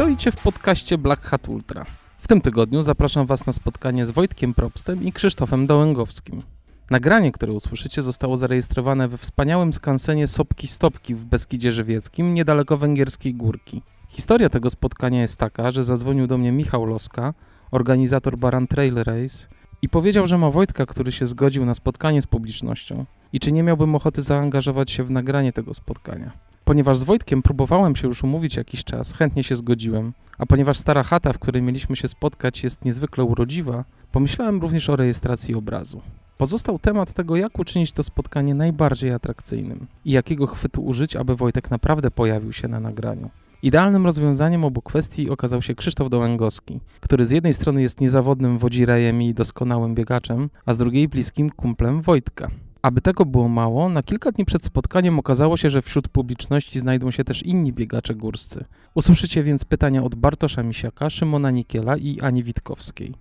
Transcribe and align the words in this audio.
Witajcie 0.00 0.32
w 0.32 0.42
podcaście 0.42 0.98
Black 0.98 1.22
Hat 1.22 1.48
Ultra. 1.48 1.84
W 2.20 2.28
tym 2.28 2.40
tygodniu 2.40 2.82
zapraszam 2.82 3.26
Was 3.26 3.46
na 3.46 3.52
spotkanie 3.52 4.06
z 4.06 4.10
Wojtkiem 4.10 4.54
Probstem 4.54 5.04
i 5.04 5.12
Krzysztofem 5.12 5.66
Dołęgowskim. 5.66 6.42
Nagranie, 6.90 7.32
które 7.32 7.52
usłyszycie, 7.52 8.02
zostało 8.02 8.36
zarejestrowane 8.36 9.08
we 9.08 9.18
wspaniałym 9.18 9.72
skansenie 9.72 10.26
Sopki 10.26 10.66
Stopki 10.66 11.14
w 11.14 11.24
Beskidzie 11.24 11.72
Żywieckim, 11.72 12.34
niedaleko 12.34 12.76
Węgierskiej 12.76 13.34
Górki. 13.34 13.82
Historia 14.08 14.48
tego 14.48 14.70
spotkania 14.70 15.22
jest 15.22 15.36
taka, 15.36 15.70
że 15.70 15.84
zadzwonił 15.84 16.26
do 16.26 16.38
mnie 16.38 16.52
Michał 16.52 16.86
Loska, 16.86 17.34
organizator 17.70 18.38
Baran 18.38 18.66
Trail 18.66 18.94
Race, 18.94 19.46
i 19.82 19.88
powiedział, 19.88 20.26
że 20.26 20.38
ma 20.38 20.50
Wojtka, 20.50 20.86
który 20.86 21.12
się 21.12 21.26
zgodził 21.26 21.66
na 21.66 21.74
spotkanie 21.74 22.22
z 22.22 22.26
publicznością 22.26 23.04
i 23.32 23.40
czy 23.40 23.52
nie 23.52 23.62
miałbym 23.62 23.94
ochoty 23.94 24.22
zaangażować 24.22 24.90
się 24.90 25.04
w 25.04 25.10
nagranie 25.10 25.52
tego 25.52 25.74
spotkania. 25.74 26.49
Ponieważ 26.70 26.98
z 26.98 27.02
Wojtkiem 27.02 27.42
próbowałem 27.42 27.96
się 27.96 28.08
już 28.08 28.24
umówić 28.24 28.56
jakiś 28.56 28.84
czas, 28.84 29.12
chętnie 29.12 29.44
się 29.44 29.56
zgodziłem, 29.56 30.12
a 30.38 30.46
ponieważ 30.46 30.78
stara 30.78 31.02
chata, 31.02 31.32
w 31.32 31.38
której 31.38 31.62
mieliśmy 31.62 31.96
się 31.96 32.08
spotkać, 32.08 32.64
jest 32.64 32.84
niezwykle 32.84 33.24
urodziwa, 33.24 33.84
pomyślałem 34.12 34.60
również 34.60 34.90
o 34.90 34.96
rejestracji 34.96 35.54
obrazu. 35.54 36.02
Pozostał 36.38 36.78
temat 36.78 37.12
tego, 37.12 37.36
jak 37.36 37.58
uczynić 37.58 37.92
to 37.92 38.02
spotkanie 38.02 38.54
najbardziej 38.54 39.10
atrakcyjnym 39.10 39.86
i 40.04 40.10
jakiego 40.10 40.46
chwytu 40.46 40.82
użyć, 40.82 41.16
aby 41.16 41.36
Wojtek 41.36 41.70
naprawdę 41.70 42.10
pojawił 42.10 42.52
się 42.52 42.68
na 42.68 42.80
nagraniu. 42.80 43.30
Idealnym 43.62 44.06
rozwiązaniem 44.06 44.64
obu 44.64 44.82
kwestii 44.82 45.30
okazał 45.30 45.62
się 45.62 45.74
Krzysztof 45.74 46.10
Dołęgowski, 46.10 46.80
który 47.00 47.26
z 47.26 47.30
jednej 47.30 47.54
strony 47.54 47.82
jest 47.82 48.00
niezawodnym 48.00 48.58
wodzirejem 48.58 49.22
i 49.22 49.34
doskonałym 49.34 49.94
biegaczem, 49.94 50.50
a 50.66 50.74
z 50.74 50.78
drugiej 50.78 51.08
bliskim 51.08 51.50
kumplem 51.50 52.02
Wojtka. 52.02 52.48
Aby 52.82 53.00
tego 53.00 53.24
było 53.24 53.48
mało, 53.48 53.88
na 53.88 54.02
kilka 54.02 54.32
dni 54.32 54.44
przed 54.44 54.64
spotkaniem 54.64 55.18
okazało 55.18 55.56
się, 55.56 55.70
że 55.70 55.82
wśród 55.82 56.08
publiczności 56.08 56.80
znajdą 56.80 57.10
się 57.10 57.24
też 57.24 57.42
inni 57.42 57.72
biegacze 57.72 58.14
górscy. 58.14 58.64
Usłyszycie 58.94 59.42
więc 59.42 59.64
pytania 59.64 60.02
od 60.02 60.14
Bartosza 60.14 60.62
Misiaka, 60.62 61.10
Szymona 61.10 61.50
Nikiela 61.50 61.96
i 61.96 62.20
Ani 62.20 62.42
Witkowskiej. 62.42 63.14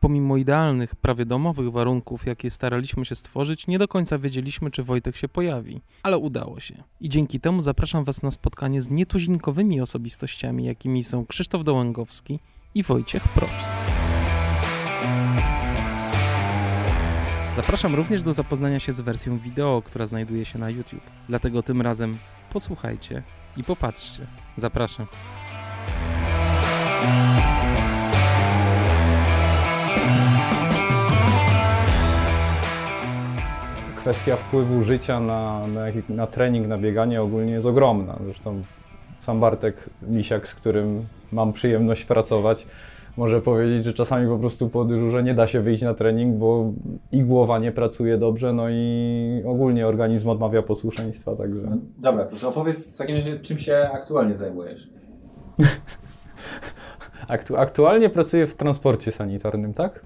Pomimo 0.00 0.36
idealnych, 0.36 0.96
prawie 0.96 1.24
domowych 1.26 1.72
warunków, 1.72 2.26
jakie 2.26 2.50
staraliśmy 2.50 3.04
się 3.04 3.14
stworzyć, 3.14 3.66
nie 3.66 3.78
do 3.78 3.88
końca 3.88 4.18
wiedzieliśmy, 4.18 4.70
czy 4.70 4.82
Wojtek 4.82 5.16
się 5.16 5.28
pojawi, 5.28 5.80
ale 6.02 6.18
udało 6.18 6.60
się. 6.60 6.82
I 7.00 7.08
dzięki 7.08 7.40
temu 7.40 7.60
zapraszam 7.60 8.04
Was 8.04 8.22
na 8.22 8.30
spotkanie 8.30 8.82
z 8.82 8.90
nietuzinkowymi 8.90 9.80
osobistościami, 9.80 10.64
jakimi 10.64 11.04
są 11.04 11.26
Krzysztof 11.26 11.64
Dołęgowski 11.64 12.38
i 12.74 12.82
Wojciech 12.82 13.28
Probst. 13.28 13.70
Zapraszam 17.56 17.94
również 17.94 18.22
do 18.22 18.32
zapoznania 18.32 18.80
się 18.80 18.92
z 18.92 19.00
wersją 19.00 19.38
wideo, 19.38 19.82
która 19.84 20.06
znajduje 20.06 20.44
się 20.44 20.58
na 20.58 20.70
YouTube. 20.70 21.10
Dlatego 21.28 21.62
tym 21.62 21.82
razem 21.82 22.18
posłuchajcie 22.52 23.22
i 23.56 23.64
popatrzcie. 23.64 24.26
Zapraszam. 24.56 25.06
kwestia 34.06 34.36
wpływu 34.36 34.82
życia 34.82 35.20
na, 35.20 35.60
na, 35.66 35.82
na, 36.08 36.26
trening, 36.26 36.66
na 36.66 36.78
bieganie 36.78 37.22
ogólnie 37.22 37.52
jest 37.52 37.66
ogromna. 37.66 38.16
Zresztą 38.24 38.62
sam 39.20 39.40
Bartek 39.40 39.90
Misiak, 40.02 40.48
z 40.48 40.54
którym 40.54 41.06
mam 41.32 41.52
przyjemność 41.52 42.04
pracować, 42.04 42.66
może 43.16 43.42
powiedzieć, 43.42 43.84
że 43.84 43.92
czasami 43.92 44.28
po 44.28 44.38
prostu 44.38 44.68
po 44.68 44.84
dyżurze 44.84 45.22
nie 45.22 45.34
da 45.34 45.46
się 45.46 45.60
wyjść 45.60 45.82
na 45.82 45.94
trening, 45.94 46.36
bo 46.36 46.72
i 47.12 47.22
głowa 47.22 47.58
nie 47.58 47.72
pracuje 47.72 48.18
dobrze, 48.18 48.52
no 48.52 48.66
i 48.70 49.42
ogólnie 49.46 49.86
organizm 49.86 50.28
odmawia 50.28 50.62
posłuszeństwa, 50.62 51.36
także... 51.36 51.66
No, 51.70 51.76
dobra, 51.98 52.24
to, 52.24 52.36
to 52.36 52.48
opowiedz 52.48 52.94
w 52.94 52.98
takim 52.98 53.16
razie, 53.16 53.38
czym 53.38 53.58
się 53.58 53.90
aktualnie 53.92 54.34
zajmujesz? 54.34 54.90
Aktu 57.28 57.56
aktualnie 57.56 58.10
pracuję 58.10 58.46
w 58.46 58.54
transporcie 58.54 59.12
sanitarnym, 59.12 59.74
tak? 59.74 60.04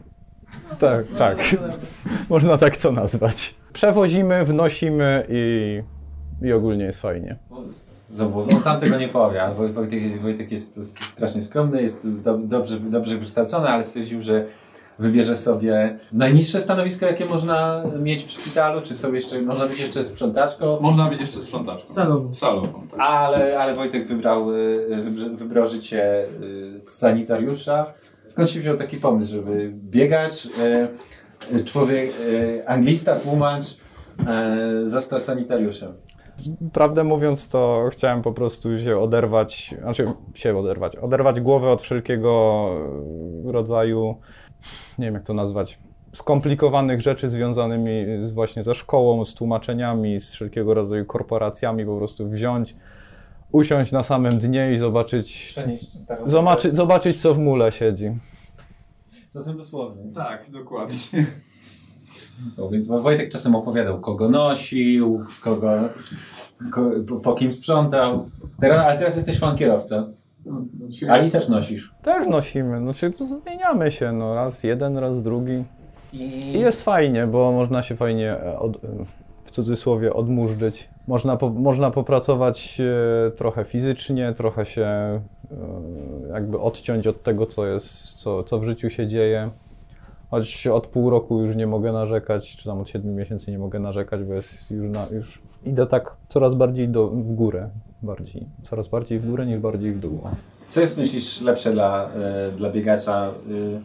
Tak, 0.79 1.07
tak. 1.19 1.39
Można 2.31 2.59
tak 2.59 2.77
to 2.77 2.93
nazwać. 2.93 3.55
Przewozimy, 3.73 4.45
wnosimy 4.45 5.27
i, 5.29 5.83
i 6.43 6.53
ogólnie 6.53 6.85
jest 6.85 7.01
fajnie. 7.01 7.39
Znowu, 8.11 8.41
on 8.41 8.63
sam 8.63 8.81
tego 8.81 8.99
nie 8.99 9.09
powie, 9.09 9.41
Wojtek, 9.75 10.21
Wojtek 10.21 10.53
jest 10.53 10.97
strasznie 11.05 11.43
skromny, 11.43 11.83
jest 11.83 12.09
do, 12.09 12.39
dobrze, 12.39 12.81
dobrze 12.81 13.17
wykształcony, 13.17 13.69
ale 13.69 13.85
stwierdził, 13.85 14.23
że 14.23 14.45
wybierze 14.99 15.37
sobie 15.37 15.99
najniższe 16.13 16.61
stanowisko, 16.61 17.07
jakie 17.07 17.25
można 17.25 17.85
mieć 18.03 18.25
w 18.25 18.31
szpitalu, 18.31 18.81
czy 18.83 18.95
sobie 18.95 19.15
jeszcze, 19.15 19.43
można 19.43 19.67
być 19.67 19.81
jeszcze 19.81 20.05
sprzątaczką. 20.05 20.81
Można 20.81 21.09
być 21.09 21.21
jeszcze 21.21 21.39
sprzątaczką. 21.39 21.95
Salową. 21.95 22.35
Salową 22.35 22.87
tak. 22.91 23.01
ale, 23.01 23.59
ale 23.59 23.75
Wojtek 23.75 24.07
wybrał, 24.07 24.55
y, 24.55 25.03
wybrał 25.35 25.69
życie 25.69 26.25
y, 26.43 26.81
sanitariusza. 26.83 27.87
Skąd 28.25 28.51
się 28.51 28.61
wziął 28.61 28.77
taki 28.77 28.97
pomysł, 28.97 29.33
żeby 29.33 29.73
biegać, 29.75 30.49
y, 31.55 31.65
człowiek, 31.65 32.13
anglista, 32.67 33.17
tłumacz, 33.17 33.65
został 34.85 35.21
sanitariuszem? 35.21 35.93
Prawdę 36.73 37.05
mówiąc, 37.05 37.49
to 37.49 37.89
chciałem 37.93 38.23
po 38.23 38.33
prostu 38.33 38.79
się 38.79 38.99
oderwać, 38.99 39.75
znaczy 39.83 40.05
się 40.35 40.59
oderwać, 40.59 40.97
oderwać 40.97 41.41
głowę 41.41 41.71
od 41.71 41.83
wszelkiego 41.83 42.71
rodzaju 43.45 44.17
nie 44.99 45.05
wiem 45.05 45.15
jak 45.15 45.23
to 45.23 45.35
nazwać, 45.35 45.79
skomplikowanych 46.13 47.01
rzeczy 47.01 47.29
związanymi 47.29 48.07
z 48.19 48.33
właśnie 48.33 48.63
ze 48.63 48.75
szkołą, 48.75 49.25
z 49.25 49.35
tłumaczeniami, 49.35 50.21
z 50.21 50.31
wszelkiego 50.31 50.75
rodzaju 50.75 51.07
korporacjami, 51.07 51.87
po 51.87 51.97
prostu 51.97 52.29
wziąć, 52.29 52.77
usiąść 53.53 53.93
na 53.93 54.03
samym 54.03 54.39
dnie 54.39 54.73
i 54.73 54.79
zobaczyć, 54.79 55.55
zobaczyć, 56.27 56.77
zobaczyć 56.77 57.23
co 57.23 57.35
w 57.35 57.39
mule 57.39 57.73
siedzi. 57.73 58.11
Czasem 59.33 59.57
dosłownie. 59.57 60.13
Tak, 60.13 60.51
dokładnie. 60.51 61.27
No, 62.59 62.69
więc 62.69 62.87
Wojtek 62.87 63.33
czasem 63.33 63.55
opowiadał, 63.55 64.01
kogo 64.01 64.29
nosił, 64.29 65.21
kogo, 65.43 65.71
ko, 66.71 66.91
po 67.25 67.33
kim 67.33 67.53
sprzątał. 67.53 68.31
Teraz, 68.61 68.87
ale 68.87 68.99
teraz 68.99 69.17
jesteś 69.17 69.39
pan 69.39 69.57
kierowca. 69.57 70.07
Ali 71.09 71.31
też 71.31 71.49
nosisz? 71.49 71.95
Też 72.03 72.29
nosimy. 72.29 72.79
Znaczy, 72.79 73.13
zmieniamy 73.25 73.91
się. 73.91 74.13
No, 74.13 74.35
raz 74.35 74.65
jeden, 74.65 74.99
raz 74.99 75.23
drugi. 75.23 75.65
I... 76.13 76.19
I 76.57 76.61
jest 76.61 76.83
fajnie, 76.83 77.27
bo 77.27 77.53
można 77.53 77.83
się 77.83 77.97
fajnie 77.97 78.33
e, 78.33 78.59
od, 78.59 78.81
w 79.45 79.51
cudzysłowie 79.51 80.15
odmurzyć. 80.15 80.89
Można, 81.07 81.37
po, 81.37 81.51
można 81.51 81.91
popracować 81.91 82.81
e, 82.81 83.31
trochę 83.31 83.65
fizycznie, 83.65 84.35
trochę 84.37 84.67
się 84.67 84.83
e, 84.83 85.21
jakby 86.33 86.61
odciąć 86.61 87.07
od 87.07 87.23
tego, 87.23 87.47
co 87.47 87.67
jest, 87.67 88.15
co, 88.15 88.45
co 88.45 88.59
w 88.59 88.65
życiu 88.65 88.91
się 88.91 89.07
dzieje. 89.07 89.51
Choć 90.31 90.67
od 90.67 90.87
pół 90.87 91.11
roku 91.11 91.43
już 91.43 91.57
nie 91.57 91.67
mogę 91.67 91.93
narzekać, 91.93 92.57
czy 92.57 92.65
tam 92.65 92.81
od 92.81 92.89
siedmiu 92.89 93.13
miesięcy 93.13 93.51
nie 93.51 93.59
mogę 93.59 93.79
narzekać, 93.79 94.25
bo 94.25 94.35
jest 94.35 94.71
już, 94.71 94.91
na, 94.91 95.07
już 95.13 95.43
idę 95.65 95.87
tak 95.87 96.17
coraz 96.29 96.55
bardziej 96.55 96.89
do, 96.89 97.09
w 97.09 97.33
górę. 97.35 97.71
Bardziej, 98.03 98.47
coraz 98.63 98.89
bardziej 98.89 99.19
w 99.19 99.31
górę 99.31 99.47
niż 99.47 99.59
bardziej 99.59 99.93
w 99.93 99.99
dół. 99.99 100.21
Co 100.69 100.81
jest, 100.81 100.99
myślisz, 100.99 101.41
lepsze 101.41 101.73
dla, 101.73 102.11
y, 102.49 102.53
dla 102.53 102.71
biegacza? 102.71 103.31
Y, 103.51 103.81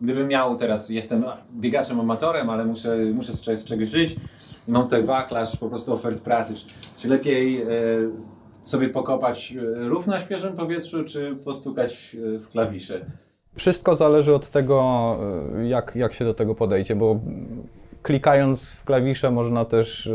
gdybym 0.00 0.28
miał 0.28 0.56
teraz, 0.56 0.88
jestem 0.88 1.24
biegaczem 1.54 2.00
amatorem, 2.00 2.50
ale 2.50 2.64
muszę, 2.64 2.96
muszę 3.14 3.32
z, 3.32 3.64
czegoś 3.64 3.88
żyć 3.88 4.16
i 4.68 4.70
mam 4.70 4.82
tutaj 4.82 5.02
wachlarz 5.02 5.56
po 5.56 5.68
prostu 5.68 5.92
ofert 5.92 6.22
pracy. 6.22 6.54
Czy, 6.54 6.64
czy 6.96 7.08
lepiej 7.08 7.62
y, 7.62 8.10
sobie 8.62 8.88
pokopać 8.88 9.54
rów 9.74 10.06
na 10.06 10.18
świeżym 10.18 10.52
powietrzu, 10.52 11.04
czy 11.04 11.36
postukać 11.36 12.16
w 12.38 12.48
klawisze? 12.48 13.04
Wszystko 13.54 13.94
zależy 13.94 14.34
od 14.34 14.50
tego, 14.50 15.16
jak, 15.64 15.96
jak 15.96 16.12
się 16.12 16.24
do 16.24 16.34
tego 16.34 16.54
podejdzie, 16.54 16.96
bo 16.96 17.20
klikając 18.02 18.74
w 18.74 18.84
klawisze 18.84 19.30
można 19.30 19.64
też 19.64 20.10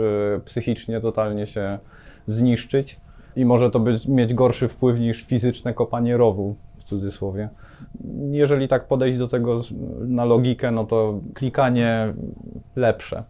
psychicznie 0.46 1.02
totalnie 1.02 1.46
się 1.46 1.80
zniszczyć 2.28 3.00
i 3.36 3.46
może 3.46 3.72
to 3.72 3.80
być, 3.80 4.08
mieć 4.08 4.34
gorszy 4.34 4.68
wpływ 4.68 5.00
niż 5.00 5.24
fizyczne 5.24 5.74
kopanie 5.74 6.18
rowu, 6.18 6.56
w 6.78 6.84
cudzysłowie. 6.84 7.50
Jeżeli 8.28 8.68
tak 8.68 8.88
podejść 8.88 9.18
do 9.18 9.28
tego 9.28 9.62
na 10.00 10.26
logikę, 10.26 10.72
no 10.72 10.86
to 10.86 11.20
klikanie 11.34 12.14
lepsze. 12.76 13.24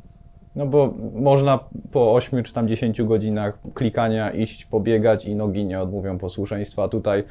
No 0.56 0.66
bo 0.66 0.94
można 1.14 1.60
po 1.92 2.14
8 2.14 2.44
czy 2.44 2.54
tam 2.54 2.68
10 2.68 3.02
godzinach 3.02 3.60
klikania 3.74 4.32
iść 4.32 4.66
pobiegać 4.66 5.26
i 5.26 5.36
nogi 5.36 5.66
nie 5.66 5.82
odmówią 5.82 6.18
posłuszeństwa. 6.18 6.88
Tutaj 6.88 7.24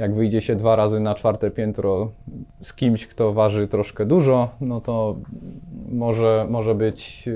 jak 0.00 0.14
wyjdzie 0.14 0.40
się 0.40 0.56
dwa 0.56 0.76
razy 0.76 1.00
na 1.00 1.14
czwarte 1.14 1.50
piętro 1.50 2.10
z 2.60 2.74
kimś, 2.74 3.06
kto 3.06 3.32
waży 3.32 3.68
troszkę 3.68 4.06
dużo, 4.06 4.48
no 4.60 4.80
to 4.80 5.16
może, 5.88 6.46
może, 6.50 6.74
być, 6.74 7.28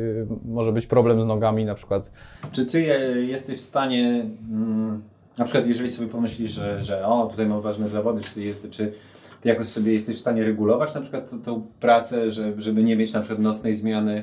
może 0.44 0.72
być 0.72 0.86
problem 0.86 1.22
z 1.22 1.26
nogami 1.26 1.64
na 1.64 1.74
przykład. 1.74 2.10
Czy 2.52 2.66
ty 2.66 2.80
jesteś 3.26 3.58
w 3.58 3.60
stanie, 3.60 4.26
mm, 4.50 5.02
na 5.38 5.44
przykład 5.44 5.66
jeżeli 5.66 5.90
sobie 5.90 6.08
pomyślisz, 6.08 6.50
że, 6.52 6.84
że 6.84 7.06
o, 7.06 7.26
tutaj 7.26 7.46
mam 7.46 7.60
ważne 7.60 7.88
zawody, 7.88 8.22
czy 8.22 8.34
ty, 8.34 8.68
czy 8.70 8.92
ty 9.40 9.48
jakoś 9.48 9.66
sobie 9.66 9.92
jesteś 9.92 10.16
w 10.16 10.20
stanie 10.20 10.44
regulować 10.44 10.94
na 10.94 11.00
przykład 11.00 11.30
tą 11.44 11.66
pracę, 11.80 12.30
żeby 12.58 12.82
nie 12.82 12.96
mieć 12.96 13.12
na 13.12 13.20
przykład 13.20 13.40
nocnej 13.40 13.74
zmiany? 13.74 14.22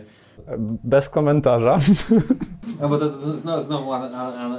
Bez 0.84 1.10
komentarza. 1.10 1.78
No 2.82 2.90
bo 2.90 2.98
to, 2.98 3.10
to, 3.10 3.18
to 3.18 3.38
znowu, 3.38 3.62
znowu 3.62 3.94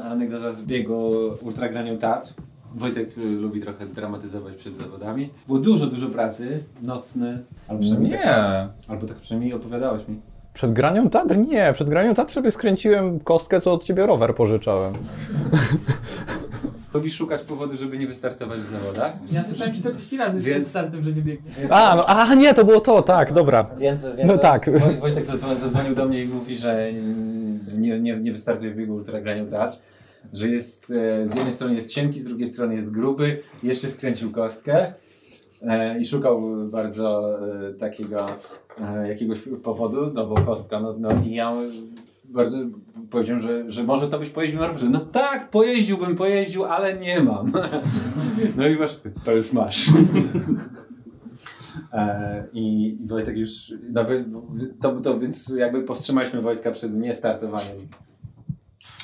anegdota 0.05 0.53
z 0.53 0.63
biegu 0.63 1.13
ultragraniu 1.43 1.99
TAT 1.99 2.35
Wojtek 2.75 3.19
y, 3.19 3.21
lubi 3.21 3.61
trochę 3.61 3.87
dramatyzować 3.87 4.55
przed 4.55 4.73
zawodami. 4.73 5.31
Było 5.47 5.59
dużo, 5.59 5.87
dużo 5.87 6.07
pracy, 6.07 6.63
nocny, 6.83 7.43
albo 7.69 7.83
przynajmniej, 7.83 8.13
Tak, 8.13 8.23
Nie. 8.27 8.69
albo 8.89 9.07
tak 9.07 9.17
przynajmniej 9.17 9.55
opowiadałeś 9.55 10.09
mi. 10.09 10.21
Przed 10.55 10.73
graniem 10.73 11.11
Tatr? 11.11 11.37
Nie. 11.39 11.71
Przed 11.75 11.89
graniem 11.91 12.15
Tatr 12.15 12.33
sobie 12.33 12.51
skręciłem 12.51 13.21
kostkę, 13.21 13.61
co 13.61 13.73
od 13.73 13.85
ciebie 13.85 14.07
rower 14.07 14.35
pożyczałem. 14.35 14.93
Lubisz 16.95 17.15
szukać 17.17 17.43
powodu, 17.43 17.77
żeby 17.77 17.99
nie 17.99 18.07
wystartować 18.07 18.59
w 18.59 18.65
zawodach? 18.65 19.13
Ja 19.33 19.45
słyszałem 19.45 19.75
40 19.75 20.17
razy 20.17 20.41
Więc- 20.41 20.47
przed 20.57 20.69
startem, 20.69 21.05
że 21.05 21.13
nie 21.13 21.23
biegnie. 21.23 21.51
A, 21.71 21.97
no, 21.97 22.07
a 22.07 22.35
nie, 22.35 22.55
to 22.55 22.65
było 22.65 22.81
to, 22.81 23.03
tak, 23.03 23.33
dobra. 23.33 23.67
Więc, 23.79 24.05
więc 24.17 24.31
No 24.31 24.39
tak. 24.39 24.67
Woj- 24.67 25.01
Wojtek 25.01 25.25
zadzwonił, 25.25 25.57
zadzwonił 25.59 25.95
do 25.95 26.05
mnie 26.07 26.25
i 26.25 26.29
mówi, 26.29 26.57
że 26.57 26.89
nie, 27.75 28.01
nie, 28.01 28.17
nie 28.17 28.33
wystartuje 28.33 28.71
w 28.71 28.77
biegu 28.77 28.95
Ultra 28.95 29.21
Granium 29.21 29.49
Teatr, 29.49 29.77
że 30.33 30.49
jest, 30.49 30.91
e, 30.91 31.29
z 31.29 31.35
jednej 31.35 31.53
strony 31.53 31.75
jest 31.75 31.91
cienki, 31.91 32.21
z 32.21 32.25
drugiej 32.25 32.47
strony 32.47 32.75
jest 32.75 32.91
gruby, 32.91 33.39
jeszcze 33.63 33.89
skręcił 33.89 34.31
kostkę 34.31 34.95
e, 35.63 36.01
i 36.01 36.05
szukał 36.05 36.41
bardzo 36.71 37.39
e, 37.69 37.75
takiego 37.75 38.27
e, 38.81 39.09
jakiegoś 39.09 39.39
powodu, 39.63 40.13
no 40.15 40.27
bo 40.27 40.35
kostka, 40.35 40.81
no, 40.81 40.95
no 40.99 41.11
i 41.27 41.35
ja 41.35 41.53
bardzo 42.25 42.59
powiedziałem, 43.11 43.43
że, 43.43 43.71
że 43.71 43.85
może 43.85 44.09
to 44.09 44.19
byś 44.19 44.29
pojeździł 44.29 44.61
na 44.61 44.67
rowerze. 44.67 44.89
No 44.89 45.01
tak, 45.01 45.51
pojeździłbym, 45.51 46.17
pojeździł, 46.17 46.65
ale 46.65 46.97
nie 46.97 47.23
mam. 47.23 47.53
No 48.57 48.69
i 48.69 48.77
masz, 48.77 49.01
to 49.25 49.33
już 49.33 49.53
masz. 49.53 49.87
E, 51.93 52.45
I, 52.53 52.97
Wojtek 53.07 53.37
już, 53.37 53.75
no 53.93 54.05
to, 54.81 55.01
to 55.01 55.19
więc 55.19 55.49
jakby 55.57 55.83
powstrzymaliśmy 55.83 56.41
Wojtka 56.41 56.71
przed 56.71 56.95
niestartowaniem 56.95 57.77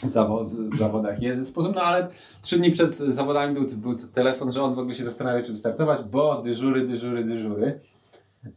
w, 0.03 0.11
zawo, 0.11 0.45
w 0.45 0.77
zawodach 0.77 1.23
jeden 1.23 1.45
sposób, 1.45 1.75
no 1.75 1.83
ale 1.83 2.09
trzy 2.43 2.59
dni 2.59 2.71
przed 2.71 2.93
zawodami 2.95 3.55
był, 3.55 3.67
był 3.77 3.97
telefon, 4.13 4.53
że 4.53 4.63
on 4.63 4.75
w 4.75 4.79
ogóle 4.79 4.95
się 4.95 5.05
zastanawia, 5.05 5.43
czy 5.43 5.53
wystartować, 5.53 6.03
bo 6.03 6.43
dyżury, 6.43 6.87
dyżury, 6.87 7.25
dyżury 7.25 7.81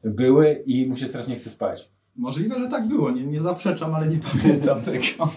były 0.04 0.64
i 0.66 0.88
mu 0.88 0.96
się 0.96 1.08
strasznie 1.08 1.36
chce 1.36 1.50
spać. 1.50 1.90
Możliwe, 2.16 2.60
że 2.60 2.68
tak 2.68 2.88
było, 2.88 3.12
nie, 3.12 3.26
nie 3.26 3.42
zaprzeczam, 3.42 3.96
ale 3.96 4.08
nie 4.08 4.20
pamiętam 4.32 4.82
tego. 4.82 5.30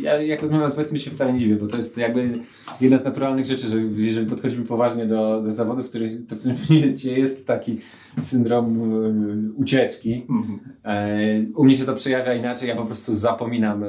Ja 0.00 0.22
jak 0.22 0.42
rozmawiam 0.42 0.70
z 0.70 0.74
Wojtkiem 0.74 0.96
się 0.96 1.10
wcale 1.10 1.32
nie 1.32 1.38
dziwię, 1.38 1.56
bo 1.56 1.66
to 1.66 1.76
jest 1.76 1.96
jakby 1.96 2.32
jedna 2.80 2.98
z 2.98 3.04
naturalnych 3.04 3.44
rzeczy, 3.44 3.66
że 3.66 3.78
jeżeli 3.96 4.26
podchodzimy 4.26 4.64
poważnie 4.64 5.06
do, 5.06 5.42
do 5.42 5.52
zawodów, 5.52 5.86
w 5.86 5.88
których, 5.88 6.26
to 6.26 6.36
w 6.36 6.38
którym 6.38 6.56
momencie 6.70 7.18
jest 7.18 7.46
taki 7.46 7.78
syndrom 8.20 8.80
e, 8.80 9.60
ucieczki. 9.60 10.26
E, 10.84 11.42
u 11.54 11.64
mnie 11.64 11.76
się 11.76 11.84
to 11.84 11.94
przejawia 11.94 12.34
inaczej, 12.34 12.68
ja 12.68 12.76
po 12.76 12.84
prostu 12.84 13.14
zapominam 13.14 13.84
e, 13.84 13.88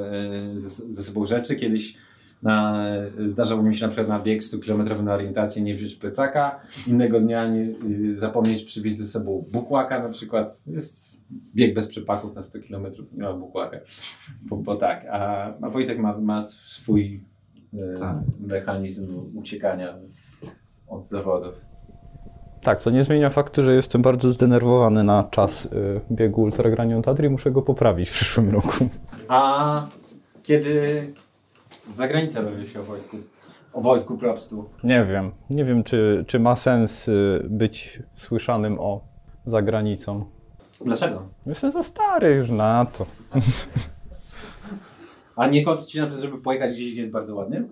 ze, 0.54 0.92
ze 0.92 1.02
sobą 1.02 1.26
rzeczy. 1.26 1.56
Kiedyś 1.56 1.96
na, 2.44 2.84
zdarzało 3.24 3.62
mi 3.62 3.74
się 3.74 3.86
na 3.86 3.92
przykład 3.92 4.08
na 4.08 4.20
bieg 4.24 4.44
100 4.44 4.58
km 4.58 5.04
na 5.04 5.14
orientację 5.14 5.62
nie 5.62 5.74
wziąć 5.74 5.94
plecaka, 5.94 6.58
innego 6.86 7.20
dnia 7.20 7.46
nie, 7.46 7.60
y, 7.60 8.18
zapomnieć 8.18 8.64
przywieźć 8.64 8.96
ze 8.96 9.06
sobą 9.06 9.44
bukłaka 9.52 10.02
na 10.02 10.08
przykład. 10.08 10.60
Jest 10.66 11.22
bieg 11.54 11.74
bez 11.74 11.88
przepaków 11.88 12.34
na 12.34 12.42
100 12.42 12.58
km, 12.68 12.86
nie 13.12 13.22
ma 13.22 13.32
bukłaka. 13.32 13.76
Bo, 14.42 14.56
bo 14.56 14.76
tak, 14.76 15.06
a, 15.10 15.52
a 15.62 15.68
Wojtek 15.68 15.98
ma, 15.98 16.18
ma 16.18 16.42
swój 16.42 17.24
e, 17.74 17.98
Tak. 17.98 18.16
mechanizm 18.40 19.20
uciekania 19.34 19.98
od 20.86 21.06
zawodów. 21.06 21.64
Tak, 22.62 22.80
co 22.80 22.90
nie 22.90 23.02
zmienia 23.02 23.30
faktu, 23.30 23.62
że 23.62 23.74
jestem 23.74 24.02
bardzo 24.02 24.30
zdenerwowany 24.30 25.04
na 25.04 25.24
czas 25.30 25.66
y, 25.66 26.00
biegu 26.12 26.42
Ultra 26.42 26.70
Granium 26.70 27.02
Tatry 27.02 27.26
i 27.26 27.30
muszę 27.30 27.50
go 27.50 27.62
poprawić 27.62 28.10
w 28.10 28.12
przyszłym 28.12 28.50
roku. 28.50 28.88
A 29.28 29.86
kiedy 30.42 31.06
za 31.90 32.08
granicę 32.08 32.42
dowie 32.42 32.66
się 32.66 32.80
o 32.80 32.82
Wojtku? 32.84 33.16
O 33.72 33.80
Wojtku 33.80 34.18
Probstu. 34.18 34.64
Nie 34.84 35.04
wiem, 35.04 35.30
nie 35.50 35.64
wiem, 35.64 35.84
czy, 35.84 36.24
czy 36.28 36.38
ma 36.38 36.56
sens 36.56 37.08
y, 37.08 37.46
być 37.50 38.02
słyszanym 38.16 38.80
o 38.80 39.00
za 39.46 39.62
granicą. 39.62 40.24
Dlaczego? 40.84 41.22
Jestem 41.46 41.72
za 41.72 41.82
stary 41.82 42.30
już 42.34 42.50
na 42.50 42.86
to. 42.86 43.06
A 45.36 45.46
nie 45.46 45.64
kończy 45.64 45.86
ci 45.86 46.00
na 46.00 46.06
przykład, 46.06 46.24
żeby 46.30 46.42
pojechać 46.42 46.72
gdzieś, 46.72 46.90
gdzie 46.92 47.00
jest 47.00 47.12
bardzo 47.12 47.34
ładnie? 47.36 47.62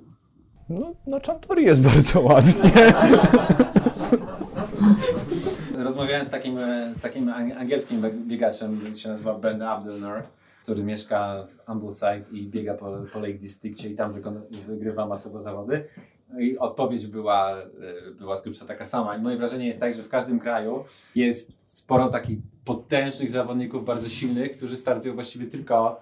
No, 0.69 0.93
no 1.07 1.21
Chantori 1.27 1.65
jest 1.65 1.83
bardzo 1.89 2.21
ładnie. 2.21 2.71
Rozmawiałem 5.79 6.27
z 6.27 6.31
takim, 6.31 6.59
e, 6.59 6.95
z 6.95 7.01
takim 7.01 7.27
ang- 7.27 7.57
angielskim 7.59 8.03
bieg- 8.03 8.27
biegaczem, 8.27 8.77
który 8.79 8.97
się 8.97 9.09
nazywa 9.09 9.35
Ben 9.35 9.63
Abdelner, 9.63 10.23
który 10.63 10.85
mieszka 10.85 11.47
w 11.49 11.71
Ambleside 11.71 12.23
i 12.33 12.47
biega 12.47 12.75
po, 12.75 12.99
po 13.13 13.21
Lake 13.21 13.35
Districtie 13.35 13.89
i 13.89 13.95
tam 13.95 14.13
wygrywa 14.67 15.07
masowo 15.07 15.39
zawody. 15.39 15.85
No 16.33 16.41
I 16.41 16.59
odpowiedź 16.59 17.07
była, 17.07 17.59
e, 17.59 17.67
była 18.19 18.37
z 18.37 18.43
grubsza 18.43 18.65
taka 18.65 18.85
sama. 18.85 19.17
I 19.17 19.23
moje 19.23 19.37
wrażenie 19.37 19.67
jest 19.67 19.81
tak, 19.81 19.95
że 19.95 20.03
w 20.03 20.09
każdym 20.09 20.39
kraju 20.39 20.85
jest 21.15 21.53
sporo 21.67 22.09
takich 22.09 22.39
potężnych 22.65 23.31
zawodników, 23.31 23.85
bardzo 23.85 24.09
silnych, 24.09 24.57
którzy 24.57 24.77
startują 24.77 25.15
właściwie 25.15 25.47
tylko 25.47 26.01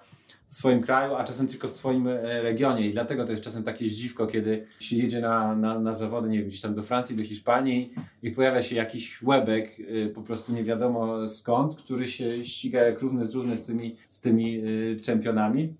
w 0.51 0.53
swoim 0.53 0.81
kraju, 0.81 1.15
a 1.15 1.23
czasem 1.23 1.47
tylko 1.47 1.67
w 1.67 1.71
swoim 1.71 2.07
e, 2.07 2.41
regionie. 2.41 2.87
I 2.87 2.93
dlatego 2.93 3.25
to 3.25 3.31
jest 3.31 3.43
czasem 3.43 3.63
takie 3.63 3.89
zdziwko, 3.89 4.27
kiedy 4.27 4.65
się 4.79 4.97
jedzie 4.97 5.21
na, 5.21 5.55
na, 5.55 5.79
na 5.79 5.93
zawody, 5.93 6.29
nie 6.29 6.39
wiem, 6.39 6.47
gdzieś 6.47 6.61
tam 6.61 6.75
do 6.75 6.83
Francji, 6.83 7.15
do 7.15 7.23
Hiszpanii 7.23 7.93
i 8.23 8.31
pojawia 8.31 8.61
się 8.61 8.75
jakiś 8.75 9.21
łebek, 9.23 9.79
y, 9.79 10.11
po 10.15 10.21
prostu 10.21 10.53
nie 10.53 10.63
wiadomo 10.63 11.27
skąd, 11.27 11.75
który 11.75 12.07
się 12.07 12.43
ściga 12.45 12.81
jak 12.81 13.01
równy 13.01 13.25
z 13.25 13.35
równy 13.35 13.57
z 13.57 13.65
tymi, 13.65 13.95
z 14.09 14.21
tymi 14.21 14.67
y, 14.67 14.97
czempionami. 15.01 15.75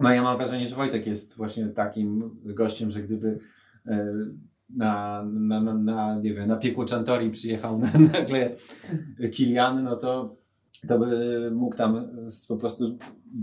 No 0.00 0.12
ja 0.12 0.22
mam 0.22 0.36
wrażenie, 0.36 0.66
że 0.66 0.76
Wojtek 0.76 1.06
jest 1.06 1.36
właśnie 1.36 1.66
takim 1.66 2.40
gościem, 2.44 2.90
że 2.90 3.02
gdyby 3.02 3.38
na, 4.70 5.24
na, 5.24 5.60
na, 5.60 5.74
na, 5.74 6.18
nie 6.22 6.34
wiem, 6.34 6.48
na 6.48 6.56
piekło 6.56 6.84
Chantori 6.90 7.30
przyjechał 7.30 7.78
na, 7.78 7.86
nagle 8.12 8.50
Kilian, 9.32 9.84
no 9.84 9.96
to 9.96 10.36
to 10.88 10.98
by 10.98 11.50
mógł 11.50 11.76
tam 11.76 12.08
po 12.48 12.56
prostu 12.56 12.98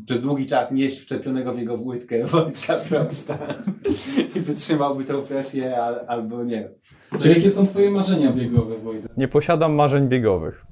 przez 0.05 0.21
długi 0.21 0.45
czas 0.45 0.71
nieść 0.71 0.99
wczepionego 0.99 1.53
w 1.53 1.59
jego 1.59 1.75
łydkę 1.75 2.25
Wojtka 2.25 2.75
Probsta 2.89 3.37
i 4.35 4.39
wytrzymałby 4.39 5.05
tą 5.05 5.21
presję, 5.21 5.77
al, 5.77 5.95
albo 6.07 6.43
nie. 6.43 6.69
Czyli 7.19 7.35
jakie 7.35 7.51
są 7.51 7.67
twoje 7.67 7.91
marzenia 7.91 8.33
biegowe, 8.33 8.77
Wojtek? 8.77 9.11
Nie 9.17 9.27
posiadam 9.27 9.73
marzeń 9.73 10.07
biegowych. 10.07 10.65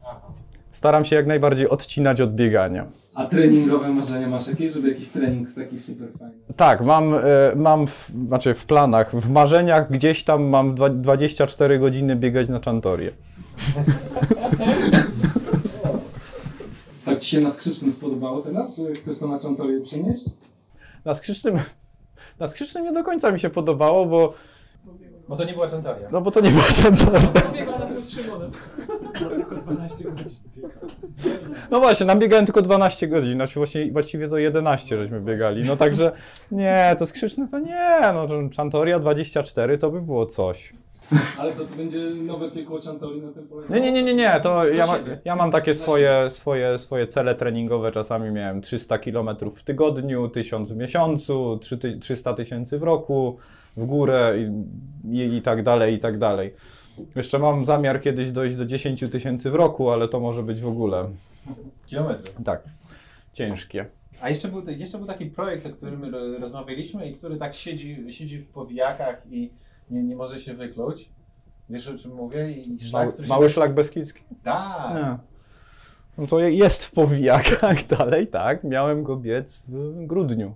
Staram 0.72 1.06
się 1.06 1.16
jak 1.16 1.28
najbardziej 1.28 1.70
odcinać 1.70 2.22
od 2.22 2.36
biegania. 2.36 2.88
A 3.16 3.26
treningowe 3.26 3.90
marzenia 3.90 4.28
masz 4.28 4.48
jakieś, 4.48 4.72
żeby 4.72 4.90
jakiś 4.90 5.08
trening 5.08 5.48
taki 5.56 5.80
super 5.80 6.08
fajny? 6.20 6.34
Tak, 6.56 6.82
mam, 6.82 7.14
e, 7.14 7.20
mam 7.56 7.88
w, 7.88 8.12
znaczy 8.28 8.54
w 8.54 8.66
planach, 8.66 9.16
w 9.16 9.30
marzeniach 9.30 9.92
gdzieś 9.92 10.24
tam 10.24 10.44
mam 10.44 10.76
dwa- 10.76 11.02
24 11.02 11.80
godziny 11.80 12.16
biegać 12.16 12.50
na 12.50 12.60
Chantorię. 12.60 13.12
Ci 17.22 17.30
się 17.30 17.40
na 17.42 17.50
skrzycznym 17.50 17.92
spodobało 17.92 18.42
teraz, 18.42 18.78
że 18.78 18.92
chcesz 18.92 19.18
to 19.18 19.28
na 19.28 19.40
Czantorię 19.40 19.82
przenieść? 19.82 20.26
Na 21.06 21.16
skrzycznym, 21.16 21.60
na 22.40 22.48
skrzycznym 22.48 22.84
nie 22.84 22.92
do 22.92 23.04
końca 23.04 23.32
mi 23.32 23.40
się 23.40 23.50
podobało, 23.50 24.06
bo, 24.06 24.34
Bo 25.28 25.36
to 25.36 25.44
nie 25.46 25.54
była 25.54 25.70
Chantoria. 25.70 26.10
no 26.12 26.22
bo 26.22 26.32
to 26.32 26.42
nie 26.42 26.52
była 26.52 26.64
z 28.02 28.10
Szymonem. 28.10 28.52
Tylko 29.14 29.56
12 29.56 30.04
godzin 30.04 30.28
No 31.72 31.80
właśnie, 31.80 32.06
nam 32.06 32.20
biegałem 32.20 32.46
tylko 32.46 32.62
12 32.62 33.08
godzin, 33.08 33.34
znaczy 33.34 33.60
właśnie, 33.60 33.92
właściwie 33.92 34.28
to 34.30 34.38
11 34.38 34.98
żeśmy 34.98 35.22
biegali. 35.22 35.64
No 35.64 35.78
także 35.78 36.12
nie, 36.52 36.96
to 37.00 37.06
skrzyczne 37.06 37.48
to 37.48 37.60
nie, 37.60 38.00
no 38.14 38.28
to 38.28 38.34
Chantoria 38.58 39.00
24 39.00 39.78
to 39.78 39.92
by 39.92 40.02
było 40.02 40.26
coś. 40.26 40.74
Ale 41.40 41.54
co, 41.54 41.66
to 41.66 41.76
będzie 41.76 42.00
nowe 42.00 42.52
piekło 42.52 42.80
Czantori 42.80 43.22
na 43.22 43.32
tym 43.32 43.48
polegało? 43.48 43.76
Nie, 43.76 43.82
nie, 43.82 43.92
nie, 43.92 44.04
nie, 44.04 44.14
nie, 44.14 44.40
to 44.44 44.68
ja, 44.68 44.88
ma, 44.88 44.94
ja 45.26 45.36
mam 45.36 45.52
takie 45.52 45.74
swoje, 45.74 46.30
swoje, 46.30 46.78
swoje 46.78 47.08
cele 47.08 47.36
treningowe, 47.36 47.92
czasami 47.92 48.32
miałem 48.32 48.62
300 48.62 48.98
km 48.98 49.30
w 49.56 49.64
tygodniu, 49.64 50.30
1000 50.30 50.72
w 50.72 50.76
miesiącu, 50.78 51.58
3 51.62 51.78
ty- 51.78 51.98
300 52.00 52.34
tysięcy 52.34 52.80
w 52.80 52.84
roku, 52.84 53.38
w 53.78 53.86
górę 53.86 54.36
i, 54.38 54.52
i, 55.18 55.36
i 55.36 55.42
tak 55.42 55.64
dalej, 55.64 55.94
i 55.96 56.00
tak 56.00 56.18
dalej. 56.18 56.54
Jeszcze 57.16 57.40
mam 57.40 57.66
zamiar 57.66 58.02
kiedyś 58.02 58.32
dojść 58.32 58.56
do 58.56 58.66
10 58.66 59.04
tysięcy 59.12 59.52
w 59.52 59.56
roku, 59.56 59.90
ale 59.90 60.08
to 60.08 60.20
może 60.20 60.44
być 60.44 60.62
w 60.62 60.68
ogóle, 60.68 61.10
Kilometry. 61.86 62.34
tak, 62.46 62.64
ciężkie. 63.34 63.86
A 64.22 64.30
jeszcze 64.30 64.48
był, 64.48 64.64
jeszcze 64.78 64.98
był 64.98 65.08
taki 65.08 65.26
projekt, 65.26 65.66
o 65.66 65.70
którym 65.70 66.04
ro- 66.16 66.40
rozmawialiśmy 66.40 67.10
i 67.10 67.14
który 67.14 67.38
tak 67.38 67.54
siedzi, 67.54 68.06
siedzi 68.10 68.38
w 68.40 68.48
powijakach 68.50 69.22
i 69.32 69.50
nie, 69.92 70.04
nie 70.04 70.16
może 70.16 70.40
się 70.40 70.54
wykluć. 70.54 71.12
Wiesz 71.70 71.88
o 71.88 71.98
czym 71.98 72.14
mówię? 72.16 72.52
I 72.52 72.80
szlak, 72.80 73.04
Mały, 73.04 73.14
który 73.14 73.28
mały 73.28 73.46
się... 73.46 73.54
szlak 73.54 73.74
beskidzki? 73.74 74.24
Tak. 74.44 75.20
No 76.18 76.28
to 76.28 76.40
je- 76.40 76.52
jest 76.52 76.86
w 76.86 76.92
powijakach 76.92 77.88
dalej, 77.98 78.28
tak. 78.28 78.64
Miałem 78.64 79.04
go 79.04 79.18
biec 79.18 79.62
w 79.68 80.06
grudniu. 80.06 80.54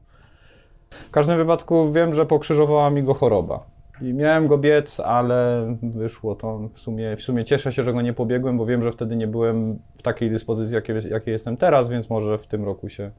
W 0.90 1.12
każdym 1.12 1.38
wypadku 1.38 1.92
wiem, 1.92 2.14
że 2.14 2.26
pokrzyżowała 2.26 2.90
mi 2.90 3.04
go 3.04 3.14
choroba. 3.14 3.66
I 4.02 4.14
miałem 4.14 4.48
go 4.48 4.58
biec, 4.58 5.00
ale 5.00 5.68
wyszło 5.84 6.36
to 6.36 6.70
w 6.74 6.80
sumie, 6.80 7.16
w 7.16 7.22
sumie 7.22 7.44
cieszę 7.44 7.72
się, 7.72 7.84
że 7.84 7.94
go 7.94 8.02
nie 8.02 8.14
pobiegłem, 8.14 8.58
bo 8.58 8.66
wiem, 8.66 8.84
że 8.84 8.92
wtedy 8.92 9.16
nie 9.16 9.28
byłem 9.28 9.80
w 9.98 10.02
takiej 10.02 10.30
dyspozycji, 10.32 10.76
jakiej, 10.76 10.96
jakiej 11.10 11.32
jestem 11.32 11.58
teraz, 11.58 11.90
więc 11.90 12.10
może 12.10 12.38
w 12.38 12.48
tym 12.48 12.64
roku 12.66 12.90
się, 12.90 13.12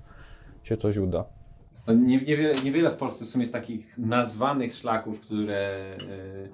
się 0.63 0.77
coś 0.77 0.97
uda. 0.97 1.25
No, 1.87 1.95
nie, 1.95 2.17
niewiele, 2.17 2.55
niewiele 2.65 2.91
w 2.91 2.97
Polsce 2.97 3.25
w 3.25 3.29
sumie 3.29 3.43
jest 3.43 3.53
takich 3.53 3.99
nazwanych 3.99 4.73
szlaków, 4.73 5.21
które, 5.21 5.97
e, 6.11 6.49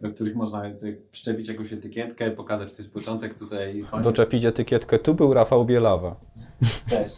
do 0.00 0.10
których 0.10 0.36
można 0.36 0.62
przyczepić 1.10 1.48
jakąś 1.48 1.72
etykietkę, 1.72 2.30
pokazać, 2.30 2.72
to 2.72 2.78
jest 2.78 2.92
początek, 2.92 3.38
tutaj 3.38 3.84
koniec. 3.90 4.04
Doczepić 4.04 4.44
etykietkę. 4.44 4.98
Tu 4.98 5.14
był 5.14 5.34
Rafał 5.34 5.64
Bielawa. 5.64 6.16
Też. 6.90 7.12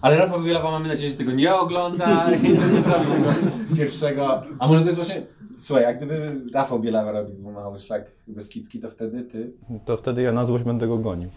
Ale 0.00 0.18
Rafał 0.18 0.42
Bielawa 0.42 0.70
mamy 0.70 0.88
nadzieję, 0.88 1.10
że 1.10 1.16
tego 1.16 1.32
nie 1.32 1.54
ogląda 1.54 2.30
i 2.32 2.56
że 2.56 2.68
nie 2.68 2.80
zrobi 2.80 3.06
tego 3.06 3.30
pierwszego. 3.76 4.42
A 4.58 4.68
może 4.68 4.80
to 4.80 4.86
jest 4.86 4.96
właśnie... 4.98 5.22
Słuchaj, 5.58 5.84
jak 5.84 5.96
gdyby 5.96 6.36
Rafał 6.54 6.80
Bielawa 6.80 7.12
robił 7.12 7.50
mały 7.52 7.78
szlak 7.78 8.10
beskidzki, 8.26 8.80
to 8.80 8.88
wtedy 8.88 9.22
ty... 9.22 9.52
To 9.84 9.96
wtedy 9.96 10.22
ja 10.22 10.32
na 10.32 10.44
złość 10.44 10.64
będę 10.64 10.88
go 10.88 10.98
gonił. 10.98 11.30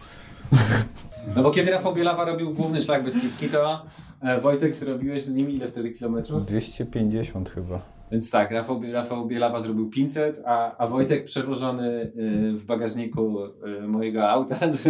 No 1.35 1.43
bo 1.43 1.51
kiedy 1.51 1.71
Rafał 1.71 1.93
Bielawa 1.95 2.25
robił 2.25 2.53
główny 2.53 2.81
szlak 2.81 3.03
beskidzki, 3.03 3.49
to 3.49 3.85
e, 4.21 4.41
Wojtek 4.41 4.75
zrobiłeś 4.75 5.23
z 5.23 5.33
nim 5.33 5.49
ile 5.49 5.67
wtedy 5.67 5.91
kilometrów? 5.91 6.45
250 6.45 7.49
chyba. 7.49 7.79
Więc 8.11 8.31
tak, 8.31 8.51
Rafał, 8.51 8.81
Rafał 8.91 9.27
Bielawa 9.27 9.59
zrobił 9.59 9.89
500, 9.89 10.41
a, 10.45 10.77
a 10.77 10.87
Wojtek 10.87 11.23
przewożony 11.23 11.87
y, 12.01 12.11
w 12.57 12.65
bagażniku 12.65 13.45
y, 13.83 13.87
mojego 13.87 14.29
auta 14.29 14.55
z, 14.73 14.87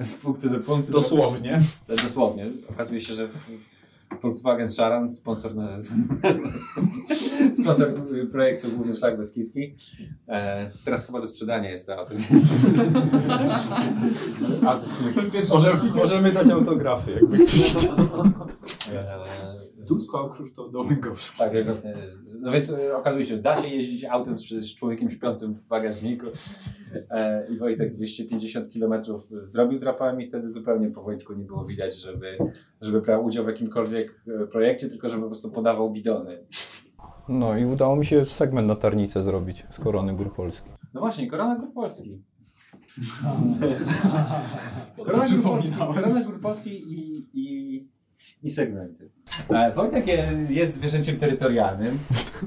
z 0.00 0.16
punktu 0.16 0.50
do 0.50 0.60
punktu. 0.60 0.92
Dosłownie. 0.92 1.58
zrobił- 1.86 2.02
Dosłownie. 2.02 2.46
Okazuje 2.70 3.00
się, 3.00 3.14
że 3.14 3.28
Volkswagen 4.22 4.68
Sharan, 4.68 5.08
sponsor, 5.08 5.54
na, 5.54 5.78
sponsor 7.62 7.94
projektu 8.32 8.68
Główny 8.76 8.96
Szlak 8.96 9.16
Beskidzki. 9.16 9.74
E, 10.28 10.70
teraz 10.84 11.06
chyba 11.06 11.20
do 11.20 11.26
sprzedania 11.26 11.70
jest 11.70 11.86
to 11.86 11.98
auto. 11.98 12.14
Możemy, 15.50 15.78
możemy 15.96 16.32
dać 16.32 16.50
autografy, 16.50 17.10
jakby 17.12 17.38
ktoś 17.38 17.62
chciał. 17.64 17.92
e, 18.94 19.24
Tu 19.86 20.00
spał 20.00 20.30
Krzysztof 20.30 20.72
Dołęgowski. 20.72 21.38
Tak, 21.38 21.52
wielokrotnie. 21.52 21.94
No 22.40 22.52
więc 22.52 22.70
e, 22.70 22.96
okazuje 22.96 23.26
się, 23.26 23.36
że 23.36 23.42
da 23.42 23.62
się 23.62 23.68
jeździć 23.68 24.04
autem 24.04 24.38
z, 24.38 24.48
z 24.48 24.74
człowiekiem 24.74 25.10
śpiącym 25.10 25.54
w 25.54 25.66
bagażniku. 25.66 26.26
E, 27.10 27.46
I 27.54 27.58
Wojtek 27.58 27.94
250 27.94 28.66
km 28.72 29.02
zrobił 29.30 29.78
z 29.78 29.82
Rafałem 29.82 30.20
i 30.20 30.28
wtedy 30.28 30.50
zupełnie 30.50 30.90
po 30.90 31.02
Wojtku 31.02 31.32
nie 31.32 31.44
było 31.44 31.64
widać, 31.64 31.96
żeby, 31.96 32.38
żeby 32.80 33.00
brał 33.00 33.24
udział 33.24 33.44
w 33.44 33.48
jakimkolwiek 33.48 34.20
e, 34.28 34.46
projekcie, 34.46 34.88
tylko 34.88 35.08
żeby 35.08 35.22
po 35.22 35.28
prostu 35.28 35.50
podawał 35.50 35.90
bidony. 35.90 36.46
No 37.28 37.58
i 37.58 37.64
udało 37.64 37.96
mi 37.96 38.06
się 38.06 38.24
segment 38.24 38.68
na 38.68 38.76
Tarnicę 38.76 39.22
zrobić 39.22 39.66
z 39.70 39.78
Korony 39.78 40.16
Gór 40.16 40.34
Polski. 40.34 40.70
No 40.94 41.00
właśnie, 41.00 41.30
Korona 41.30 41.56
Gór 41.56 41.72
Polski. 41.72 42.22
Korona 45.06 45.28
Gór 45.28 45.42
Polski. 45.42 45.78
Korona 45.78 46.24
Gór 46.24 46.40
Polski 46.40 46.70
i, 46.70 47.28
i, 47.32 47.88
i 48.42 48.50
segmenty. 48.50 49.10
E, 49.50 49.72
Wojtek 49.72 50.06
je- 50.06 50.28
jest 50.50 50.74
zwierzęciem 50.74 51.16
terytorialnym. 51.16 51.98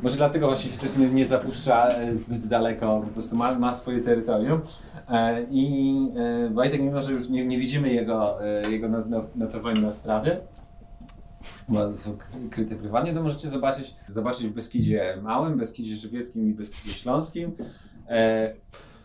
Może 0.03 0.17
dlatego 0.17 0.47
właśnie 0.47 0.71
się 0.71 0.77
też 0.77 0.97
nie, 0.97 1.09
nie 1.09 1.25
zapuszcza 1.25 1.87
e, 1.87 2.17
zbyt 2.17 2.47
daleko, 2.47 3.01
po 3.07 3.13
prostu 3.13 3.35
ma, 3.35 3.59
ma 3.59 3.73
swoje 3.73 4.01
terytorium. 4.01 4.61
E, 5.09 5.43
I 5.51 5.93
Wojtek, 6.53 6.81
mimo 6.81 7.01
że 7.01 7.11
już 7.13 7.29
nie, 7.29 7.45
nie 7.45 7.57
widzimy 7.57 7.93
jego, 7.93 8.37
jego 8.69 8.89
not- 8.89 9.09
not- 9.09 9.35
notowań 9.35 9.75
na 9.81 9.93
strawie, 9.93 10.39
bo 11.69 11.97
są 11.97 12.17
kryte 12.51 12.75
prywatnie, 12.75 13.13
to 13.13 13.23
możecie 13.23 13.49
zobaczyć, 13.49 13.95
zobaczyć 14.09 14.47
w 14.47 14.53
Beskidzie 14.53 15.17
Małym, 15.21 15.57
Beskidzie 15.57 15.95
Żywieckim 15.95 16.49
i 16.49 16.53
Beskidzie 16.53 16.93
Śląskim. 16.93 17.51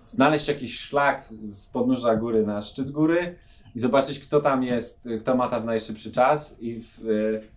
Znaleźć 0.06 0.48
jakiś 0.48 0.80
szlak 0.80 1.24
z 1.48 1.66
podnóża 1.66 2.16
góry 2.16 2.46
na 2.46 2.62
szczyt 2.62 2.90
góry 2.90 3.34
i 3.74 3.78
zobaczyć, 3.78 4.18
kto 4.18 4.40
tam 4.40 4.62
jest, 4.62 5.08
kto 5.20 5.36
ma 5.36 5.48
tam 5.48 5.66
najszybszy 5.66 6.12
czas 6.12 6.56
i 6.60 6.80
w 6.80 7.00
e, 7.44 7.56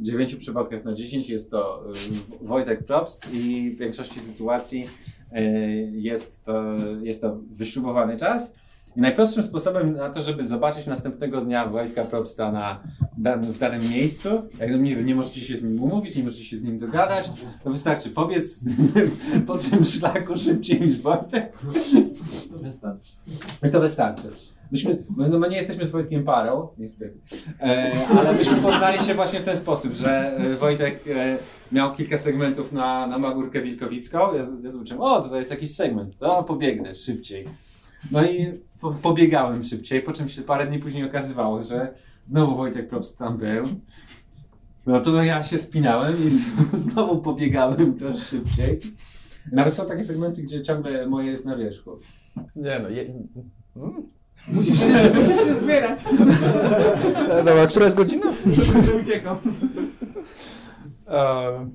9 0.00 0.34
przypadkach 0.34 0.84
na 0.84 0.94
10 0.94 1.30
jest 1.30 1.50
to 1.50 1.84
e, 2.42 2.46
Wojtek 2.46 2.84
Probst 2.84 3.28
i 3.32 3.70
w 3.70 3.78
większości 3.78 4.20
sytuacji 4.20 4.88
e, 5.32 5.42
jest 5.80 6.44
to, 6.44 6.62
jest 7.02 7.22
to 7.22 7.38
wyśrubowany 7.50 8.16
czas. 8.16 8.52
I 8.98 9.00
najprostszym 9.00 9.42
sposobem 9.42 9.92
na 9.92 10.10
to, 10.10 10.20
żeby 10.20 10.44
zobaczyć 10.44 10.86
następnego 10.86 11.40
dnia 11.40 11.66
Wojtka 11.66 12.04
Probsta 12.04 12.52
na, 12.52 12.82
w 13.52 13.58
danym 13.58 13.80
miejscu, 13.90 14.28
jak 14.58 14.80
nie, 14.80 14.96
nie 14.96 15.14
możecie 15.14 15.40
się 15.40 15.56
z 15.56 15.62
nim 15.62 15.82
umówić, 15.82 16.16
nie 16.16 16.24
możecie 16.24 16.44
się 16.44 16.56
z 16.56 16.64
nim 16.64 16.78
dogadać, 16.78 17.30
to 17.64 17.70
wystarczy 17.70 18.10
pobiec 18.10 18.60
po 19.46 19.58
tym 19.58 19.84
szlaku 19.84 20.38
szybciej 20.38 20.80
niż 20.80 21.00
Wojtek 21.00 21.58
To 22.52 22.58
wystarczy. 22.58 23.12
i 23.68 23.70
to 23.70 23.80
wystarczy. 23.80 24.28
Myśmy, 24.72 25.04
my, 25.16 25.28
no 25.28 25.38
my 25.38 25.48
nie 25.48 25.56
jesteśmy 25.56 25.86
z 25.86 25.90
Wojtkiem 25.90 26.24
parą, 26.24 26.68
niestety, 26.78 27.20
e, 27.60 27.92
ale 28.18 28.32
myśmy 28.32 28.56
poznali 28.56 29.00
się 29.00 29.14
właśnie 29.14 29.40
w 29.40 29.44
ten 29.44 29.56
sposób, 29.56 29.94
że 29.94 30.36
e, 30.36 30.54
Wojtek 30.54 31.04
e, 31.08 31.38
miał 31.72 31.94
kilka 31.94 32.18
segmentów 32.18 32.72
na, 32.72 33.06
na 33.06 33.18
Magórkę 33.18 33.62
Wilkowicką. 33.62 34.34
Ja, 34.34 34.44
ja 34.62 34.70
zobaczyłem, 34.70 35.02
o, 35.02 35.22
tutaj 35.22 35.38
jest 35.38 35.50
jakiś 35.50 35.74
segment, 35.74 36.18
to 36.18 36.44
pobiegnę 36.44 36.94
szybciej. 36.94 37.44
No 38.12 38.24
i 38.24 38.52
po, 38.80 38.90
pobiegałem 38.90 39.62
szybciej, 39.62 40.02
po 40.02 40.12
czym 40.12 40.28
się 40.28 40.42
parę 40.42 40.66
dni 40.66 40.78
później 40.78 41.04
okazywało, 41.04 41.62
że 41.62 41.94
znowu 42.26 42.56
Wojtek 42.56 42.88
Probst 42.88 43.18
tam 43.18 43.38
był. 43.38 43.64
No 44.86 45.00
to 45.00 45.22
ja 45.22 45.42
się 45.42 45.58
spinałem 45.58 46.14
i 46.14 46.28
znowu 46.78 47.18
pobiegałem 47.22 47.94
też 47.94 48.26
szybciej. 48.26 48.80
Nawet 49.52 49.74
są 49.74 49.86
takie 49.86 50.04
segmenty, 50.04 50.42
gdzie 50.42 50.62
ciągle 50.62 51.06
moje 51.06 51.30
jest 51.30 51.46
na 51.46 51.56
wierzchu. 51.56 51.98
Nie 52.56 52.80
no, 52.82 52.88
je... 52.88 53.04
Musisz 54.48 54.78
się, 54.78 55.10
musisz 55.18 55.44
się 55.46 55.54
zbierać, 55.54 56.00
E, 57.30 57.44
Dobra, 57.44 57.66
która 57.66 57.84
jest 57.84 57.96
godzina? 57.96 58.32
że 58.86 58.94
uciekał. 58.94 59.36
E, 61.08 61.68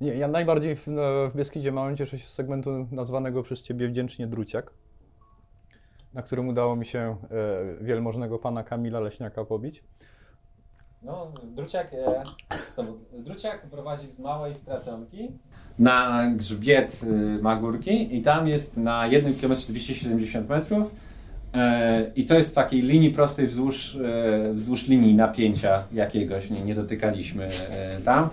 ja 0.00 0.28
najbardziej 0.28 0.76
w, 0.76 0.86
no, 0.86 1.02
w 1.28 1.36
Beskidzie 1.36 1.72
Małym 1.72 1.96
cieszę 1.96 2.18
się 2.18 2.28
z 2.28 2.32
segmentu 2.32 2.86
nazwanego 2.92 3.42
przez 3.42 3.62
Ciebie 3.62 3.88
wdzięcznie 3.88 4.26
Druciak, 4.26 4.70
na 6.14 6.22
którym 6.22 6.48
udało 6.48 6.76
mi 6.76 6.86
się 6.86 7.16
e, 7.80 7.84
wielmożnego 7.84 8.38
pana 8.38 8.64
Kamila 8.64 9.00
Leśniaka 9.00 9.44
pobić. 9.44 9.84
No, 11.02 11.32
Druciak, 11.44 11.94
e, 11.94 12.22
znowu, 12.74 12.98
Druciak 13.12 13.66
prowadzi 13.70 14.08
z 14.08 14.18
małej 14.18 14.54
straconki 14.54 15.38
na 15.78 16.26
grzbiet 16.36 17.00
y, 17.02 17.42
Magórki 17.42 18.16
i 18.16 18.22
tam 18.22 18.48
jest 18.48 18.76
na 18.76 19.06
1 19.06 19.34
km 19.34 19.52
270 19.68 20.48
metrów 20.48 20.94
e, 21.54 22.12
i 22.16 22.26
to 22.26 22.34
jest 22.34 22.54
takiej 22.54 22.82
linii 22.82 23.10
prostej 23.10 23.46
wzdłuż, 23.46 23.96
e, 23.96 24.52
wzdłuż 24.54 24.88
linii 24.88 25.14
napięcia 25.14 25.84
jakiegoś, 25.92 26.50
nie, 26.50 26.62
nie 26.62 26.74
dotykaliśmy 26.74 27.48
e, 27.70 27.96
tam, 28.04 28.28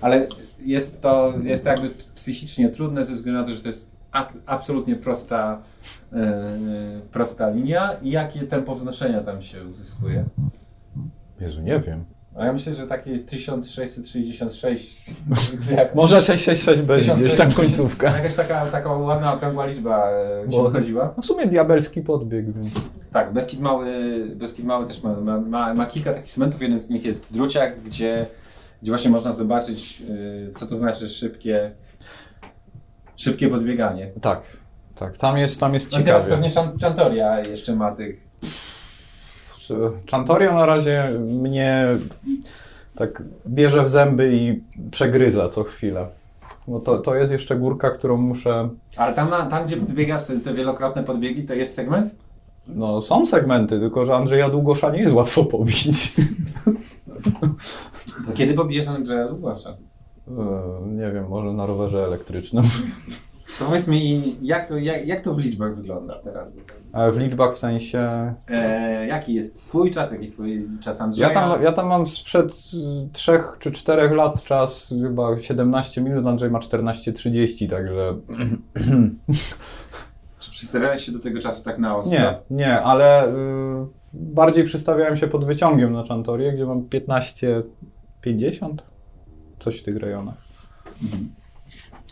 ale 0.00 0.26
jest 0.60 1.02
to, 1.02 1.34
jest 1.42 1.64
to 1.64 1.70
jakby 1.70 1.90
psychicznie 2.14 2.68
trudne 2.68 3.04
ze 3.04 3.14
względu 3.14 3.40
na 3.40 3.46
to, 3.46 3.52
że 3.52 3.62
to 3.62 3.68
jest 3.68 3.95
absolutnie 4.46 4.96
prosta, 4.96 5.62
e, 6.12 6.16
e, 6.16 6.56
prosta 7.12 7.50
linia 7.50 7.92
i 8.02 8.10
jakie 8.10 8.42
tempo 8.42 8.74
wznoszenia 8.74 9.20
tam 9.20 9.42
się 9.42 9.64
uzyskuje. 9.64 10.24
Jezu, 11.40 11.60
nie 11.62 11.80
wiem. 11.80 12.04
A 12.36 12.44
ja 12.44 12.52
myślę, 12.52 12.74
że 12.74 12.86
takie 12.86 13.18
1666, 13.18 15.04
czy 15.62 15.74
jak, 15.74 15.94
Może 15.94 16.22
666 16.22 16.82
będzie 16.82 17.14
gdzieś 17.14 17.36
tam 17.36 17.52
końcówka. 17.52 18.16
jakaś 18.16 18.34
taka, 18.34 18.66
taka 18.66 18.92
ładna 18.92 19.34
okrągła 19.34 19.66
liczba 19.66 20.10
e, 20.46 20.50
się 20.50 20.62
wychodziła. 20.62 21.14
No 21.16 21.22
w 21.22 21.26
sumie 21.26 21.46
diabelski 21.46 22.02
podbieg, 22.02 22.52
więc... 22.52 22.74
Tak, 23.12 23.32
Beskid 23.32 23.60
Mały, 23.60 23.86
Beskid 24.34 24.64
Mały 24.64 24.86
też 24.86 25.02
ma, 25.02 25.20
ma, 25.20 25.40
ma, 25.40 25.74
ma 25.74 25.86
kilka 25.86 26.12
takich 26.12 26.30
segmentów, 26.30 26.62
jednym 26.62 26.80
z 26.80 26.90
nich 26.90 27.04
jest 27.04 27.32
Druciak, 27.32 27.80
gdzie, 27.82 28.26
gdzie 28.82 28.90
właśnie 28.92 29.10
można 29.10 29.32
zobaczyć, 29.32 30.02
e, 30.48 30.52
co 30.52 30.66
to 30.66 30.76
znaczy 30.76 31.08
szybkie, 31.08 31.70
szybkie 33.16 33.48
podbieganie. 33.48 34.10
Tak, 34.20 34.42
tak, 34.94 35.16
tam 35.18 35.38
jest, 35.38 35.60
tam 35.60 35.74
jest 35.74 35.92
No 35.92 35.98
i 35.98 36.04
teraz 36.04 36.22
ciekawie. 36.22 36.42
pewnie 36.42 36.54
Chan- 36.54 36.78
Chantoria 36.82 37.38
jeszcze 37.38 37.76
ma 37.76 37.92
tych 37.94 38.26
Chantoria 40.10 40.54
na 40.54 40.66
razie 40.66 41.04
mnie 41.28 41.86
tak 42.96 43.22
bierze 43.48 43.84
w 43.84 43.90
zęby 43.90 44.30
i 44.36 44.62
przegryza 44.90 45.48
co 45.48 45.64
chwilę. 45.64 46.06
No 46.68 46.80
to, 46.80 46.98
to 46.98 47.14
jest 47.14 47.32
jeszcze 47.32 47.56
górka, 47.56 47.90
którą 47.90 48.16
muszę... 48.16 48.68
Ale 48.96 49.14
tam, 49.14 49.30
na, 49.30 49.46
tam 49.46 49.64
gdzie 49.66 49.76
podbiegasz, 49.76 50.24
te, 50.24 50.40
te 50.40 50.54
wielokrotne 50.54 51.04
podbiegi, 51.04 51.44
to 51.44 51.54
jest 51.54 51.74
segment? 51.74 52.14
No 52.68 53.02
są 53.02 53.26
segmenty, 53.26 53.78
tylko 53.80 54.04
że 54.04 54.14
Andrzeja 54.16 54.50
Długosza 54.50 54.90
nie 54.90 54.98
jest 55.00 55.14
łatwo 55.14 55.44
pobić. 55.44 56.12
To 58.26 58.32
kiedy 58.34 58.54
pobijesz 58.54 58.88
Andrzeja 58.88 59.28
Długosza? 59.28 59.76
E, 60.28 60.88
nie 60.88 61.12
wiem, 61.12 61.28
może 61.28 61.52
na 61.52 61.66
rowerze 61.66 62.04
elektrycznym. 62.04 62.64
To 63.58 63.64
powiedz 63.64 63.88
mi, 63.88 64.22
jak 64.42 64.68
to, 64.68 64.78
jak, 64.78 65.06
jak 65.06 65.20
to 65.20 65.34
w 65.34 65.38
liczbach 65.38 65.76
wygląda 65.76 66.14
teraz? 66.24 66.58
Ale 66.92 67.12
w 67.12 67.18
liczbach 67.18 67.54
w 67.54 67.58
sensie... 67.58 68.34
E, 68.48 69.06
jaki 69.06 69.34
jest 69.34 69.56
twój 69.56 69.90
czas, 69.90 70.12
jaki 70.12 70.28
twój 70.28 70.68
czas 70.80 71.00
Andrzeja? 71.00 71.28
Ja 71.28 71.34
tam, 71.34 71.62
ja 71.62 71.72
tam 71.72 71.86
mam 71.86 72.06
sprzed 72.06 72.50
y, 72.50 73.12
trzech 73.12 73.56
czy 73.58 73.70
czterech 73.70 74.12
lat 74.12 74.44
czas 74.44 74.94
chyba 75.02 75.38
17 75.38 76.00
minut, 76.00 76.26
Andrzej 76.26 76.50
ma 76.50 76.58
14.30, 76.58 77.70
także... 77.70 78.16
Czy 80.40 80.50
przystawiałeś 80.50 81.06
się 81.06 81.12
do 81.12 81.18
tego 81.18 81.40
czasu 81.40 81.64
tak 81.64 81.78
na 81.78 81.96
ostro? 81.96 82.18
Nie, 82.18 82.38
nie, 82.50 82.80
ale 82.80 83.28
y, 83.28 83.32
bardziej 84.12 84.64
przystawiałem 84.64 85.16
się 85.16 85.26
pod 85.26 85.44
wyciągiem 85.44 85.92
na 85.92 86.04
Chantorię, 86.04 86.52
gdzie 86.52 86.66
mam 86.66 86.82
15 86.82 87.62
50, 88.20 88.82
coś 89.58 89.80
w 89.80 89.82
tych 89.82 89.96
rejonach. 89.96 90.46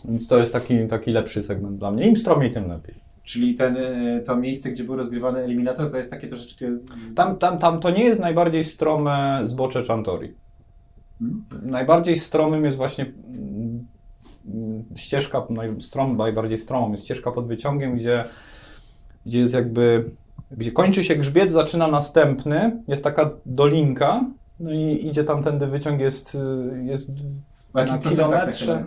Więc 0.08 0.28
to 0.28 0.38
jest 0.38 0.52
taki, 0.52 0.88
taki 0.88 1.10
lepszy 1.10 1.42
segment 1.42 1.78
dla 1.78 1.90
mnie. 1.90 2.08
Im 2.08 2.16
stromiej, 2.16 2.50
tym 2.50 2.68
lepiej. 2.68 3.04
Czyli 3.22 3.54
ten, 3.54 3.76
y, 3.76 4.22
to 4.26 4.36
miejsce, 4.36 4.70
gdzie 4.70 4.84
był 4.84 4.96
rozgrywany 4.96 5.40
eliminator, 5.40 5.90
to 5.90 5.96
jest 5.96 6.10
takie 6.10 6.28
troszeczkę... 6.28 6.66
Tam, 7.16 7.36
tam, 7.36 7.58
tam 7.58 7.80
to 7.80 7.90
nie 7.90 8.04
jest 8.04 8.20
najbardziej 8.20 8.64
strome 8.64 9.40
zbocze 9.44 9.82
Chantori. 9.82 10.34
Najbardziej 11.62 12.16
stromym 12.16 12.64
jest 12.64 12.76
właśnie 12.76 13.04
mm, 13.04 13.86
ścieżka, 14.96 15.46
strom, 15.78 16.16
najbardziej 16.16 16.58
stromą 16.58 16.92
jest 16.92 17.04
ścieżka 17.04 17.32
pod 17.32 17.46
wyciągiem, 17.46 17.96
gdzie, 17.96 18.24
gdzie 19.26 19.38
jest 19.38 19.54
jakby, 19.54 20.10
gdzie 20.50 20.72
kończy 20.72 21.04
się 21.04 21.16
grzbiet, 21.16 21.52
zaczyna 21.52 21.88
następny, 21.88 22.82
jest 22.88 23.04
taka 23.04 23.30
dolinka, 23.46 24.24
no 24.60 24.72
i 24.72 25.06
idzie 25.06 25.24
tamtędy 25.24 25.66
wyciąg 25.66 26.00
jest, 26.00 26.34
y, 26.34 26.84
jest 26.84 27.10
na 27.74 27.98
kilometrze 27.98 28.76
tak 28.76 28.80
się- 28.80 28.86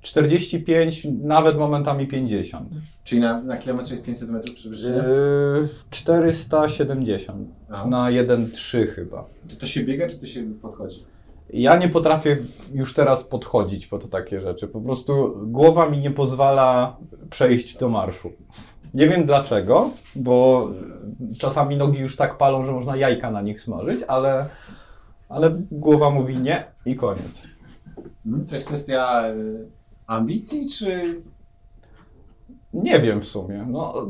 45, 0.00 1.06
nawet 1.22 1.58
momentami 1.58 2.06
50. 2.06 2.68
Czyli 3.04 3.20
na, 3.20 3.40
na 3.42 3.58
kilometrze 3.58 3.94
jest 3.94 4.06
500 4.06 4.30
metrów 4.30 4.54
przewyższenia? 4.54 4.96
Yy, 4.96 5.68
470 5.90 7.48
A. 7.70 7.86
na 7.86 8.10
1,3 8.10 8.86
chyba. 8.86 9.24
Czy 9.48 9.56
to 9.56 9.66
się 9.66 9.84
biega, 9.84 10.08
czy 10.08 10.18
to 10.18 10.26
się 10.26 10.42
podchodzi? 10.62 11.04
Ja 11.52 11.76
nie 11.76 11.88
potrafię 11.88 12.38
już 12.74 12.94
teraz 12.94 13.24
podchodzić 13.24 13.86
pod 13.86 14.10
takie 14.10 14.40
rzeczy. 14.40 14.68
Po 14.68 14.80
prostu 14.80 15.38
głowa 15.46 15.88
mi 15.88 15.98
nie 15.98 16.10
pozwala 16.10 16.96
przejść 17.30 17.76
do 17.76 17.88
marszu. 17.88 18.32
Nie 18.94 19.08
wiem 19.08 19.26
dlaczego, 19.26 19.90
bo 20.16 20.68
czasami 21.40 21.76
nogi 21.76 21.98
już 21.98 22.16
tak 22.16 22.38
palą, 22.38 22.66
że 22.66 22.72
można 22.72 22.96
jajka 22.96 23.30
na 23.30 23.42
nich 23.42 23.62
smażyć, 23.62 24.00
ale, 24.08 24.46
ale 25.28 25.62
głowa 25.70 26.10
mówi 26.10 26.36
nie 26.40 26.64
i 26.86 26.96
koniec. 26.96 27.48
To 28.48 28.54
jest 28.54 28.66
kwestia 28.66 29.28
y, 29.30 29.66
ambicji, 30.06 30.68
czy... 30.68 31.02
Nie 32.72 33.00
wiem 33.00 33.20
w 33.20 33.24
sumie. 33.26 33.66
No, 33.70 34.06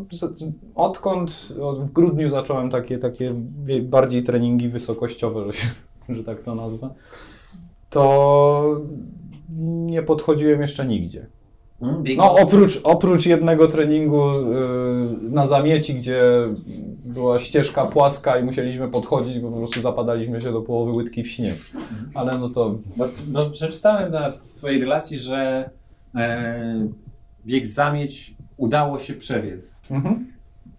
odkąd 0.75 1.53
od- 1.63 1.81
w 1.85 1.93
grudniu 1.93 2.31
zacząłem 2.31 2.71
takie, 2.71 2.99
takie 2.99 3.35
bardziej 3.83 4.23
treningi 4.23 4.69
wysokościowe, 4.69 5.45
że, 5.47 5.53
się, 5.53 5.69
że 6.09 6.25
tak 6.25 6.43
to 6.43 6.55
nazwę, 6.55 6.95
to 7.91 8.81
nie 9.59 10.03
podchodziłem 10.03 10.61
jeszcze 10.61 10.87
nigdzie. 10.87 11.27
Hmm? 11.81 12.05
No 12.17 12.35
oprócz, 12.35 12.81
oprócz 12.85 13.27
jednego 13.27 13.69
treningu 13.69 14.31
yy, 14.33 15.31
na 15.31 15.47
zamieci, 15.47 15.95
gdzie 15.95 16.23
była 17.05 17.41
ścieżka 17.41 17.87
płaska 17.87 18.39
i 18.39 18.45
musieliśmy 18.45 18.89
podchodzić, 18.89 19.39
bo 19.39 19.51
po 19.51 19.57
prostu 19.57 19.81
zapadaliśmy 19.81 20.41
się 20.41 20.53
do 20.53 20.63
połowy 20.63 20.93
łydki 20.93 21.23
w 21.23 21.31
śnieg. 21.31 21.57
Ale 22.15 22.39
no 22.39 22.49
to 22.49 22.79
No, 22.97 23.05
no 23.29 23.41
przeczytałem 23.53 24.13
na, 24.13 24.31
w 24.31 24.37
Twojej 24.37 24.81
relacji, 24.81 25.19
że 25.19 25.71
e, 26.15 26.89
bieg 27.47 27.67
zamieć 27.67 28.35
udało 28.57 28.99
się 28.99 29.15
przebiec. 29.15 29.77
mhm. 29.91 30.27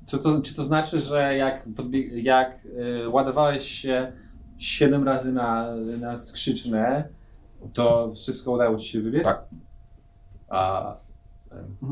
Co 0.05 0.17
to, 0.17 0.41
czy 0.41 0.55
to 0.55 0.63
znaczy, 0.63 0.99
że 0.99 1.35
jak, 1.37 1.67
jak 2.13 2.57
e, 3.05 3.09
ładowałeś 3.09 3.63
się 3.63 4.11
7 4.57 5.03
razy 5.03 5.31
na, 5.31 5.75
na 5.99 6.17
skrzyczne, 6.17 7.09
to 7.73 8.11
wszystko 8.15 8.51
udało 8.51 8.77
Ci 8.77 8.89
się 8.89 9.01
wybiec? 9.01 9.23
Tak. 9.23 9.45
A 10.49 10.95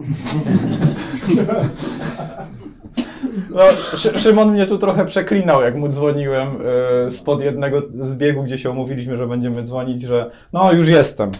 No, 3.50 3.62
Szy- 3.98 4.20
Szymon 4.20 4.52
mnie 4.52 4.68
tu 4.68 4.78
trochę 4.78 5.06
przeklinał, 5.06 5.62
jak 5.62 5.76
mu 5.76 5.90
dzwoniłem 5.90 6.58
yy, 7.04 7.10
spod 7.10 7.42
jednego 7.42 7.82
zbiegu, 8.02 8.44
gdzie 8.44 8.58
się 8.58 8.72
umówiliśmy, 8.72 9.18
że 9.18 9.28
będziemy 9.28 9.64
dzwonić, 9.64 10.02
że 10.02 10.32
no 10.54 10.74
już 10.74 10.88
jestem. 10.88 11.32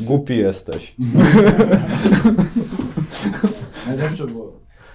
Głupi 0.00 0.36
jesteś. 0.36 0.96
Najlepsze 3.86 4.26
było. 4.26 4.52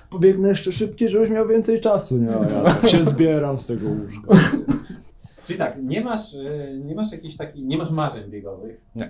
Pobiegnę 0.10 0.50
jeszcze 0.50 0.72
szybciej, 0.72 1.10
żebyś 1.10 1.30
miał 1.30 1.48
więcej 1.48 1.82
czasu. 1.82 2.18
Nie, 2.18 2.32
ja 2.56 2.64
tak 2.64 2.88
się 2.88 3.04
zbieram 3.04 3.60
z 3.60 3.68
tego 3.68 3.88
łóżka. 3.88 4.32
Czyli 5.46 5.60
tak, 5.60 5.78
nie 5.84 6.02
masz, 6.02 6.36
e, 6.36 6.74
nie 6.86 6.96
masz 6.96 7.12
jakichś 7.12 7.36
takich, 7.36 7.66
nie 7.66 7.78
masz 7.78 7.92
marzeń 7.92 8.32
biegowych. 8.32 8.82
Nie. 8.96 9.06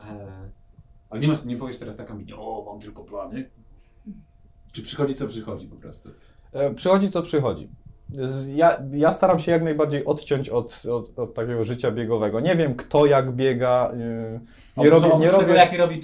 E, 0.00 0.50
ale 1.14 1.20
nie 1.22 1.28
masz, 1.28 1.44
nie 1.44 1.56
powiesz 1.56 1.78
teraz 1.78 1.96
tak 1.96 2.10
ambitnie, 2.10 2.36
o, 2.36 2.64
mam 2.66 2.80
tylko 2.80 3.04
plany. 3.04 3.50
Czy 4.72 4.82
przychodzi 4.82 5.14
co 5.14 5.26
przychodzi 5.26 5.66
po 5.66 5.76
prostu? 5.76 6.08
E, 6.52 6.74
Przychodzi 6.74 7.10
co 7.10 7.22
przychodzi. 7.22 7.68
Z- 8.22 8.48
Ja, 8.48 8.82
ja 8.92 9.12
staram 9.12 9.40
się 9.40 9.52
jak 9.52 9.62
najbardziej 9.62 10.04
odciąć 10.04 10.48
od, 10.48 10.82
od, 10.92 11.18
od 11.18 11.34
takiego 11.34 11.64
życia 11.64 11.90
biegowego. 11.90 12.40
Nie 12.40 12.54
wiem, 12.56 12.74
kto 12.74 13.06
jak 13.06 13.32
biega. 13.32 13.92
yy, 14.76 14.82
Nie 14.84 14.90
robię, 14.90 15.06
nie 15.06 15.12
oprócz 15.14 15.30
tego, 15.30 15.40
robię, 15.42 15.54
jaki 15.54 15.76
robi 15.76 16.00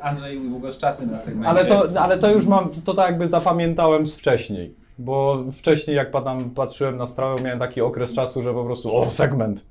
Andrzej 0.00 0.38
Ługosz 0.48 0.78
czasy 0.78 1.06
na 1.06 1.18
segmencie. 1.18 1.48
ale, 1.48 1.64
to, 1.64 2.00
ale 2.00 2.18
to 2.18 2.30
już 2.30 2.46
mam, 2.46 2.70
to 2.84 2.94
tak 2.94 3.06
jakby 3.10 3.26
zapamiętałem 3.26 4.06
z 4.06 4.16
wcześniej. 4.16 4.74
Bo 4.98 5.44
wcześniej, 5.52 5.96
jak 5.96 6.10
padam, 6.10 6.50
patrzyłem 6.50 6.96
na 6.96 7.06
strawę, 7.06 7.42
miałem 7.42 7.58
taki 7.58 7.80
okres 7.80 8.14
czasu, 8.14 8.42
że 8.42 8.54
po 8.54 8.64
prostu, 8.64 8.96
o, 8.96 9.10
segment, 9.10 9.66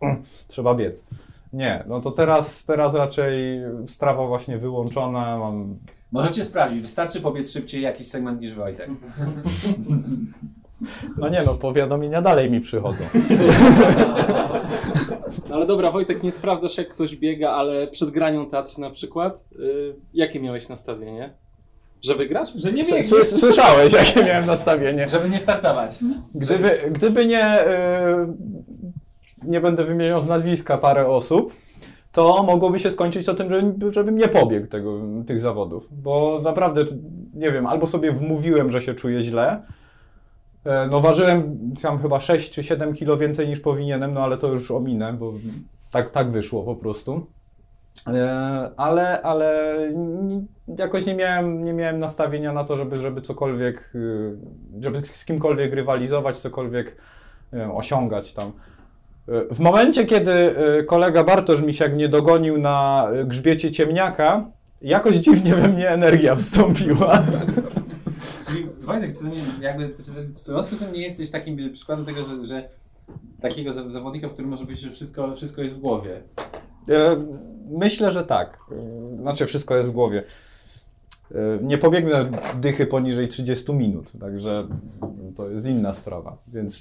trzeba 0.47 0.75
biec. 0.75 1.07
Nie, 1.53 1.83
no 1.87 2.01
to 2.01 2.11
teraz, 2.11 2.65
teraz 2.65 2.95
raczej 2.95 3.61
strawa 3.87 4.27
właśnie 4.27 4.57
wyłączona, 4.57 5.37
mam 5.37 5.77
Możecie 6.11 6.43
sprawdzić, 6.43 6.81
wystarczy 6.81 7.21
pobiec 7.21 7.51
szybciej 7.51 7.81
jakiś 7.81 8.07
segment 8.07 8.41
niż 8.41 8.53
Wojtek. 8.53 8.89
No 11.17 11.29
nie 11.29 11.43
no, 11.45 11.53
powiadomienia 11.53 12.21
dalej 12.21 12.51
mi 12.51 12.61
przychodzą. 12.61 13.03
No 15.49 15.55
ale 15.55 15.65
dobra, 15.65 15.91
Wojtek, 15.91 16.23
nie 16.23 16.31
sprawdzasz 16.31 16.77
jak 16.77 16.89
ktoś 16.89 17.15
biega, 17.15 17.49
ale 17.51 17.87
przed 17.87 18.09
granią 18.09 18.45
teatr 18.45 18.79
na 18.79 18.89
przykład, 18.89 19.47
y, 19.59 19.95
jakie 20.13 20.39
miałeś 20.39 20.69
nastawienie? 20.69 21.33
Że 22.01 22.15
wygrasz? 22.15 22.49
Że 22.55 22.73
nie 22.73 22.83
sły- 22.83 23.23
Słyszałeś, 23.39 23.93
jakie 23.93 24.23
miałem 24.23 24.45
nastawienie. 24.45 25.09
Żeby 25.09 25.29
nie 25.29 25.39
startować. 25.39 25.99
Gdyby, 26.35 26.79
gdyby 26.91 27.25
nie, 27.25 27.67
y, 27.67 27.67
nie 29.43 29.61
będę 29.61 29.85
wymieniał 29.85 30.21
z 30.21 30.27
nazwiska 30.27 30.77
parę 30.77 31.07
osób, 31.07 31.53
to 32.11 32.43
mogłoby 32.43 32.79
się 32.79 32.91
skończyć 32.91 33.29
o 33.29 33.33
tym, 33.33 33.49
żebym, 33.49 33.91
żebym 33.91 34.17
nie 34.17 34.27
pobiegł 34.27 34.67
tego, 34.67 35.01
tych 35.27 35.39
zawodów. 35.39 35.87
Bo 35.91 36.39
naprawdę, 36.43 36.85
nie 37.33 37.51
wiem, 37.51 37.65
albo 37.67 37.87
sobie 37.87 38.11
wmówiłem, 38.11 38.71
że 38.71 38.81
się 38.81 38.93
czuję 38.93 39.21
źle. 39.21 39.61
E, 40.65 40.87
No 40.87 41.01
ważyłem 41.01 41.57
tam 41.81 42.01
chyba 42.01 42.19
6 42.19 42.51
czy 42.51 42.63
7 42.63 42.93
kilo 42.93 43.17
więcej 43.17 43.47
niż 43.47 43.59
powinienem, 43.59 44.13
no 44.13 44.23
ale 44.23 44.37
to 44.37 44.47
już 44.47 44.71
ominę, 44.71 45.13
bo 45.13 45.33
tak, 45.91 46.09
tak 46.09 46.31
wyszło 46.31 46.63
po 46.63 46.75
prostu. 46.75 47.27
E, 48.07 48.69
Ale, 48.77 49.21
ale 49.21 49.77
jakoś 50.77 51.05
nie 51.05 51.15
miałem, 51.15 51.63
nie 51.63 51.73
miałem 51.73 51.99
nastawienia 51.99 52.53
na 52.53 52.63
to, 52.63 52.77
żeby, 52.77 52.97
żeby 52.97 53.21
cokolwiek, 53.21 53.91
y, 53.95 54.37
żeby 54.81 55.05
z 55.05 55.25
kimkolwiek 55.25 55.73
rywalizować, 55.73 56.35
cokolwiek 56.39 56.95
wiem, 57.53 57.71
osiągać 57.71 58.33
tam. 58.33 58.51
W 59.51 59.59
momencie, 59.59 60.05
kiedy 60.05 60.31
y, 60.79 60.83
kolega 60.83 61.23
Bartosz 61.23 61.61
Misiak 61.61 61.93
mnie 61.93 62.09
dogonił 62.09 62.57
na 62.57 63.07
y, 63.21 63.25
grzbiecie 63.25 63.71
ciemniaka, 63.71 64.51
jakoś 64.81 65.15
dziwnie 65.15 65.55
we 65.55 65.67
mnie 65.67 65.89
energia 65.89 66.35
wstąpiła. 66.35 67.23
Czyli 68.47 68.67
Wojtek, 68.81 69.13
czy 69.13 69.19
to 69.19 69.27
nie, 69.27 69.41
jakby, 69.61 69.89
czy 69.89 70.03
z 70.63 70.67
tym 70.79 70.93
nie 70.93 71.01
jesteś 71.01 71.31
takim 71.31 71.71
przykładem 71.73 72.05
tego, 72.05 72.19
że, 72.23 72.45
że 72.45 72.69
takiego 73.41 73.73
za- 73.73 73.89
zawodnika, 73.89 74.27
w 74.29 74.33
którym 74.33 74.49
może 74.51 74.65
być, 74.65 74.79
że 74.79 74.89
wszystko, 74.89 75.35
wszystko 75.35 75.61
jest 75.61 75.73
w 75.75 75.79
głowie. 75.79 76.21
E, 76.89 77.15
Myślę, 77.69 78.11
że 78.11 78.23
tak. 78.23 78.57
E, 78.71 79.17
Znaczy, 79.17 79.45
wszystko 79.45 79.75
jest 79.75 79.89
w 79.89 79.91
głowie. 79.91 80.23
E, 81.31 81.35
Nie 81.61 81.77
pobiegnę 81.77 82.31
dychy 82.61 82.85
poniżej 82.85 83.27
30 83.27 83.73
minut, 83.73 84.11
także 84.19 84.67
to 85.35 85.49
jest 85.49 85.65
inna 85.67 85.93
sprawa, 85.93 86.37
więc 86.47 86.79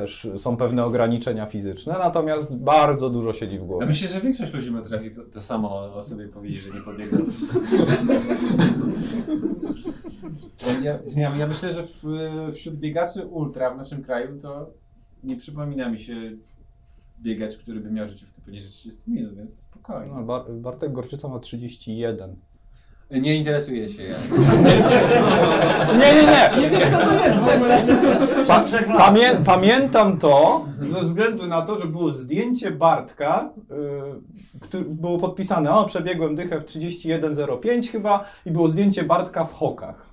też 0.00 0.28
są 0.36 0.56
pewne 0.56 0.84
ograniczenia 0.84 1.46
fizyczne, 1.46 1.92
natomiast 1.98 2.58
bardzo 2.58 3.10
dużo 3.10 3.32
siedzi 3.32 3.58
w 3.58 3.60
Ja 3.60 3.66
głowie. 3.66 3.86
myślę, 3.86 4.08
że 4.08 4.20
większość 4.20 4.52
ludzi 4.54 4.72
potrafi 4.72 5.10
to 5.32 5.40
samo 5.40 5.94
o 5.94 6.02
sobie 6.02 6.28
powiedzieć, 6.28 6.62
że 6.62 6.70
nie 6.70 6.80
pobiegną. 6.80 7.18
Ja, 10.82 10.98
ja, 11.16 11.36
ja 11.36 11.46
myślę, 11.46 11.72
że 11.72 11.82
w, 11.86 12.02
wśród 12.52 12.74
biegaczy 12.76 13.26
ultra 13.26 13.74
w 13.74 13.76
naszym 13.76 14.02
kraju 14.02 14.38
to 14.40 14.70
nie 15.24 15.36
przypomina 15.36 15.90
mi 15.90 15.98
się 15.98 16.14
biegacz, 17.20 17.56
który 17.58 17.80
by 17.80 17.90
miał 17.90 18.08
życiówkę 18.08 18.42
poniżej 18.42 18.70
30 18.70 19.10
minut, 19.10 19.34
więc 19.36 19.58
spokojnie. 19.58 20.12
No, 20.14 20.22
Bar- 20.22 20.52
Bartek 20.52 20.92
Gorczyca 20.92 21.28
ma 21.28 21.38
31. 21.38 22.36
Nie 23.10 23.34
interesuje 23.34 23.88
się 23.88 24.02
ja. 24.02 24.16
Nie, 25.98 26.14
nie, 26.14 26.22
nie! 26.22 26.62
Nie 26.62 26.70
wiem, 26.70 26.90
co 26.90 26.98
to 26.98 27.24
jest 27.24 27.38
w 27.38 27.56
ogóle. 27.56 27.86
Pa, 28.48 28.64
pamię, 28.98 29.30
pamiętam 29.44 30.18
to 30.18 30.66
ze 30.86 31.02
względu 31.02 31.46
na 31.46 31.62
to, 31.62 31.80
że 31.80 31.86
było 31.86 32.12
zdjęcie 32.12 32.70
Bartka, 32.70 33.50
który 34.60 34.84
było 34.84 35.18
podpisane, 35.18 35.72
o 35.72 35.84
przebiegłem 35.84 36.36
dychę 36.36 36.60
w 36.60 36.64
31.05 36.64 37.92
chyba 37.92 38.24
i 38.46 38.50
było 38.50 38.68
zdjęcie 38.68 39.02
Bartka 39.02 39.44
w 39.44 39.54
hokach. 39.54 40.06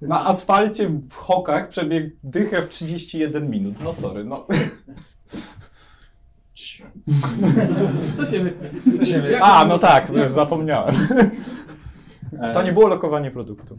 Na 0.00 0.26
asfalcie 0.26 0.88
w 0.88 1.14
hokach 1.14 1.68
przebiegł 1.68 2.16
dychę 2.24 2.62
w 2.62 2.68
31 2.68 3.50
minut. 3.50 3.74
No 3.84 3.92
sorry, 3.92 4.24
no. 4.24 4.46
To 8.16 8.26
się. 8.26 8.50
To 8.98 9.04
się 9.04 9.20
wie. 9.20 9.40
A, 9.42 9.64
no 9.64 9.78
tak, 9.78 10.08
zapomniałem. 10.34 10.94
E, 12.42 12.52
To 12.52 12.62
nie 12.62 12.72
było 12.72 12.88
lokowanie 12.88 13.30
produktu. 13.30 13.78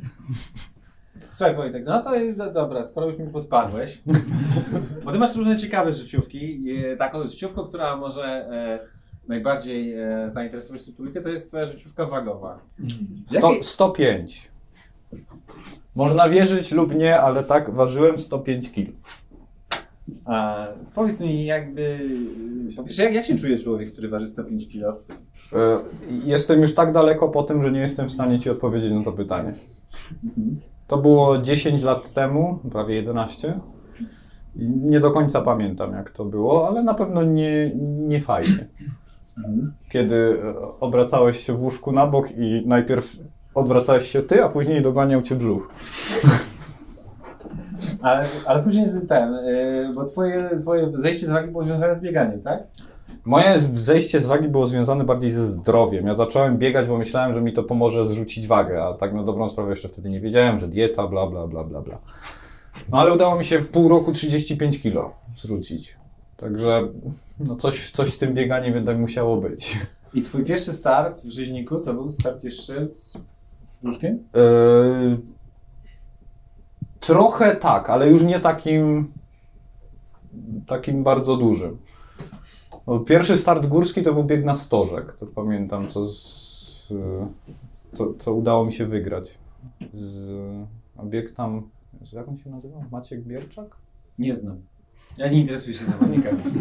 Słuchaj 1.32 1.56
Wojtek, 1.56 1.84
no 1.86 2.02
to 2.04 2.16
jest- 2.16 2.38
do, 2.38 2.52
dobra, 2.54 2.84
skoro 2.84 3.08
już 3.08 3.20
mi 3.20 3.28
podpadłeś, 3.28 4.02
bo 5.06 5.12
ty 5.12 5.20
masz 5.20 5.36
różne 5.36 5.58
ciekawe 5.58 5.94
życiówki. 5.94 6.38
I 6.70 6.84
Taką 6.98 7.26
życiówką, 7.26 7.64
która 7.64 7.96
może 7.96 8.24
e, 8.26 8.80
najbardziej 9.28 9.94
e, 9.94 10.30
zainteresować 10.30 10.86
tę 10.86 10.92
publikę, 10.92 11.22
to 11.22 11.30
jest 11.30 11.48
twoja 11.48 11.66
życiówka 11.66 12.06
wagowa. 12.06 12.60
Sto, 13.28 13.52
Jakie- 13.52 13.64
105. 13.64 14.52
Można 15.96 16.30
wierzyć 16.30 16.72
lub 16.72 16.96
nie, 16.96 17.22
ale 17.22 17.44
tak, 17.44 17.70
ważyłem 17.74 18.18
105 18.18 18.72
kg. 18.72 18.92
A, 20.26 20.68
powiedz 20.96 21.22
mi 21.22 21.46
jakby, 21.46 22.00
jak, 22.98 23.14
jak 23.14 23.26
się 23.26 23.36
czuje 23.36 23.58
człowiek, 23.58 23.92
który 23.92 24.10
waży 24.10 24.28
105 24.28 24.68
kg? 24.72 24.98
E, 25.54 25.80
Jestem 26.26 26.62
już 26.62 26.76
tak 26.76 26.92
daleko 26.92 27.30
po 27.30 27.44
tym, 27.44 27.64
że 27.64 27.72
nie 27.72 27.80
jestem 27.80 28.08
w 28.08 28.12
stanie 28.12 28.40
Ci 28.40 28.50
odpowiedzieć 28.50 28.92
na 28.92 29.04
to 29.04 29.12
pytanie. 29.12 29.54
To 30.88 30.98
było 30.98 31.38
10 31.38 31.82
lat 31.84 32.14
temu, 32.14 32.60
prawie 32.72 32.96
11. 32.96 33.60
I 34.56 34.68
Nie 34.70 35.00
do 35.00 35.12
końca 35.12 35.42
pamiętam, 35.42 35.92
jak 35.94 36.10
to 36.10 36.26
było, 36.26 36.68
ale 36.68 36.84
na 36.84 36.94
pewno 36.94 37.24
nie, 37.24 37.72
nie 38.08 38.22
fajnie. 38.22 38.68
Kiedy 39.90 40.16
e, 40.16 40.80
obracałeś 40.80 41.40
się 41.46 41.54
w 41.54 41.62
łóżku 41.62 41.92
na 41.92 42.08
bok 42.08 42.32
i 42.38 42.64
najpierw 42.66 43.18
odwracałeś 43.56 44.08
się 44.12 44.22
ty, 44.22 44.44
a 44.44 44.50
później 44.50 44.82
doganiał 44.82 45.22
cię 45.22 45.36
brzuch. 45.36 45.70
Ale, 48.02 48.26
ale 48.46 48.64
później 48.64 48.88
z- 48.90 49.08
ten, 49.08 49.34
e, 49.36 49.92
bo 49.96 50.04
twoje, 50.04 50.50
twoje 50.62 50.92
zejście 50.94 51.28
z 51.28 51.30
wagi 51.30 51.52
było 51.52 51.64
związane 51.64 51.96
z 51.96 52.02
bieganiem, 52.02 52.42
tak? 52.42 52.64
Moje 53.26 53.60
zejście 53.60 54.20
z 54.20 54.26
wagi 54.26 54.48
było 54.48 54.68
związane 54.68 55.04
bardziej 55.04 55.32
ze 55.32 55.46
zdrowiem. 55.46 56.08
Ja 56.08 56.14
zacząłem 56.14 56.58
biegać, 56.58 56.88
bo 56.88 56.98
myślałem, 56.98 57.34
że 57.34 57.42
mi 57.42 57.54
to 57.54 57.64
pomoże 57.64 58.06
zrzucić 58.06 58.48
wagę, 58.48 58.84
a 58.84 58.94
tak 58.94 59.14
na 59.14 59.24
dobrą 59.24 59.50
sprawę 59.50 59.70
jeszcze 59.70 59.90
wtedy 59.90 60.10
nie 60.10 60.20
wiedziałem, 60.20 60.60
że 60.60 60.68
dieta, 60.68 61.08
bla, 61.08 61.28
bla, 61.28 61.48
bla, 61.48 61.64
bla, 61.64 61.82
bla. 61.82 61.98
No 62.90 62.98
ale 63.00 63.14
udało 63.14 63.36
mi 63.36 63.46
się 63.46 63.60
w 63.60 63.70
pół 63.72 63.90
roku 63.90 64.14
35 64.14 64.80
kilo 64.82 65.14
zrzucić. 65.38 65.96
Także 66.38 66.88
no 67.40 67.56
coś, 67.56 67.92
coś 67.92 68.14
z 68.14 68.18
tym 68.18 68.34
bieganiem 68.34 68.76
jednak 68.76 68.98
musiało 68.98 69.38
być. 69.38 69.78
I 70.14 70.22
twój 70.22 70.44
pierwszy 70.46 70.74
start 70.74 71.20
w 71.22 71.30
Żyźniku 71.32 71.80
to 71.80 71.94
był 71.94 72.12
start 72.12 72.44
jeszcze 72.44 72.92
z 72.92 73.18
brzuszkiem? 73.84 74.20
Yy, 74.36 75.18
trochę 77.02 77.56
tak, 77.56 77.90
ale 77.90 78.10
już 78.10 78.24
nie 78.24 78.40
takim 78.40 79.12
takim 80.68 81.04
bardzo 81.04 81.38
dużym. 81.38 81.78
Pierwszy 83.06 83.38
start 83.38 83.68
górski 83.68 84.04
to 84.04 84.14
był 84.14 84.24
bieg 84.24 84.46
na 84.46 84.56
Stożek, 84.56 85.14
to 85.14 85.26
pamiętam, 85.26 85.88
co, 85.88 86.08
z, 86.08 86.94
co, 87.94 88.14
co 88.20 88.34
udało 88.34 88.66
mi 88.66 88.74
się 88.74 88.86
wygrać. 88.86 89.40
Z, 89.94 90.32
a 90.98 91.04
bieg 91.04 91.32
tam, 91.34 91.70
jak 92.14 92.28
on 92.28 92.38
się 92.38 92.50
nazywał? 92.50 92.84
Maciek 92.92 93.22
Bierczak? 93.22 93.76
Nie 94.20 94.36
znam. 94.36 94.62
Ja 95.18 95.28
nie 95.28 95.40
interesuję 95.40 95.74
się 95.74 95.86
zawodnikami. 95.86 96.38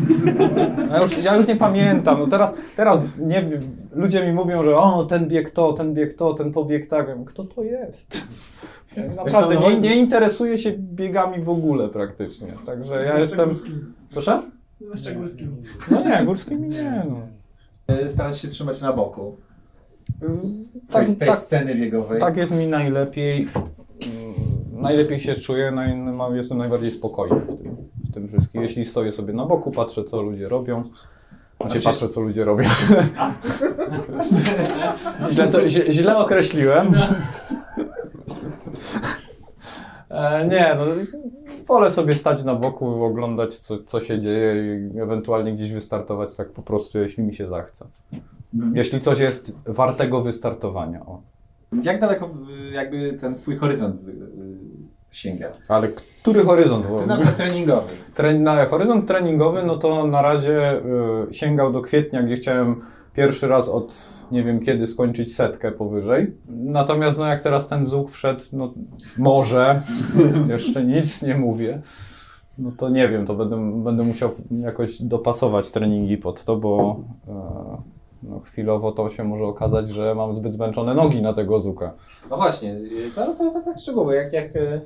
Ja 0.90 1.02
już, 1.02 1.24
ja 1.24 1.36
już 1.36 1.46
nie 1.46 1.56
pamiętam. 1.56 2.18
No 2.18 2.26
teraz, 2.26 2.56
teraz 2.76 3.08
nie, 3.18 3.50
ludzie 3.92 4.26
mi 4.26 4.32
mówią, 4.32 4.62
że 4.64 4.76
o, 4.76 5.04
ten 5.04 5.28
bieg 5.28 5.50
to, 5.50 5.72
ten 5.72 5.94
bieg 5.94 6.14
to, 6.14 6.34
ten 6.34 6.52
pobieg 6.52 6.86
tak. 6.86 7.24
Kto 7.24 7.44
to 7.44 7.62
jest? 7.62 8.26
Naprawdę 8.96 9.54
no- 9.54 9.70
nie, 9.70 9.80
nie 9.80 9.96
interesuję 9.96 10.58
się 10.58 10.72
biegami 10.78 11.44
w 11.44 11.50
ogóle 11.50 11.88
praktycznie. 11.88 12.52
Także 12.66 13.04
ja 13.04 13.18
jestem. 13.18 13.50
Proszę? 14.12 14.42
Zwłaszcza 14.80 15.14
górskim. 15.14 15.56
No 15.90 16.04
nie, 16.04 16.24
górskimi 16.24 16.68
nie. 16.68 17.06
No. 17.08 17.20
E, 17.94 18.10
Starać 18.10 18.38
się 18.38 18.48
trzymać 18.48 18.80
na 18.80 18.92
boku. 18.92 19.36
Tak, 20.90 21.06
tej, 21.06 21.16
tej 21.16 21.28
tak, 21.28 21.36
sceny 21.36 21.74
biegowej. 21.74 22.20
tak 22.20 22.36
jest 22.36 22.52
mi 22.52 22.66
najlepiej. 22.66 23.42
Mm, 23.42 24.82
Najlepiej 24.82 25.20
się 25.20 25.34
czuję, 25.34 25.70
naj, 25.70 25.96
jestem 26.36 26.58
najbardziej 26.58 26.90
spokojny 26.90 27.36
w 27.40 27.62
tym, 27.62 27.76
w 28.04 28.12
tym 28.14 28.28
wszystkim. 28.28 28.62
Jeśli 28.62 28.84
stoję 28.84 29.12
sobie 29.12 29.32
na 29.32 29.46
boku, 29.46 29.70
patrzę 29.70 30.04
co 30.04 30.22
ludzie 30.22 30.48
robią. 30.48 30.82
Znaczy 30.84 30.94
przecież- 31.60 31.84
patrzę 31.84 32.08
co 32.08 32.20
ludzie 32.20 32.44
robią. 32.44 32.64
źle, 35.30 35.48
to, 35.48 35.68
źle, 35.68 35.92
źle 35.92 36.18
określiłem. 36.18 36.90
E, 40.10 40.48
nie, 40.48 40.76
no 40.78 40.84
wolę 41.66 41.90
sobie 41.90 42.14
stać 42.14 42.44
na 42.44 42.54
boku, 42.54 43.04
oglądać 43.04 43.54
co, 43.54 43.78
co 43.86 44.00
się 44.00 44.18
dzieje 44.18 44.54
i 44.94 45.00
ewentualnie 45.00 45.52
gdzieś 45.52 45.72
wystartować 45.72 46.34
tak 46.34 46.48
po 46.48 46.62
prostu, 46.62 46.98
jeśli 46.98 47.24
mi 47.24 47.34
się 47.34 47.48
zachce. 47.48 47.86
Jeśli 48.74 49.00
coś 49.00 49.20
jest 49.20 49.58
wartego 49.66 50.20
wystartowania. 50.20 51.00
O. 51.06 51.20
Jak 51.82 52.00
daleko 52.00 52.30
jakby 52.72 53.12
ten 53.12 53.34
twój 53.34 53.56
horyzont 53.56 54.08
y, 54.08 54.10
y, 54.10 54.14
sięga? 55.10 55.52
Ale 55.68 55.88
który 56.22 56.44
horyzont? 56.44 56.86
Ty 56.98 57.06
na 57.06 57.16
przykład 57.16 57.36
treningowy. 57.36 57.92
Tre- 58.16 58.40
na 58.40 58.66
horyzont 58.66 59.08
treningowy, 59.08 59.62
no 59.62 59.76
to 59.76 60.06
na 60.06 60.22
razie 60.22 60.76
y, 61.30 61.34
sięgał 61.34 61.72
do 61.72 61.80
kwietnia, 61.80 62.22
gdzie 62.22 62.36
chciałem 62.36 62.80
pierwszy 63.20 63.48
raz 63.48 63.68
od 63.68 63.94
nie 64.30 64.44
wiem 64.44 64.60
kiedy 64.60 64.86
skończyć 64.86 65.34
setkę 65.36 65.72
powyżej. 65.72 66.36
Natomiast 66.48 67.18
no 67.18 67.26
jak 67.26 67.40
teraz 67.40 67.68
ten 67.68 67.86
zuk 67.86 68.10
wszedł, 68.10 68.44
no 68.52 68.72
może, 69.18 69.82
jeszcze 70.48 70.84
nic 70.84 71.22
nie 71.22 71.34
mówię, 71.34 71.82
no 72.58 72.72
to 72.78 72.88
nie 72.88 73.08
wiem, 73.08 73.26
to 73.26 73.34
będę, 73.34 73.82
będę 73.84 74.02
musiał 74.02 74.30
jakoś 74.50 75.02
dopasować 75.02 75.70
treningi 75.70 76.16
pod 76.16 76.44
to, 76.44 76.56
bo 76.56 77.00
e, 77.28 77.32
no 78.22 78.40
chwilowo 78.40 78.92
to 78.92 79.10
się 79.10 79.24
może 79.24 79.44
okazać, 79.44 79.88
że 79.88 80.14
mam 80.14 80.34
zbyt 80.34 80.54
zmęczone 80.54 80.94
nogi 80.94 81.22
na 81.22 81.32
tego 81.32 81.60
zuka. 81.60 81.92
No 82.30 82.36
właśnie, 82.36 82.76
tak 83.64 83.78
szczegółowo, 83.78 84.12
jak, 84.12 84.32
jak 84.32 84.56
y, 84.56 84.80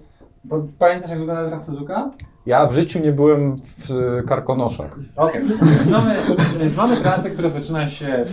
bo 0.44 0.66
pamiętasz 0.78 1.10
jak 1.10 1.18
wygląda 1.18 1.48
trasa 1.48 1.72
Zuka? 1.72 2.10
Ja 2.46 2.66
w 2.66 2.74
życiu 2.74 2.98
nie 2.98 3.12
byłem 3.12 3.56
w 3.62 3.88
Karkonoszach. 4.26 4.98
Okej, 5.16 5.42
więc, 5.44 5.90
mamy, 5.90 6.14
więc 6.60 6.76
mamy 6.76 6.96
trasę, 6.96 7.30
która 7.30 7.48
zaczyna 7.48 7.88
się 7.88 8.24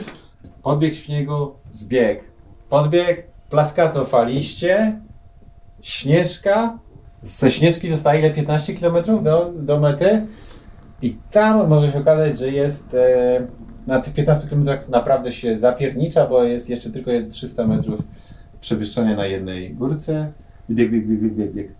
podbieg 0.63 0.95
śniegu, 0.95 1.51
zbieg, 1.71 2.23
podbieg, 2.69 3.27
plaskato 3.49 4.05
faliście, 4.05 5.01
śnieżka, 5.81 6.79
ze 7.21 7.51
śnieżki 7.51 7.89
zostaje 7.89 8.19
ile? 8.19 8.31
15 8.31 8.73
km 8.73 9.23
do, 9.23 9.53
do 9.55 9.79
mety 9.79 10.27
i 11.01 11.17
tam 11.31 11.67
może 11.67 11.91
się 11.91 11.99
okazać, 11.99 12.39
że 12.39 12.51
jest 12.51 12.93
e, 12.93 13.47
na 13.87 13.99
tych 13.99 14.13
15 14.13 14.47
km 14.47 14.65
naprawdę 14.89 15.31
się 15.31 15.59
zapiernicza, 15.59 16.27
bo 16.27 16.43
jest 16.43 16.69
jeszcze 16.69 16.89
tylko 16.89 17.11
300 17.29 17.67
metrów 17.67 17.99
przewyższenia 18.61 19.15
na 19.15 19.25
jednej 19.25 19.73
górce 19.73 20.31
i 20.69 20.75
bieg, 20.75 20.91
bieg, 20.91 21.07
bieg, 21.07 21.33
bieg, 21.33 21.53
bieg. 21.53 21.71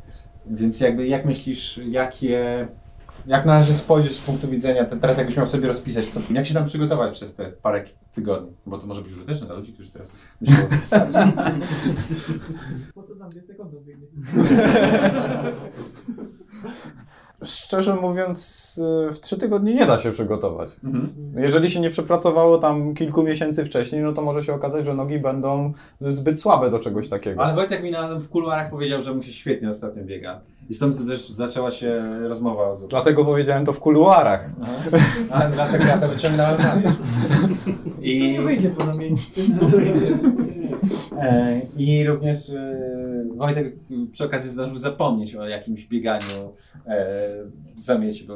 Więc 0.46 0.80
jakby 0.80 1.08
jak 1.08 1.26
myślisz, 1.26 1.80
jakie 1.90 2.68
jak 3.28 3.46
należy 3.46 3.74
spojrzeć 3.74 4.12
z 4.12 4.22
punktu 4.22 4.48
widzenia, 4.48 4.86
te- 4.86 4.98
teraz 4.98 5.18
jakbyś 5.18 5.38
miał 5.38 5.48
sobie 5.48 5.68
rozpisać, 5.68 6.08
co, 6.08 6.20
jak 6.34 6.46
się 6.46 6.54
tam 6.54 6.66
przygotować 6.66 7.12
przez 7.12 7.36
te 7.36 7.46
parę 7.52 7.84
tygodni, 8.12 8.52
bo 8.66 8.78
to 8.78 8.88
może 8.88 9.02
być 9.02 9.12
użyteczne 9.12 9.48
dla 9.48 9.56
ludzi, 9.56 9.74
którzy 9.74 9.92
teraz 9.92 10.12
myślą, 10.42 10.64
Po 12.96 13.04
co 13.04 13.16
tam 13.16 13.30
więcej 13.32 13.56
biegnie? 13.86 14.08
Szczerze 17.44 17.96
mówiąc, 17.96 18.80
y, 19.10 19.14
w 19.14 19.20
trzy 19.20 19.38
tygodnie 19.38 19.74
nie 19.74 19.86
da 19.86 20.00
się 20.00 20.12
przygotować. 20.12 20.70
Mhm. 20.84 21.10
Jeżeli 21.38 21.70
się 21.70 21.80
nie 21.80 21.90
przepracowało 21.90 22.58
tam 22.58 22.96
kilku 22.96 23.24
miesięcy 23.24 23.66
wcześniej, 23.66 24.02
no 24.02 24.14
to 24.14 24.22
może 24.22 24.44
się 24.44 24.54
okazać, 24.54 24.86
że 24.86 24.94
nogi 24.94 25.20
będą 25.20 25.74
zbyt 26.02 26.42
słabe 26.42 26.72
do 26.72 26.80
czegoś 26.80 27.10
takiego. 27.10 27.44
Ale 27.44 27.54
Wojtek 27.54 27.84
mi 27.84 27.92
na, 27.92 28.20
w 28.20 28.30
kuluarach 28.30 28.70
powiedział, 28.70 29.02
że 29.02 29.14
mu 29.14 29.22
się 29.22 29.34
świetnie 29.34 29.70
ostatnio 29.70 30.04
biega. 30.04 30.42
I 30.70 30.74
stąd 30.74 31.08
też 31.08 31.30
zaczęła 31.30 31.72
się 31.72 32.04
rozmowa 32.28 32.70
o 32.70 32.76
zuchu. 32.76 32.90
Dlatego 32.90 33.26
powiedziałem 33.26 33.66
to 33.66 33.74
w 33.74 33.80
kuluarach. 33.80 34.50
Ale 35.32 35.50
dlatego 35.50 35.86
ja 35.86 35.98
to 35.98 36.08
wyciągnąłem 36.08 36.58
na 36.58 36.76
wierzch. 36.76 36.98
I, 38.02 38.32
Nie 38.32 38.42
wyjdzie 38.42 38.70
po 38.70 38.86
zamieniu. 38.86 39.18
e, 41.18 41.62
I 41.78 42.08
również 42.08 42.50
e, 42.50 42.78
Wojtek 43.42 43.76
przy 44.12 44.26
okazji 44.26 44.50
zdążył 44.50 44.78
zapomnieć 44.78 45.36
o 45.36 45.48
jakimś 45.48 45.86
bieganiu 45.88 46.54
e, 46.88 47.08
w 47.76 47.80
zamieci, 47.80 48.24
bo 48.28 48.36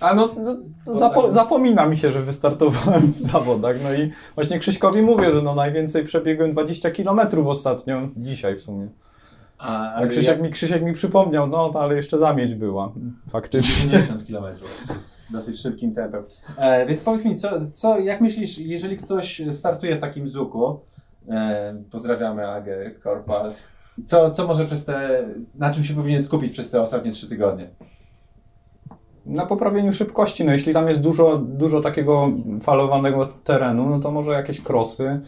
A 0.00 0.14
no, 0.14 0.34
no 0.36 0.56
zapo- 0.94 1.32
zapomina 1.32 1.86
mi 1.86 1.96
się, 1.96 2.12
że 2.12 2.22
wystartowałem 2.22 3.12
w 3.12 3.18
zawodach. 3.18 3.76
No 3.82 3.94
i 3.94 4.10
właśnie 4.34 4.58
Krzyśkowi 4.58 5.02
mówię, 5.02 5.32
że 5.32 5.42
no 5.42 5.54
najwięcej 5.54 6.04
przebiegłem 6.04 6.52
20 6.52 6.90
km 6.90 7.20
ostatnio, 7.46 8.08
dzisiaj 8.16 8.56
w 8.56 8.60
sumie. 8.62 8.88
a, 9.58 9.92
ale 9.94 10.08
Krzysiek, 10.08 10.28
jak- 10.36 10.42
mi, 10.42 10.50
Krzysiek 10.50 10.82
mi 10.82 10.92
przypomniał, 10.92 11.46
no 11.46 11.70
to 11.70 11.82
ale 11.82 11.96
jeszcze 11.96 12.18
zamieć 12.18 12.54
była. 12.54 12.92
Faktycznie. 13.30 13.90
90 13.90 14.24
km. 14.26 14.44
Dosyć 15.32 15.60
szybkim 15.60 15.94
tempem. 15.94 16.24
E, 16.58 16.86
więc 16.86 17.00
powiedz 17.00 17.24
mi, 17.24 17.36
co, 17.36 17.50
co, 17.72 17.98
jak 17.98 18.20
myślisz, 18.20 18.58
jeżeli 18.58 18.96
ktoś 18.98 19.42
startuje 19.50 19.96
w 19.96 20.00
takim 20.00 20.28
zuku, 20.28 20.80
e, 21.28 21.74
pozdrawiamy 21.90 22.48
Agę, 22.48 22.90
Korpal, 22.90 23.52
co, 24.06 24.30
co 24.30 24.46
może 24.46 24.64
przez 24.64 24.84
te, 24.84 25.24
na 25.54 25.70
czym 25.70 25.84
się 25.84 25.94
powinien 25.94 26.22
skupić 26.22 26.52
przez 26.52 26.70
te 26.70 26.82
ostatnie 26.82 27.12
trzy 27.12 27.28
tygodnie? 27.28 27.70
na 29.26 29.46
poprawieniu 29.46 29.92
szybkości. 29.92 30.44
No 30.44 30.52
jeśli 30.52 30.72
tam 30.72 30.88
jest 30.88 31.02
dużo, 31.02 31.38
dużo 31.38 31.80
takiego 31.80 32.30
falowanego 32.60 33.26
terenu, 33.26 33.90
no 33.90 34.00
to 34.00 34.10
może 34.10 34.32
jakieś 34.32 34.60
krosy, 34.60 35.20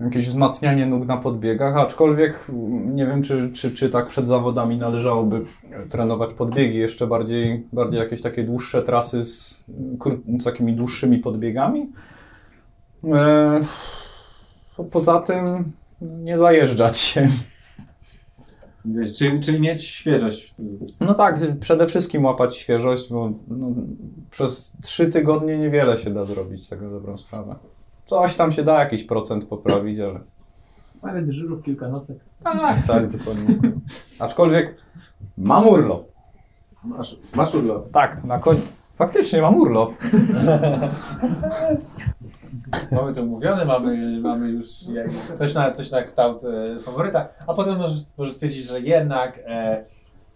jakieś 0.00 0.28
wzmacnianie 0.28 0.86
nóg 0.86 1.06
na 1.06 1.16
podbiegach, 1.16 1.76
aczkolwiek 1.76 2.46
mm, 2.48 2.96
nie 2.96 3.06
wiem, 3.06 3.22
czy, 3.22 3.50
czy, 3.52 3.70
czy 3.70 3.90
tak 3.90 4.06
przed 4.06 4.28
zawodami 4.28 4.78
należałoby 4.78 5.44
trenować 5.90 6.34
podbiegi, 6.34 6.78
jeszcze 6.78 7.06
bardziej, 7.06 7.66
bardziej 7.72 8.00
jakieś 8.00 8.22
takie 8.22 8.44
dłuższe 8.44 8.82
trasy 8.82 9.24
z, 9.24 9.64
z 10.40 10.44
takimi 10.44 10.72
dłuższymi 10.72 11.18
podbiegami. 11.18 11.92
E, 13.14 13.60
poza 14.90 15.20
tym 15.20 15.72
nie 16.00 16.38
zajeżdżać 16.38 16.98
się. 16.98 17.28
Czyli, 19.14 19.40
czyli 19.40 19.60
mieć 19.60 19.84
świeżość. 19.84 20.54
No 21.00 21.14
tak, 21.14 21.38
przede 21.60 21.86
wszystkim 21.86 22.24
łapać 22.24 22.56
świeżość, 22.56 23.10
bo 23.10 23.32
no, 23.48 23.72
przez 24.30 24.76
trzy 24.82 25.06
tygodnie 25.06 25.58
niewiele 25.58 25.98
się 25.98 26.10
da 26.10 26.24
zrobić, 26.24 26.68
tego 26.68 26.90
dobrą 26.90 27.18
sprawę. 27.18 27.54
Coś 28.06 28.36
tam 28.36 28.52
się 28.52 28.62
da, 28.62 28.80
jakiś 28.80 29.04
procent 29.04 29.44
poprawić, 29.44 30.00
ale... 30.00 30.20
Parę 31.00 31.22
dyżurów, 31.22 31.62
kilka 31.62 31.88
nocek. 31.88 32.18
Tak, 32.42 32.86
tak, 32.86 33.12
dokładnie. 33.12 33.58
Aczkolwiek 34.18 34.74
mam 35.38 35.68
urlop. 35.68 36.08
Masz, 36.84 37.16
masz 37.34 37.54
urlop. 37.54 37.90
Tak, 37.90 38.24
na 38.24 38.38
koń... 38.38 38.60
Faktycznie 38.96 39.42
mam 39.42 39.56
urlop. 39.56 39.92
Mamy 42.92 43.14
to 43.14 43.24
mówione, 43.24 43.64
mamy, 43.64 44.20
mamy 44.20 44.48
już 44.48 44.66
coś, 45.34 45.54
na, 45.54 45.70
coś 45.70 45.90
na 45.90 46.02
kształt 46.02 46.42
e, 46.44 46.80
faworyta, 46.80 47.28
a 47.46 47.54
potem 47.54 47.78
możesz, 47.78 48.02
możesz 48.18 48.34
stwierdzić, 48.34 48.66
że 48.66 48.80
jednak 48.80 49.40
e, 49.46 49.84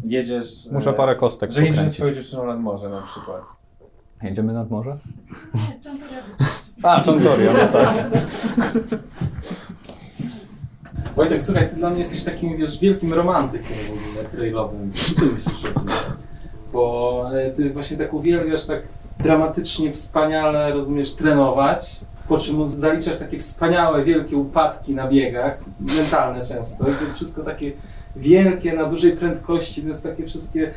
jedziesz... 0.04 0.66
E, 0.66 0.72
Muszę 0.72 0.92
parę 0.92 1.16
kostek 1.16 1.52
Że 1.52 1.62
jedziesz 1.62 1.84
ze 1.84 1.90
swoją 1.90 2.14
dziewczyną 2.14 2.46
nad 2.46 2.60
morze 2.60 2.88
na 2.88 3.02
przykład. 3.02 3.42
Jedziemy 4.22 4.52
nad 4.52 4.70
morze? 4.70 4.98
A, 6.82 7.00
Czontoria, 7.04 7.52
no 7.52 7.78
tak. 7.80 7.94
Wojtek, 11.16 11.42
słuchaj, 11.42 11.70
ty 11.70 11.76
dla 11.76 11.90
mnie 11.90 11.98
jesteś 11.98 12.24
takim, 12.24 12.56
wiesz, 12.56 12.78
wielkim 12.78 13.14
romantykiem 13.14 13.76
w 13.88 14.08
ogóle 14.08 14.24
trailowym. 14.24 14.92
Co 14.92 15.14
ty 15.20 15.26
myślisz 15.34 15.64
o 15.64 15.80
tym? 15.80 15.88
Bo 16.72 17.30
e, 17.34 17.50
ty 17.50 17.72
właśnie 17.72 17.96
tak 17.96 18.14
uwielbiasz 18.14 18.64
tak 18.64 18.82
dramatycznie, 19.18 19.92
wspaniale, 19.92 20.72
rozumiesz, 20.72 21.12
trenować, 21.14 22.00
po 22.28 22.38
czym 22.38 22.68
zaliczasz 22.68 23.16
takie 23.16 23.38
wspaniałe, 23.38 24.04
wielkie 24.04 24.36
upadki 24.36 24.94
na 24.94 25.08
biegach, 25.08 25.58
mentalne 25.80 26.44
często. 26.44 26.88
I 26.88 26.94
to 26.94 27.00
jest 27.00 27.16
wszystko 27.16 27.42
takie 27.42 27.72
wielkie, 28.16 28.72
na 28.72 28.86
dużej 28.86 29.12
prędkości, 29.12 29.82
to 29.82 29.88
jest 29.88 30.02
takie 30.02 30.26
wszystkie... 30.26 30.72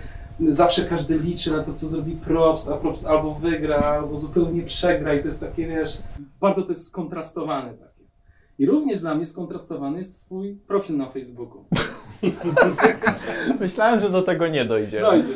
Zawsze 0.47 0.85
każdy 0.85 1.19
liczy 1.19 1.51
na 1.51 1.63
to, 1.63 1.73
co 1.73 1.87
zrobi 1.87 2.11
Probst, 2.11 2.69
a 2.69 2.77
Probst 2.77 3.07
albo 3.07 3.33
wygra, 3.33 3.77
albo 3.77 4.17
zupełnie 4.17 4.63
przegra 4.63 5.13
i 5.13 5.19
to 5.19 5.25
jest 5.25 5.39
takie, 5.39 5.67
wiesz, 5.67 5.97
bardzo 6.41 6.61
to 6.61 6.69
jest 6.69 6.87
skontrastowane 6.87 7.73
takie. 7.73 8.03
I 8.59 8.65
również 8.65 8.99
dla 8.99 9.15
mnie 9.15 9.25
skontrastowany 9.25 9.97
jest 9.97 10.25
twój 10.25 10.55
profil 10.67 10.97
na 10.97 11.09
Facebooku. 11.09 11.65
Myślałem, 13.59 14.01
że 14.01 14.09
do 14.09 14.21
tego 14.21 14.47
nie 14.47 14.65
dojdzie. 14.65 15.01
Dojdzie. 15.01 15.33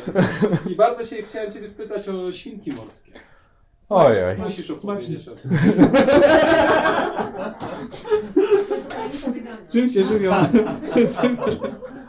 I 0.69 0.76
bardzo 0.76 1.04
się 1.04 1.15
chciałem 1.15 1.52
ciebie 1.52 1.67
spytać 1.67 2.10
o 2.10 2.32
świnki 2.32 2.72
morskie. 2.72 3.12
Ojej. 3.89 4.38
Opowiedzieć 4.84 5.28
o 5.28 5.36
tym. 5.36 5.52
Czym 9.71 9.89
się 9.89 10.04
żywią? 10.04 10.32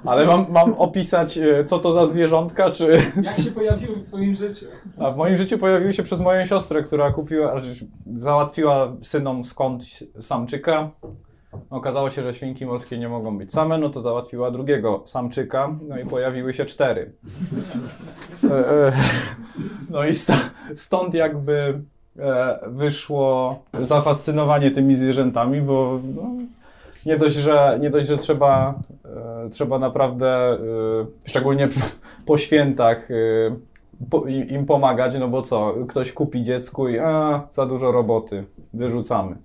Ale 0.05 0.27
mam, 0.27 0.47
mam 0.51 0.73
opisać, 0.73 1.39
e, 1.39 1.65
co 1.65 1.79
to 1.79 1.93
za 1.93 2.07
zwierzątka, 2.07 2.71
czy... 2.71 2.99
Jak 3.23 3.39
się 3.39 3.51
pojawiły 3.51 3.97
w 3.97 4.09
twoim 4.09 4.35
życiu? 4.35 4.67
A 4.99 5.11
w 5.11 5.17
moim 5.17 5.37
życiu 5.37 5.59
pojawiły 5.59 5.93
się 5.93 6.03
przez 6.03 6.21
moją 6.21 6.47
siostrę, 6.47 6.83
która 6.83 7.13
kupiła, 7.13 7.63
załatwiła 8.17 8.97
synom 9.03 9.45
skądś 9.45 10.05
samczyka. 10.21 10.91
Okazało 11.71 12.11
się, 12.11 12.23
że 12.23 12.35
świnki 12.35 12.67
morskie 12.67 12.99
nie 12.99 13.09
mogą 13.09 13.39
być 13.39 13.53
same, 13.53 13.79
no 13.79 13.91
to 13.91 14.01
załatwiła 14.01 14.51
drugiego 14.51 15.03
samczyka, 15.05 15.77
no 15.89 15.99
i 15.99 16.07
pojawiły 16.07 16.55
się 16.55 16.65
cztery. 16.65 17.13
E, 18.51 18.71
e, 18.87 18.93
No 19.91 20.07
i 20.07 20.13
stąd 20.77 21.15
jakby 21.15 21.81
e, 22.19 22.59
wyszło 22.67 23.59
zafascynowanie 23.73 24.71
tymi 24.71 24.95
zwierzętami, 24.97 25.61
bo 25.61 26.01
no, 26.15 26.23
nie 27.07 27.17
dość, 27.17 27.37
że, 27.37 27.79
nie 27.81 27.91
dość, 27.91 28.09
że 28.09 28.19
trzeba, 28.19 28.75
trzeba 29.51 29.79
naprawdę, 29.79 30.59
szczególnie 31.27 31.69
po 32.27 32.39
świętach, 32.39 33.09
im 34.49 34.67
pomagać, 34.67 35.15
no 35.19 35.29
bo 35.29 35.43
co, 35.43 35.75
ktoś 35.89 36.13
kupi 36.13 36.43
dziecku 36.43 36.89
i 36.89 36.99
a, 36.99 37.43
za 37.51 37.67
dużo 37.67 37.93
roboty, 37.93 38.45
wyrzucamy. 38.75 39.37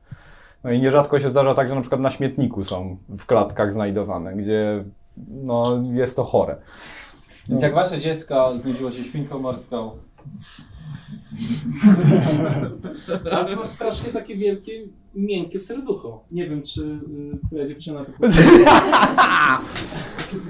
No 0.65 0.71
i 0.71 0.79
nierzadko 0.79 1.19
się 1.19 1.29
zdarza 1.29 1.53
tak, 1.53 1.69
że 1.69 1.75
na 1.75 1.81
przykład 1.81 2.01
na 2.01 2.11
śmietniku 2.11 2.63
są 2.63 2.97
w 3.09 3.25
klatkach 3.25 3.73
znajdowane, 3.73 4.35
gdzie 4.35 4.83
no, 5.27 5.83
jest 5.93 6.15
to 6.15 6.23
chore. 6.23 6.55
Więc 7.49 7.61
jak 7.61 7.73
wasze 7.73 7.99
dziecko 7.99 8.53
znudziło 8.61 8.91
się 8.91 9.03
świnką 9.03 9.39
morską, 9.39 9.91
Ale 13.31 13.45
to 13.45 13.55
masz 13.55 13.67
strasznie 13.67 14.13
takie 14.13 14.37
wielkie, 14.37 14.71
miękkie 15.15 15.59
serducho. 15.59 16.23
Nie 16.31 16.49
wiem, 16.49 16.63
czy 16.63 16.81
y, 16.81 17.47
twoja 17.47 17.67
dziewczyna 17.67 18.05
to 18.05 18.11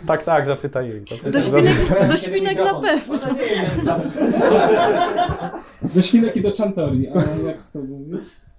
Tak, 0.07 0.23
tak, 0.23 0.45
zapytaj 0.45 0.89
jej. 0.89 1.05
Zapytaj, 1.09 1.31
Do 1.31 1.43
świnek, 1.43 2.07
do 2.11 2.17
świnek 2.17 2.57
na 2.57 2.81
pewno. 2.81 3.17
Do 5.95 6.01
świnek 6.01 6.37
i 6.37 6.41
do 6.41 6.51
czantori. 6.51 7.07
A 7.07 7.47
jak 7.47 7.61
z 7.61 7.71
tobą 7.71 8.05
jest? 8.11 8.54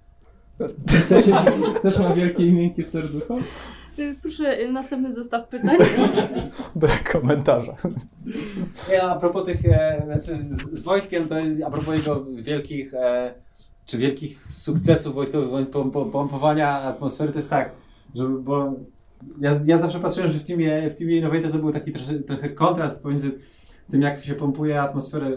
Też, 1.09 1.27
jest, 1.27 1.45
też 1.81 1.99
ma 1.99 2.13
wielkie 2.13 2.45
i 2.47 2.53
miękkie 2.53 2.83
serducho? 2.83 3.37
Y, 3.99 4.15
Proszę, 4.21 4.59
y, 4.61 4.71
następny 4.71 5.15
zestaw 5.15 5.47
pytań. 5.47 5.75
Brak 6.75 7.11
komentarza. 7.11 7.75
Ja 8.91 9.09
a 9.09 9.19
propos 9.19 9.45
tych, 9.45 9.65
e, 9.65 10.01
znaczy 10.05 10.43
z, 10.47 10.79
z 10.79 10.83
Wojtkiem, 10.83 11.27
to 11.27 11.39
jest, 11.39 11.63
a 11.63 11.69
propos 11.71 11.95
jego 11.95 12.25
wielkich, 12.25 12.93
e, 12.93 13.33
czy 13.85 13.97
wielkich 13.97 14.51
sukcesów 14.51 15.15
Wojtkowych, 15.15 15.49
pom- 15.69 15.91
pom- 15.91 16.11
pompowania 16.11 16.71
atmosfery, 16.81 17.31
to 17.31 17.39
jest 17.39 17.49
tak, 17.49 17.71
że, 18.15 18.27
bo 18.27 18.73
ja, 19.41 19.55
ja 19.65 19.79
zawsze 19.81 19.99
patrzyłem, 19.99 20.29
że 20.31 20.39
w 20.39 20.43
teamie, 20.43 20.89
w 20.91 20.95
teamie 20.95 21.17
Innovator 21.17 21.51
to 21.51 21.57
był 21.59 21.71
taki 21.71 21.91
trochę, 21.91 22.13
trochę 22.19 22.49
kontrast 22.49 23.03
pomiędzy 23.03 23.31
tym, 23.91 24.01
jak 24.01 24.23
się 24.23 24.33
pompuje 24.35 24.81
atmosferę, 24.81 25.31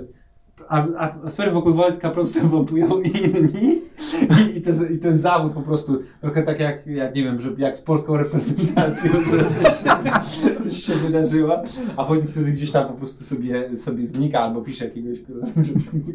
a, 0.69 0.87
atmosferę 0.97 1.51
wokół 1.51 1.75
Wojtka 1.75 2.11
prostym 2.11 2.51
pompują 2.51 3.01
inni 3.01 3.83
i, 4.23 4.59
i, 4.59 4.63
ten, 4.63 4.75
i 4.95 4.99
ten 4.99 5.19
zawód 5.19 5.53
po 5.53 5.61
prostu 5.61 5.99
trochę 6.21 6.43
tak 6.43 6.61
jak, 6.61 6.87
jak 6.87 7.15
nie 7.15 7.23
wiem, 7.23 7.41
że 7.41 7.51
jak 7.59 7.79
z 7.79 7.83
polską 7.83 8.17
reprezentacją, 8.17 9.13
że 9.31 9.45
coś, 9.47 9.63
coś 10.65 10.83
się 10.83 10.93
wydarzyło, 10.93 11.63
a 11.97 12.05
Wojtek 12.05 12.31
wtedy 12.31 12.53
gdzieś 12.53 12.71
tam 12.71 12.89
po 12.89 12.95
prostu 12.95 13.25
sobie, 13.25 13.77
sobie 13.77 14.07
znika 14.07 14.41
albo 14.41 14.61
pisze 14.61 14.85
jakiegoś 14.85 15.19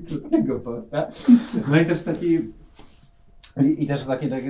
krótkiego 0.10 0.60
posta. 0.60 1.08
No 1.72 1.82
i 1.82 1.86
też 1.86 2.04
taki 2.04 2.40
i, 3.64 3.84
i 3.84 3.88
też 3.88 4.06
taki, 4.06 4.28
taki 4.28 4.48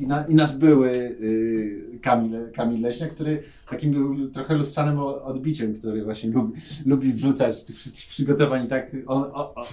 i, 0.00 0.06
na, 0.06 0.26
i 0.26 0.34
nasz 0.34 0.56
były 0.56 0.90
y, 0.90 1.98
Kamil, 2.02 2.50
Kamil 2.54 2.80
Leśniak, 2.80 3.14
który 3.14 3.42
takim 3.70 3.92
był 3.92 4.30
trochę 4.30 4.54
lustrzanym 4.54 4.98
odbiciem, 4.98 5.74
który 5.74 6.04
właśnie 6.04 6.30
lubi, 6.30 6.52
lubi 6.86 7.12
wrzucać 7.12 7.58
z 7.58 7.64
tych 7.64 7.76
wszystkich 7.76 8.06
przygotowań 8.06 8.64
i 8.64 8.68
tak 8.68 8.96
on, 9.06 9.22
o, 9.22 9.54
o, 9.54 9.64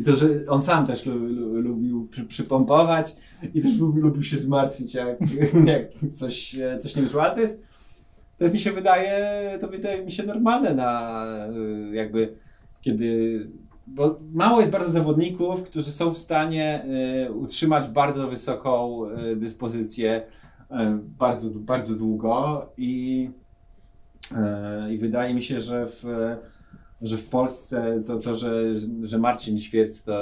i 0.00 0.04
to, 0.04 0.12
że 0.12 0.26
on 0.48 0.62
sam 0.62 0.86
też 0.86 1.06
lu, 1.06 1.14
lu, 1.14 1.60
lubił 1.60 2.08
przy, 2.08 2.24
przypompować 2.24 3.16
i 3.54 3.62
też 3.62 3.80
lubił, 3.80 4.22
się 4.22 4.36
zmartwić, 4.36 4.94
jak, 4.94 5.18
jak 5.74 6.12
coś, 6.12 6.56
coś 6.78 6.96
nie 6.96 7.02
wyszło, 7.02 7.22
ale 7.22 7.34
to 7.34 7.40
jest, 7.40 7.64
to 8.38 8.44
jest 8.44 8.54
mi 8.54 8.60
się 8.60 8.72
wydaje, 8.72 9.58
to 9.60 9.68
wydaje 9.68 10.04
mi 10.04 10.10
się 10.10 10.22
normalne 10.22 10.74
na 10.74 11.24
y, 11.92 11.94
jakby, 11.94 12.34
kiedy 12.80 13.46
bo 13.94 14.20
mało 14.32 14.60
jest 14.60 14.72
bardzo 14.72 14.90
zawodników, 14.90 15.62
którzy 15.62 15.92
są 15.92 16.10
w 16.10 16.18
stanie 16.18 16.86
y, 17.26 17.32
utrzymać 17.32 17.88
bardzo 17.88 18.28
wysoką 18.28 19.04
y, 19.10 19.36
dyspozycję 19.36 20.22
y, 20.70 20.74
bardzo, 21.18 21.50
bardzo 21.50 21.94
długo 21.94 22.66
i, 22.76 23.30
y, 24.32 24.94
i 24.94 24.98
wydaje 24.98 25.34
mi 25.34 25.42
się, 25.42 25.60
że 25.60 25.86
w, 25.86 26.04
że 27.02 27.16
w 27.16 27.28
Polsce 27.28 28.02
to, 28.06 28.18
to 28.18 28.34
że, 28.34 28.62
że 29.02 29.18
Marcin 29.18 29.58
Świerc 29.58 30.02
to 30.02 30.12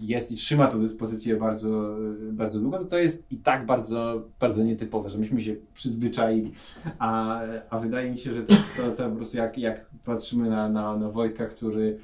jest 0.00 0.32
i 0.32 0.34
trzyma 0.34 0.66
tę 0.66 0.80
dyspozycję 0.80 1.36
bardzo, 1.36 1.96
bardzo 2.32 2.60
długo, 2.60 2.84
to 2.84 2.98
jest 2.98 3.32
i 3.32 3.36
tak 3.36 3.66
bardzo, 3.66 4.22
bardzo 4.40 4.64
nietypowe, 4.64 5.08
że 5.08 5.18
myśmy 5.18 5.40
się 5.40 5.56
przyzwyczaili, 5.74 6.52
a, 6.98 7.40
a 7.70 7.78
wydaje 7.78 8.10
mi 8.10 8.18
się, 8.18 8.32
że 8.32 8.42
to, 8.42 8.54
to, 8.76 8.90
to 8.90 9.10
po 9.10 9.16
prostu 9.16 9.36
jak, 9.36 9.58
jak 9.58 9.86
patrzymy 10.04 10.50
na, 10.50 10.68
na, 10.68 10.96
na 10.96 11.10
Wojtka, 11.10 11.46
który 11.46 11.98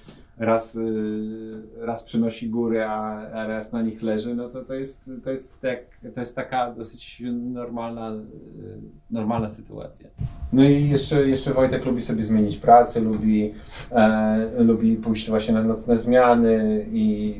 raz, 0.44 0.76
y, 0.76 1.62
raz 1.76 2.04
przynosi 2.04 2.50
góry, 2.50 2.84
a, 2.84 3.28
a 3.32 3.46
raz 3.46 3.72
na 3.72 3.82
nich 3.82 4.02
leży, 4.02 4.34
no 4.34 4.48
to 4.48 4.64
to 4.64 4.74
jest, 4.74 5.10
to 5.24 5.30
jest, 5.30 5.60
tak, 5.60 5.78
to 6.14 6.20
jest 6.20 6.36
taka 6.36 6.74
dosyć 6.74 7.22
normalna, 7.30 8.12
y, 8.12 8.18
normalna 9.10 9.48
sytuacja. 9.48 10.08
No 10.52 10.64
i 10.64 10.88
jeszcze, 10.88 11.28
jeszcze 11.28 11.52
Wojtek 11.52 11.84
lubi 11.84 12.00
sobie 12.00 12.22
zmienić 12.22 12.56
pracę, 12.56 13.00
lubi, 13.00 13.54
e, 13.90 14.50
lubi 14.58 14.96
pójść 14.96 15.30
właśnie 15.30 15.54
na 15.54 15.62
nocne 15.62 15.98
zmiany 15.98 16.86
i, 16.92 17.34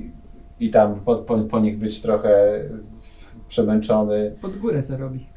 i 0.60 0.70
tam 0.70 1.00
po, 1.00 1.16
po, 1.16 1.38
po 1.38 1.60
nich 1.60 1.78
być 1.78 2.02
trochę 2.02 2.60
przemęczony. 3.48 4.36
Pod 4.42 4.56
górę 4.56 4.82
se 4.82 4.96
robi. 4.96 5.26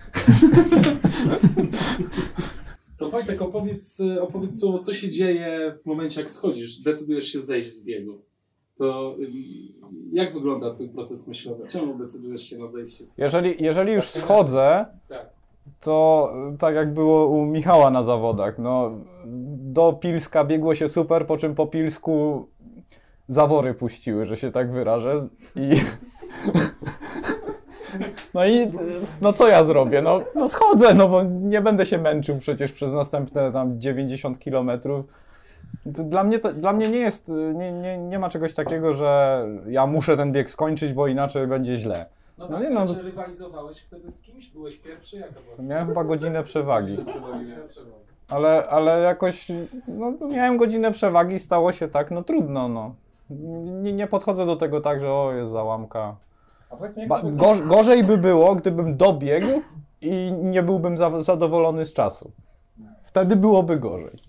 To 2.98 3.10
Wojtek, 3.10 3.42
opowiedz, 3.42 4.02
opowiedz 4.22 4.60
słowo, 4.60 4.80
co 4.80 4.94
się 4.94 5.10
dzieje 5.10 5.78
w 5.84 5.86
momencie, 5.86 6.22
jak 6.22 6.32
schodzisz, 6.32 6.80
decydujesz 6.80 7.28
się 7.28 7.42
zejść 7.42 7.70
z 7.70 7.86
biegu. 7.86 8.22
To 8.78 9.16
ym, 9.20 9.34
jak 10.14 10.34
wygląda 10.34 10.70
twój 10.74 10.90
proces 10.90 11.28
myślowy? 11.28 11.68
Czemu 11.68 11.98
decydujesz 11.98 12.42
się 12.42 12.58
na 12.58 12.68
zejście 12.68 13.06
z 13.06 13.18
Jeżeli, 13.18 13.64
jeżeli 13.64 13.94
już 13.94 14.06
schodzę, 14.06 14.86
Tak. 15.10 15.30
to 15.80 16.30
y, 16.54 16.58
tak 16.58 16.76
jak 16.76 16.94
było 16.94 17.28
u 17.28 17.46
Michała 17.46 17.92
na 17.92 18.04
zawodach, 18.04 18.60
no 18.60 18.92
do 19.58 19.94
Pilska 19.94 20.44
biegło 20.46 20.76
się 20.76 20.90
super, 20.90 21.28
po 21.28 21.38
czym 21.38 21.56
po 21.56 21.68
Pilsku 21.68 22.48
zawory 23.28 23.74
puściły, 23.74 24.26
że 24.26 24.38
się 24.38 24.52
tak 24.52 24.72
wyrażę 24.72 25.28
i 25.56 25.70
no 28.34 28.46
i 28.46 28.72
no 29.22 29.34
co 29.34 29.48
ja 29.48 29.64
zrobię? 29.64 30.02
No, 30.02 30.20
no 30.36 30.50
schodzę, 30.50 30.94
no 30.94 31.10
bo 31.10 31.24
nie 31.24 31.62
będę 31.62 31.86
się 31.86 31.98
męczył 31.98 32.40
przecież 32.40 32.72
przez 32.72 32.94
następne 32.94 33.52
tam 33.52 33.82
90 33.82 34.40
kilometrów. 34.40 35.06
Dla 35.86 36.24
mnie, 36.24 36.40
to, 36.40 36.54
dla 36.54 36.74
mnie 36.74 36.90
nie 36.90 36.98
jest, 36.98 37.32
nie, 37.54 37.72
nie, 37.72 37.98
nie 37.98 38.20
ma 38.20 38.30
czegoś 38.30 38.54
takiego, 38.54 38.94
że 38.94 39.42
ja 39.68 39.86
muszę 39.88 40.18
ten 40.18 40.32
bieg 40.32 40.52
skończyć, 40.52 40.94
bo 40.94 41.08
inaczej 41.08 41.48
będzie 41.48 41.78
źle. 41.78 42.06
No 42.38 42.48
No 42.50 42.58
tak, 42.58 42.64
nie, 42.64 42.70
no, 42.70 42.88
czy 42.88 43.02
rywalizowałeś 43.02 43.80
wtedy 43.80 44.12
z 44.12 44.22
kimś? 44.22 44.50
Byłeś 44.50 44.78
pierwszy? 44.78 45.18
Jaka 45.18 45.34
była 45.34 45.70
Miałem 45.70 45.88
chyba 45.88 46.04
godzinę 46.04 46.44
przewagi. 46.44 46.98
przewagi? 46.98 47.52
Ale, 48.30 48.68
ale 48.70 49.02
jakoś 49.02 49.52
no, 49.88 50.14
miałem 50.28 50.58
godzinę 50.58 50.92
przewagi, 50.92 51.40
stało 51.40 51.72
się 51.72 51.88
tak, 51.88 52.12
no 52.12 52.24
trudno, 52.24 52.70
no. 52.70 52.96
Nie, 53.82 53.94
nie 53.94 54.08
podchodzę 54.08 54.46
do 54.46 54.56
tego 54.56 54.82
tak, 54.82 55.00
że 55.00 55.12
o, 55.12 55.34
jest 55.34 55.52
załamka. 55.52 56.16
A 56.76 56.78
powiedz 56.78 56.98
mi, 56.98 57.02
jak 57.02 57.10
Ba, 57.10 57.22
to 57.22 57.56
gorzej 57.68 58.04
by 58.04 58.18
było, 58.18 58.56
gdybym 58.56 58.98
dobiegł 58.98 59.62
i 60.02 60.32
nie 60.32 60.64
byłbym 60.64 60.98
za, 60.98 61.22
zadowolony 61.22 61.86
z 61.86 61.94
czasu. 61.94 62.32
Wtedy 63.04 63.36
byłoby 63.36 63.80
gorzej. 63.80 64.20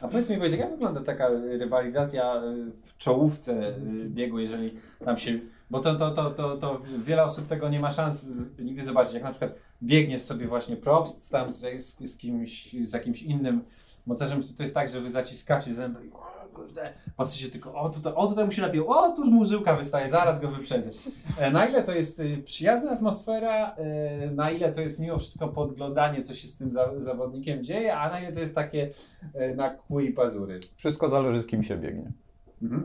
A 0.00 0.08
powiedz 0.08 0.30
mi 0.30 0.36
Wojtek, 0.36 0.60
jak 0.60 0.70
wygląda 0.70 1.00
taka 1.00 1.28
rywalizacja 1.58 2.42
y, 2.42 2.72
w 2.86 2.96
czołówce 2.98 3.68
y, 3.68 3.74
biegu, 4.08 4.38
jeżeli 4.38 4.74
nam 5.06 5.16
się... 5.16 5.38
Bo 5.70 5.80
to, 5.80 5.94
to, 5.94 6.10
to, 6.10 6.30
to, 6.30 6.56
to 6.56 6.80
wiele 6.98 7.24
osób 7.24 7.46
tego 7.46 7.68
nie 7.68 7.80
ma 7.80 7.90
szans 7.90 8.28
y, 8.58 8.64
nigdy 8.64 8.84
zobaczyć. 8.84 9.14
Jak 9.14 9.22
na 9.22 9.30
przykład 9.30 9.52
biegnie 9.82 10.18
w 10.18 10.22
sobie 10.22 10.46
właśnie 10.46 10.76
probst 10.76 11.30
tam 11.32 11.50
z, 11.50 11.82
z, 11.82 12.12
z 12.12 12.16
kimś, 12.16 12.76
z 12.82 12.92
jakimś 12.92 13.22
innym 13.22 13.64
mocarzem, 14.06 14.42
czy 14.42 14.56
to 14.56 14.62
jest 14.62 14.74
tak, 14.74 14.88
że 14.88 15.00
wy 15.00 15.10
zaciskacie 15.10 15.74
zęby 15.74 16.06
i 16.06 16.10
o, 16.58 16.62
kurde, 16.62 16.92
patrzycie 17.16 17.48
tylko, 17.50 17.74
o 17.74 17.88
tutaj, 17.90 18.12
o 18.16 18.26
tutaj 18.26 18.44
mu 18.44 18.52
się 18.52 18.62
lepiej, 18.62 18.80
o 18.86 19.10
tu 19.16 19.30
mu 19.30 19.44
żyłka 19.44 19.76
wystaje, 19.76 20.08
zaraz 20.08 20.40
go 20.40 20.48
wyprzedzę. 20.50 20.90
E, 21.38 21.50
Na 21.50 21.66
ile 21.66 21.82
to 21.82 21.92
jest 21.92 22.20
y, 22.20 22.42
przyjazna 22.44 22.90
atmosfera, 22.90 23.74
e, 23.76 24.30
na 24.30 24.50
ile 24.50 24.72
to 24.72 24.80
jest 24.80 24.98
mimo 24.98 25.18
wszystko 25.18 25.48
podglądanie, 25.48 26.22
co 26.22 26.34
się 26.34 26.48
z 26.48 26.56
tym 26.56 26.72
za, 26.72 26.90
zawodnikiem 27.00 27.64
dzieje, 27.64 27.96
a 27.96 28.10
na 28.10 28.20
ile 28.20 28.32
to 28.32 28.40
jest 28.40 28.54
takie 28.54 28.90
e, 29.34 29.54
na 29.54 29.70
kły 29.70 30.04
i 30.04 30.12
pazury. 30.12 30.60
Wszystko 30.76 31.08
zależy 31.08 31.40
z 31.40 31.46
kim 31.46 31.62
się 31.62 31.76
biegnie. 31.76 32.12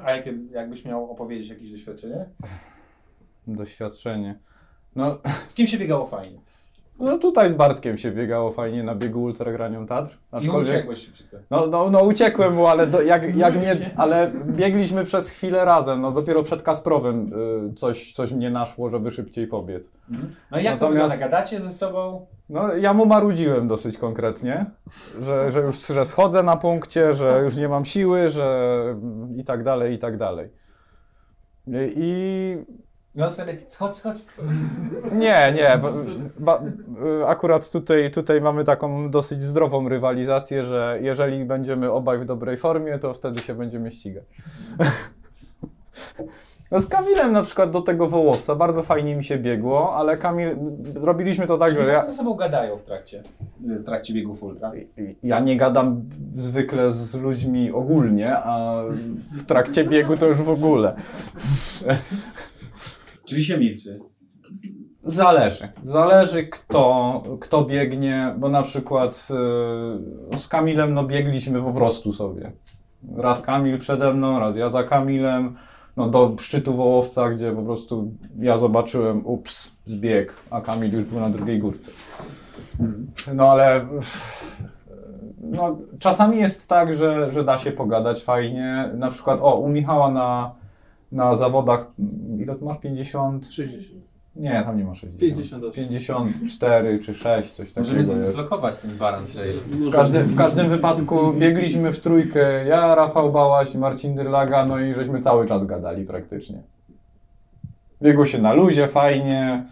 A 0.04 0.12
jakie, 0.12 0.34
jakbyś 0.52 0.86
miał 0.86 1.12
opowiedzieć 1.12 1.50
jakieś 1.50 1.72
doświadczenie? 1.72 2.26
Doświadczenie. 3.48 4.40
No, 4.96 5.18
Z 5.46 5.54
kim 5.54 5.68
się 5.68 5.78
biegało 5.78 6.08
fajnie? 6.08 6.40
No 7.00 7.18
tutaj 7.18 7.50
z 7.50 7.54
Bartkiem 7.54 7.98
się 7.98 8.12
biegało 8.12 8.52
fajnie 8.52 8.84
na 8.84 8.96
biegu 8.96 9.24
Ultragranium 9.24 9.88
Tatr. 9.88 10.18
I 10.42 10.50
uciekłeś 10.50 11.10
wszystko. 11.10 11.38
No, 11.50 11.68
no, 11.68 11.90
no 11.90 12.04
uciekłem 12.04 12.54
mu, 12.54 12.68
ale 12.68 12.88
do, 12.88 13.02
jak, 13.02 13.36
jak 13.36 13.56
mnie, 13.56 13.76
ale 13.98 14.32
biegliśmy 14.46 15.06
przez 15.06 15.30
chwilę 15.30 15.66
razem, 15.66 16.02
no 16.02 16.12
dopiero 16.12 16.44
przed 16.44 16.62
Kasprowem 16.62 17.32
y, 17.72 17.74
coś, 17.74 18.14
coś 18.14 18.32
mnie 18.32 18.50
naszło, 18.50 18.90
żeby 18.90 19.12
szybciej 19.12 19.48
pobiec. 19.48 19.94
No 20.52 20.60
i 20.60 20.64
jak 20.64 20.80
to 20.80 20.86
Natomiast- 20.86 20.92
wygląda? 20.92 21.18
Gadacie 21.18 21.62
ze 21.62 21.70
sobą? 21.70 22.26
No 22.50 22.76
ja 22.76 22.94
mu 22.94 23.06
marudziłem 23.06 23.68
dosyć 23.68 23.98
konkretnie, 23.98 24.66
że, 25.22 25.52
że 25.52 25.62
już 25.62 25.88
że 25.88 26.06
schodzę 26.06 26.44
na 26.44 26.58
punkcie, 26.58 27.14
że 27.14 27.42
już 27.44 27.56
nie 27.56 27.70
mam 27.70 27.86
siły, 27.86 28.30
że 28.30 28.74
i 29.38 29.44
tak 29.44 29.64
dalej, 29.64 29.94
i 29.94 30.00
tak 30.00 30.18
dalej. 30.18 30.50
I, 31.96 32.58
on 33.22 33.32
wtedy, 33.32 33.58
schodź, 33.68 33.96
schodź. 33.96 34.18
nie, 35.12 35.54
nie, 35.56 35.80
ba, 36.40 36.62
y, 37.22 37.28
akurat 37.28 37.72
tutaj, 37.72 38.12
tutaj 38.12 38.42
mamy 38.42 38.64
taką 38.64 39.12
dosyć 39.12 39.42
zdrową 39.42 39.90
rywalizację, 39.90 40.66
że 40.66 41.00
jeżeli 41.02 41.46
będziemy 41.46 41.92
obaj 41.92 42.20
w 42.20 42.26
dobrej 42.26 42.58
formie, 42.58 43.00
to 43.00 43.14
wtedy 43.14 43.42
się 43.42 43.56
będziemy 43.56 43.92
ścigać. 43.92 44.24
No 46.72 46.82
z 46.82 46.88
Kamilem 46.88 47.32
na 47.32 47.44
przykład 47.44 47.72
do 47.72 47.82
tego 47.82 48.10
Wołowca 48.10 48.56
bardzo 48.56 48.84
fajnie 48.84 49.16
mi 49.16 49.24
się 49.24 49.38
biegło, 49.38 49.96
ale 49.96 50.18
Kamil, 50.18 50.58
robiliśmy 50.96 51.48
to 51.48 51.58
tak, 51.58 51.70
Czyli 51.70 51.82
że 51.82 51.88
ja... 51.88 51.94
ja, 51.94 52.06
ze 52.06 52.12
sobą 52.12 52.34
gadają 52.34 52.78
w 52.78 52.84
trakcie, 52.84 53.24
w 53.60 53.84
trakcie 53.84 54.14
biegów 54.14 54.44
ultra. 54.44 54.72
ja 55.24 55.40
nie 55.40 55.58
gadam 55.58 56.02
zwykle 56.36 56.92
z 56.92 57.16
ludźmi 57.16 57.72
ogólnie, 57.72 58.38
a 58.38 58.84
w 59.38 59.46
trakcie 59.46 59.84
biegu 59.84 60.18
to 60.18 60.28
już 60.28 60.38
w 60.38 60.50
ogóle. 60.50 60.96
Czyli 63.26 63.44
się 63.44 63.58
milczy. 63.58 64.00
Zależy. 65.04 65.68
Zależy 65.84 66.44
kto, 66.44 67.24
kto 67.40 67.66
biegnie, 67.66 68.36
bo 68.38 68.50
na 68.50 68.62
przykład 68.62 69.28
y, 70.34 70.38
z 70.38 70.48
Kamilem 70.48 70.94
no 70.94 71.04
biegliśmy 71.04 71.62
po 71.62 71.74
prostu 71.74 72.14
sobie. 72.14 72.52
Raz 73.16 73.42
Kamil 73.42 73.80
przede 73.80 74.14
mną, 74.14 74.40
raz 74.40 74.56
ja 74.56 74.70
za 74.70 74.84
Kamilem. 74.84 75.56
No 75.98 76.10
do 76.10 76.36
szczytu 76.40 76.74
Wołowca, 76.74 77.30
gdzie 77.30 77.52
po 77.52 77.62
prostu 77.62 78.12
ja 78.40 78.58
zobaczyłem, 78.58 79.28
ups, 79.28 79.76
zbieg, 79.86 80.36
a 80.50 80.62
Kamil 80.62 80.94
już 80.94 81.06
był 81.06 81.20
na 81.20 81.30
drugiej 81.30 81.60
górce. 81.60 81.92
No 83.34 83.52
ale 83.52 83.88
no, 85.42 85.78
czasami 86.00 86.38
jest 86.38 86.70
tak, 86.70 86.96
że, 86.96 87.32
że 87.32 87.44
da 87.44 87.58
się 87.58 87.72
pogadać 87.72 88.24
fajnie. 88.24 88.90
Na 88.94 89.10
przykład, 89.12 89.40
o, 89.42 89.56
u 89.56 89.70
Michała 89.70 90.12
na, 90.12 90.56
na 91.14 91.36
zawodach, 91.36 91.92
ile 92.40 92.56
tu 92.56 92.66
masz? 92.66 92.80
50? 92.80 93.50
30. 93.50 94.02
Nie, 94.36 94.64
tam 94.66 94.78
nie 94.78 94.84
ma 94.84 94.96
60. 94.96 95.20
58. 95.20 95.74
54 95.74 97.00
czy 97.00 97.14
6, 97.14 97.52
coś 97.52 97.74
takiego 97.74 97.96
Możemy 97.96 98.20
jest. 98.22 98.34
zlokować 98.34 98.78
ten 98.78 98.98
baran. 98.98 99.24
W 99.70 99.92
każdym, 99.92 100.28
w 100.28 100.38
każdym 100.38 100.70
wypadku 100.70 101.34
biegliśmy 101.34 101.94
w 101.94 102.00
trójkę, 102.00 102.66
ja, 102.66 102.96
Rafał 102.96 103.32
Bałaś 103.32 103.76
i 103.76 103.78
Marcin 103.78 104.16
Dyrlaga, 104.16 104.66
no 104.66 104.80
i 104.80 104.94
żeśmy 104.94 105.22
cały 105.22 105.48
czas 105.48 105.66
gadali 105.66 106.06
praktycznie. 106.06 106.62
Biegło 108.02 108.26
się 108.26 108.42
na 108.42 108.54
luzie, 108.54 108.88
fajnie. 108.88 109.66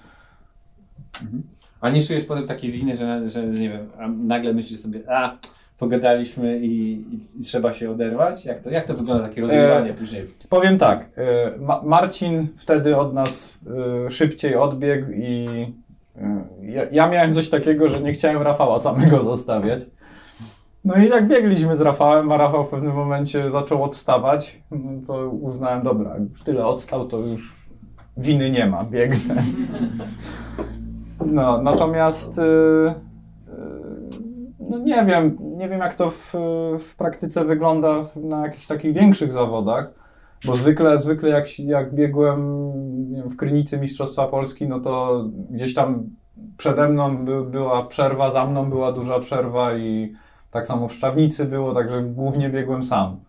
A 1.82 1.90
nie 1.90 2.02
czujesz 2.02 2.24
potem 2.24 2.48
takiej 2.48 2.72
winy, 2.72 2.96
że, 2.96 3.28
że 3.28 3.44
nie 3.48 3.70
wiem, 3.70 3.90
a 4.00 4.08
nagle 4.08 4.54
myślisz 4.54 4.80
sobie, 4.80 5.00
a 5.12 5.38
pogadaliśmy 5.82 6.60
i, 6.60 6.92
i, 6.92 7.20
i 7.38 7.40
trzeba 7.40 7.74
się 7.74 7.92
oderwać? 7.92 8.46
Jak 8.46 8.60
to, 8.60 8.70
jak 8.70 8.86
to 8.86 8.94
wygląda 8.94 9.28
takie 9.28 9.42
rozwiązanie 9.42 9.94
później? 9.94 10.26
Powiem 10.50 10.78
tak, 10.78 11.10
y, 11.58 11.60
Ma- 11.60 11.82
Marcin 11.84 12.48
wtedy 12.58 12.98
od 12.98 13.14
nas 13.14 13.62
y, 14.08 14.12
szybciej 14.12 14.56
odbiegł 14.56 15.12
i 15.12 15.48
y, 16.18 16.22
ja, 16.62 16.84
ja 16.92 17.10
miałem 17.10 17.34
coś 17.34 17.50
takiego, 17.50 17.90
że 17.90 18.02
nie 18.02 18.14
chciałem 18.14 18.42
Rafała 18.42 18.80
samego 18.80 19.24
zostawiać. 19.24 19.82
No 20.86 20.96
i 20.96 21.10
tak 21.10 21.28
biegliśmy 21.28 21.76
z 21.76 21.82
Rafałem, 21.82 22.32
a 22.32 22.38
Rafał 22.38 22.66
w 22.66 22.70
pewnym 22.70 22.94
momencie 22.94 23.52
zaczął 23.52 23.84
odstawać, 23.84 24.62
no 24.72 24.92
to 25.08 25.30
uznałem, 25.30 25.84
dobra, 25.84 26.16
już 26.18 26.44
tyle 26.44 26.66
odstał, 26.66 27.08
to 27.08 27.18
już 27.18 27.56
winy 28.18 28.52
nie 28.52 28.66
ma, 28.66 28.84
biegnę. 28.84 29.44
No, 31.34 31.62
natomiast 31.62 32.38
y, 32.38 32.42
y, 32.42 32.94
no 34.70 34.78
nie 34.78 35.06
wiem, 35.06 35.38
nie 35.62 35.70
wiem 35.70 35.80
jak 35.80 35.96
to 35.96 36.12
w, 36.12 36.34
w 36.80 36.96
praktyce 36.98 37.46
wygląda 37.46 38.06
na 38.16 38.42
jakichś 38.42 38.68
takich 38.68 38.94
większych 38.94 39.32
zawodach, 39.32 39.94
bo 40.46 40.56
zwykle, 40.56 41.00
zwykle 41.00 41.30
jak, 41.30 41.60
jak 41.60 41.94
biegłem 41.94 42.72
wiem, 43.12 43.30
w 43.30 43.38
Krynicy 43.38 43.80
Mistrzostwa 43.80 44.28
Polski, 44.28 44.68
no 44.68 44.80
to 44.80 45.26
gdzieś 45.50 45.74
tam 45.74 46.04
przede 46.58 46.90
mną 46.90 47.26
by, 47.26 47.44
była 47.44 47.86
przerwa, 47.86 48.32
za 48.32 48.46
mną 48.46 48.70
była 48.70 48.92
duża 48.92 49.20
przerwa 49.20 49.78
i 49.78 50.14
tak 50.52 50.68
samo 50.68 50.88
w 50.88 50.94
Szczawnicy 50.94 51.46
było, 51.46 51.74
także 51.74 52.04
głównie 52.04 52.50
biegłem 52.50 52.84
sam. 52.84 53.20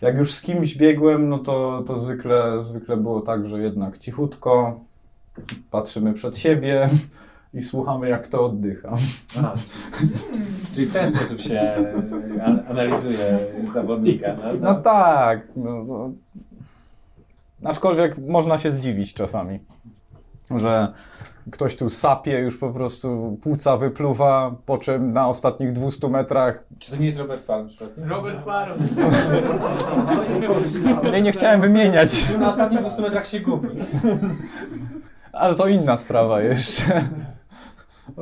Jak 0.00 0.16
już 0.16 0.32
z 0.32 0.42
kimś 0.42 0.76
biegłem, 0.76 1.28
no 1.28 1.38
to, 1.38 1.82
to 1.86 1.98
zwykle, 1.98 2.62
zwykle 2.62 2.96
było 2.96 3.20
tak, 3.20 3.46
że 3.46 3.62
jednak 3.62 3.98
cichutko, 3.98 4.80
patrzymy 5.70 6.12
przed 6.12 6.38
siebie 6.38 6.88
i 7.54 7.62
słuchamy 7.62 8.08
jak 8.08 8.28
to 8.28 8.46
oddycha. 8.46 8.96
Aha. 9.38 9.54
Czyli 10.74 10.86
w 10.86 10.92
ten 10.92 11.08
sposób 11.08 11.40
się 11.40 11.60
e, 11.60 11.92
an- 12.44 12.62
analizuje 12.70 13.38
zawodnika. 13.72 14.36
No, 14.42 14.52
No 14.60 14.74
tak. 14.74 15.48
No, 15.56 15.84
no. 15.84 16.10
Aczkolwiek 17.64 18.18
można 18.18 18.58
się 18.58 18.70
zdziwić 18.70 19.14
czasami, 19.14 19.60
że 20.56 20.92
ktoś 21.50 21.76
tu 21.76 21.90
sapie, 21.90 22.38
już 22.38 22.58
po 22.58 22.70
prostu 22.70 23.38
płuca 23.42 23.76
wypluwa, 23.76 24.54
po 24.66 24.78
czym 24.78 25.12
na 25.12 25.28
ostatnich 25.28 25.72
200 25.72 26.08
metrach 26.08 26.64
Czy 26.78 26.90
to 26.90 26.96
nie 26.96 27.06
jest 27.06 27.18
Robert 27.18 27.42
Farm 27.46 27.68
przypadkiem? 27.68 28.04
Robert 28.04 28.40
Sparrow. 28.40 28.78
nie, 31.12 31.22
nie 31.22 31.32
chciałem 31.32 31.60
wymieniać, 31.60 32.30
na 32.38 32.48
ostatnich 32.50 32.80
200 32.80 33.02
metrach 33.02 33.26
się 33.26 33.40
gubi? 33.40 33.68
ale 35.32 35.54
to 35.54 35.68
inna 35.68 35.96
sprawa 35.96 36.40
jeszcze. 36.40 37.02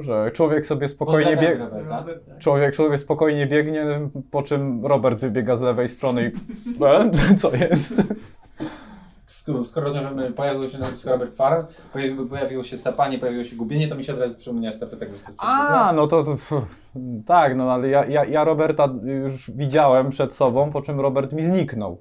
Że 0.01 0.31
człowiek 0.35 0.67
sobie 0.67 0.89
spokojnie 0.89 1.37
biegnie. 1.37 1.67
Tak. 1.89 2.39
Człowiek, 2.39 2.75
człowiek 2.75 3.01
spokojnie 3.01 3.47
biegnie, 3.47 3.85
po 4.31 4.43
czym 4.43 4.87
Robert 4.87 5.21
wybiega 5.21 5.57
z 5.57 5.61
lewej 5.61 5.89
strony 5.89 6.33
i 6.67 6.85
e, 6.85 7.35
co 7.35 7.57
jest? 7.57 8.03
Skoro, 9.33 9.65
skoro 9.65 9.93
pojawił 10.37 10.69
się 10.69 10.79
nazwisko 10.79 11.11
Robert 11.11 11.35
Farm, 11.35 11.67
pojawiło, 11.93 12.27
pojawiło 12.27 12.63
się 12.63 12.77
sapanie, 12.77 13.19
pojawiło 13.19 13.45
się 13.45 13.57
gubienie, 13.57 13.89
to 13.89 13.95
mi 13.95 14.05
się 14.05 14.13
od 14.13 14.19
razu 14.19 14.39
przypomniała 14.39 14.73
sztafeta 14.73 15.07
wyskoczyła. 15.07 15.49
A, 15.49 15.93
no 15.93 16.07
to, 16.07 16.25
to 16.25 16.37
tak, 17.27 17.57
no 17.57 17.73
ale 17.73 17.89
ja, 17.89 18.05
ja, 18.05 18.25
ja 18.25 18.45
Roberta 18.45 18.89
już 19.25 19.51
widziałem 19.51 20.11
przed 20.11 20.35
sobą, 20.35 20.71
po 20.71 20.83
czym 20.83 21.01
Robert 21.01 21.33
mi 21.33 21.45
zniknął. 21.45 21.99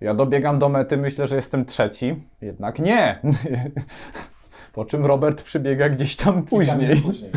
Ja 0.00 0.14
dobiegam 0.14 0.58
do 0.58 0.68
mety, 0.68 0.96
myślę, 0.96 1.26
że 1.26 1.36
jestem 1.36 1.64
trzeci, 1.64 2.22
jednak 2.40 2.78
nie. 2.78 3.20
Po 4.72 4.84
czym 4.84 5.06
Robert 5.06 5.42
przybiega 5.42 5.88
gdzieś 5.88 6.16
tam 6.16 6.42
później. 6.42 6.96
później. 7.02 7.30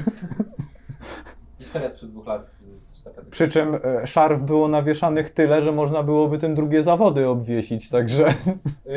Historia 1.60 1.90
sprzed 1.90 2.10
dwóch 2.10 2.28
lat 2.28 2.48
z, 2.48 2.64
z 2.84 2.98
sztafety. 3.00 3.32
Przy 3.32 3.48
czym 3.48 3.76
e, 3.76 4.08
szarf 4.08 4.42
było 4.42 4.68
nawieszanych 4.68 5.30
tyle, 5.30 5.64
że 5.64 5.72
można 5.72 6.04
byłoby 6.04 6.38
tym 6.38 6.56
drugie 6.56 6.84
zawody 6.84 7.28
obwiesić, 7.28 7.90
także 7.90 8.34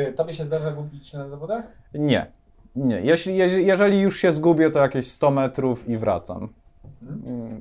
Y, 0.09 0.13
Tobie 0.15 0.33
się 0.33 0.45
zdarza 0.45 0.71
gubić 0.71 1.13
na 1.13 1.27
zawodach? 1.29 1.63
nie. 1.93 2.31
Nie, 2.75 3.01
jeśli, 3.01 3.37
jeżeli 3.65 3.99
już 3.99 4.19
się 4.19 4.33
zgubię, 4.33 4.69
to 4.71 4.79
jakieś 4.79 5.07
100 5.11 5.31
metrów 5.31 5.89
i 5.89 5.97
wracam. 5.97 6.49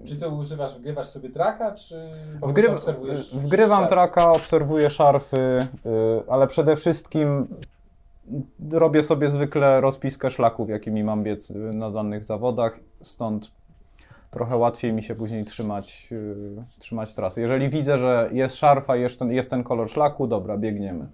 Czy 0.04 0.16
ty 0.16 0.28
używasz, 0.28 0.78
wgrywasz 0.78 1.06
sobie 1.06 1.30
traka, 1.30 1.72
czy 1.74 2.10
Wgryw, 2.42 2.70
obserwujesz 2.72 3.34
wgrywam 3.34 3.78
świat? 3.78 3.88
traka, 3.88 4.32
obserwuję 4.32 4.90
szarfy, 4.90 5.36
y, 5.36 5.66
ale 6.28 6.46
przede 6.46 6.76
wszystkim 6.76 7.48
robię 8.70 9.02
sobie 9.02 9.28
zwykle 9.28 9.80
rozpiskę 9.80 10.30
szlaków, 10.30 10.68
jakimi 10.68 11.04
mam 11.04 11.22
biec 11.22 11.52
na 11.74 11.90
danych 11.90 12.24
zawodach, 12.24 12.80
stąd 13.02 13.50
trochę 14.30 14.56
łatwiej 14.56 14.92
mi 14.92 15.02
się 15.02 15.14
później 15.14 15.44
trzymać, 15.44 16.08
y, 16.12 16.78
trzymać 16.78 17.14
trasy. 17.14 17.40
Jeżeli 17.40 17.68
widzę, 17.68 17.98
że 17.98 18.30
jest 18.32 18.56
szarfa, 18.56 18.96
jest 18.96 19.18
ten, 19.18 19.32
jest 19.32 19.50
ten 19.50 19.64
kolor 19.64 19.90
szlaku, 19.90 20.26
dobra, 20.26 20.58
biegniemy. 20.58 21.06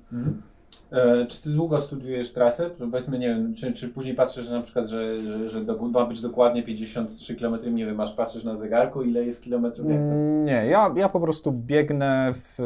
E, 0.93 1.27
czy 1.27 1.43
ty 1.43 1.51
długo 1.51 1.81
studiujesz 1.81 2.33
trasę? 2.33 2.71
Powiedzmy, 2.91 3.19
nie 3.19 3.29
wiem, 3.29 3.55
czy, 3.55 3.73
czy 3.73 3.89
później 3.89 4.15
patrzysz 4.15 4.51
na 4.51 4.61
przykład, 4.61 4.89
że, 4.89 5.23
że, 5.23 5.49
że 5.49 5.61
do, 5.61 5.89
ma 5.89 6.07
być 6.07 6.21
dokładnie 6.21 6.63
53 6.63 7.37
km, 7.37 7.75
nie 7.75 7.87
wiem, 7.87 7.97
masz 7.97 8.15
patrzysz 8.15 8.45
na 8.45 8.57
zegarku, 8.57 9.03
ile 9.03 9.25
jest 9.25 9.45
kilometrów, 9.45 9.91
jak 9.91 9.99
to? 9.99 10.15
Nie, 10.45 10.67
ja, 10.67 10.95
ja 10.97 11.09
po 11.09 11.21
prostu 11.21 11.53
biegnę 11.53 12.33
w, 12.35 12.59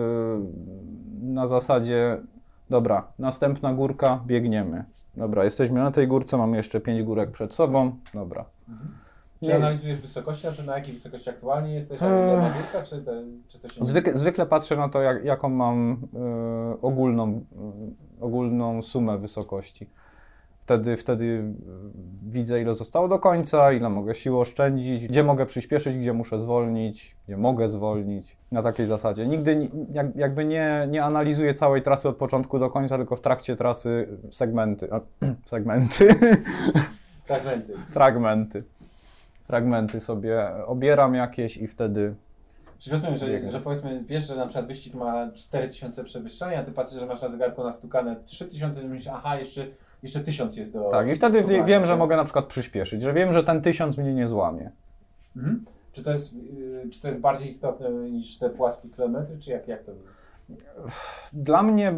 na 1.22 1.46
zasadzie, 1.46 2.18
dobra, 2.70 3.06
następna 3.18 3.74
górka, 3.74 4.20
biegniemy. 4.26 4.84
Dobra, 5.16 5.44
jesteśmy 5.44 5.80
na 5.80 5.90
tej 5.90 6.08
górce, 6.08 6.36
mamy 6.36 6.56
jeszcze 6.56 6.80
pięć 6.80 7.02
górek 7.02 7.30
przed 7.30 7.54
sobą, 7.54 7.96
dobra. 8.14 8.44
Czy 9.40 9.48
Nie. 9.48 9.56
analizujesz 9.56 9.98
wysokości, 10.00 10.42
znaczy 10.42 10.66
na 10.66 10.74
jakiej 10.74 10.94
wysokości 10.94 11.30
aktualnie 11.30 11.74
jesteś, 11.74 12.02
Eee. 12.02 12.36
górka, 12.40 12.82
czy, 12.82 13.02
te, 13.02 13.22
czy 13.48 13.58
to 13.58 13.68
się 13.68 13.80
nie... 13.80 13.86
Zwykle, 13.86 14.18
zwykle 14.18 14.46
patrzę 14.46 14.76
na 14.76 14.88
to, 14.88 15.02
jak, 15.02 15.24
jaką 15.24 15.48
mam 15.48 15.92
y, 16.74 16.80
ogólną, 16.80 17.44
y, 18.20 18.24
ogólną 18.24 18.82
sumę 18.82 19.18
wysokości. 19.18 19.90
Wtedy, 20.66 20.96
wtedy 20.96 21.42
widzę, 22.22 22.60
ile 22.60 22.74
zostało 22.74 23.08
do 23.08 23.18
końca, 23.18 23.72
ile 23.72 23.88
mogę 23.88 24.14
sił 24.14 24.40
oszczędzić, 24.40 25.08
gdzie 25.08 25.22
mogę 25.24 25.46
przyspieszyć, 25.46 25.96
gdzie 25.96 26.12
muszę 26.12 26.38
zwolnić, 26.38 27.16
gdzie 27.24 27.36
mogę 27.36 27.68
zwolnić. 27.68 28.36
Na 28.52 28.62
takiej 28.62 28.86
zasadzie. 28.86 29.26
Nigdy 29.26 29.56
ni- 29.56 29.70
jak, 29.92 30.16
jakby 30.16 30.44
nie, 30.44 30.86
nie 30.90 31.04
analizuję 31.04 31.54
całej 31.54 31.82
trasy 31.82 32.08
od 32.08 32.16
początku 32.16 32.58
do 32.58 32.70
końca, 32.70 32.96
tylko 32.96 33.16
w 33.16 33.20
trakcie 33.20 33.56
trasy 33.56 34.08
segmenty. 34.30 34.88
A, 34.92 35.00
segmenty. 35.50 36.14
Fragmenty. 37.26 37.72
fragmenty. 37.90 38.62
Fragmenty 39.44 40.00
sobie 40.00 40.48
obieram 40.66 41.14
jakieś 41.14 41.56
i 41.56 41.66
wtedy 41.66 42.14
Czy 42.78 42.90
rozumiem, 42.90 43.16
że, 43.16 43.50
że 43.50 43.60
powiedzmy, 43.60 44.04
wiesz, 44.04 44.26
że 44.28 44.36
na 44.36 44.46
przykład 44.46 44.66
wyścig 44.66 44.94
ma 44.94 45.32
4000 45.32 46.04
przewyższenia, 46.04 46.60
a 46.60 46.62
ty 46.62 46.72
patrzysz, 46.72 47.00
że 47.00 47.06
masz 47.06 47.22
na 47.22 47.28
zegarku 47.28 47.64
nastukane 47.64 48.16
3000 48.24 48.82
i 48.82 48.84
myślisz, 48.84 49.08
aha, 49.14 49.36
jeszcze, 49.38 49.66
jeszcze 50.06 50.20
1000 50.20 50.56
jest 50.56 50.72
do... 50.72 50.88
Tak, 50.88 51.08
i 51.08 51.14
wtedy 51.14 51.42
do 51.42 51.48
wiem, 51.48 51.82
że 51.82 51.88
walki. 51.88 51.98
mogę 51.98 52.16
na 52.16 52.24
przykład 52.24 52.46
przyspieszyć, 52.46 53.02
że 53.02 53.12
wiem, 53.12 53.32
że 53.32 53.44
ten 53.44 53.62
tysiąc 53.62 53.98
mnie 53.98 54.14
nie 54.14 54.28
złamie. 54.28 54.70
Mhm. 55.36 55.64
Czy, 55.92 56.02
to 56.02 56.12
jest, 56.12 56.34
yy, 56.34 56.88
czy 56.90 57.02
to 57.02 57.08
jest 57.08 57.20
bardziej 57.20 57.48
istotne 57.48 57.90
niż 57.90 58.38
te 58.38 58.50
płaskie 58.50 58.88
kilometry, 58.88 59.38
czy 59.38 59.50
jak, 59.50 59.68
jak 59.68 59.84
to 59.84 59.92
wygląda? 59.92 60.16
Dla 61.32 61.62
mnie 61.62 61.96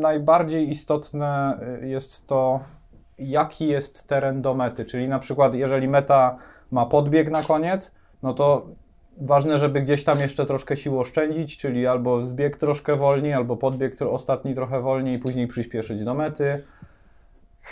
najbardziej 0.00 0.70
istotne 0.70 1.60
y, 1.82 1.88
jest 1.88 2.26
to, 2.26 2.60
jaki 3.18 3.68
jest 3.68 4.08
teren 4.08 4.42
do 4.42 4.54
mety. 4.54 4.84
Czyli 4.84 5.08
na 5.08 5.18
przykład, 5.18 5.54
jeżeli 5.54 5.88
meta 5.88 6.38
ma 6.70 6.86
podbieg 6.86 7.30
na 7.30 7.42
koniec, 7.42 7.94
no 8.22 8.34
to 8.34 8.66
ważne, 9.20 9.58
żeby 9.58 9.82
gdzieś 9.82 10.04
tam 10.04 10.20
jeszcze 10.20 10.46
troszkę 10.46 10.76
sił 10.76 11.00
oszczędzić, 11.00 11.58
czyli 11.58 11.86
albo 11.86 12.24
zbieg 12.24 12.56
troszkę 12.56 12.96
wolniej, 12.96 13.32
albo 13.32 13.56
podbieg 13.56 14.02
ostatni 14.02 14.54
trochę 14.54 14.80
wolniej 14.80 15.16
i 15.16 15.18
później 15.18 15.46
przyspieszyć 15.46 16.04
do 16.04 16.14
mety. 16.14 16.62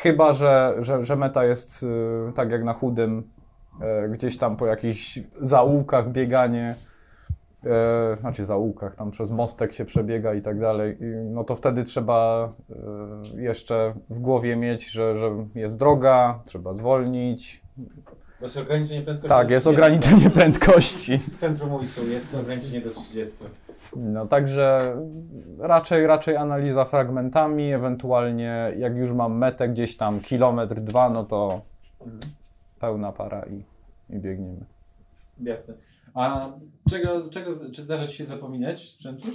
Chyba, 0.03 0.32
że, 0.32 0.74
że, 0.80 1.05
że 1.05 1.16
meta 1.16 1.44
jest 1.44 1.82
y, 1.82 2.32
tak 2.34 2.51
jak 2.51 2.64
na 2.64 2.72
chudym, 2.72 3.30
y, 4.05 4.09
gdzieś 4.09 4.38
tam 4.38 4.57
po 4.57 4.66
jakichś 4.66 5.18
zaułkach 5.40 6.12
bieganie, 6.12 6.74
e, 7.66 8.16
znaczy 8.20 8.44
zaułkach, 8.44 8.94
tam 8.94 9.11
przez 9.11 9.30
mostek 9.30 9.72
się 9.72 9.84
przebiega 9.84 10.34
i 10.34 10.42
tak 10.42 10.61
dalej, 10.61 10.99
no 11.30 11.44
to 11.44 11.57
wtedy 11.57 11.84
trzeba 11.84 12.53
e, 13.36 13.42
jeszcze 13.42 13.94
w 14.11 14.18
głowie 14.18 14.57
mieć, 14.57 14.90
że, 14.90 15.18
że 15.18 15.30
jest 15.55 15.78
droga, 15.78 16.40
trzeba 16.44 16.74
zwolnić. 16.74 17.62
Bo 18.40 18.47
jest 18.47 18.57
ograniczenie 18.57 19.03
prędkości. 19.03 19.28
Tak, 19.28 19.51
jest 19.51 19.66
30. 19.66 19.68
ograniczenie 19.68 20.30
prędkości. 20.30 21.18
W 21.18 21.36
centrum 21.36 21.72
UIS-u 21.72 22.07
jest 22.07 22.32
to 22.32 22.40
ograniczenie 22.40 22.80
do 22.80 22.90
30. 22.90 23.36
No 23.97 24.26
także 24.26 24.97
raczej, 25.59 26.07
raczej 26.07 26.37
analiza 26.37 26.84
fragmentami, 26.84 27.72
ewentualnie 27.72 28.72
jak 28.78 28.97
już 28.97 29.12
mam 29.12 29.39
metę 29.39 29.68
gdzieś 29.68 29.97
tam 29.97 30.20
kilometr, 30.20 30.74
dwa, 30.74 31.11
no 31.11 31.24
to 31.24 31.61
pełna 32.80 33.12
para 33.12 33.43
i, 33.47 33.64
i 34.16 34.18
biegniemy. 34.18 34.64
Jasne. 35.41 35.74
A 36.14 36.49
czego, 36.91 37.30
czego, 37.30 37.70
czy 37.72 37.82
zdarza 37.82 38.07
Ci 38.07 38.16
się 38.16 38.24
zapominać 38.24 38.89
sprzętu? 38.89 39.28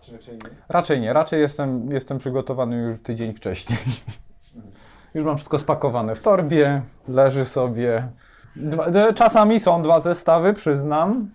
Czy 0.00 0.12
raczej 0.12 0.34
nie? 0.34 0.50
Raczej 0.68 1.00
nie, 1.00 1.12
raczej 1.12 1.40
jestem, 1.40 1.92
jestem 1.92 2.18
przygotowany 2.18 2.76
już 2.76 3.00
tydzień 3.02 3.34
wcześniej. 3.34 3.78
Już 5.14 5.24
mam 5.24 5.36
wszystko 5.36 5.58
spakowane 5.58 6.14
w 6.14 6.22
torbie, 6.22 6.82
leży 7.08 7.44
sobie. 7.44 8.08
Dwa, 8.56 8.86
e, 8.86 9.14
czasami 9.14 9.60
są 9.60 9.82
dwa 9.82 10.00
zestawy, 10.00 10.54
przyznam. 10.54 11.30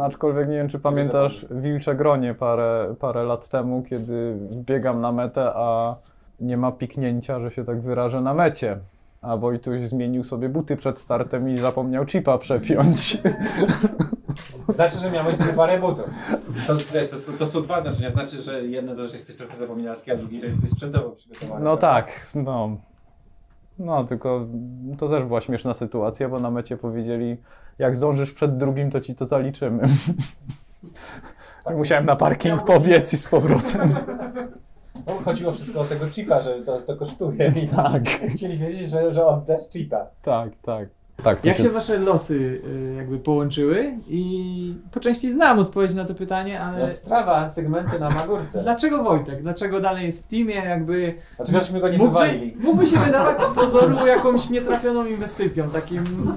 Aczkolwiek 0.00 0.48
nie 0.48 0.56
wiem, 0.56 0.68
czy 0.68 0.78
pamiętasz 0.78 1.46
Wilcze 1.50 1.94
Gronie 1.94 2.34
parę, 2.34 2.94
parę 3.00 3.24
lat 3.24 3.48
temu, 3.48 3.82
kiedy 3.82 4.36
biegam 4.50 5.00
na 5.00 5.12
metę, 5.12 5.52
a 5.54 5.96
nie 6.40 6.56
ma 6.56 6.72
piknięcia, 6.72 7.40
że 7.40 7.50
się 7.50 7.64
tak 7.64 7.80
wyrażę, 7.80 8.20
na 8.20 8.34
mecie. 8.34 8.78
A 9.22 9.36
Wojtuś 9.36 9.80
zmienił 9.80 10.24
sobie 10.24 10.48
buty 10.48 10.76
przed 10.76 10.98
startem 10.98 11.48
i 11.48 11.58
zapomniał 11.58 12.06
chipa 12.06 12.38
przepiąć. 12.38 13.18
Znaczy, 14.68 14.98
że 14.98 15.10
miałeś 15.10 15.36
dwie 15.36 15.52
parę 15.52 15.80
butów. 15.80 16.06
To, 16.66 16.74
wiesz, 16.94 17.08
to, 17.08 17.16
to 17.38 17.46
są 17.46 17.62
dwa 17.62 17.80
znaczenia. 17.80 18.10
Znaczy, 18.10 18.36
że 18.36 18.64
jedno 18.64 18.94
to, 18.94 19.08
że 19.08 19.14
jesteś 19.14 19.36
trochę 19.36 19.56
zapominalski, 19.56 20.10
a 20.12 20.16
drugie, 20.16 20.40
że 20.40 20.46
jesteś 20.46 20.70
sprzętowo 20.70 21.10
przygotowany. 21.10 21.64
No 21.64 21.76
prawda? 21.76 22.02
tak, 22.02 22.30
no. 22.34 22.76
No, 23.78 24.04
tylko 24.04 24.46
to 24.98 25.08
też 25.08 25.24
była 25.24 25.40
śmieszna 25.40 25.74
sytuacja, 25.74 26.28
bo 26.28 26.40
na 26.40 26.50
mecie 26.50 26.76
powiedzieli, 26.76 27.36
jak 27.78 27.96
zdążysz 27.96 28.32
przed 28.32 28.56
drugim, 28.56 28.90
to 28.90 29.00
ci 29.00 29.14
to 29.14 29.26
zaliczymy. 29.26 29.82
Tak. 31.64 31.76
Musiałem 31.76 32.06
na 32.06 32.16
parking 32.16 32.62
pobiec 32.64 33.12
i 33.12 33.16
z 33.16 33.28
powrotem. 33.28 33.94
No, 35.06 35.12
chodziło 35.14 35.52
wszystko 35.52 35.80
o 35.80 35.84
tego 35.84 36.06
chipa, 36.06 36.42
że 36.42 36.62
to, 36.62 36.80
to 36.80 36.96
kosztuje 36.96 37.52
i 37.64 37.68
Tak, 37.68 38.08
chcieli 38.08 38.58
wiedzieć, 38.58 38.88
że, 38.90 39.12
że 39.12 39.26
on 39.26 39.44
też 39.44 39.62
chipa. 39.70 40.06
tak, 40.22 40.50
tak. 40.62 40.88
Tak, 41.24 41.44
Jak 41.44 41.58
się 41.58 41.70
wasze 41.70 41.98
losy 41.98 42.34
y, 42.34 42.94
jakby 42.96 43.18
połączyły? 43.18 43.94
I 44.08 44.74
po 44.92 45.00
części 45.00 45.32
znam 45.32 45.58
odpowiedź 45.58 45.94
na 45.94 46.04
to 46.04 46.14
pytanie, 46.14 46.60
ale 46.60 46.88
strawa, 46.88 47.48
segmenty 47.48 47.98
na 47.98 48.08
Magórce. 48.10 48.62
dlaczego 48.62 49.02
Wojtek? 49.02 49.42
Dlaczego 49.42 49.80
dalej 49.80 50.04
jest 50.04 50.24
w 50.24 50.26
teamie? 50.26 50.54
Jakby 50.54 51.14
Dlaczego 51.36 51.60
żeśmy 51.60 51.80
go 51.80 51.88
nie 51.88 51.98
mógłby, 51.98 52.20
wywalili? 52.20 52.56
mógłby 52.60 52.86
się 52.86 52.98
wydawać 52.98 53.40
z 53.40 53.46
pozoru 53.46 54.06
jakąś 54.06 54.50
nietrafioną 54.50 55.06
inwestycją, 55.06 55.70
takim... 55.70 56.32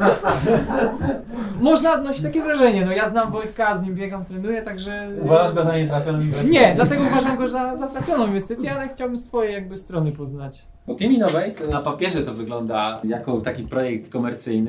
Można 1.62 1.94
odnosić 1.94 2.24
takie 2.24 2.42
wrażenie, 2.42 2.86
no 2.86 2.92
ja 2.92 3.10
znam 3.10 3.32
Wojtka, 3.32 3.78
z 3.78 3.82
nim 3.84 3.96
biegam, 3.96 4.26
trenuję, 4.26 4.62
także... 4.62 5.10
Uważasz 5.22 5.54
go 5.54 5.64
za 5.64 5.78
nietrafioną 5.78 6.20
inwestycję? 6.22 6.52
Nie, 6.62 6.76
dlatego 6.76 7.04
uważam 7.12 7.38
go 7.38 7.48
za, 7.48 7.78
za 7.78 7.88
trafioną 7.88 8.28
inwestycję, 8.28 8.72
ale 8.74 8.88
chciałbym 8.88 9.18
z 9.18 9.24
twojej 9.28 9.54
jakby 9.54 9.78
strony 9.78 10.12
poznać. 10.12 10.68
Bo 10.88 10.96
Team 10.96 11.12
Innovate 11.14 11.68
na 11.72 11.82
papierze 11.82 12.22
to 12.24 12.34
wygląda 12.34 13.02
jako 13.04 13.42
taki 13.42 13.64
projekt 13.64 14.12
komercyjny, 14.12 14.69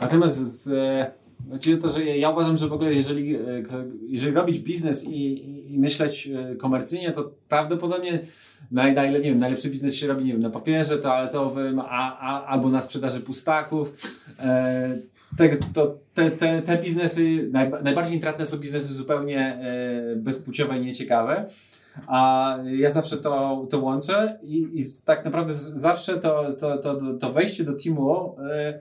natomiast 0.00 0.36
z, 0.36 0.68
e, 0.68 1.10
znaczy 1.48 1.76
to, 1.78 1.88
że 1.88 2.04
ja 2.04 2.30
uważam, 2.30 2.56
że 2.56 2.68
w 2.68 2.72
ogóle 2.72 2.94
jeżeli, 2.94 3.36
e, 3.36 3.40
jeżeli 4.08 4.34
robić 4.34 4.58
biznes 4.58 5.04
i, 5.04 5.74
i, 5.74 5.78
myśleć 5.78 6.28
e, 6.52 6.56
komercyjnie, 6.56 7.12
to 7.12 7.30
prawdopodobnie 7.48 8.20
naj, 8.70 8.94
naj, 8.94 9.12
nie 9.12 9.20
wiem, 9.20 9.38
najlepszy 9.38 9.70
biznes 9.70 9.96
się 9.96 10.06
robi 10.06 10.24
nie 10.24 10.32
wiem, 10.32 10.42
na 10.42 10.50
papierze 10.50 10.98
toaletowym, 10.98 11.78
a, 11.80 12.18
a, 12.20 12.46
albo 12.46 12.68
na 12.70 12.80
sprzedaży 12.80 13.20
pustaków. 13.20 13.92
E, 14.40 14.90
te, 15.38 15.56
to, 15.74 15.98
te, 16.14 16.30
te, 16.30 16.62
te 16.62 16.76
biznesy, 16.76 17.48
naj, 17.52 17.70
najbardziej 17.84 18.14
intratne 18.14 18.46
są 18.46 18.56
biznesy 18.58 18.94
zupełnie 18.94 19.40
e, 19.40 20.16
bezpłciowe 20.16 20.78
i 20.78 20.80
nieciekawe. 20.80 21.46
A 22.06 22.56
ja 22.76 22.90
zawsze 22.90 23.16
to, 23.16 23.66
to 23.70 23.78
łączę 23.78 24.38
i, 24.42 24.68
i 24.74 24.82
z- 24.82 25.02
tak 25.02 25.24
naprawdę 25.24 25.54
z- 25.54 25.72
zawsze 25.74 26.18
to, 26.18 26.52
to, 26.52 26.78
to, 26.78 26.98
to 27.20 27.32
wejście 27.32 27.64
do 27.64 27.72
teamu 27.72 28.36
e, 28.50 28.80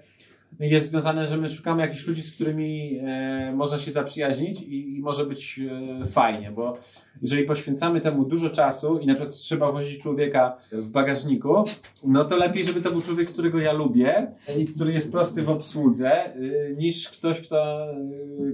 jest 0.60 0.90
związane, 0.90 1.28
że 1.28 1.38
my 1.38 1.50
szukamy 1.50 1.82
jakichś 1.82 2.08
ludzi, 2.08 2.22
z 2.22 2.32
którymi 2.32 3.00
e, 3.04 3.54
można 3.56 3.78
się 3.78 3.92
zaprzyjaźnić 3.92 4.62
i, 4.62 4.98
i 4.98 5.02
może 5.02 5.26
być 5.26 5.60
e, 6.02 6.06
fajnie, 6.06 6.52
bo 6.52 6.78
jeżeli 7.22 7.44
poświęcamy 7.44 8.02
temu 8.02 8.26
dużo 8.26 8.50
czasu 8.50 9.00
i 9.00 9.06
na 9.06 9.14
przykład 9.14 9.36
trzeba 9.36 9.72
wozić 9.72 10.02
człowieka 10.02 10.58
w 10.72 10.90
bagażniku, 10.90 11.64
no 12.04 12.26
to 12.26 12.38
lepiej, 12.38 12.64
żeby 12.64 12.82
to 12.82 12.92
był 12.92 13.02
człowiek, 13.02 13.30
którego 13.30 13.60
ja 13.60 13.74
lubię 13.74 14.32
i 14.58 14.66
który 14.66 14.94
jest 14.94 15.12
prosty 15.12 15.44
w 15.44 15.50
obsłudze, 15.50 16.12
e, 16.12 16.40
niż 16.78 17.10
ktoś, 17.10 17.42
kto, 17.42 17.92
e, 17.92 17.96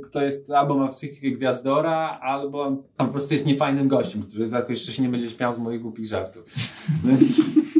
kto 0.03 0.21
jest 0.21 0.51
albo 0.51 0.75
ma 0.75 0.87
psychikę 0.87 1.31
gwiazdora, 1.31 2.19
albo 2.21 2.83
po 2.97 3.07
prostu 3.07 3.33
jest 3.33 3.45
niefajnym 3.45 3.87
gościem, 3.87 4.23
który 4.23 4.49
jakoś 4.49 4.69
jeszcze 4.69 4.91
się 4.91 5.01
nie 5.01 5.09
będzie 5.09 5.29
śmiał 5.29 5.53
z 5.53 5.59
moich 5.59 5.81
głupich 5.81 6.05
żartów. 6.05 6.45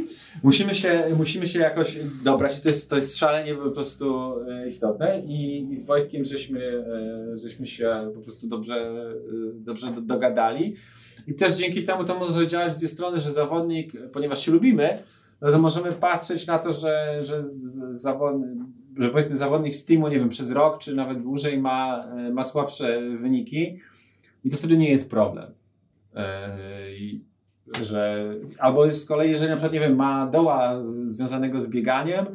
Musimy 0.46 0.74
się, 0.76 1.04
musimy 1.18 1.48
się 1.48 1.60
jakoś 1.60 1.98
dobrać 2.24 2.60
i 2.60 2.62
to 2.62 2.70
jest, 2.70 2.90
to 2.90 2.96
jest 2.96 3.18
szalenie 3.18 3.56
po 3.56 3.72
prostu 3.72 4.36
e, 4.50 4.68
istotne. 4.68 5.22
I, 5.26 5.68
i 5.72 5.76
z 5.76 5.86
Wojtkiem 5.86 6.24
żeśmy, 6.24 6.60
e, 7.32 7.38
żeśmy 7.38 7.68
się 7.68 8.12
po 8.16 8.22
prostu 8.22 8.48
dobrze, 8.48 8.76
e, 8.76 9.14
dobrze 9.54 9.92
do- 9.92 10.02
dogadali. 10.02 10.76
I 11.28 11.34
też 11.36 11.56
dzięki 11.56 11.84
temu 11.84 12.04
to 12.04 12.20
może 12.20 12.48
działać 12.48 12.74
w 12.74 12.78
dwie 12.78 12.88
strony, 12.88 13.20
że 13.20 13.32
zawodnik, 13.32 13.94
ponieważ 14.14 14.46
się 14.46 14.52
lubimy, 14.52 15.00
no 15.42 15.52
to 15.52 15.60
możemy 15.60 15.94
patrzeć 15.94 16.48
na 16.48 16.60
to, 16.60 16.72
że, 16.72 17.20
że, 17.22 17.44
zawodnik, 17.92 18.48
że 19.00 19.10
powiedzmy 19.10 19.36
zawodnik 19.36 19.76
z 19.76 19.86
teamu, 19.86 20.08
nie 20.08 20.20
wiem, 20.20 20.30
przez 20.30 20.52
rok 20.52 20.78
czy 20.78 20.96
nawet 20.96 21.22
dłużej 21.22 21.62
ma, 21.62 22.08
ma 22.34 22.44
słabsze 22.44 23.02
wyniki. 23.18 23.80
I 24.44 24.50
to 24.50 24.58
wtedy 24.58 24.78
nie 24.78 24.90
jest 24.92 25.10
problem. 25.10 25.52
I- 27.00 27.35
że 27.82 28.26
albo 28.60 28.92
z 28.92 29.06
kolei, 29.06 29.30
jeżeli 29.30 29.50
na 29.50 29.56
przykład, 29.56 29.74
nie 29.74 29.80
wiem, 29.80 29.96
ma 29.96 30.28
doła 30.28 30.84
związanego 31.06 31.60
z 31.60 31.68
bieganiem, 31.68 32.26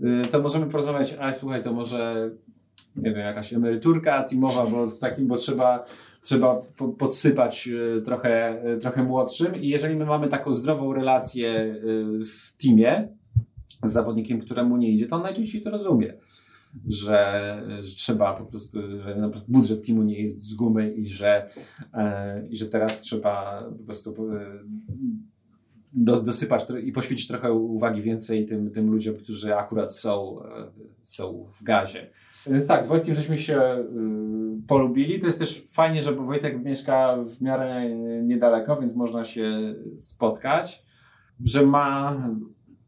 y, 0.00 0.22
to 0.30 0.40
możemy 0.40 0.66
porozmawiać, 0.66 1.16
a 1.20 1.32
słuchaj, 1.32 1.62
to 1.62 1.72
może, 1.72 2.30
nie 2.96 3.10
wiem, 3.10 3.18
jakaś 3.20 3.52
emeryturka 3.52 4.22
teamowa, 4.22 4.66
bo 4.66 4.86
w 4.86 4.98
takim, 4.98 5.26
bo 5.26 5.36
trzeba, 5.36 5.84
trzeba 6.22 6.60
po- 6.78 6.88
podsypać 6.88 7.68
y, 7.68 8.02
trochę, 8.02 8.62
y, 8.74 8.78
trochę 8.78 9.02
młodszym 9.02 9.56
i 9.56 9.68
jeżeli 9.68 9.96
my 9.96 10.06
mamy 10.06 10.28
taką 10.28 10.54
zdrową 10.54 10.92
relację 10.92 11.74
w 12.24 12.56
teamie 12.62 13.08
z 13.82 13.92
zawodnikiem, 13.92 14.40
któremu 14.40 14.76
nie 14.76 14.90
idzie, 14.90 15.06
to 15.06 15.16
on 15.16 15.22
najczęściej 15.22 15.62
to 15.62 15.70
rozumie. 15.70 16.14
Że, 16.88 17.62
że 17.80 17.96
trzeba 17.96 18.34
po 18.34 18.44
prostu, 18.44 18.90
że 18.90 19.16
na 19.16 19.28
przykład 19.28 19.50
budżet 19.50 19.86
teamu 19.86 20.02
nie 20.02 20.22
jest 20.22 20.42
z 20.42 20.54
gumy 20.54 20.94
i 20.94 21.08
że, 21.08 21.50
e, 21.94 22.46
i 22.48 22.56
że 22.56 22.66
teraz 22.66 23.00
trzeba 23.00 23.64
po 23.78 23.84
prostu 23.84 24.32
e, 24.32 24.58
do, 25.92 26.22
dosypać 26.22 26.66
i 26.82 26.92
poświęcić 26.92 27.28
trochę 27.28 27.52
uwagi 27.52 28.02
więcej 28.02 28.46
tym, 28.46 28.70
tym 28.70 28.90
ludziom, 28.90 29.16
którzy 29.16 29.56
akurat 29.56 29.94
są, 29.94 30.42
e, 30.44 30.70
są 31.00 31.46
w 31.50 31.62
gazie. 31.62 32.10
Więc 32.50 32.66
tak, 32.66 32.84
z 32.84 32.88
Wojtkiem 32.88 33.14
żeśmy 33.14 33.38
się 33.38 33.84
polubili. 34.66 35.20
To 35.20 35.26
jest 35.26 35.38
też 35.38 35.64
fajnie, 35.68 36.02
że 36.02 36.12
Wojtek 36.12 36.64
mieszka 36.64 37.16
w 37.16 37.40
miarę 37.40 37.96
niedaleko, 38.22 38.76
więc 38.76 38.96
można 38.96 39.24
się 39.24 39.74
spotkać. 39.96 40.88
Że 41.44 41.66
ma 41.66 42.16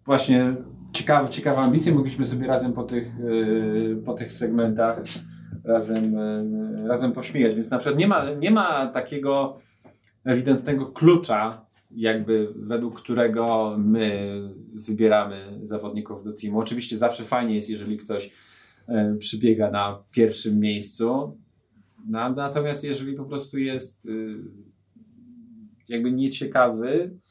właśnie 0.07 0.57
ciekawe, 1.01 1.29
ciekawe 1.29 1.59
ambicje. 1.59 1.95
Mogliśmy 1.95 2.25
sobie 2.25 2.47
razem 2.47 2.73
po 2.73 2.83
tych, 2.83 3.21
y, 3.21 4.03
po 4.05 4.15
tych 4.15 4.33
segmentach 4.33 5.03
razem, 5.65 6.19
y, 6.85 6.89
razem 6.89 7.13
pośmiać. 7.13 7.55
Więc 7.55 7.71
na 7.71 7.79
przykład 7.79 7.99
nie 7.99 8.09
ma, 8.09 8.25
nie 8.31 8.51
ma 8.51 8.87
takiego 8.87 9.59
ewidentnego 10.25 10.87
klucza, 10.87 11.67
jakby 11.91 12.49
według 12.57 13.01
którego 13.01 13.75
my 13.79 14.41
wybieramy 14.87 15.59
zawodników 15.63 16.23
do 16.25 16.33
teamu. 16.33 16.59
Oczywiście 16.59 16.97
zawsze 16.99 17.25
fajnie 17.25 17.55
jest, 17.55 17.71
jeżeli 17.71 17.97
ktoś 17.97 18.33
e, 18.89 19.17
przybiega 19.19 19.71
na 19.71 20.03
pierwszym 20.11 20.61
miejscu. 20.61 21.39
Na, 22.09 22.31
natomiast 22.31 22.85
jeżeli 22.85 23.15
po 23.15 23.25
prostu 23.25 23.59
jest 23.59 24.07
y, 24.07 24.37
jakby 25.89 26.13
nieciekawy, 26.13 26.89
y, 26.89 27.30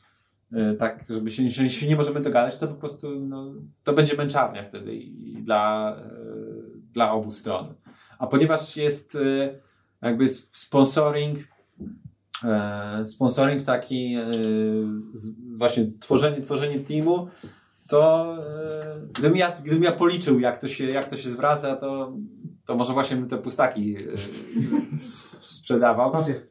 tak, 0.78 1.06
żeby 1.10 1.30
się, 1.30 1.44
jeżeli 1.44 1.70
się 1.70 1.88
nie 1.88 1.96
możemy 1.96 2.22
dogadać, 2.22 2.58
to 2.58 2.68
po 2.68 2.76
prostu 2.76 3.20
no, 3.20 3.54
to 3.84 3.94
będzie 3.94 4.18
męczarnia 4.18 4.64
wtedy 4.64 4.96
i 4.96 5.44
dla, 5.44 5.96
y, 5.98 6.92
dla 6.92 7.12
obu 7.12 7.32
stron. 7.32 7.74
A 8.20 8.28
ponieważ 8.28 8.78
jest 8.78 9.16
y, 9.16 9.60
jakby 10.02 10.30
sponsoring, 10.30 11.40
e, 12.44 13.06
sponsoring 13.06 13.64
taki, 13.64 14.16
e, 14.16 14.26
właśnie 15.58 15.92
tworzenie, 16.00 16.42
tworzenie 16.42 16.80
teamu, 16.80 17.28
to 17.90 18.32
e, 18.38 19.08
gdybym, 19.14 19.38
ja, 19.38 19.52
gdybym 19.64 19.84
ja 19.84 19.92
policzył, 19.92 20.40
jak 20.40 20.58
to 20.58 20.68
się, 20.68 20.92
jak 20.92 21.10
to 21.10 21.18
się 21.18 21.30
zwraca, 21.30 21.76
to, 21.76 22.14
to 22.70 22.76
może 22.76 22.94
właśnie 22.94 23.18
bym 23.18 23.28
te 23.28 23.38
pustaki 23.38 23.96
e, 23.98 24.18
sprzedawał. 25.00 26.12
Papier. 26.12 26.42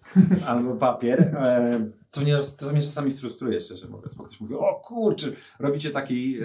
Albo 0.48 0.76
papier. 0.76 1.20
E, 1.20 1.90
co, 2.08 2.20
mnie, 2.20 2.38
co 2.38 2.72
mnie 2.72 2.80
czasami 2.80 3.10
frustruje, 3.10 3.60
szczerze 3.60 3.88
mówiąc, 3.88 4.14
bo 4.14 4.24
ktoś 4.24 4.40
mówi, 4.40 4.54
o 4.54 4.80
kurczę, 4.84 5.26
robicie 5.60 5.90
taki, 5.90 6.38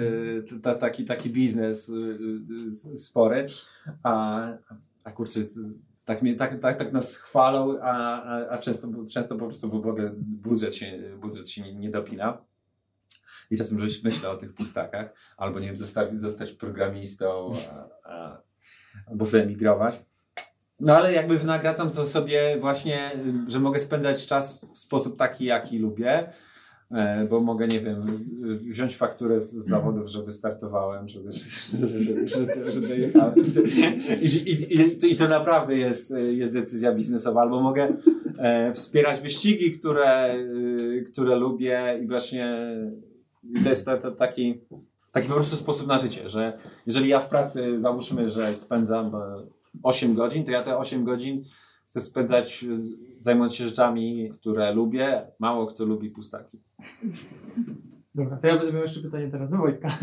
e, 0.55 0.59
ta, 0.61 0.76
taki, 0.76 1.05
taki 1.05 1.30
biznes 1.30 1.91
spory, 2.95 3.45
a, 4.03 4.41
a 5.03 5.11
kurczę, 5.11 5.39
tak, 6.05 6.21
mnie, 6.21 6.36
tak, 6.36 6.59
tak, 6.59 6.78
tak 6.78 6.93
nas 6.93 7.17
chwalą, 7.17 7.80
a, 7.82 8.24
a, 8.24 8.49
a 8.49 8.57
często, 8.57 8.88
często 9.11 9.36
po 9.36 9.45
prostu 9.45 9.69
w 9.69 9.76
ogóle 9.76 10.11
budżet 10.17 10.76
się, 10.76 11.17
budżet 11.21 11.49
się 11.49 11.61
nie, 11.61 11.74
nie 11.74 11.89
dopina. 11.89 12.38
I 13.51 13.57
czasem 13.57 13.78
myślę 14.03 14.30
o 14.30 14.38
tych 14.38 14.53
pustakach, 14.53 15.13
albo 15.38 15.59
nie 15.59 15.67
wiem, 15.67 15.78
zostać 16.15 16.51
programistą, 16.51 17.51
a, 17.71 18.09
a, 18.09 18.41
albo 19.07 19.25
wyemigrować. 19.25 20.03
No 20.79 20.95
ale 20.95 21.13
jakby 21.13 21.37
wynagradzam 21.37 21.91
to 21.91 22.05
sobie 22.05 22.57
właśnie, 22.59 23.11
że 23.47 23.59
mogę 23.59 23.79
spędzać 23.79 24.27
czas 24.27 24.65
w 24.73 24.77
sposób 24.77 25.17
taki, 25.17 25.45
jaki 25.45 25.79
lubię, 25.79 26.29
e, 26.91 27.27
bo 27.29 27.39
mogę, 27.39 27.67
nie 27.67 27.79
wiem, 27.79 28.01
wziąć 28.69 28.97
fakturę 28.97 29.39
z 29.39 29.51
z 29.51 29.67
zawodów, 29.67 30.07
że 30.07 30.23
wystartowałem, 30.23 31.07
że, 31.07 31.19
że, 31.31 31.87
że, 31.87 32.27
że, 32.27 32.71
że 32.71 32.81
dojechałem. 32.81 33.35
I, 35.09 35.15
to 35.15 35.27
naprawdę 35.27 35.77
jest, 35.77 36.13
jest 36.31 36.53
decyzja 36.53 36.93
biznesowa. 36.93 37.41
Albo 37.41 37.61
mogę 37.61 37.95
e, 38.37 38.73
wspierać 38.73 39.21
wyścigi, 39.21 39.71
które, 39.71 40.35
y, 40.35 41.03
które 41.13 41.35
lubię 41.35 41.99
i 42.03 42.07
właśnie 42.07 42.57
to 43.63 43.69
jest 43.69 43.89
taki, 44.17 44.61
taki 45.14 45.28
po 45.28 45.34
prostu 45.34 45.55
sposób 45.55 45.88
na 45.88 45.97
życie, 45.97 46.30
że 46.30 46.57
jeżeli 46.86 47.09
ja 47.09 47.20
w 47.20 47.30
pracy 47.30 47.82
załóżmy, 47.82 48.30
że 48.30 48.55
spędzam 48.55 49.16
e, 49.16 49.20
8 49.84 50.14
godzin, 50.14 50.45
to 50.45 50.51
ja 50.51 50.64
te 50.64 50.78
8 50.78 51.03
godzin 51.03 51.43
chcę 51.86 52.01
spędzać 52.01 52.64
e, 52.64 52.68
zajmując 53.20 53.55
się 53.55 53.64
rzeczami, 53.64 54.30
które 54.34 54.74
lubię. 54.74 55.28
Mało 55.39 55.66
kto 55.66 55.86
lubi 55.86 56.09
pustaki. 56.09 56.61
Dobra, 58.16 58.38
to 58.38 58.47
ja 58.47 58.57
będę 58.57 58.74
miał 58.74 58.82
jeszcze 58.82 59.01
pytanie 59.01 59.28
teraz 59.32 59.49
do 59.49 59.57
Wojtka. 59.57 59.88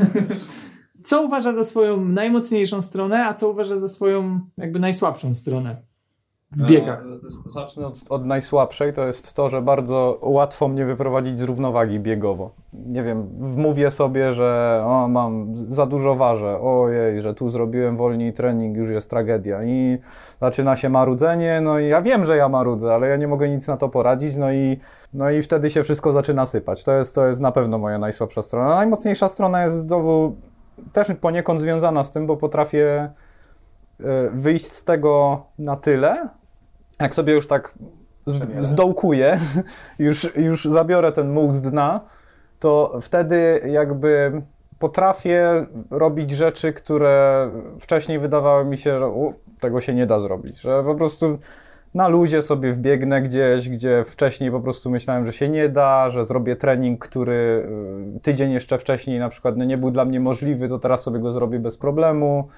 Co 1.02 1.22
uważa 1.22 1.52
za 1.52 1.64
swoją 1.64 2.04
najmocniejszą 2.04 2.82
stronę, 2.82 3.26
a 3.26 3.34
co 3.34 3.50
uważa 3.50 3.76
za 3.76 3.88
swoją 3.88 4.40
jakby 4.56 4.78
najsłabszą 4.78 5.34
stronę? 5.34 5.82
W 6.52 6.62
biegach? 6.62 7.02
E, 7.02 7.08
Zacznę 7.46 7.86
od, 7.86 7.94
od 8.08 8.26
najsłabszej, 8.26 8.92
to 8.92 9.06
jest 9.06 9.34
to, 9.34 9.48
że 9.48 9.62
bardzo 9.62 10.18
łatwo 10.22 10.68
mnie 10.68 10.86
wyprowadzić 10.86 11.38
z 11.38 11.42
równowagi 11.42 12.00
biegowo. 12.00 12.50
Nie 12.72 13.02
wiem, 13.02 13.28
wmówię 13.38 13.90
sobie, 13.90 14.34
że 14.34 14.82
o, 14.86 15.08
mam 15.08 15.54
za 15.54 15.86
dużo 15.86 16.14
ważę, 16.14 16.60
ojej, 16.60 17.22
że 17.22 17.34
tu 17.34 17.48
zrobiłem 17.48 17.96
wolniej 17.96 18.32
trening, 18.32 18.76
już 18.76 18.90
jest 18.90 19.10
tragedia 19.10 19.64
i 19.64 19.98
zaczyna 20.40 20.76
się 20.76 20.88
marudzenie, 20.88 21.60
no 21.60 21.78
i 21.78 21.88
ja 21.88 22.02
wiem, 22.02 22.24
że 22.24 22.36
ja 22.36 22.48
marudzę, 22.48 22.94
ale 22.94 23.08
ja 23.08 23.16
nie 23.16 23.28
mogę 23.28 23.48
nic 23.48 23.68
na 23.68 23.76
to 23.76 23.88
poradzić, 23.88 24.36
no 24.36 24.52
i, 24.52 24.80
no 25.14 25.30
i 25.30 25.42
wtedy 25.42 25.70
się 25.70 25.82
wszystko 25.82 26.12
zaczyna 26.12 26.46
sypać. 26.46 26.84
To 26.84 26.92
jest, 26.92 27.14
to 27.14 27.26
jest 27.26 27.40
na 27.40 27.52
pewno 27.52 27.78
moja 27.78 27.98
najsłabsza 27.98 28.42
strona. 28.42 28.68
Najmocniejsza 28.68 29.28
strona 29.28 29.64
jest 29.64 29.76
znowu 29.76 30.36
też 30.92 31.08
poniekąd 31.20 31.60
związana 31.60 32.04
z 32.04 32.12
tym, 32.12 32.26
bo 32.26 32.36
potrafię 32.36 33.10
e, 34.00 34.30
wyjść 34.30 34.66
z 34.66 34.84
tego 34.84 35.42
na 35.58 35.76
tyle, 35.76 36.28
jak 37.00 37.14
sobie 37.14 37.32
już 37.32 37.46
tak 37.46 37.74
z- 38.26 38.64
zdołkuję, 38.64 39.38
już, 39.98 40.36
już 40.36 40.64
zabiorę 40.64 41.12
ten 41.12 41.30
muł 41.30 41.54
z 41.54 41.62
dna, 41.62 42.00
to 42.60 42.98
wtedy 43.02 43.60
jakby 43.66 44.42
potrafię 44.78 45.66
robić 45.90 46.30
rzeczy, 46.30 46.72
które 46.72 47.50
wcześniej 47.80 48.18
wydawały 48.18 48.64
mi 48.64 48.78
się, 48.78 48.98
że 48.98 49.08
u, 49.08 49.34
tego 49.60 49.80
się 49.80 49.94
nie 49.94 50.06
da 50.06 50.20
zrobić, 50.20 50.60
że 50.60 50.84
po 50.84 50.94
prostu 50.94 51.38
na 51.94 52.08
luzie 52.08 52.42
sobie 52.42 52.72
wbiegnę 52.72 53.22
gdzieś, 53.22 53.68
gdzie 53.68 54.04
wcześniej 54.04 54.50
po 54.50 54.60
prostu 54.60 54.90
myślałem, 54.90 55.26
że 55.26 55.32
się 55.32 55.48
nie 55.48 55.68
da, 55.68 56.10
że 56.10 56.24
zrobię 56.24 56.56
trening, 56.56 57.06
który 57.06 57.68
y, 58.16 58.20
tydzień 58.20 58.52
jeszcze 58.52 58.78
wcześniej 58.78 59.18
na 59.18 59.28
przykład 59.28 59.56
no, 59.56 59.64
nie 59.64 59.78
był 59.78 59.90
dla 59.90 60.04
mnie 60.04 60.20
możliwy, 60.20 60.68
to 60.68 60.78
teraz 60.78 61.02
sobie 61.02 61.18
go 61.18 61.32
zrobię 61.32 61.58
bez 61.58 61.78
problemu. 61.78 62.48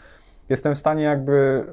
Jestem 0.49 0.74
w 0.74 0.78
stanie 0.78 1.03
jakby 1.03 1.64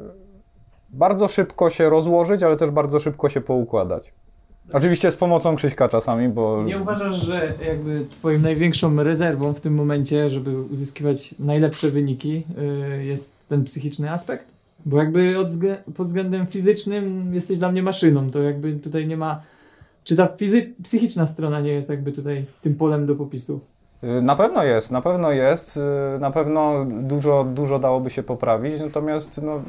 bardzo 0.92 1.28
szybko 1.28 1.70
się 1.70 1.90
rozłożyć, 1.90 2.44
ale 2.44 2.58
też 2.58 2.72
bardzo 2.72 3.00
szybko 3.00 3.30
się 3.30 3.42
poukładać. 3.42 4.14
Oczywiście 4.74 5.12
z 5.12 5.18
pomocą 5.18 5.56
Krzyśka 5.56 5.88
czasami, 5.88 6.30
bo... 6.30 6.64
Nie 6.64 6.78
uważasz, 6.78 7.16
że 7.16 7.54
jakby 7.68 8.06
twoim 8.12 8.42
największą 8.42 9.04
rezerwą 9.04 9.54
w 9.54 9.62
tym 9.62 9.76
momencie, 9.76 10.30
żeby 10.30 10.62
uzyskiwać 10.62 11.36
najlepsze 11.40 11.90
wyniki, 11.90 12.44
y, 13.00 13.04
jest 13.04 13.36
ten 13.48 13.64
psychiczny 13.64 14.12
aspekt? 14.12 14.46
Bo 14.86 14.98
jakby 14.98 15.36
pod 15.96 16.08
względem 16.08 16.48
fizycznym 16.48 17.34
jesteś 17.34 17.58
dla 17.58 17.72
mnie 17.72 17.84
maszyną, 17.84 18.32
to 18.32 18.42
jakby 18.42 18.74
tutaj 18.74 19.08
nie 19.08 19.18
ma... 19.18 19.42
Czy 20.04 20.16
ta 20.16 20.30
psychiczna 20.84 21.28
strona 21.28 21.60
nie 21.60 21.72
jest 21.72 21.90
jakby 21.90 22.12
tutaj 22.12 22.46
tym 22.62 22.76
polem 22.76 23.06
do 23.06 23.16
popisu? 23.16 23.60
Y, 24.04 24.22
Na 24.22 24.36
pewno 24.36 24.64
jest, 24.64 24.92
na 24.92 25.02
pewno 25.02 25.32
jest. 25.32 25.78
y, 25.78 26.20
Na 26.20 26.32
pewno 26.32 26.86
dużo, 27.02 27.44
dużo 27.44 27.80
dałoby 27.80 28.10
się 28.10 28.24
poprawić, 28.24 28.80
natomiast 28.80 29.42
no, 29.44 29.62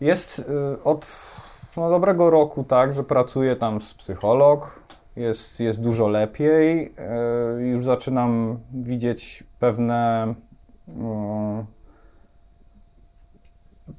jest 0.00 0.38
y, 0.38 0.82
od 0.84 1.36
no, 1.76 1.90
dobrego 1.90 2.30
roku 2.30 2.64
tak, 2.64 2.94
że 2.94 3.04
pracuję 3.04 3.56
tam 3.56 3.82
z 3.82 3.94
psycholog, 3.94 4.80
jest, 5.16 5.60
jest 5.60 5.82
dużo 5.82 6.08
lepiej. 6.08 6.94
y, 7.58 7.66
Już 7.66 7.84
zaczynam 7.84 8.58
widzieć 8.74 9.44
pewne 9.58 10.34
y, 10.88 10.92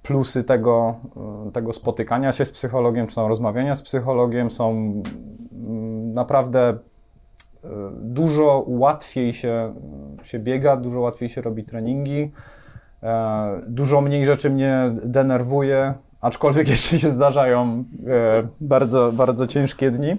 plusy 0.04 0.44
tego, 0.44 0.96
tego 1.54 1.74
spotykania 1.74 2.32
się 2.32 2.46
z 2.46 2.52
psychologiem, 2.52 3.08
czy 3.08 3.16
tam 3.16 3.28
rozmawiania 3.28 3.76
z 3.76 3.84
psychologiem. 3.84 4.52
Są 4.52 4.72
mm, 4.72 6.14
naprawdę 6.14 6.78
dużo 7.92 8.64
łatwiej 8.68 9.34
się, 9.34 9.74
się 10.24 10.40
biega, 10.40 10.78
dużo 10.78 11.00
łatwiej 11.00 11.30
się 11.30 11.42
robi 11.42 11.64
treningi, 11.64 12.32
dużo 13.68 14.02
mniej 14.02 14.26
rzeczy 14.26 14.50
mnie 14.50 14.92
denerwuje, 15.04 15.94
aczkolwiek 16.22 16.70
jeszcze 16.74 17.00
się 17.00 17.10
zdarzają 17.10 17.84
e, 18.08 18.48
bardzo, 18.62 19.12
bardzo 19.12 19.48
ciężkie 19.48 19.92
dni. 19.92 20.18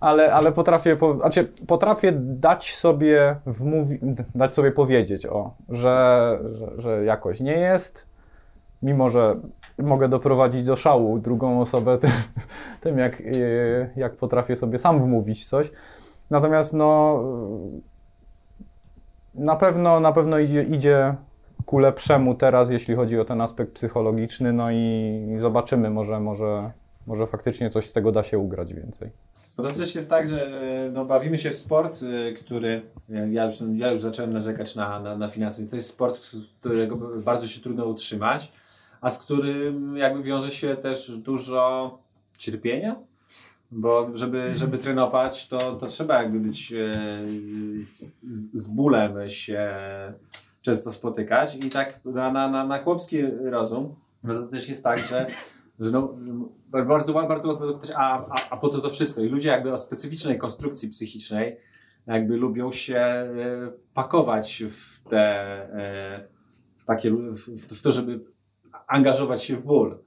Ale, 0.00 0.34
ale 0.34 0.52
potrafię, 0.52 0.96
po, 0.96 1.16
znaczy 1.16 1.52
potrafię 1.66 2.12
dać 2.16 2.74
sobie, 2.74 3.36
wmówi, 3.46 3.98
dać 4.34 4.54
sobie 4.54 4.72
powiedzieć, 4.72 5.26
o, 5.26 5.54
że, 5.68 6.38
że, 6.52 6.70
że 6.76 7.04
jakoś 7.04 7.40
nie 7.40 7.58
jest, 7.58 8.08
mimo 8.82 9.08
że 9.08 9.36
mogę 9.78 10.08
doprowadzić 10.08 10.64
do 10.64 10.76
szału 10.76 11.18
drugą 11.18 11.60
osobę 11.60 11.98
tym, 12.02 12.10
tym 12.80 12.98
jak, 12.98 13.20
e, 13.20 13.24
jak 13.96 14.16
potrafię 14.16 14.56
sobie 14.56 14.78
sam 14.78 15.00
wmówić 15.00 15.48
coś. 15.48 15.70
Natomiast 16.30 16.74
no 16.74 17.22
na 19.34 19.56
pewno, 19.56 20.00
na 20.00 20.12
pewno 20.12 20.38
idzie, 20.38 20.62
idzie 20.62 21.14
ku 21.68 21.78
lepszemu 21.78 22.34
teraz, 22.34 22.70
jeśli 22.70 22.94
chodzi 22.94 23.18
o 23.18 23.24
ten 23.24 23.40
aspekt 23.40 23.72
psychologiczny, 23.72 24.52
no 24.52 24.70
i 24.70 25.36
zobaczymy, 25.38 25.90
może, 25.90 26.20
może, 26.20 26.72
może 27.06 27.26
faktycznie 27.26 27.70
coś 27.70 27.86
z 27.86 27.92
tego 27.92 28.12
da 28.12 28.22
się 28.22 28.38
ugrać 28.38 28.74
więcej. 28.74 29.10
Bo 29.56 29.62
to 29.62 29.72
też 29.72 29.94
jest 29.94 30.10
tak, 30.10 30.26
że 30.26 30.46
e, 30.46 30.90
no, 30.90 31.04
bawimy 31.04 31.38
się 31.38 31.50
w 31.50 31.54
sport, 31.54 32.00
e, 32.02 32.32
który 32.32 32.82
e, 33.10 33.32
ja 33.32 33.44
już, 33.44 33.54
ja 33.74 33.90
już 33.90 34.00
zacząłem 34.00 34.32
narzekać 34.32 34.74
na, 34.74 35.00
na, 35.00 35.16
na 35.16 35.28
finanse. 35.28 35.66
To 35.66 35.76
jest 35.76 35.88
sport, 35.88 36.20
którego 36.60 36.96
bardzo 37.24 37.46
się 37.46 37.60
trudno 37.60 37.86
utrzymać, 37.86 38.52
a 39.00 39.10
z 39.10 39.18
którym 39.18 39.96
jakby 39.96 40.22
wiąże 40.22 40.50
się 40.50 40.76
też 40.76 41.18
dużo 41.18 41.98
cierpienia. 42.38 42.96
Bo 43.70 44.10
żeby, 44.14 44.56
żeby 44.56 44.78
trenować, 44.78 45.48
to, 45.48 45.76
to 45.76 45.86
trzeba 45.86 46.22
jakby 46.22 46.40
być 46.40 46.74
z, 47.92 48.12
z 48.54 48.66
bólem 48.66 49.28
się 49.28 49.70
często 50.60 50.90
spotykać. 50.90 51.56
I 51.56 51.70
tak 51.70 52.00
na, 52.04 52.32
na, 52.32 52.48
na, 52.48 52.66
na 52.66 52.82
chłopski 52.82 53.22
rozum, 53.42 53.94
no 54.22 54.34
to 54.34 54.46
też 54.46 54.68
jest 54.68 54.84
tak, 54.84 54.98
że, 54.98 55.26
że 55.80 55.90
no, 55.90 56.14
bardzo, 56.68 57.12
bardzo 57.12 57.48
łatwo 57.48 57.66
zapytać, 57.66 57.90
a, 57.96 58.22
a, 58.22 58.34
a 58.50 58.56
po 58.56 58.68
co 58.68 58.80
to 58.80 58.90
wszystko? 58.90 59.22
I 59.22 59.28
ludzie 59.28 59.48
jakby 59.48 59.72
o 59.72 59.78
specyficznej 59.78 60.38
konstrukcji 60.38 60.88
psychicznej 60.88 61.56
jakby 62.08 62.36
lubią 62.36 62.70
się 62.70 62.96
e, 62.96 63.28
pakować 63.94 64.64
w 64.70 65.08
te, 65.08 65.24
e, 65.72 66.28
w 66.76 66.84
takie, 66.84 67.10
w 67.70 67.82
to, 67.82 67.92
żeby 67.92 68.20
angażować 68.86 69.42
się 69.42 69.56
w 69.56 69.62
ból. 69.62 69.98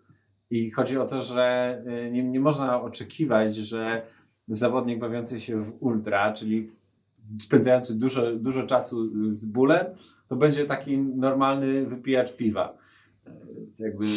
I 0.50 0.72
chodzi 0.72 0.98
o 0.98 1.06
to, 1.06 1.22
że 1.22 1.44
e, 1.88 2.12
nie, 2.12 2.24
nie 2.24 2.40
można 2.40 2.82
oczekiwać, 2.82 3.56
że 3.56 4.02
zawodnik 4.48 5.00
bawiący 5.00 5.40
się 5.40 5.58
w 5.58 5.84
ultra, 5.84 6.34
czyli 6.34 6.72
spędzający 7.40 8.00
dużo, 8.00 8.36
dużo 8.36 8.64
czasu 8.64 9.10
z 9.34 9.46
bólem, 9.46 9.86
to 10.32 10.36
będzie 10.36 10.66
taki 10.66 10.98
normalny 10.98 11.86
wypijacz 11.86 12.36
piwa. 12.36 12.78
E, 13.28 13.32
Jakby. 13.80 14.06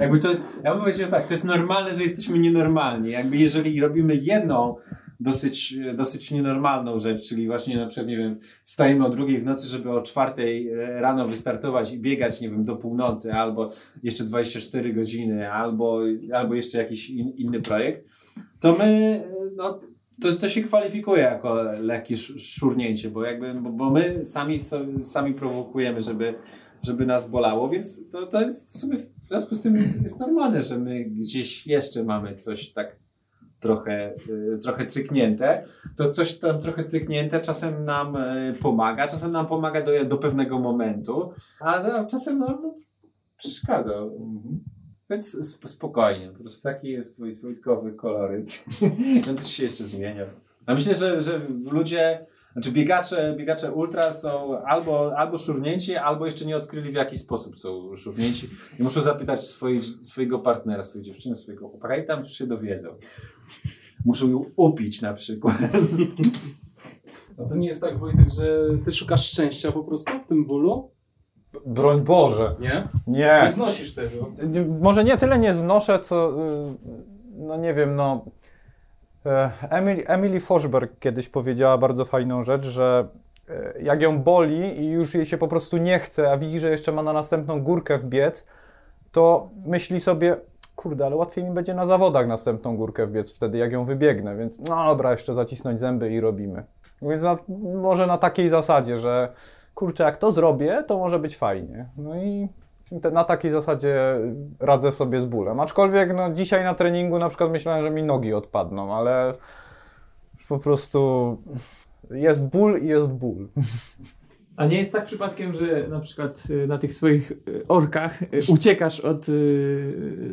Jakby 0.00 0.18
to 0.18 0.30
jest, 0.30 0.60
ja 0.64 0.70
bym 0.70 0.80
powiedział 0.80 1.10
tak, 1.10 1.26
to 1.26 1.34
jest 1.34 1.44
normalne, 1.44 1.94
że 1.94 2.02
jesteśmy 2.02 2.38
nienormalni. 2.38 3.10
Jakby 3.10 3.36
jeżeli 3.36 3.80
robimy 3.80 4.16
jedną 4.16 4.76
dosyć, 5.20 5.74
dosyć 5.94 6.30
nienormalną 6.30 6.98
rzecz, 6.98 7.28
czyli 7.28 7.46
właśnie 7.46 7.76
na 7.76 7.86
przykład, 7.86 8.08
nie 8.08 8.16
wiem, 8.16 8.36
wstajemy 8.64 9.06
o 9.06 9.10
drugiej 9.10 9.38
w 9.38 9.44
nocy, 9.44 9.66
żeby 9.66 9.90
o 9.90 10.02
czwartej 10.02 10.68
e, 10.68 11.00
rano 11.00 11.28
wystartować 11.28 11.92
i 11.92 11.98
biegać, 11.98 12.40
nie 12.40 12.50
wiem, 12.50 12.64
do 12.64 12.76
północy, 12.76 13.32
albo 13.32 13.68
jeszcze 14.02 14.24
24 14.24 14.92
godziny, 14.92 15.52
albo, 15.52 16.00
albo 16.34 16.54
jeszcze 16.54 16.78
jakiś 16.78 17.10
in, 17.10 17.28
inny 17.28 17.60
projekt, 17.60 18.08
to 18.60 18.76
my, 18.78 18.84
e, 18.84 19.24
no, 19.56 19.80
to, 20.20 20.32
to 20.32 20.48
się 20.48 20.62
kwalifikuje 20.62 21.22
jako 21.22 21.62
lekkie 21.62 22.14
sz- 22.14 22.40
szurnięcie, 22.42 23.10
bo 23.10 23.24
jakby, 23.24 23.54
bo, 23.54 23.70
bo 23.70 23.90
my 23.90 24.24
sami, 24.24 24.58
sami 25.04 25.34
prowokujemy, 25.34 26.00
żeby, 26.00 26.34
żeby 26.82 27.06
nas 27.06 27.30
bolało, 27.30 27.68
więc 27.68 28.08
to, 28.10 28.26
to 28.26 28.40
jest 28.40 28.74
w 28.74 28.78
sumie 28.78 28.98
w 28.98 29.28
związku 29.28 29.54
z 29.54 29.60
tym 29.60 29.76
jest 30.02 30.20
normalne, 30.20 30.62
że 30.62 30.78
my 30.78 31.04
gdzieś 31.04 31.66
jeszcze 31.66 32.04
mamy 32.04 32.36
coś 32.36 32.72
tak 32.72 32.96
trochę, 33.60 34.14
y, 34.54 34.58
trochę 34.62 34.86
tryknięte. 34.86 35.64
To 35.96 36.10
coś 36.10 36.38
tam 36.38 36.60
trochę 36.60 36.84
tryknięte 36.84 37.40
czasem 37.40 37.84
nam 37.84 38.16
y, 38.16 38.54
pomaga, 38.62 39.06
czasem 39.06 39.30
nam 39.32 39.46
pomaga 39.46 39.82
do, 39.82 40.04
do 40.04 40.16
pewnego 40.16 40.58
momentu, 40.58 41.30
a, 41.60 42.04
czasem 42.04 42.38
nam 42.38 42.58
przeszkadza. 43.36 43.92
Więc 45.10 45.34
sp- 45.52 45.68
spokojnie, 45.68 46.28
po 46.32 46.40
prostu 46.42 46.62
taki 46.62 46.88
jest 46.88 47.20
woj- 47.20 47.42
wojtkowy 47.42 47.92
koloryt. 47.92 48.64
On 49.30 49.36
też 49.36 49.46
się 49.46 49.62
jeszcze 49.62 49.84
zmienia. 49.84 50.26
A 50.66 50.74
myślę, 50.74 50.94
że, 50.94 51.22
że 51.22 51.46
ludzie, 51.70 52.26
znaczy 52.52 52.72
biegacze, 52.72 53.34
biegacze 53.38 53.72
ultra 53.72 54.12
są 54.12 54.62
albo, 54.64 55.16
albo 55.16 55.36
szurnięci, 55.36 55.96
albo 55.96 56.26
jeszcze 56.26 56.44
nie 56.46 56.56
odkryli 56.56 56.90
w 56.90 56.94
jaki 56.94 57.18
sposób 57.18 57.58
są 57.58 57.96
szurnięci 57.96 58.48
i 58.78 58.82
muszą 58.82 59.02
zapytać 59.02 59.44
swojej, 59.44 59.80
swojego 59.80 60.38
partnera, 60.38 60.82
swojej 60.82 61.04
dziewczyny, 61.04 61.36
swojego 61.36 61.68
chłopaka 61.68 61.96
i 61.96 62.04
tam 62.04 62.18
już 62.18 62.30
się 62.32 62.46
dowiedzą. 62.46 62.88
Muszą 64.04 64.28
ją 64.28 64.44
upić 64.56 65.02
na 65.02 65.14
przykład. 65.14 65.56
A 67.38 67.48
to 67.48 67.56
nie 67.56 67.66
jest 67.66 67.80
tak, 67.80 67.98
Wojtek, 67.98 68.30
że 68.38 68.68
ty 68.84 68.92
szukasz 68.92 69.30
szczęścia 69.30 69.72
po 69.72 69.84
prostu 69.84 70.12
w 70.24 70.26
tym 70.26 70.46
bólu? 70.46 70.90
Broń 71.66 72.00
Boże, 72.00 72.54
Nie? 72.60 72.88
nie. 73.06 73.40
Nie 73.42 73.50
znosisz 73.50 73.94
tego. 73.94 74.26
Może 74.80 75.04
nie 75.04 75.16
tyle 75.16 75.38
nie 75.38 75.54
znoszę, 75.54 75.98
co 75.98 76.30
y, 76.30 76.74
no 77.36 77.56
nie 77.56 77.74
wiem, 77.74 77.94
no 77.94 78.24
e, 79.26 79.50
Emily, 79.70 80.06
Emily 80.06 80.40
Forsberg 80.40 80.98
kiedyś 80.98 81.28
powiedziała 81.28 81.78
bardzo 81.78 82.04
fajną 82.04 82.42
rzecz, 82.42 82.66
że 82.66 83.08
e, 83.48 83.82
jak 83.82 84.02
ją 84.02 84.22
boli 84.22 84.80
i 84.80 84.86
już 84.86 85.14
jej 85.14 85.26
się 85.26 85.38
po 85.38 85.48
prostu 85.48 85.76
nie 85.76 85.98
chce, 85.98 86.32
a 86.32 86.36
widzi, 86.36 86.60
że 86.60 86.70
jeszcze 86.70 86.92
ma 86.92 87.02
na 87.02 87.12
następną 87.12 87.62
górkę 87.62 87.98
wbiec, 87.98 88.46
to 89.12 89.50
myśli 89.66 90.00
sobie, 90.00 90.36
kurde, 90.76 91.06
ale 91.06 91.16
łatwiej 91.16 91.44
mi 91.44 91.50
będzie 91.50 91.74
na 91.74 91.86
zawodach 91.86 92.26
następną 92.26 92.76
górkę 92.76 93.06
wbiec 93.06 93.36
wtedy, 93.36 93.58
jak 93.58 93.72
ją 93.72 93.84
wybiegnę, 93.84 94.36
więc 94.36 94.58
no 94.58 94.86
dobra, 94.86 95.12
jeszcze 95.12 95.34
zacisnąć 95.34 95.80
zęby 95.80 96.12
i 96.12 96.20
robimy. 96.20 96.64
Więc 97.02 97.22
na, 97.22 97.38
może 97.74 98.06
na 98.06 98.18
takiej 98.18 98.48
zasadzie, 98.48 98.98
że 98.98 99.32
kurczę, 99.76 100.04
jak 100.04 100.18
to 100.18 100.30
zrobię, 100.30 100.84
to 100.86 100.98
może 100.98 101.18
być 101.18 101.36
fajnie. 101.36 101.88
No 101.96 102.16
i 102.22 102.48
te, 103.02 103.10
na 103.10 103.24
takiej 103.24 103.50
zasadzie 103.50 104.18
radzę 104.60 104.92
sobie 104.92 105.20
z 105.20 105.24
bólem. 105.24 105.60
Aczkolwiek 105.60 106.14
no, 106.14 106.32
dzisiaj 106.32 106.64
na 106.64 106.74
treningu 106.74 107.18
na 107.18 107.28
przykład 107.28 107.50
myślałem, 107.50 107.84
że 107.84 107.90
mi 107.90 108.02
nogi 108.02 108.34
odpadną, 108.34 108.94
ale 108.94 109.34
po 110.48 110.58
prostu 110.58 111.36
jest 112.10 112.48
ból 112.48 112.78
i 112.82 112.86
jest 112.86 113.08
ból. 113.08 113.48
A 114.56 114.66
nie 114.66 114.78
jest 114.78 114.92
tak 114.92 115.04
przypadkiem, 115.04 115.54
że 115.54 115.88
na 115.88 116.00
przykład 116.00 116.42
y, 116.50 116.66
na 116.66 116.78
tych 116.78 116.92
swoich 116.92 117.30
y, 117.30 117.64
orkach 117.68 118.22
y, 118.22 118.28
uciekasz 118.48 119.00
od 119.00 119.26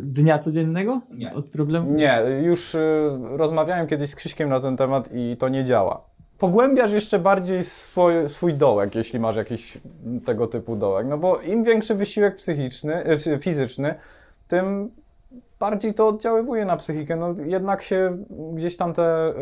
dnia 0.02 0.38
codziennego? 0.38 1.02
Nie. 1.12 1.34
Od 1.34 1.50
problemów? 1.50 1.94
Nie, 1.94 2.24
już 2.44 2.76
rozmawiałem 3.22 3.88
kiedyś 3.88 4.10
z 4.10 4.16
Krzyśkiem 4.16 4.50
na 4.50 4.60
ten 4.60 4.78
temat 4.78 5.10
i 5.14 5.38
to 5.38 5.50
nie 5.50 5.64
działa. 5.64 6.13
Pogłębiasz 6.44 6.92
jeszcze 6.92 7.20
bardziej 7.20 7.64
swój, 7.64 8.14
swój 8.28 8.54
dołek, 8.54 8.96
jeśli 8.96 9.20
masz 9.20 9.36
jakiś 9.36 9.78
tego 10.26 10.48
typu 10.48 10.76
dołek. 10.76 11.08
No 11.08 11.18
bo 11.18 11.38
im 11.38 11.64
większy 11.64 11.96
wysiłek 11.96 12.36
psychiczny, 12.36 13.04
y, 13.28 13.40
fizyczny, 13.40 13.96
tym 14.48 14.92
bardziej 15.60 15.94
to 15.94 16.08
oddziaływuje 16.08 16.66
na 16.66 16.78
psychikę. 16.78 17.16
No 17.16 17.36
jednak 17.46 17.84
się 17.84 18.18
gdzieś 18.54 18.78
tam 18.78 18.94
te, 18.94 19.34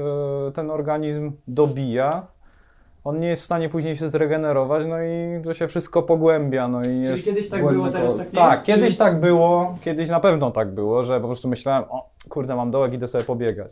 y, 0.48 0.52
ten 0.52 0.72
organizm 0.72 1.32
dobija. 1.48 2.28
On 3.04 3.20
nie 3.20 3.28
jest 3.28 3.42
w 3.42 3.46
stanie 3.46 3.70
później 3.70 3.96
się 3.96 4.10
zregenerować, 4.10 4.86
no 4.88 5.04
i 5.04 5.42
to 5.44 5.54
się 5.54 5.68
wszystko 5.68 6.04
pogłębia. 6.04 6.68
No 6.68 6.86
i 6.86 7.00
jest 7.00 7.26
kiedyś 7.26 7.50
tak 7.50 7.68
było, 7.68 7.90
teraz 7.90 8.18
tak 8.18 8.34
nie 8.34 8.40
Tak, 8.40 8.52
jest? 8.52 8.66
kiedyś 8.66 8.86
Czyli- 8.86 8.98
tak 8.98 9.20
było, 9.20 9.78
kiedyś 9.82 10.10
na 10.10 10.20
pewno 10.20 10.52
tak 10.52 10.72
było, 10.72 11.04
że 11.04 11.22
po 11.22 11.28
prostu 11.28 11.48
myślałem, 11.48 11.84
o 11.90 12.10
kurde, 12.30 12.56
mam 12.56 12.72
dołek, 12.72 12.94
idę 12.94 13.08
sobie 13.08 13.24
pobiegać. 13.24 13.72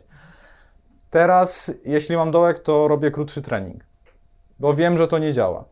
Teraz, 1.10 1.72
jeśli 1.84 2.16
mam 2.16 2.30
dołek, 2.30 2.58
to 2.58 2.88
robię 2.88 3.10
krótszy 3.10 3.42
trening, 3.42 3.84
bo 4.58 4.74
wiem, 4.74 4.96
że 4.96 5.08
to 5.08 5.18
nie 5.18 5.32
działa. 5.32 5.64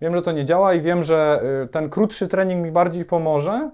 Wiem, 0.00 0.14
że 0.14 0.22
to 0.22 0.32
nie 0.32 0.44
działa 0.44 0.74
i 0.74 0.80
wiem, 0.80 1.04
że 1.04 1.40
y, 1.64 1.68
ten 1.68 1.90
krótszy 1.90 2.28
trening 2.28 2.64
mi 2.64 2.72
bardziej 2.72 3.04
pomoże, 3.04 3.70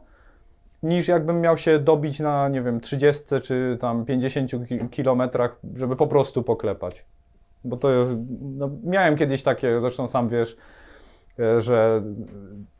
niż 0.83 1.09
jakbym 1.09 1.41
miał 1.41 1.59
się 1.59 1.79
dobić 1.79 2.21
na, 2.21 2.49
nie 2.49 2.63
wiem, 2.63 2.81
30 2.81 3.25
czy 3.43 3.79
tam 3.81 4.05
50 4.05 4.51
ki- 4.69 4.89
kilometrach, 4.91 5.57
żeby 5.75 5.97
po 5.97 6.07
prostu 6.07 6.43
poklepać. 6.43 7.07
Bo 7.65 7.77
to 7.77 7.91
jest, 7.91 8.19
no, 8.41 8.71
miałem 8.85 9.17
kiedyś 9.17 9.43
takie, 9.43 9.81
zresztą 9.81 10.09
sam 10.09 10.29
wiesz, 10.29 10.57
e, 11.39 11.61
że 11.63 12.03
y, 12.05 12.74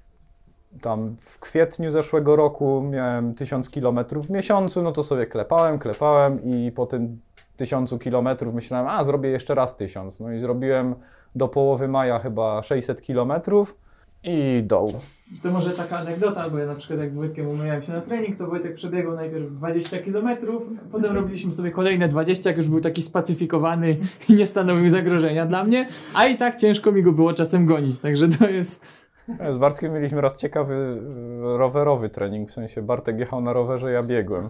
tam 0.81 1.17
w 1.21 1.41
kwietniu 1.41 1.91
zeszłego 1.91 2.37
roku 2.37 2.83
miałem 2.91 3.35
1000 3.35 3.71
kilometrów 3.71 4.27
w 4.27 4.31
miesiącu, 4.31 4.83
no 4.83 4.93
to 4.93 5.03
sobie 5.03 5.27
klepałem, 5.27 5.79
klepałem 5.79 6.45
i 6.45 6.73
po 6.73 6.87
tym 6.87 7.21
1000 7.57 7.95
kilometrów 8.01 8.55
myślałem, 8.55 8.89
a 8.89 9.05
zrobię 9.05 9.31
jeszcze 9.31 9.55
raz 9.55 9.77
1000. 9.77 10.21
No 10.21 10.33
i 10.33 10.41
zrobiłem 10.41 10.95
do 11.35 11.49
połowy 11.49 11.89
maja 11.89 12.19
chyba 12.19 12.63
600 12.63 13.03
kilometrów 13.03 13.77
i 14.25 14.63
doł. 14.67 14.93
To 15.43 15.51
może 15.51 15.71
taka 15.71 15.99
anegdota, 15.99 16.51
bo 16.51 16.59
ja 16.59 16.67
na 16.67 16.75
przykład 16.75 17.01
jak 17.01 17.13
z 17.13 17.17
Wojtkiem 17.17 17.49
umawiałem 17.49 17.83
się 17.83 17.93
na 17.93 18.01
trening, 18.01 18.37
to 18.37 18.47
Wojtek 18.47 18.75
przebiegł 18.75 19.13
najpierw 19.13 19.53
20 19.53 19.99
km, 19.99 20.29
potem 20.93 21.17
robiliśmy 21.17 21.53
sobie 21.53 21.71
kolejne 21.71 22.09
20, 22.09 22.51
jak 22.51 22.57
już 22.57 22.69
był 22.69 22.81
taki 22.81 23.03
spacyfikowany 23.03 23.97
i 24.29 24.35
nie 24.35 24.47
stanowił 24.47 24.89
zagrożenia 24.89 25.47
dla 25.47 25.65
mnie, 25.65 25.87
a 26.15 26.27
i 26.27 26.37
tak 26.37 26.57
ciężko 26.57 26.93
mi 26.93 27.03
go 27.03 27.13
było 27.13 27.33
czasem 27.33 27.67
gonić, 27.67 27.99
także 27.99 28.29
to 28.29 28.49
jest... 28.49 29.04
Z 29.29 29.59
Bartkiem 29.59 29.93
mieliśmy 29.93 30.21
raz 30.21 30.39
ciekawy 30.39 30.75
y, 30.75 31.59
rowerowy 31.59 32.11
trening, 32.11 32.51
w 32.51 32.53
sensie 32.53 32.83
Bartek 32.83 33.19
jechał 33.19 33.41
na 33.41 33.53
rowerze, 33.53 33.93
ja 33.93 34.03
biegłem. 34.03 34.49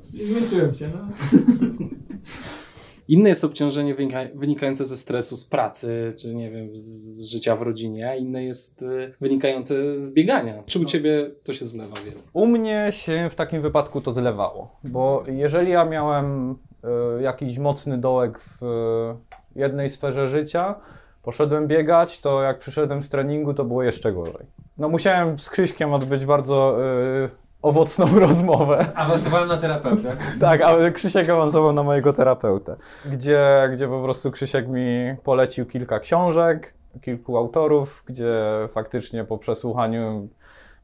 Zmęczyłem 0.00 0.74
się, 0.74 0.88
no. 0.94 1.08
Inne 3.08 3.28
jest 3.28 3.44
obciążenie 3.44 3.94
wynika, 3.94 4.18
wynikające 4.34 4.84
ze 4.84 4.96
stresu 4.96 5.36
z 5.36 5.46
pracy, 5.46 6.12
czy 6.18 6.34
nie 6.34 6.50
wiem, 6.50 6.68
z 6.74 7.20
życia 7.20 7.56
w 7.56 7.62
rodzinie, 7.62 8.10
a 8.10 8.14
inne 8.14 8.44
jest 8.44 8.82
y, 8.82 9.14
wynikające 9.20 10.00
z 10.00 10.14
biegania. 10.14 10.62
Czy 10.66 10.78
u 10.80 10.84
ciebie 10.84 11.30
to 11.44 11.52
się 11.52 11.64
zlewa 11.64 11.96
wiele? 12.04 12.16
U 12.32 12.46
mnie 12.46 12.86
się 12.90 13.28
w 13.30 13.34
takim 13.34 13.62
wypadku 13.62 14.00
to 14.00 14.12
zlewało, 14.12 14.76
bo 14.84 15.24
jeżeli 15.26 15.72
ja 15.72 15.84
miałem 15.84 16.50
y, 16.50 17.22
jakiś 17.22 17.58
mocny 17.58 17.98
dołek 17.98 18.40
w 18.40 18.62
y, 18.62 19.60
jednej 19.60 19.88
sferze 19.88 20.28
życia, 20.28 20.74
poszedłem 21.22 21.66
biegać, 21.66 22.20
to 22.20 22.42
jak 22.42 22.58
przyszedłem 22.58 23.02
z 23.02 23.10
treningu, 23.10 23.54
to 23.54 23.64
było 23.64 23.82
jeszcze 23.82 24.12
gorzej. 24.12 24.46
No 24.78 24.88
musiałem 24.88 25.38
z 25.38 25.50
Krzyśkiem 25.50 25.92
odbyć 25.92 26.26
bardzo 26.26 26.76
y, 27.24 27.30
owocną 27.62 28.06
rozmowę. 28.26 28.86
Awansowałem 28.94 29.48
na 29.48 29.56
terapeutę. 29.56 30.16
Tak, 30.40 30.60
ale 30.60 30.92
Krzysiek 30.92 31.28
awansował 31.28 31.72
na 31.72 31.82
mojego 31.82 32.12
terapeutę, 32.12 32.76
gdzie, 33.06 33.68
gdzie 33.72 33.88
po 33.88 34.02
prostu 34.02 34.30
Krzysiek 34.30 34.68
mi 34.68 35.16
polecił 35.24 35.66
kilka 35.66 36.00
książek, 36.00 36.74
kilku 37.02 37.36
autorów, 37.36 38.02
gdzie 38.06 38.34
faktycznie 38.68 39.24
po 39.24 39.38
przesłuchaniu 39.38 40.28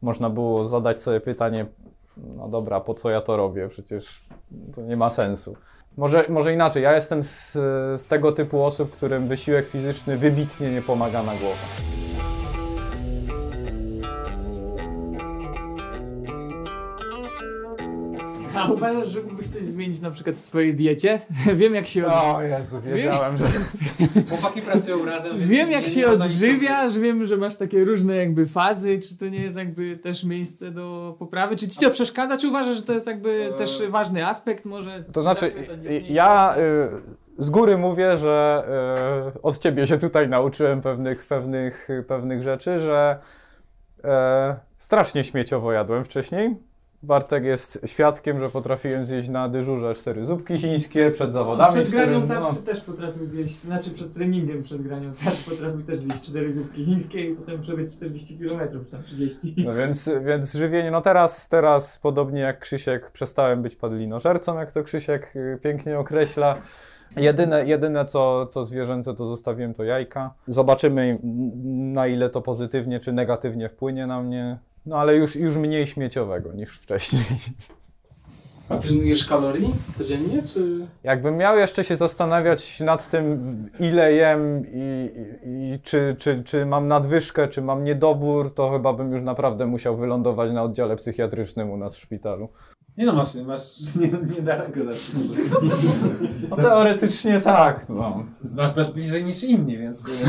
można 0.03 0.30
było 0.30 0.64
zadać 0.68 1.03
sobie 1.03 1.20
pytanie, 1.20 1.66
no 2.16 2.49
dobra, 2.49 2.80
po 2.80 2.95
co 2.95 3.11
ja 3.11 3.20
to 3.20 3.37
robię? 3.37 3.68
Przecież 3.68 4.24
to 4.74 4.82
nie 4.82 4.97
ma 4.97 5.11
sensu. 5.11 5.57
Może, 5.97 6.24
może 6.28 6.53
inaczej, 6.55 6.82
ja 6.82 6.95
jestem 6.95 7.22
z, 7.22 7.53
z 8.03 8.07
tego 8.07 8.32
typu 8.32 8.64
osób, 8.64 8.92
którym 8.92 9.28
wysiłek 9.28 9.68
fizyczny 9.68 10.16
wybitnie 10.16 10.70
nie 10.70 10.82
pomaga 10.82 11.22
na 11.22 11.34
głowę. 11.34 12.14
A 18.57 18.72
uważasz, 18.72 19.09
że 19.09 19.22
mógłbyś 19.22 19.48
coś 19.48 19.64
zmienić 19.64 20.00
na 20.00 20.11
przykład 20.11 20.36
w 20.36 20.40
swojej 20.40 20.74
diecie? 20.74 21.20
Wiem 21.61 21.74
jak 21.74 21.86
się... 21.86 22.07
Od... 22.07 22.12
O 22.12 22.42
Jezu, 22.42 22.80
wiedziałem, 22.80 23.38
że... 23.38 23.46
Chłopaki 24.30 24.62
pracują 24.62 25.05
razem. 25.05 25.38
Wiem 25.38 25.70
jak 25.70 25.86
się 25.86 26.00
nic 26.00 26.20
odżywiasz, 26.20 26.98
wiem, 26.98 27.26
że 27.26 27.36
masz 27.36 27.57
takie 27.57 27.84
różne 27.84 28.16
jakby 28.16 28.46
fazy, 28.46 28.98
czy 28.98 29.18
to 29.18 29.28
nie 29.28 29.42
jest 29.42 29.57
jakby 29.57 29.96
też 29.96 30.24
miejsce 30.24 30.70
do 30.70 31.16
poprawy, 31.18 31.57
czy 31.57 31.68
ci 31.68 31.80
to 31.80 31.90
przeszkadza, 31.90 32.36
czy 32.36 32.48
uważasz, 32.48 32.76
że 32.76 32.82
to 32.82 32.92
jest 32.92 33.07
jakby 33.07 33.52
też 33.59 33.82
ważny 33.88 34.26
aspekt 34.26 34.64
może? 34.64 35.05
To 35.12 35.22
znaczy, 35.22 35.46
Czy 35.46 35.52
to 35.52 35.72
ja 36.09 36.57
y, 37.38 37.42
z 37.42 37.50
góry 37.50 37.78
mówię, 37.78 38.16
że 38.16 38.64
y, 39.36 39.42
od 39.42 39.59
ciebie 39.59 39.86
się 39.86 39.98
tutaj 39.98 40.28
nauczyłem 40.28 40.82
pewnych, 40.82 41.26
pewnych, 41.26 41.88
pewnych 42.09 42.42
rzeczy, 42.42 42.78
że 42.78 43.18
e, 44.05 44.57
strasznie 44.78 45.24
śmieciowo 45.24 45.72
jadłem 45.72 46.05
wcześniej. 46.05 46.57
Bartek 47.05 47.44
jest 47.44 47.80
świadkiem, 47.86 48.40
że 48.40 48.50
potrafiłem 48.50 49.07
zjeść 49.07 49.28
na 49.28 49.48
dyżurze 49.48 49.94
cztery 49.94 50.24
zupki 50.26 50.59
chińskie 50.59 51.11
przed 51.11 51.32
zawodami. 51.32 51.72
Przed 51.72 51.88
cztery- 51.88 51.92
granią 51.92 52.20
no. 52.20 52.26
tarczy 52.26 52.62
też 52.62 52.80
potrafił 52.80 53.26
zjeść, 53.26 53.55
znaczy 53.55 53.90
przed 53.90 54.14
treningiem 54.14 54.62
przed 54.62 54.82
granią 54.82 55.12
tarczy 55.24 55.50
potrafił 55.50 55.82
też 55.82 56.00
zjeść 56.00 56.22
cztery 56.22 56.52
zupki 56.52 56.84
chińskie 56.84 57.30
i 57.30 57.34
potem 57.34 57.62
przebiec 57.62 57.96
40 57.96 58.38
km, 58.38 58.84
tam 58.90 59.02
30. 59.02 59.55
No 59.66 59.74
więc, 59.74 60.11
więc 60.24 60.52
żywienie, 60.52 60.90
no 60.90 61.00
teraz, 61.00 61.48
teraz 61.48 61.98
podobnie 61.98 62.40
jak 62.40 62.59
Krzysiek, 62.59 63.11
przestałem 63.11 63.62
być 63.62 63.76
padlinożercą, 63.76 64.59
jak 64.59 64.72
to 64.72 64.82
Krzysiek 64.82 65.36
y, 65.36 65.59
pięknie 65.62 65.98
określa. 65.98 66.57
Jedyne, 67.16 67.66
jedyne 67.66 68.05
co, 68.05 68.46
co 68.46 68.64
zwierzęce 68.64 69.14
to 69.14 69.26
zostawiłem 69.26 69.74
to 69.74 69.84
jajka. 69.84 70.34
Zobaczymy 70.46 71.18
na 71.74 72.07
ile 72.07 72.30
to 72.30 72.42
pozytywnie 72.42 73.00
czy 73.00 73.12
negatywnie 73.12 73.68
wpłynie 73.68 74.07
na 74.07 74.22
mnie. 74.22 74.59
No 74.87 74.97
ale 74.97 75.16
już, 75.16 75.37
już 75.37 75.57
mniej 75.57 75.87
śmieciowego 75.87 76.53
niż 76.53 76.78
wcześniej. 76.78 77.24
A 78.68 78.76
pilnujesz 78.76 79.26
kalorii 79.26 79.74
codziennie, 79.95 80.43
czy... 80.43 80.87
Jakbym 81.03 81.37
miał 81.37 81.57
jeszcze 81.57 81.85
się 81.85 81.97
zastanawiać 81.97 82.80
nad 82.80 83.11
tym, 83.11 83.70
ile 83.80 84.12
jem 84.12 84.66
i, 84.66 85.11
i, 85.47 85.74
i 85.74 85.80
czy, 85.80 86.16
czy, 86.18 86.43
czy 86.45 86.66
mam 86.66 86.89
nadwyżkę, 86.89 87.49
czy 87.49 87.62
mam 87.62 87.85
niedobór, 87.85 88.55
to 88.55 88.70
chyba 88.70 88.93
bym 88.93 89.12
już 89.12 89.22
naprawdę 89.22 89.66
musiał 89.66 89.97
wylądować 89.97 90.53
na 90.53 90.62
oddziale 90.62 90.97
psychiatrycznym 90.97 91.70
u 91.70 91.76
nas 91.76 91.97
w 91.97 92.01
szpitalu. 92.01 92.49
Nie 92.99 93.07
no, 93.07 93.12
masz, 93.12 93.34
masz 93.34 93.95
nie, 93.95 94.09
niedaleko 94.36 94.84
zawsze. 94.84 95.12
No 96.51 96.57
teoretycznie 96.57 97.40
tak. 97.40 97.88
No. 97.88 98.24
Masz, 98.57 98.76
masz 98.76 98.92
bliżej 98.92 99.24
niż 99.24 99.45
inni, 99.45 99.78
więc, 99.78 100.07
więc 100.09 100.28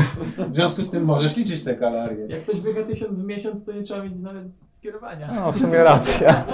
w 0.50 0.54
związku 0.54 0.82
z 0.82 0.90
tym 0.90 1.04
możesz 1.04 1.36
liczyć 1.36 1.64
te 1.64 1.74
kalorie. 1.74 2.26
Jak 2.26 2.40
ktoś 2.40 2.60
biega 2.60 2.82
tysiąc 2.82 3.22
w 3.22 3.24
miesiąc, 3.24 3.64
to 3.64 3.72
nie 3.72 3.82
trzeba 3.82 4.02
mieć 4.02 4.22
nawet 4.22 4.44
skierowania. 4.68 5.30
no, 5.34 5.52
w 5.52 5.58
sumie 5.58 5.82
racja. 5.82 6.44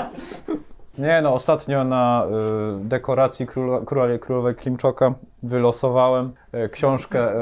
Nie 0.99 1.23
no, 1.23 1.35
ostatnio 1.35 1.85
na 1.85 2.27
y, 2.81 2.85
dekoracji 2.85 3.47
króla, 3.47 3.81
króla, 3.81 4.19
królowej 4.19 4.55
Klimczoka 4.55 5.15
wylosowałem 5.43 6.33
y, 6.55 6.69
książkę 6.69 7.35
y, 7.35 7.39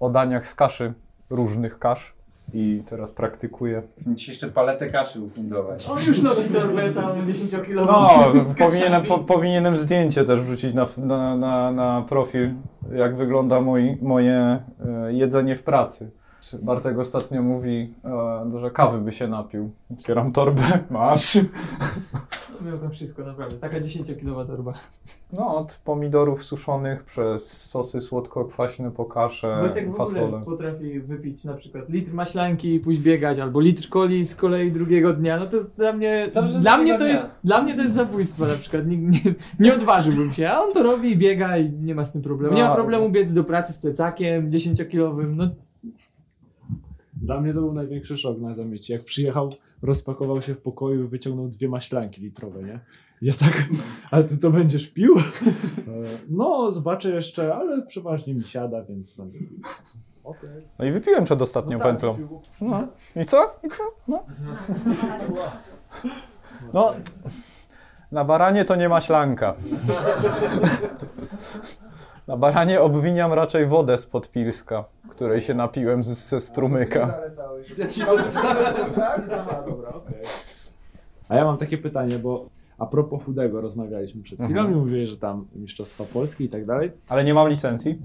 o 0.00 0.10
daniach 0.10 0.48
z 0.48 0.54
kaszy, 0.54 0.94
różnych 1.30 1.78
kasz. 1.78 2.15
I 2.52 2.82
teraz 2.90 3.12
praktykuję. 3.12 3.82
Ci 4.16 4.30
jeszcze 4.30 4.48
paletę 4.48 4.86
kaszy 4.86 5.20
ufundować. 5.20 5.88
On 5.90 5.98
już 6.08 6.22
nosi 6.22 6.42
torbę 6.42 6.92
całą 6.92 7.26
10 7.26 7.50
kg. 7.50 7.86
No, 7.86 8.32
powinienem, 8.58 9.04
po, 9.04 9.18
powinienem 9.18 9.76
zdjęcie 9.76 10.24
też 10.24 10.40
wrzucić 10.40 10.74
na, 10.74 10.86
na, 10.96 11.36
na, 11.36 11.72
na 11.72 12.04
profil, 12.08 12.54
jak 12.92 13.16
wygląda 13.16 13.60
moi, 13.60 13.96
moje 14.02 14.34
e, 14.34 15.12
jedzenie 15.12 15.56
w 15.56 15.62
pracy. 15.62 16.10
Bartek 16.62 16.98
ostatnio 16.98 17.42
mówi, 17.42 17.94
e, 18.54 18.60
że 18.60 18.70
kawy 18.70 18.98
by 18.98 19.12
się 19.12 19.28
napił. 19.28 19.70
Otwieram 19.92 20.32
torbę, 20.32 20.62
masz. 20.90 21.38
Miał 22.60 22.78
tam 22.78 22.90
wszystko, 22.90 23.24
naprawdę. 23.24 23.56
Taka 23.56 23.80
10 23.80 24.14
kg 24.20 24.46
torba. 24.46 24.72
No, 25.32 25.56
od 25.56 25.82
pomidorów 25.84 26.44
suszonych 26.44 27.04
przez 27.04 27.62
sosy 27.64 28.00
słodko-kwaśne 28.00 28.90
po 28.90 29.04
kaszę, 29.04 29.58
Wojtek 29.60 29.92
w 29.92 29.96
fasolę. 29.96 30.22
ogóle 30.24 30.40
potrafi 30.44 31.00
wypić 31.00 31.44
na 31.44 31.54
przykład 31.54 31.88
litr 31.88 32.14
maślanki 32.14 32.74
i 32.74 32.80
pójść 32.80 33.00
biegać, 33.00 33.38
albo 33.38 33.60
litr 33.60 33.88
coli 33.88 34.24
z 34.24 34.36
kolei 34.36 34.72
drugiego 34.72 35.12
dnia. 35.12 35.38
No 35.38 35.46
to 35.46 35.56
jest 35.56 35.74
dla 35.76 35.92
mnie, 35.92 36.28
Dobrze, 36.34 36.58
dla 36.60 36.78
mnie 36.78 36.92
to 36.92 36.98
dnia. 37.04 37.08
jest, 37.08 37.24
dla 37.44 37.62
mnie 37.62 37.74
to 37.74 37.82
jest 37.82 37.94
zabójstwo 37.94 38.46
na 38.46 38.54
przykład. 38.54 38.86
Nie, 38.86 38.96
nie, 38.98 39.20
nie 39.60 39.74
odważyłbym 39.74 40.32
się, 40.32 40.50
a 40.50 40.60
on 40.60 40.72
to 40.72 40.82
robi 40.82 41.10
i 41.12 41.16
biega 41.16 41.56
i 41.58 41.72
nie 41.72 41.94
ma 41.94 42.04
z 42.04 42.12
tym 42.12 42.22
problemu. 42.22 42.54
Nie 42.56 42.62
ma 42.62 42.68
No. 42.68 42.74
problemu 42.74 43.10
biec 43.10 43.32
do 43.32 43.44
pracy 43.44 43.72
z 43.72 43.78
plecakiem 43.78 44.48
10-kilowym, 44.48 45.36
no 45.36 45.48
Dla 47.22 47.40
mnie 47.40 47.54
to 47.54 47.60
był 47.60 47.72
największy 47.72 48.18
szok 48.18 48.38
na 48.38 48.54
zamiecie. 48.54 48.94
Jak 48.94 49.04
przyjechał, 49.04 49.48
rozpakował 49.82 50.42
się 50.42 50.54
w 50.54 50.60
pokoju 50.60 51.04
i 51.04 51.08
wyciągnął 51.08 51.48
dwie 51.48 51.68
maślanki 51.68 52.22
litrowe, 52.22 52.62
nie? 52.62 52.80
Ja 53.22 53.34
tak, 53.34 53.64
ale 54.10 54.24
ty 54.24 54.38
to 54.38 54.50
będziesz 54.50 54.88
pił? 54.88 55.14
E, 55.18 55.22
No, 56.28 56.70
zobaczę 56.72 57.10
jeszcze, 57.10 57.54
ale 57.54 57.82
przeważnie 57.82 58.34
mi 58.34 58.42
siada, 58.42 58.84
więc 58.84 59.12
będę 59.16 59.38
pił. 59.38 59.60
Okej. 60.24 60.50
No 60.78 60.84
i 60.84 60.90
wypiłem 60.90 61.24
przed 61.24 61.42
ostatnią 61.42 61.78
No 61.78 61.84
tak, 61.84 61.88
pętlą. 61.88 62.18
No. 62.60 62.88
I 63.22 63.24
co? 63.24 63.54
I 63.64 63.68
co? 63.68 63.82
No. 64.08 64.24
no. 66.74 66.94
Na 68.12 68.24
baranie 68.24 68.64
to 68.64 68.76
nie 68.76 68.88
ma 68.88 69.00
ślanka. 69.00 69.54
Na 72.28 72.36
baranie 72.36 72.80
obwiniam 72.80 73.32
raczej 73.32 73.66
wodę 73.66 73.98
z 73.98 74.06
podpilska, 74.06 74.84
której 75.08 75.40
się 75.40 75.54
napiłem 75.54 76.04
z, 76.04 76.08
ze 76.28 76.40
strumyka. 76.40 77.18
A 81.28 81.36
ja 81.36 81.44
mam 81.44 81.56
takie 81.56 81.78
pytanie, 81.78 82.18
bo 82.18 82.46
a 82.78 82.86
propos 82.86 83.24
chudego 83.24 83.60
rozmawialiśmy 83.60 84.22
przed 84.22 84.38
chwilą 84.38 84.60
Mhm. 84.60 84.72
i 84.72 84.80
mówiłeś, 84.80 85.10
że 85.10 85.16
tam 85.16 85.46
Mistrzostwa 85.54 86.04
Polski 86.04 86.44
i 86.44 86.48
tak 86.48 86.66
dalej. 86.66 86.92
Ale 87.08 87.24
nie 87.24 87.34
mam 87.34 87.48
licencji. 87.48 87.98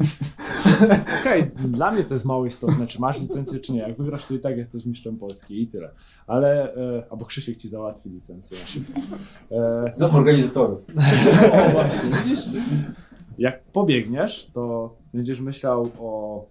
Okej, 1.20 1.50
dla 1.56 1.90
mnie 1.90 2.04
to 2.04 2.14
jest 2.14 2.26
mało 2.26 2.46
istotne, 2.46 2.86
czy 2.86 3.00
masz 3.00 3.20
licencję, 3.20 3.58
czy 3.58 3.72
nie. 3.72 3.78
Jak 3.80 3.96
wygrasz, 3.96 4.26
to 4.26 4.34
i 4.34 4.38
tak 4.40 4.56
jesteś 4.56 4.86
mistrzem 4.86 5.16
Polski 5.16 5.62
i 5.62 5.66
tyle. 5.66 5.90
Ale, 6.26 6.74
e, 6.74 7.02
albo 7.10 7.24
Krzysiek 7.24 7.56
ci 7.56 7.68
załatwi 7.68 8.10
licencję 8.10 8.58
na 8.60 8.66
szybko. 8.66 9.00
E, 9.52 9.90
Za 9.94 10.10
organizatorów. 10.10 10.80
o, 11.66 11.70
właśnie, 11.70 12.10
widzisz? 12.24 12.40
Jak 13.40 13.64
pobiegniesz, 13.64 14.50
to 14.54 14.94
będziesz 15.14 15.40
myślał 15.40 15.90
o 16.00 16.44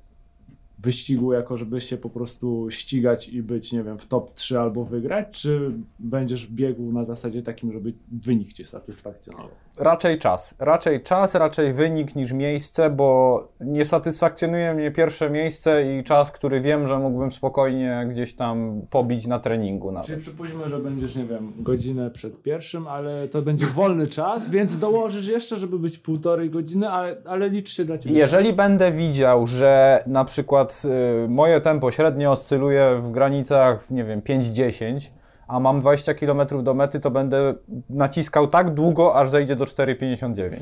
wyścigu, 0.80 1.34
jako 1.34 1.58
żeby 1.58 1.82
się 1.82 1.98
po 1.98 2.10
prostu 2.10 2.68
ścigać 2.70 3.30
i 3.30 3.44
być, 3.44 3.74
nie 3.74 3.84
wiem, 3.84 3.98
w 3.98 4.08
top 4.08 4.34
3 4.34 4.60
albo 4.60 4.84
wygrać, 4.84 5.42
czy 5.42 5.72
będziesz 6.00 6.48
biegł 6.48 6.92
na 6.92 7.04
zasadzie 7.04 7.42
takim, 7.42 7.72
żeby 7.72 7.94
wynik 8.12 8.54
cię 8.54 8.66
satysfakcjonował? 8.66 9.50
Raczej 9.78 10.18
czas. 10.18 10.56
Raczej 10.60 11.04
czas, 11.04 11.36
raczej 11.36 11.74
wynik 11.74 12.16
niż 12.16 12.32
miejsce, 12.32 12.90
bo 12.90 13.48
nie 13.60 13.86
satysfakcjonuje 13.86 14.74
mnie 14.74 14.92
pierwsze 14.92 15.30
miejsce 15.30 16.00
i 16.00 16.04
czas, 16.04 16.32
który 16.32 16.62
wiem, 16.62 16.88
że 16.88 17.00
mógłbym 17.00 17.32
spokojnie 17.32 18.08
gdzieś 18.12 18.36
tam 18.36 18.82
pobić 18.90 19.28
na 19.28 19.40
treningu 19.40 19.92
nawet. 19.92 20.08
Czyli 20.08 20.22
przypuśćmy, 20.22 20.70
że 20.70 20.80
będziesz, 20.80 21.16
nie 21.16 21.26
wiem, 21.26 21.54
godzinę 21.60 22.12
przed 22.12 22.42
pierwszym, 22.42 22.88
ale 22.88 23.28
to 23.28 23.42
będzie 23.42 23.66
wolny 23.66 24.08
czas, 24.08 24.50
więc 24.50 24.78
dołożysz 24.78 25.28
jeszcze, 25.28 25.58
żeby 25.58 25.80
być 25.80 25.98
półtorej 25.98 26.50
godziny, 26.50 26.90
ale, 26.90 27.18
ale 27.26 27.50
licz 27.50 27.70
się 27.70 27.86
dla 27.86 27.98
ciebie. 27.98 28.16
Jeżeli 28.16 28.54
będę 28.54 28.92
widział, 28.92 29.48
że 29.48 30.04
na 30.08 30.26
przykład 30.26 30.69
y, 30.86 31.28
moje 31.30 31.62
tempo 31.62 31.92
średnio 31.92 32.32
oscyluje 32.32 32.96
w 33.02 33.12
granicach, 33.12 33.92
nie 33.92 34.04
wiem, 34.04 34.22
5-10, 34.22 35.10
a 35.48 35.60
mam 35.60 35.82
20 35.82 36.14
km 36.14 36.64
do 36.64 36.74
mety, 36.74 37.00
to 37.00 37.12
będę 37.12 37.54
naciskał 37.90 38.48
tak 38.48 38.74
długo, 38.74 39.16
aż 39.16 39.30
zejdzie 39.30 39.56
do 39.56 39.66
4,59. 39.66 40.58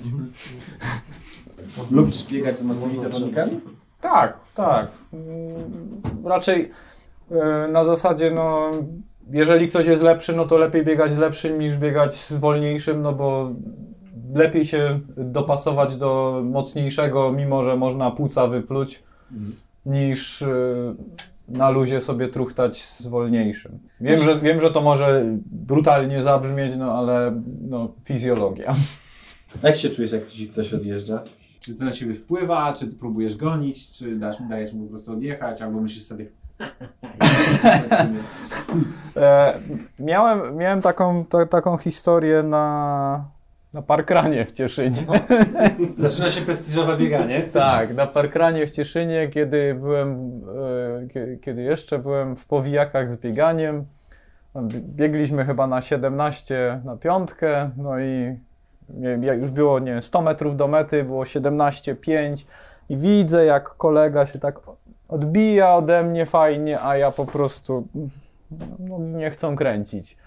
Lubisz 1.91 2.27
biegać 2.27 2.57
z 2.57 2.63
mocnymi 2.63 2.97
zawodnikami? 2.97 3.59
Tak, 4.01 4.39
tak. 4.55 4.87
Raczej 6.25 6.71
y, 7.31 7.71
na 7.71 7.85
zasadzie, 7.85 8.31
no, 8.31 8.71
jeżeli 9.31 9.67
ktoś 9.67 9.85
jest 9.85 10.03
lepszy, 10.03 10.35
no 10.35 10.45
to 10.45 10.57
lepiej 10.57 10.85
biegać 10.85 11.13
z 11.13 11.17
lepszym 11.17 11.59
niż 11.59 11.77
biegać 11.77 12.15
z 12.15 12.33
wolniejszym, 12.33 13.01
no 13.01 13.13
bo 13.13 13.51
lepiej 14.33 14.65
się 14.65 14.99
dopasować 15.17 15.97
do 15.97 16.41
mocniejszego, 16.45 17.31
mimo 17.31 17.63
że 17.63 17.75
można 17.75 18.11
płuca 18.11 18.47
wypluć, 18.47 19.03
niż 19.87 20.41
y, 20.41 20.95
na 21.47 21.69
luzie 21.69 22.01
sobie 22.01 22.27
truchtać 22.27 22.83
z 22.83 23.07
wolniejszym. 23.07 23.79
Wiem, 24.01 24.17
że, 24.17 24.39
wiem, 24.41 24.61
że 24.61 24.71
to 24.71 24.81
może 24.81 25.23
brutalnie 25.45 26.23
zabrzmieć, 26.23 26.73
no 26.77 26.91
ale 26.91 27.41
no, 27.61 27.93
fizjologia. 28.05 28.73
Jak 29.63 29.75
się 29.75 29.89
czujesz, 29.89 30.11
jak 30.11 30.25
ci 30.25 30.49
ktoś 30.49 30.73
odjeżdża? 30.73 31.23
Czy 31.59 31.75
to 31.75 31.85
na 31.85 31.91
ciebie 31.91 32.13
wpływa, 32.13 32.73
czy 32.73 32.87
ty 32.87 32.95
próbujesz 32.95 33.35
gonić, 33.35 33.91
czy 33.91 34.15
dasz, 34.15 34.35
dajesz 34.49 34.73
mu 34.73 34.83
po 34.83 34.89
prostu 34.89 35.11
odjechać, 35.11 35.61
albo 35.61 35.81
myślisz 35.81 36.03
sobie... 36.03 36.25
E, 39.17 39.59
miałem, 39.99 40.57
miałem 40.57 40.81
taką, 40.81 41.25
ta, 41.25 41.45
taką 41.45 41.77
historię 41.77 42.43
na, 42.43 43.25
na 43.73 43.81
parkranie 43.81 44.45
w 44.45 44.51
Cieszynie. 44.51 44.97
Zaczyna 45.97 46.31
się 46.31 46.41
prestiżowe 46.41 46.97
bieganie. 46.97 47.41
Tak, 47.41 47.93
na 47.95 48.07
parkranie 48.07 48.67
w 48.67 48.71
Cieszynie, 48.71 49.27
kiedy 49.27 49.75
byłem, 49.75 50.41
e, 51.03 51.07
kie- 51.07 51.37
kiedy 51.41 51.61
jeszcze 51.61 51.99
byłem 51.99 52.35
w 52.35 52.45
powijakach 52.45 53.11
z 53.11 53.17
bieganiem. 53.17 53.85
Bie- 54.55 54.79
Biegliśmy 54.81 55.45
chyba 55.45 55.67
na 55.67 55.81
17 55.81 56.81
na 56.85 56.97
piątkę, 56.97 57.69
no 57.77 57.99
i 57.99 58.35
już 59.39 59.51
było, 59.51 59.79
nie 59.79 59.91
wiem, 59.91 60.01
100 60.01 60.21
metrów 60.21 60.57
do 60.57 60.67
mety, 60.67 61.03
było 61.03 61.23
17,5 61.23 62.45
i 62.89 62.97
widzę, 62.97 63.45
jak 63.45 63.69
kolega 63.69 64.25
się 64.25 64.39
tak 64.39 64.59
odbija 65.07 65.75
ode 65.75 66.03
mnie 66.03 66.25
fajnie, 66.25 66.81
a 66.81 66.97
ja 66.97 67.11
po 67.11 67.25
prostu 67.25 67.87
no, 68.79 68.99
nie 68.99 69.29
chcą 69.29 69.55
kręcić. 69.55 70.17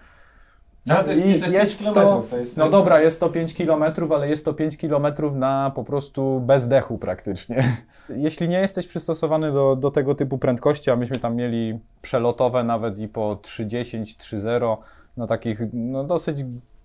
No, 0.86 1.02
to 1.04 1.10
jest, 1.10 1.20
I 1.20 1.24
to 1.24 1.28
jest, 1.28 1.52
jest 1.52 1.78
5 1.78 1.88
to- 1.88 2.00
kilometrów, 2.00 2.30
to 2.30 2.36
jest, 2.36 2.54
to 2.56 2.64
No 2.64 2.70
dobra, 2.70 3.00
jest 3.00 3.20
to 3.20 3.28
5 3.28 3.54
km, 3.54 3.84
ale 4.14 4.28
jest 4.28 4.44
to 4.44 4.54
5 4.54 4.76
km 4.76 5.06
na 5.34 5.72
po 5.74 5.84
prostu 5.84 6.40
bezdechu 6.40 6.98
praktycznie. 6.98 7.76
Jeśli 8.16 8.48
nie 8.48 8.60
jesteś 8.60 8.86
przystosowany 8.86 9.52
do, 9.52 9.76
do 9.76 9.90
tego 9.90 10.14
typu 10.14 10.38
prędkości, 10.38 10.90
a 10.90 10.96
myśmy 10.96 11.18
tam 11.18 11.36
mieli 11.36 11.78
przelotowe 12.02 12.64
nawet 12.64 12.98
i 12.98 13.08
po 13.08 13.36
3.10, 13.36 14.02
3.0 14.02 14.76
na 15.16 15.26
takich 15.26 15.60
no, 15.72 16.04
dosyć 16.04 16.44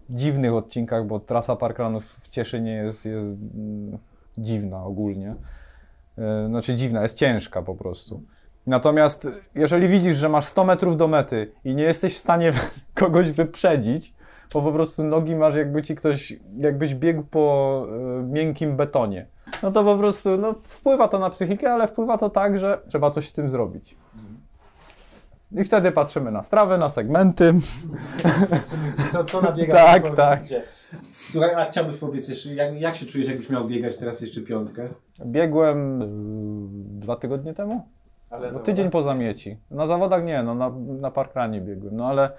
dziwnych 0.10 0.54
odcinkach, 0.54 1.06
bo 1.08 1.20
trasa 1.20 1.56
parkranów 1.56 2.06
w 2.22 2.30
Cieszynie 2.30 2.72
jest, 2.74 3.06
jest 3.06 3.26
mm, 3.26 3.98
dziwna 4.38 4.84
ogólnie. 4.84 5.36
E, 6.18 6.48
Znaczy 6.48 6.76
dziwna, 6.76 7.04
jest 7.04 7.18
ciężka 7.18 7.62
po 7.62 7.76
prostu. 7.76 8.22
Natomiast 8.68 9.28
jeżeli 9.55 9.88
widzisz, 9.88 10.18
że 10.18 10.30
masz 10.30 10.45
100 10.45 10.63
metrów 10.63 10.97
do 10.97 11.07
mety 11.07 11.51
i 11.63 11.76
nie 11.76 11.84
jesteś 11.84 12.16
w 12.16 12.18
stanie 12.18 12.53
kogoś 12.93 13.32
wyprzedzić, 13.32 14.13
bo 14.53 14.61
po 14.61 14.72
prostu 14.72 15.03
nogi 15.03 15.36
masz 15.36 15.55
jakby 15.55 15.82
ci 15.82 15.95
ktoś, 15.95 16.34
jakbyś 16.57 16.95
biegł 16.95 17.24
po 17.24 17.86
y, 18.20 18.24
miękkim 18.24 18.76
betonie. 18.78 19.26
No 19.63 19.72
to 19.72 19.84
po 19.84 19.97
prostu, 19.97 20.38
no 20.38 20.55
wpływa 20.63 21.07
to 21.07 21.20
na 21.20 21.30
psychikę, 21.30 21.74
ale 21.74 21.88
wpływa 21.88 22.18
to 22.18 22.30
tak, 22.30 22.57
że 22.57 22.80
trzeba 22.89 23.11
coś 23.11 23.30
z 23.30 23.34
tym 23.34 23.49
zrobić. 23.49 23.95
I 25.51 25.63
wtedy 25.63 25.91
patrzymy 25.91 26.32
na 26.32 26.43
strawę, 26.43 26.78
na 26.78 26.89
segmenty. 26.89 27.53
co, 29.11 29.24
co 29.24 29.41
nabiega 29.41 29.74
Tak, 29.74 30.16
tak. 30.16 30.41
Słuchaj, 31.09 31.55
a 31.55 31.66
chciałbyś 31.66 31.97
powiedzieć 31.97 32.30
jeszcze, 32.30 32.53
jak, 32.53 32.80
jak 32.82 32.95
się 32.95 33.05
czujesz, 33.05 33.28
jakbyś 33.28 33.49
miał 33.49 33.66
biegać 33.66 33.97
teraz 33.97 34.22
jeszcze 34.22 34.41
piątkę? 34.41 34.88
Biegłem 35.26 36.01
y, 36.01 36.05
dwa 36.99 37.16
tygodnie 37.16 37.53
temu? 37.53 37.95
Ale 38.36 38.52
No, 38.52 38.60
tydzień 38.60 38.92
po 38.92 39.04
zamieci. 39.04 39.58
Na 39.72 39.88
zawodach 39.88 40.24
nie, 40.24 40.44
no 40.44 40.56
na, 40.56 40.72
na 40.78 41.12
parkranie 41.12 41.62
biegłem, 41.62 41.96
no 41.96 42.08
ale 42.08 42.30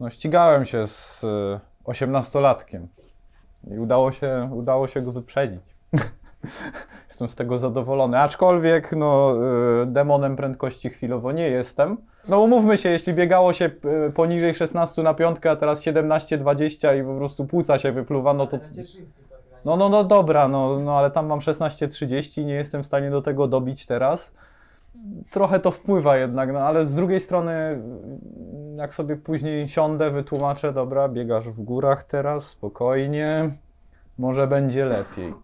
no, 0.00 0.10
ścigałem 0.10 0.64
się 0.64 0.86
z 0.86 1.24
y, 1.24 1.60
osiemnastolatkiem 1.84 2.88
i 3.70 3.78
udało 3.78 4.12
się, 4.12 4.50
udało 4.52 4.88
się 4.88 5.02
go 5.02 5.12
wyprzedzić. 5.12 5.62
jestem 7.08 7.28
z 7.28 7.34
tego 7.34 7.58
zadowolony, 7.58 8.18
aczkolwiek 8.18 8.92
no, 8.92 9.34
y, 9.82 9.86
demonem 9.86 10.36
prędkości 10.36 10.90
chwilowo 10.90 11.32
nie 11.32 11.48
jestem. 11.48 11.96
No 12.28 12.40
umówmy 12.40 12.78
się, 12.78 12.88
jeśli 12.88 13.12
biegało 13.12 13.52
się 13.52 13.70
y, 14.08 14.12
poniżej 14.12 14.54
16 14.54 15.02
na 15.02 15.14
piątkę, 15.14 15.50
a 15.50 15.56
teraz 15.56 15.82
17-20 15.82 17.00
i 17.00 17.04
po 17.04 17.16
prostu 17.16 17.46
płuca 17.46 17.78
się 17.78 17.92
wypluwa, 17.92 18.34
no 18.34 18.46
to... 18.46 18.58
No, 19.64 19.76
no, 19.76 19.88
no 19.88 20.04
dobra, 20.04 20.48
no, 20.48 20.78
no 20.80 20.98
ale 20.98 21.10
tam 21.10 21.26
mam 21.26 21.38
16.30 21.38 22.42
i 22.42 22.44
nie 22.44 22.54
jestem 22.54 22.82
w 22.82 22.86
stanie 22.86 23.10
do 23.10 23.22
tego 23.22 23.48
dobić 23.48 23.86
teraz. 23.86 24.34
Trochę 25.30 25.60
to 25.60 25.70
wpływa 25.70 26.16
jednak, 26.16 26.52
no 26.52 26.58
ale 26.58 26.86
z 26.86 26.94
drugiej 26.94 27.20
strony, 27.20 27.82
jak 28.76 28.94
sobie 28.94 29.16
później 29.16 29.68
siądę, 29.68 30.10
wytłumaczę, 30.10 30.72
dobra, 30.72 31.08
biegasz 31.08 31.48
w 31.48 31.60
górach 31.62 32.04
teraz, 32.04 32.44
spokojnie, 32.44 33.50
może 34.18 34.46
będzie 34.46 34.84
lepiej. 34.84 35.34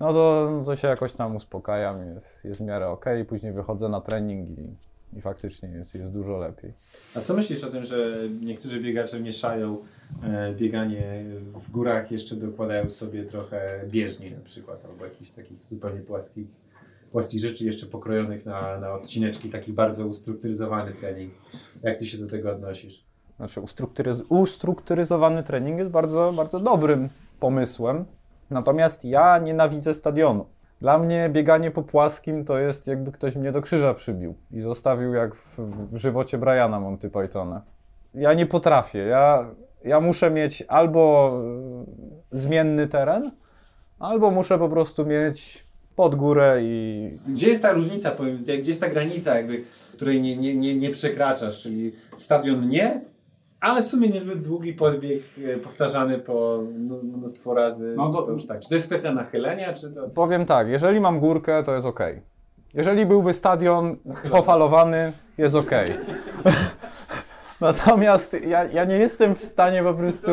No 0.00 0.12
to, 0.12 0.50
to 0.66 0.76
się 0.76 0.88
jakoś 0.88 1.12
tam 1.12 1.36
uspokajam, 1.36 2.14
jest, 2.14 2.44
jest 2.44 2.60
w 2.60 2.64
miarę 2.64 2.88
ok, 2.88 3.04
później 3.28 3.52
wychodzę 3.52 3.88
na 3.88 4.00
trening 4.00 4.58
i, 4.58 5.18
i 5.18 5.20
faktycznie 5.20 5.68
jest, 5.68 5.94
jest 5.94 6.12
dużo 6.12 6.38
lepiej. 6.38 6.72
A 7.14 7.20
co 7.20 7.34
myślisz 7.34 7.64
o 7.64 7.70
tym, 7.70 7.84
że 7.84 8.18
niektórzy 8.40 8.80
biegacze 8.80 9.20
mieszają 9.20 9.78
e, 10.22 10.54
bieganie 10.54 11.24
w 11.54 11.70
górach, 11.70 12.12
jeszcze 12.12 12.36
dokładają 12.36 12.90
sobie 12.90 13.24
trochę 13.24 13.80
bieżni 13.86 14.30
na 14.30 14.40
przykład, 14.40 14.84
albo 14.84 15.04
jakichś 15.04 15.30
takich 15.30 15.64
zupełnie 15.64 16.00
płaskich, 16.00 16.48
płaskich 17.10 17.40
rzeczy 17.40 17.64
jeszcze 17.64 17.86
pokrojonych 17.86 18.46
na, 18.46 18.78
na 18.78 18.92
odcineczki, 18.92 19.48
taki 19.50 19.72
bardzo 19.72 20.06
ustrukturyzowany 20.06 20.92
trening. 20.92 21.32
Jak 21.82 21.98
ty 21.98 22.06
się 22.06 22.18
do 22.18 22.26
tego 22.26 22.52
odnosisz? 22.52 23.04
Znaczy, 23.36 23.60
ustrukturyz- 23.60 24.22
ustrukturyzowany 24.28 25.42
trening 25.42 25.78
jest 25.78 25.90
bardzo, 25.90 26.32
bardzo 26.36 26.60
dobrym 26.60 27.08
pomysłem. 27.40 28.04
Natomiast 28.50 29.04
ja 29.04 29.38
nienawidzę 29.38 29.94
stadionu. 29.94 30.46
Dla 30.80 30.98
mnie 30.98 31.30
bieganie 31.32 31.70
po 31.70 31.82
płaskim 31.82 32.44
to 32.44 32.58
jest 32.58 32.86
jakby 32.86 33.12
ktoś 33.12 33.36
mnie 33.36 33.52
do 33.52 33.62
krzyża 33.62 33.94
przybił 33.94 34.34
i 34.50 34.60
zostawił 34.60 35.14
jak 35.14 35.34
w, 35.34 35.58
w 35.92 35.96
żywocie 35.96 36.38
Briana 36.38 36.80
Monty 36.80 37.10
Pythona. 37.10 37.62
Ja 38.14 38.34
nie 38.34 38.46
potrafię. 38.46 38.98
Ja, 38.98 39.50
ja 39.84 40.00
muszę 40.00 40.30
mieć 40.30 40.64
albo 40.68 41.32
y, 42.32 42.38
zmienny 42.38 42.86
teren, 42.86 43.30
albo 43.98 44.30
muszę 44.30 44.58
po 44.58 44.68
prostu 44.68 45.06
mieć 45.06 45.67
pod 45.98 46.14
górę 46.14 46.58
i 46.62 47.06
Gdzie 47.28 47.48
jest 47.48 47.62
ta 47.62 47.72
różnica, 47.72 48.10
powiem, 48.10 48.36
gdzie 48.38 48.54
jest 48.54 48.80
ta 48.80 48.88
granica, 48.88 49.36
jakby, 49.36 49.62
której 49.92 50.20
nie, 50.20 50.36
nie, 50.36 50.54
nie, 50.56 50.74
nie 50.74 50.90
przekraczasz, 50.90 51.62
czyli 51.62 51.92
stadion 52.16 52.68
nie, 52.68 53.00
ale 53.60 53.82
w 53.82 53.86
sumie 53.86 54.08
niezbyt 54.08 54.40
długi 54.40 54.72
podbieg 54.72 55.22
e, 55.44 55.56
powtarzany 55.56 56.18
po 56.18 56.58
mnó- 56.78 57.02
mnóstwo 57.02 57.54
razy. 57.54 57.94
No 57.96 58.12
to- 58.12 58.22
to 58.22 58.32
już 58.32 58.46
tak. 58.46 58.60
Czy 58.60 58.68
to 58.68 58.74
jest 58.74 58.86
kwestia 58.86 59.12
nachylenia, 59.12 59.72
czy 59.72 59.90
to... 59.90 60.08
Powiem 60.08 60.46
tak, 60.46 60.68
jeżeli 60.68 61.00
mam 61.00 61.20
górkę, 61.20 61.62
to 61.62 61.74
jest 61.74 61.86
ok. 61.86 62.00
Jeżeli 62.74 63.06
byłby 63.06 63.34
stadion 63.34 63.96
pofalowany, 64.30 65.12
jest 65.38 65.54
ok. 65.54 65.70
Natomiast 67.60 68.36
ja, 68.46 68.64
ja 68.64 68.84
nie 68.84 68.96
jestem 68.98 69.34
w 69.34 69.44
stanie 69.44 69.82
po 69.82 69.94
prostu 69.94 70.30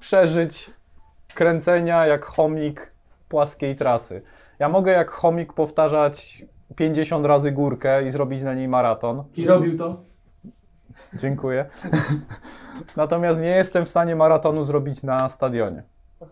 przeżyć 0.00 0.70
kręcenia 1.34 2.06
jak 2.06 2.24
chomik 2.24 2.92
płaskiej 3.28 3.76
trasy. 3.76 4.22
Ja 4.58 4.68
mogę 4.68 4.92
jak 4.92 5.10
chomik 5.10 5.52
powtarzać 5.52 6.44
50 6.76 7.26
razy 7.26 7.52
górkę 7.52 8.06
i 8.06 8.10
zrobić 8.10 8.42
na 8.42 8.54
niej 8.54 8.68
maraton. 8.68 9.24
I 9.36 9.46
robił 9.46 9.78
to? 9.78 9.96
Dziękuję. 11.14 11.66
Natomiast 12.96 13.40
nie 13.40 13.48
jestem 13.56 13.84
w 13.84 13.88
stanie 13.88 14.16
maratonu 14.16 14.64
zrobić 14.64 15.02
na 15.02 15.28
stadionie. 15.28 15.82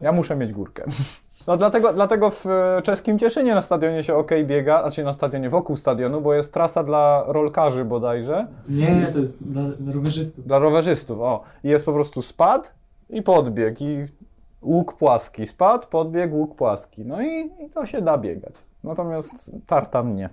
Ja 0.01 0.12
muszę 0.12 0.37
mieć 0.37 0.53
górkę. 0.53 0.85
No 1.47 1.57
dlatego, 1.57 1.93
dlatego 1.93 2.31
w 2.31 2.47
e, 2.47 2.83
czeskim 2.83 3.18
Cieszynie 3.18 3.55
na 3.55 3.62
stadionie 3.62 4.03
się 4.03 4.14
ok 4.14 4.31
biega, 4.45 4.83
znaczy 4.83 5.05
na 5.05 5.12
stadionie 5.12 5.51
wokół 5.51 5.77
stadionu, 5.77 6.20
bo 6.20 6.35
jest 6.35 6.55
trasa 6.55 6.83
dla 6.85 7.24
rolkarzy 7.27 7.85
bodajże, 7.85 8.47
Nie, 8.68 8.87
to 9.12 9.18
jest 9.18 9.53
dla, 9.53 9.62
dla 9.62 9.93
rowerzystów. 9.93 10.47
dla 10.47 10.59
rowerzystów, 10.59 11.20
o. 11.20 11.43
I 11.64 11.68
jest 11.68 11.87
po 11.87 11.93
prostu 11.93 12.22
spad 12.22 12.74
i 13.11 13.22
podbieg 13.22 13.81
i 13.81 14.05
łuk 14.66 14.96
płaski. 14.96 15.46
Spad, 15.46 15.86
podbieg, 15.86 16.32
łuk 16.32 16.56
płaski. 16.56 17.04
No 17.04 17.22
i, 17.22 17.50
i 17.66 17.70
to 17.70 17.86
się 17.86 18.02
da 18.02 18.18
biegać. 18.18 18.54
Natomiast 18.84 19.52
tartan 19.66 20.14
nie. 20.14 20.28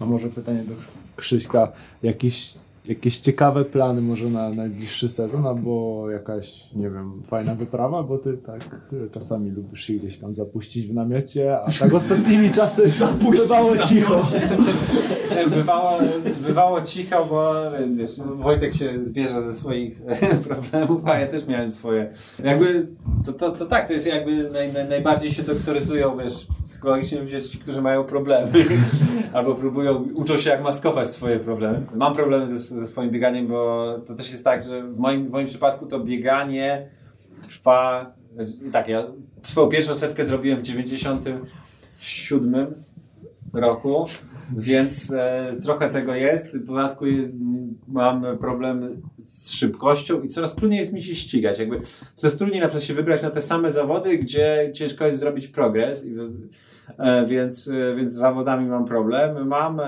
A 0.00 0.04
może 0.04 0.28
pytanie 0.28 0.62
do 0.64 0.74
Krzyśka, 1.16 1.72
jakieś, 2.02 2.54
jakieś 2.88 3.18
ciekawe 3.18 3.64
plany 3.64 4.00
może 4.00 4.30
na 4.30 4.50
najbliższy 4.50 5.08
sezon, 5.08 5.46
albo 5.46 6.04
jakaś, 6.10 6.72
nie 6.72 6.90
wiem, 6.90 7.22
fajna 7.26 7.54
wyprawa, 7.54 8.02
bo 8.02 8.18
ty 8.18 8.36
tak 8.36 8.88
czasami 9.12 9.50
lubisz 9.50 9.80
się 9.80 9.92
gdzieś 9.92 10.18
tam 10.18 10.34
zapuścić 10.34 10.86
w 10.86 10.94
namiocie, 10.94 11.60
a 11.60 11.70
tak 11.80 11.94
ostatnimi 11.94 12.50
czasy 12.50 12.82
bywało 13.30 13.76
cicho. 13.78 14.20
Bywało, 15.50 15.98
bywało 16.46 16.82
cicho, 16.82 17.26
bo 17.30 17.54
wiesz, 17.96 18.10
Wojtek 18.34 18.74
się 18.74 19.04
zbierze 19.04 19.42
ze 19.42 19.54
swoich 19.54 20.00
problemów, 20.48 21.06
a 21.06 21.18
ja 21.18 21.26
też 21.26 21.46
miałem 21.46 21.72
swoje. 21.72 22.12
Jakby 22.44 22.88
to, 23.26 23.32
to, 23.32 23.50
to 23.50 23.66
tak, 23.66 23.86
to 23.86 23.92
jest 23.92 24.06
jakby 24.06 24.50
naj, 24.50 24.72
naj, 24.72 24.88
najbardziej 24.88 25.30
się 25.30 25.42
doktoryzują, 25.42 26.16
wiesz, 26.16 26.46
psychologicznie 26.64 27.20
ludzie, 27.20 27.42
ci, 27.42 27.58
którzy 27.58 27.82
mają 27.82 28.04
problemy. 28.04 28.52
Albo 29.32 29.54
próbują, 29.54 30.04
uczą 30.14 30.38
się 30.38 30.50
jak 30.50 30.62
maskować 30.62 31.08
swoje 31.08 31.40
problemy. 31.40 31.86
Mam 31.94 32.14
problemy 32.14 32.48
ze, 32.48 32.73
ze 32.80 32.86
swoim 32.86 33.10
bieganiem, 33.10 33.46
bo 33.46 33.94
to 34.06 34.14
też 34.14 34.32
jest 34.32 34.44
tak, 34.44 34.62
że 34.62 34.82
w 34.82 34.98
moim, 34.98 35.28
w 35.28 35.30
moim 35.30 35.46
przypadku 35.46 35.86
to 35.86 36.00
bieganie 36.00 36.88
trwa. 37.42 38.14
Tak, 38.72 38.88
ja 38.88 39.06
swoją 39.42 39.68
pierwszą 39.68 39.96
setkę 39.96 40.24
zrobiłem 40.24 40.58
w 40.58 40.62
97 40.62 42.74
roku. 43.52 44.04
Więc 44.56 45.12
e, 45.12 45.56
trochę 45.62 45.90
tego 45.90 46.14
jest. 46.14 46.58
W 46.58 46.66
dodatku 46.66 47.06
jest, 47.06 47.34
mam 47.88 48.38
problem 48.38 49.02
z 49.18 49.50
szybkością 49.50 50.22
i 50.22 50.28
coraz 50.28 50.54
trudniej 50.54 50.78
jest 50.78 50.92
mi 50.92 51.02
się 51.02 51.14
ścigać. 51.14 51.58
Jakby 51.58 51.80
coraz 52.14 52.36
trudniej 52.36 52.60
na 52.60 52.66
przykład 52.66 52.84
się 52.84 52.94
wybrać 52.94 53.22
na 53.22 53.30
te 53.30 53.40
same 53.40 53.70
zawody, 53.70 54.18
gdzie 54.18 54.70
ciężko 54.74 55.06
jest 55.06 55.18
zrobić 55.18 55.48
progres. 55.48 56.06
E, 56.98 57.26
więc, 57.26 57.68
e, 57.68 57.94
więc 57.94 58.12
z 58.12 58.16
zawodami 58.16 58.66
mam 58.66 58.84
problem. 58.84 59.48
Mam 59.48 59.80
e, 59.80 59.86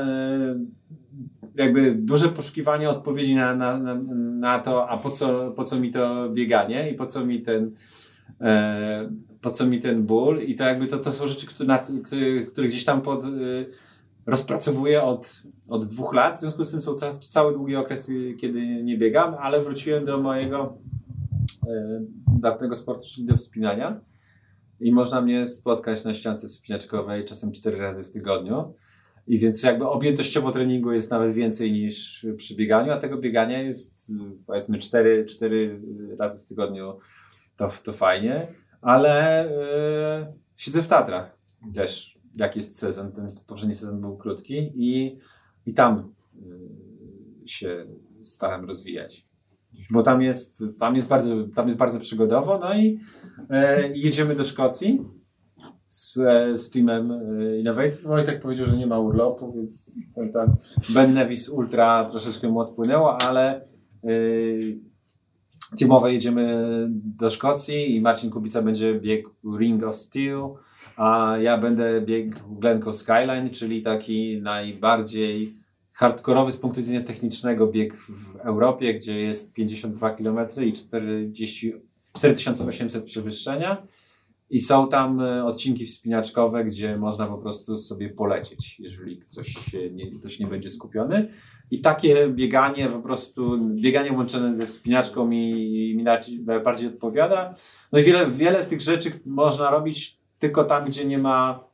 jakby 1.57 1.95
duże 1.95 2.29
poszukiwanie 2.29 2.91
odpowiedzi 2.91 3.35
na, 3.35 3.55
na, 3.55 3.79
na, 3.79 3.95
na 4.39 4.59
to, 4.59 4.89
a 4.89 4.97
po 4.97 5.11
co, 5.11 5.51
po 5.51 5.65
co 5.65 5.81
mi 5.81 5.91
to 5.91 6.31
bieganie 6.31 6.91
i 6.91 6.95
po 6.95 7.05
co 7.05 7.27
mi 7.27 7.43
ten 7.43 7.71
e, 8.41 9.11
po 9.41 9.51
co 9.51 9.67
mi 9.67 9.81
ten 9.81 10.03
ból. 10.03 10.43
I 10.43 10.55
to 10.55 10.65
jakby 10.65 10.87
to, 10.87 10.99
to 10.99 11.13
są 11.13 11.27
rzeczy, 11.27 11.47
które, 11.47 11.67
na, 11.67 11.79
które, 11.79 12.41
które 12.47 12.67
gdzieś 12.67 12.85
tam 12.85 13.03
pod, 13.03 13.25
y, 13.25 13.67
rozpracowuję 14.27 15.03
od, 15.03 15.43
od 15.69 15.87
dwóch 15.87 16.15
lat, 16.15 16.37
w 16.37 16.41
związku 16.41 16.65
z 16.65 16.71
tym 16.71 16.81
są 16.81 16.95
ca, 16.95 17.13
cały 17.13 17.53
długi 17.53 17.77
okres, 17.77 18.11
kiedy 18.41 18.83
nie 18.83 18.99
biegam, 18.99 19.35
ale 19.41 19.63
wróciłem 19.63 20.05
do 20.05 20.19
mojego 20.19 20.79
e, 21.67 22.01
dawnego 22.39 22.77
sportu, 22.77 23.05
czyli 23.15 23.27
do 23.27 23.37
wspinania. 23.37 24.01
I 24.81 24.93
można 24.93 25.21
mnie 25.21 25.47
spotkać 25.47 26.05
na 26.05 26.15
ściance 26.15 26.49
wspinaczkowej 26.49 27.25
czasem 27.25 27.53
cztery 27.53 27.79
razy 27.79 28.05
w 28.05 28.11
tygodniu. 28.11 28.75
I 29.27 29.39
więc 29.39 29.63
jakby 29.63 29.89
objętościowo 29.89 30.53
treningu 30.53 30.93
jest 30.93 31.11
nawet 31.11 31.33
więcej 31.33 31.73
niż 31.73 32.27
przy 32.37 32.57
bieganiu, 32.57 32.93
a 32.93 32.97
tego 32.97 33.19
biegania 33.19 33.63
jest 33.63 34.13
powiedzmy 34.47 34.79
cztery, 34.79 35.25
cztery 35.25 35.81
razy 36.19 36.41
w 36.43 36.47
tygodniu 36.47 36.99
to, 37.57 37.69
to 37.85 37.93
fajnie, 37.93 38.47
ale 38.81 39.49
yy, 40.27 40.35
siedzę 40.57 40.83
w 40.83 40.89
Tatrach 40.89 41.39
też, 41.75 42.19
jak 42.37 42.57
jest 42.57 42.79
sezon, 42.79 43.13
ten 43.13 43.27
poprzedni 43.47 43.75
sezon 43.75 44.01
był 44.01 44.17
krótki 44.17 44.73
i, 44.75 45.19
i 45.67 45.75
tam 45.75 46.15
yy, 46.35 47.49
się 47.49 47.87
staram 48.21 48.65
rozwijać. 48.65 49.27
Bo 49.91 50.03
tam 50.03 50.23
jest, 50.23 50.65
tam 50.79 50.97
jest, 50.97 51.09
bardzo, 51.09 51.49
tam 51.55 51.67
jest 51.67 51.79
bardzo 51.79 52.01
przygodowo, 52.01 52.59
no 52.59 52.75
i 52.75 53.01
yy, 53.51 53.99
jedziemy 53.99 54.37
do 54.37 54.45
Szkocji 54.45 55.05
z, 55.97 56.15
z 56.61 56.71
teamem 56.71 57.07
yy, 57.39 57.59
Innovate. 57.59 57.97
Wojtek 58.03 58.41
powiedział, 58.41 58.67
że 58.67 58.77
nie 58.77 58.87
ma 58.87 58.99
urlopu, 58.99 59.53
więc 59.53 59.99
tam, 60.15 60.33
tam 60.33 60.55
Ben 60.89 61.15
Nevis 61.15 61.49
Ultra 61.49 62.05
troszeczkę 62.11 62.49
mu 62.49 62.61
odpłynęło, 62.61 63.23
ale 63.23 63.61
yy, 64.03 64.57
teamowe 65.79 66.13
jedziemy 66.13 66.67
do 66.91 67.31
Szkocji 67.31 67.97
i 67.97 68.01
Marcin 68.01 68.31
Kubica 68.31 68.63
będzie 68.63 69.01
biegł 69.01 69.31
Ring 69.59 69.83
of 69.83 69.97
Steel, 69.97 70.49
a 70.97 71.37
ja 71.41 71.59
będę 71.59 72.01
biegł 72.01 72.39
Glencoe 72.59 72.93
Skyline, 72.93 73.51
czyli 73.51 73.83
taki 73.83 74.43
najbardziej 74.43 75.55
hardkorowy 75.93 76.53
z 76.53 76.57
punktu 76.57 76.81
widzenia 76.81 77.03
technicznego 77.03 77.67
bieg 77.67 77.95
w 77.95 78.37
Europie, 78.37 78.95
gdzie 78.95 79.21
jest 79.21 79.53
52 79.53 80.11
km 80.11 80.39
i 80.63 80.73
40, 80.73 81.73
4800 82.13 83.05
przewyższenia. 83.05 83.87
I 84.51 84.61
są 84.61 84.89
tam 84.89 85.21
e, 85.21 85.45
odcinki 85.45 85.87
wspinaczkowe, 85.87 86.65
gdzie 86.65 86.97
można 86.97 87.27
po 87.27 87.39
prostu 87.39 87.77
sobie 87.77 88.09
polecieć, 88.09 88.81
jeżeli 88.81 89.19
ktoś, 89.19 89.73
nie, 89.93 90.19
ktoś 90.19 90.41
nie 90.41 90.47
będzie 90.47 90.71
skupiony. 90.71 91.29
I 91.71 91.81
takie 91.81 92.29
bieganie, 92.29 92.89
po 92.89 93.01
prostu 93.01 93.59
bieganie 93.75 94.13
łączone 94.13 94.55
ze 94.55 94.67
wspinaczką 94.67 95.27
mi, 95.27 95.55
mi 95.97 96.05
bardziej, 96.05 96.41
bardziej 96.65 96.89
odpowiada. 96.89 97.55
No 97.93 97.99
i 97.99 98.03
wiele, 98.03 98.27
wiele 98.27 98.65
tych 98.65 98.81
rzeczy 98.81 99.11
można 99.25 99.71
robić 99.71 100.19
tylko 100.39 100.65
tam, 100.65 100.85
gdzie 100.85 101.05
nie 101.05 101.19
ma, 101.19 101.65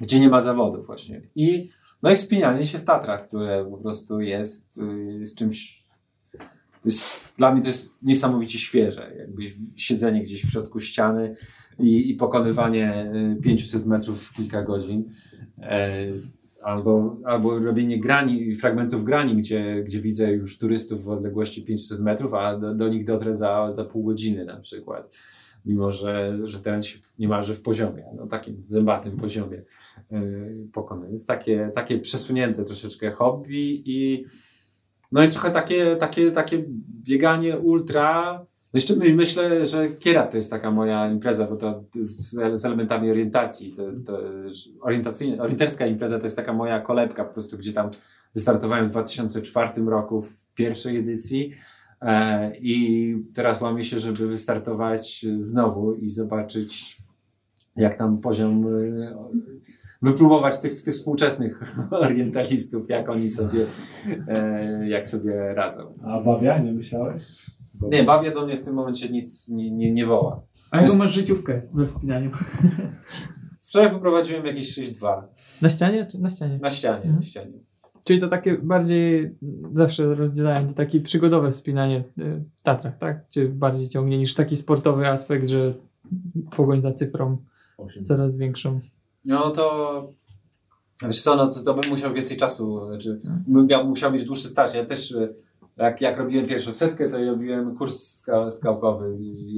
gdzie 0.00 0.20
nie 0.20 0.28
ma 0.28 0.40
zawodów 0.40 0.86
właśnie. 0.86 1.22
I, 1.34 1.70
no 2.02 2.10
i 2.10 2.16
wspinanie 2.16 2.66
się 2.66 2.78
w 2.78 2.84
Tatrach, 2.84 3.28
które 3.28 3.64
po 3.70 3.78
prostu 3.78 4.20
jest, 4.20 4.78
y, 4.78 5.18
jest 5.18 5.38
czymś, 5.38 5.82
to 6.82 6.88
jest, 6.88 7.21
dla 7.38 7.52
mnie 7.52 7.62
to 7.62 7.68
jest 7.68 7.94
niesamowicie 8.02 8.58
świeże. 8.58 9.14
Jakby 9.18 9.42
siedzenie 9.76 10.22
gdzieś 10.22 10.44
w 10.44 10.50
środku 10.50 10.80
ściany 10.80 11.34
i, 11.78 12.10
i 12.10 12.14
pokonywanie 12.14 13.12
y, 13.38 13.42
500 13.42 13.86
metrów 13.86 14.22
w 14.22 14.36
kilka 14.36 14.62
godzin. 14.62 15.08
E, 15.58 15.88
albo, 16.62 17.16
albo 17.24 17.58
robienie 17.58 18.00
grani, 18.00 18.54
fragmentów 18.54 19.04
grani, 19.04 19.36
gdzie, 19.36 19.82
gdzie 19.82 20.00
widzę 20.00 20.32
już 20.32 20.58
turystów 20.58 21.04
w 21.04 21.08
odległości 21.08 21.64
500 21.64 22.00
metrów, 22.00 22.34
a 22.34 22.58
do, 22.58 22.74
do 22.74 22.88
nich 22.88 23.04
dotrę 23.04 23.34
za, 23.34 23.70
za 23.70 23.84
pół 23.84 24.04
godziny 24.04 24.44
na 24.44 24.60
przykład. 24.60 25.18
Mimo, 25.64 25.90
że, 25.90 26.38
że 26.44 26.60
teren 26.60 26.82
się 26.82 26.98
niemalże 27.18 27.54
w 27.54 27.62
poziomie, 27.62 28.04
no 28.16 28.26
takim 28.26 28.64
zębatym 28.68 29.16
poziomie 29.16 29.62
yy. 30.10 30.68
Więc 31.06 31.26
takie, 31.26 31.70
takie 31.74 31.98
przesunięte 31.98 32.64
troszeczkę 32.64 33.10
hobby 33.10 33.82
i 33.86 34.24
no 35.12 35.24
i 35.24 35.28
trochę 35.28 35.50
takie, 35.50 35.96
takie, 35.96 36.30
takie 36.30 36.64
bieganie 37.04 37.58
ultra. 37.58 38.38
No 38.42 38.78
jeszcze 38.78 38.96
my- 38.96 39.14
myślę, 39.14 39.66
że 39.66 39.88
Kierat 39.88 40.30
to 40.30 40.36
jest 40.36 40.50
taka 40.50 40.70
moja 40.70 41.10
impreza, 41.10 41.46
bo 41.46 41.56
to 41.56 41.84
z, 41.94 42.30
z 42.60 42.64
elementami 42.64 43.10
orientacji. 43.10 43.72
To, 43.72 43.82
to, 44.06 44.18
orienterska 45.40 45.86
impreza 45.86 46.18
to 46.18 46.24
jest 46.24 46.36
taka 46.36 46.52
moja 46.52 46.80
kolebka 46.80 47.24
po 47.24 47.32
prostu, 47.32 47.58
gdzie 47.58 47.72
tam 47.72 47.90
wystartowałem 48.34 48.86
w 48.86 48.90
2004 48.90 49.82
roku 49.82 50.22
w 50.22 50.46
pierwszej 50.54 50.96
edycji 50.96 51.52
e, 52.00 52.56
i 52.56 53.16
teraz 53.34 53.60
łamię 53.60 53.84
się, 53.84 53.98
żeby 53.98 54.26
wystartować 54.26 55.26
znowu 55.38 55.94
i 55.94 56.08
zobaczyć 56.08 57.02
jak 57.76 57.94
tam 57.94 58.20
poziom 58.20 58.66
e, 58.66 59.32
wypróbować 60.02 60.58
tych, 60.58 60.82
tych 60.82 60.94
współczesnych 60.94 61.76
orientalistów, 61.90 62.88
jak 62.88 63.08
oni 63.08 63.28
sobie 63.28 63.66
e, 64.28 64.88
jak 64.88 65.06
sobie 65.06 65.54
radzą. 65.54 65.94
A 66.04 66.20
babia, 66.20 66.58
nie 66.58 66.72
myślałeś? 66.72 67.22
Bo- 67.74 67.88
Nie, 67.88 68.04
babia 68.04 68.34
do 68.34 68.46
mnie 68.46 68.56
w 68.56 68.64
tym 68.64 68.74
momencie 68.74 69.08
nic 69.08 69.48
nie, 69.48 69.70
nie, 69.70 69.92
nie 69.92 70.06
woła. 70.06 70.42
A 70.70 70.80
jaką 70.82 70.96
masz 70.96 71.12
życiówkę 71.14 71.62
we 71.74 71.84
wspinaniu? 71.84 72.30
Wczoraj 73.68 73.90
poprowadziłem 73.90 74.46
jakieś 74.46 74.78
6-2 74.78 75.22
Na 75.62 75.70
ścianie 75.70 76.06
czy 76.06 76.18
na 76.18 76.28
ścianie? 76.30 76.58
na 76.62 76.70
ścianie. 76.70 76.96
Mhm. 76.96 77.16
Na 77.16 77.22
ścianie. 77.22 77.58
Czyli 78.06 78.18
to 78.18 78.28
takie 78.28 78.58
bardziej, 78.58 79.34
zawsze 79.72 80.14
rozdzielałem 80.14 80.66
to 80.68 80.74
takie 80.74 81.00
przygodowe 81.00 81.52
wspinanie 81.52 82.04
y, 82.20 82.44
w 82.54 82.62
Tatrach, 82.62 82.98
tak? 82.98 83.28
Czy 83.28 83.48
bardziej 83.48 83.88
ciągnie 83.88 84.18
niż 84.18 84.34
taki 84.34 84.56
sportowy 84.56 85.08
aspekt, 85.08 85.48
że 85.48 85.74
pogoń 86.56 86.80
za 86.80 86.92
cyfrą 86.92 87.36
Osiem. 87.78 88.02
coraz 88.02 88.38
większą. 88.38 88.80
No 89.24 89.50
to 89.50 90.08
wiesz 91.06 91.22
co, 91.22 91.36
no 91.36 91.46
to, 91.46 91.62
to 91.62 91.74
bym 91.74 91.90
musiał 91.90 92.12
więcej 92.12 92.36
czasu, 92.36 92.86
znaczy 92.86 93.20
bym 93.46 93.66
miał, 93.66 93.88
musiał 93.88 94.12
mieć 94.12 94.24
dłuższy 94.24 94.48
staż. 94.48 94.74
Ja 94.74 94.84
też 94.84 95.14
jak, 95.76 96.00
jak 96.00 96.18
robiłem 96.18 96.46
pierwszą 96.46 96.72
setkę, 96.72 97.08
to 97.08 97.24
robiłem 97.24 97.76
kurs 97.76 98.00
ska, 98.00 98.50
skałkowy, 98.50 99.16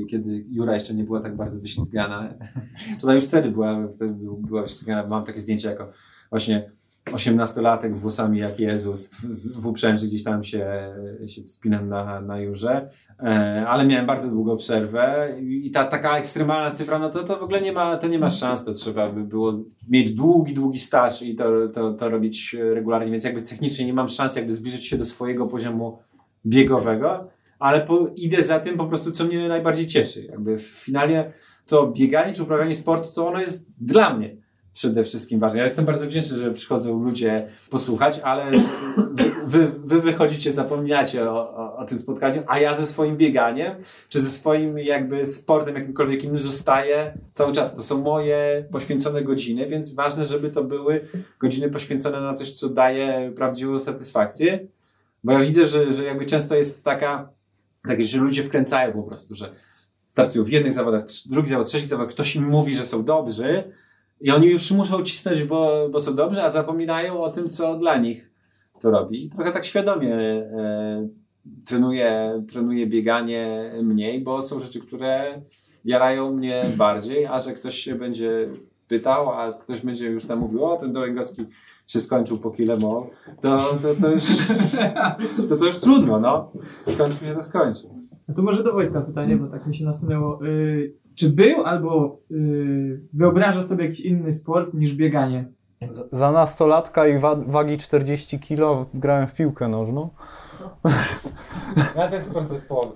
kiedy 0.08 0.44
Jura 0.48 0.74
jeszcze 0.74 0.94
nie 0.94 1.04
była 1.04 1.20
tak 1.20 1.36
bardzo 1.36 1.60
wyślizgana. 1.60 2.34
To 3.00 3.12
już 3.12 3.24
wtedy 3.24 3.50
była, 3.50 3.88
wtedy 3.88 4.14
była 4.38 4.62
wyślizgana. 4.62 5.08
Mam 5.08 5.24
takie 5.24 5.40
zdjęcie 5.40 5.68
jako 5.68 5.90
właśnie 6.30 6.70
18-latek 7.10 7.92
z 7.92 7.98
włosami 7.98 8.38
jak 8.38 8.60
Jezus 8.60 9.10
w, 9.60 9.66
uprzęży 9.66 10.06
gdzieś 10.06 10.24
tam 10.24 10.44
się, 10.44 10.94
się 11.26 11.42
wspinam 11.42 11.88
na, 11.88 12.20
na 12.20 12.38
Jurze, 12.38 12.88
e, 13.20 13.64
ale 13.68 13.86
miałem 13.86 14.06
bardzo 14.06 14.28
długą 14.28 14.56
przerwę 14.56 15.34
i 15.40 15.70
ta 15.70 15.84
taka 15.84 16.18
ekstremalna 16.18 16.70
cyfra, 16.70 16.98
no 16.98 17.10
to, 17.10 17.24
to 17.24 17.38
w 17.38 17.42
ogóle 17.42 17.60
nie 17.60 17.72
ma, 17.72 17.96
to 17.96 18.08
nie 18.08 18.18
ma 18.18 18.30
szans, 18.30 18.64
to 18.64 18.72
trzeba 18.72 19.08
by 19.08 19.24
było 19.24 19.52
mieć 19.88 20.12
długi, 20.12 20.54
długi 20.54 20.78
staż 20.78 21.22
i 21.22 21.34
to, 21.34 21.68
to, 21.68 21.92
to 21.94 22.08
robić 22.08 22.56
regularnie, 22.74 23.10
więc 23.10 23.24
jakby 23.24 23.42
technicznie 23.42 23.86
nie 23.86 23.94
mam 23.94 24.08
szans 24.08 24.36
jakby 24.36 24.52
zbliżyć 24.52 24.86
się 24.86 24.98
do 24.98 25.04
swojego 25.04 25.46
poziomu 25.46 25.98
biegowego, 26.46 27.28
ale 27.58 27.80
po, 27.80 28.08
idę 28.16 28.42
za 28.42 28.60
tym 28.60 28.76
po 28.76 28.86
prostu, 28.86 29.12
co 29.12 29.24
mnie 29.24 29.48
najbardziej 29.48 29.86
cieszy. 29.86 30.24
Jakby 30.24 30.56
w 30.56 30.62
finale 30.62 31.32
to 31.66 31.86
bieganie 31.86 32.32
czy 32.32 32.42
uprawianie 32.42 32.74
sportu, 32.74 33.08
to 33.14 33.28
ono 33.28 33.40
jest 33.40 33.66
dla 33.80 34.16
mnie 34.16 34.43
przede 34.74 35.04
wszystkim 35.04 35.40
ważne. 35.40 35.58
Ja 35.58 35.64
jestem 35.64 35.84
bardzo 35.84 36.06
wdzięczny, 36.06 36.38
że 36.38 36.50
przychodzą 36.52 37.02
ludzie 37.02 37.48
posłuchać, 37.70 38.20
ale 38.24 38.50
wy, 39.12 39.30
wy, 39.46 39.70
wy 39.84 40.00
wychodzicie, 40.00 40.52
zapominacie 40.52 41.30
o, 41.30 41.56
o, 41.56 41.76
o 41.76 41.84
tym 41.84 41.98
spotkaniu, 41.98 42.42
a 42.46 42.58
ja 42.58 42.76
ze 42.76 42.86
swoim 42.86 43.16
bieganiem, 43.16 43.74
czy 44.08 44.20
ze 44.20 44.30
swoim 44.30 44.78
jakby 44.78 45.26
sportem 45.26 45.74
jakimkolwiek 45.74 46.24
innym 46.24 46.40
zostaję 46.40 47.18
cały 47.34 47.52
czas. 47.52 47.74
To 47.74 47.82
są 47.82 48.00
moje 48.00 48.68
poświęcone 48.72 49.22
godziny, 49.22 49.66
więc 49.66 49.94
ważne, 49.94 50.24
żeby 50.24 50.50
to 50.50 50.64
były 50.64 51.00
godziny 51.40 51.70
poświęcone 51.70 52.20
na 52.20 52.34
coś, 52.34 52.52
co 52.52 52.68
daje 52.68 53.32
prawdziwą 53.36 53.78
satysfakcję. 53.78 54.66
Bo 55.24 55.32
ja 55.32 55.40
widzę, 55.40 55.66
że, 55.66 55.92
że 55.92 56.04
jakby 56.04 56.24
często 56.24 56.54
jest 56.54 56.84
taka, 56.84 57.28
takie, 57.88 58.04
że 58.04 58.18
ludzie 58.18 58.44
wkręcają 58.44 58.92
po 58.92 59.02
prostu, 59.02 59.34
że 59.34 59.52
startują 60.08 60.44
w 60.44 60.48
jednych 60.48 60.72
zawodach, 60.72 61.04
trz- 61.04 61.28
drugich 61.28 61.50
zawodach, 61.50 61.68
trzecich 61.68 61.88
zawodach, 61.88 62.14
ktoś 62.14 62.36
im 62.36 62.48
mówi, 62.48 62.74
że 62.74 62.84
są 62.84 63.04
dobrzy 63.04 63.72
i 64.20 64.30
oni 64.30 64.46
już 64.46 64.70
muszą 64.70 65.02
cisnąć, 65.02 65.42
bo, 65.42 65.88
bo 65.92 66.00
są 66.00 66.14
dobrzy, 66.14 66.42
a 66.42 66.48
zapominają 66.48 67.22
o 67.22 67.30
tym, 67.30 67.48
co 67.48 67.78
dla 67.78 67.96
nich 67.96 68.30
to 68.80 68.90
robi. 68.90 69.24
I 69.24 69.30
trochę 69.30 69.52
tak 69.52 69.64
świadomie 69.64 70.14
e, 70.14 71.08
trenuję, 71.66 72.42
trenuję 72.52 72.86
bieganie 72.86 73.72
mniej, 73.82 74.20
bo 74.20 74.42
są 74.42 74.58
rzeczy, 74.58 74.80
które 74.80 75.42
jarają 75.84 76.32
mnie 76.32 76.64
bardziej, 76.76 77.26
a 77.26 77.38
że 77.38 77.52
ktoś 77.52 77.74
się 77.74 77.94
będzie 77.94 78.48
pytał, 78.88 79.30
a 79.30 79.52
ktoś 79.52 79.80
będzie 79.80 80.06
już 80.06 80.24
tam 80.24 80.38
mówił, 80.38 80.64
o 80.64 80.76
ten 80.76 80.92
Dołęgowski 80.92 81.44
się 81.86 82.00
skończył 82.00 82.38
po 82.38 82.50
kilemo, 82.50 83.06
to, 83.40 83.58
to, 83.82 83.94
to, 84.00 84.10
już, 84.10 84.22
to, 85.48 85.56
to 85.56 85.64
już 85.64 85.78
trudno, 85.78 86.20
no. 86.20 86.52
Skończył 86.86 87.28
się, 87.28 87.34
to 87.34 87.42
skończył. 87.42 88.04
No 88.28 88.34
to 88.34 88.42
może 88.42 88.64
do 88.64 88.72
Wojtka 88.72 89.00
pytanie, 89.00 89.36
bo 89.36 89.46
tak 89.46 89.66
mi 89.66 89.76
się 89.76 89.84
nasunęło. 89.84 90.46
Y, 90.46 90.94
czy 91.14 91.30
był 91.30 91.64
albo 91.64 92.18
y, 92.30 93.00
wyobrażasz 93.12 93.64
sobie 93.64 93.84
jakiś 93.84 94.00
inny 94.00 94.32
sport 94.32 94.74
niż 94.74 94.94
bieganie? 94.94 95.44
Z- 95.90 96.12
Za 96.12 96.32
nastolatka 96.32 97.06
i 97.06 97.18
wa- 97.18 97.36
wagi 97.36 97.78
40 97.78 98.38
kg 98.40 98.86
grałem 98.94 99.26
w 99.26 99.34
piłkę 99.34 99.68
nożną. 99.68 100.08
Ja 101.96 102.08
ten 102.08 102.20
sport 102.20 102.48
zespołowy. 102.48 102.94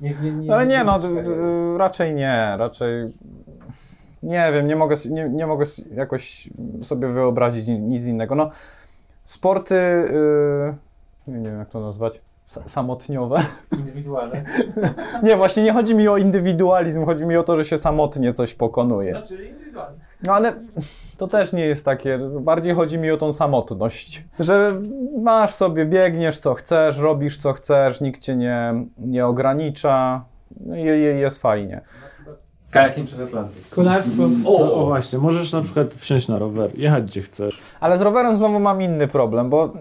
Nie, 0.00 0.14
nie, 0.22 0.32
nie, 0.32 0.54
Ale 0.54 0.66
nie, 0.66 0.84
no 0.84 0.98
raczej 1.78 2.14
nie, 2.14 2.54
raczej 2.58 3.12
nie 4.22 4.50
wiem, 4.52 4.66
nie 4.66 4.76
mogę, 4.76 4.96
nie, 5.10 5.28
nie 5.28 5.46
mogę 5.46 5.64
jakoś 5.94 6.50
sobie 6.82 7.08
wyobrazić 7.08 7.66
ni- 7.66 7.80
nic 7.80 8.04
innego. 8.06 8.34
No, 8.34 8.50
sporty, 9.24 9.74
y, 9.74 10.74
nie 11.26 11.50
wiem 11.50 11.58
jak 11.58 11.68
to 11.68 11.80
nazwać, 11.80 12.20
samotniowe. 12.46 13.40
Indywidualne. 13.78 14.44
Nie, 15.22 15.36
właśnie 15.36 15.62
nie 15.62 15.72
chodzi 15.72 15.94
mi 15.94 16.08
o 16.08 16.16
indywidualizm, 16.16 17.04
chodzi 17.04 17.24
mi 17.26 17.36
o 17.36 17.42
to, 17.42 17.56
że 17.56 17.64
się 17.64 17.78
samotnie 17.78 18.34
coś 18.34 18.54
pokonuje. 18.54 19.10
Znaczy 19.10 19.46
indywidualnie. 19.46 19.98
No 20.26 20.34
ale 20.34 20.54
to 21.16 21.28
też 21.28 21.52
nie 21.52 21.66
jest 21.66 21.84
takie. 21.84 22.18
Bardziej 22.40 22.74
chodzi 22.74 22.98
mi 22.98 23.10
o 23.10 23.16
tą 23.16 23.32
samotność. 23.32 24.24
Że 24.40 24.72
masz 25.18 25.54
sobie, 25.54 25.86
biegniesz 25.86 26.38
co 26.38 26.54
chcesz, 26.54 26.98
robisz 26.98 27.38
co 27.38 27.52
chcesz, 27.52 28.00
nikt 28.00 28.20
cię 28.20 28.36
nie, 28.36 28.74
nie 28.98 29.26
ogranicza. 29.26 30.24
No 30.60 30.76
i 30.76 30.84
jest 31.20 31.42
fajnie. 31.42 31.80
Kajakiem 32.74 33.04
przez 33.06 33.20
Atlantyk. 33.20 33.68
Kolarstwo. 33.70 34.22
O, 34.46 34.74
o 34.74 34.86
właśnie, 34.86 35.18
możesz 35.18 35.52
na 35.52 35.62
przykład 35.62 35.94
wsiąść 35.94 36.28
na 36.28 36.38
rower, 36.38 36.70
jechać 36.78 37.04
gdzie 37.04 37.22
chcesz. 37.22 37.60
Ale 37.80 37.98
z 37.98 38.00
rowerem 38.00 38.36
znowu 38.36 38.60
mam 38.60 38.82
inny 38.82 39.08
problem, 39.08 39.50
bo 39.50 39.72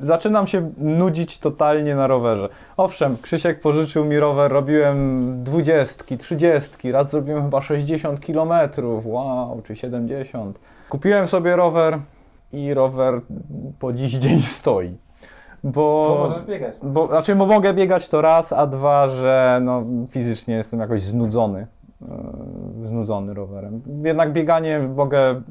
zaczynam 0.00 0.46
się 0.46 0.70
nudzić 0.78 1.38
totalnie 1.38 1.94
na 1.94 2.06
rowerze. 2.06 2.48
Owszem, 2.76 3.16
Krzysiek 3.22 3.60
pożyczył 3.60 4.04
mi 4.04 4.18
rower, 4.18 4.52
robiłem 4.52 5.44
dwudziestki, 5.44 6.18
trzydziestki, 6.18 6.92
raz 6.92 7.10
zrobiłem 7.10 7.42
chyba 7.42 7.62
60 7.62 8.20
km, 8.20 8.52
wow, 9.04 9.62
czy 9.64 9.76
70. 9.76 10.58
Kupiłem 10.88 11.26
sobie 11.26 11.56
rower 11.56 11.98
i 12.52 12.74
rower 12.74 13.20
po 13.78 13.92
dziś 13.92 14.12
dzień 14.12 14.40
stoi. 14.40 14.96
Bo, 15.64 16.04
Bo 16.08 16.26
możesz 16.28 16.42
biegać. 16.42 16.74
bo, 16.82 17.06
znaczy, 17.06 17.36
bo 17.36 17.46
mogę 17.46 17.74
biegać 17.74 18.08
to 18.08 18.20
raz, 18.20 18.52
a 18.52 18.66
dwa, 18.66 19.08
że 19.08 19.60
no, 19.62 19.82
fizycznie 20.10 20.54
jestem 20.54 20.80
jakoś 20.80 21.02
znudzony. 21.02 21.66
Yy, 22.80 22.86
Znudzony 22.86 23.34
rowerem. 23.34 23.80
Jednak 24.04 24.32
bieganie 24.32 24.88
mogę 24.96 25.42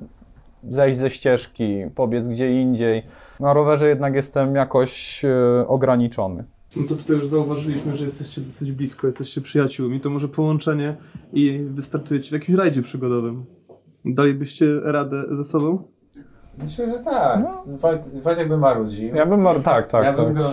zejść 0.70 0.99
ze 0.99 1.10
ścieżki, 1.10 1.84
pobiec 1.95 2.28
gdzie 2.28 2.62
indziej. 2.62 3.04
Na 3.39 3.54
rowerze 3.54 3.88
jednak 3.88 4.16
jestem 4.16 4.56
jakoś 4.56 5.24
yy, 5.24 5.68
ograniczony. 5.68 6.43
No 6.76 6.84
to 6.89 6.95
tutaj 6.95 7.16
już 7.16 7.28
zauważyliśmy, 7.28 7.97
że 7.97 8.06
jesteście 8.06 8.41
dosyć 8.41 8.72
blisko, 8.72 9.08
jesteście 9.08 9.41
przyjaciółmi. 9.41 9.99
To 9.99 10.10
może 10.10 10.28
połączenie 10.28 10.95
i 11.34 11.66
wystartujecie 11.70 12.30
w 12.30 12.34
jakimś 12.34 12.58
rajdzie 12.58 12.82
przygodowym. 12.82 13.45
Dalibyście 14.06 14.66
radę 14.84 15.24
ze 15.32 15.43
sobą? 15.43 15.84
Myślę, 16.58 16.86
że 16.88 17.00
tak. 17.00 17.42
Wojt, 17.66 18.21
Wojtek 18.24 18.50
by 18.50 18.58
marudził. 18.58 19.16
Ja 19.16 19.26
bym, 19.26 19.42
mar- 19.42 19.62
tak, 19.63 19.88
tak, 19.88 20.04
ja 20.04 20.13
tak. 20.13 20.26
bym 20.26 20.36
go 20.36 20.51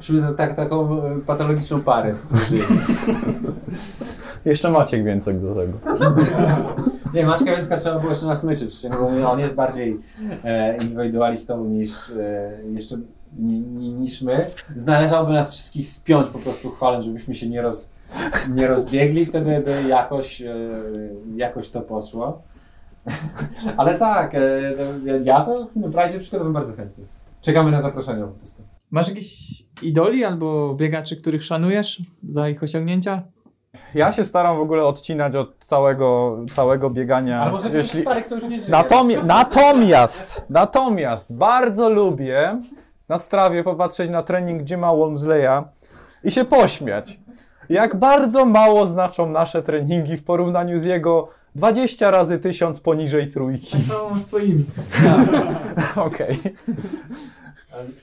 przy, 0.00 0.22
tak, 0.36 0.54
taką 0.54 1.04
e, 1.04 1.20
patologiczną 1.26 1.80
parę 1.80 2.14
stworzyli. 2.14 2.62
Jeszcze 4.44 4.70
Maciek 4.70 5.04
więcej 5.04 5.34
do 5.34 5.54
tego. 5.54 5.78
Nie, 7.14 7.26
Maćka 7.26 7.56
Więcka 7.56 7.76
trzeba 7.76 7.98
było 7.98 8.10
jeszcze 8.10 8.26
na 8.26 8.36
smyczy 8.36 8.66
przyciągnąć, 8.66 9.20
bo 9.22 9.30
on 9.32 9.38
jest 9.40 9.56
bardziej 9.56 10.00
e, 10.44 10.76
indywidualistą 10.76 11.64
niż, 11.64 12.10
e, 12.10 12.50
jeszcze, 12.74 12.96
ni, 13.38 13.60
ni, 13.60 13.92
niż 13.92 14.22
my. 14.22 14.50
Należałoby 14.86 15.32
nas 15.32 15.50
wszystkich 15.50 15.88
spiąć 15.88 16.28
po 16.28 16.38
prostu 16.38 16.70
holem, 16.70 17.02
żebyśmy 17.02 17.34
się 17.34 17.48
nie, 17.48 17.62
roz, 17.62 17.90
nie 18.54 18.66
rozbiegli, 18.66 19.26
wtedy 19.26 19.62
by 19.64 19.88
jakoś, 19.88 20.42
e, 20.42 20.54
jakoś 21.36 21.68
to 21.68 21.80
poszło. 21.80 22.42
Ale 23.76 23.94
tak, 23.94 24.34
e, 24.34 24.38
no, 24.78 25.12
ja- 25.12 25.20
ja 25.24 25.44
to 25.44 25.68
w 25.76 25.94
rajdzie 25.94 26.18
przykładowym 26.18 26.52
bardzo 26.52 26.72
chętnie. 26.76 27.04
Czekamy 27.40 27.70
na 27.70 27.82
zaproszenie 27.82 28.22
po 28.22 28.28
prostu. 28.28 28.62
Masz 28.90 29.08
jakieś 29.08 29.62
idoli 29.82 30.24
albo 30.24 30.74
biegaczy, 30.74 31.16
których 31.16 31.44
szanujesz 31.44 32.02
za 32.28 32.48
ich 32.48 32.62
osiągnięcia? 32.62 33.22
Ja 33.94 34.12
się 34.12 34.24
staram 34.24 34.56
w 34.56 34.60
ogóle 34.60 34.84
odcinać 34.84 35.36
od 35.36 35.58
całego, 35.58 36.38
całego 36.52 36.90
biegania. 36.90 37.40
Ale 37.42 37.50
może 37.52 37.68
ktoś 37.70 37.84
jeśli- 37.84 38.00
stary, 38.00 38.22
kto 38.22 38.34
już 38.34 38.44
nie 38.44 38.60
żyje. 38.60 38.70
Natomi- 38.72 39.24
natomiast, 39.24 40.46
natomiast 40.50 41.34
bardzo 41.34 41.90
lubię 41.90 42.60
na 43.08 43.18
strawie 43.18 43.64
popatrzeć 43.64 44.10
na 44.10 44.22
trening 44.22 44.62
Jima 44.62 44.94
Walmsleya 44.96 45.62
i 46.24 46.30
się 46.30 46.44
pośmiać. 46.44 47.20
Jak 47.68 47.96
bardzo 47.96 48.44
mało 48.44 48.86
znaczą 48.86 49.30
nasze 49.30 49.62
treningi 49.62 50.16
w 50.16 50.24
porównaniu 50.24 50.78
z 50.78 50.84
jego 50.84 51.28
20 51.54 52.10
razy 52.10 52.38
1000 52.38 52.80
poniżej 52.80 53.28
trójki. 53.28 53.72
Tak 53.72 53.82
samo 53.86 54.14
z 54.14 54.26
twoimi. 54.26 54.64
Okej. 55.96 56.36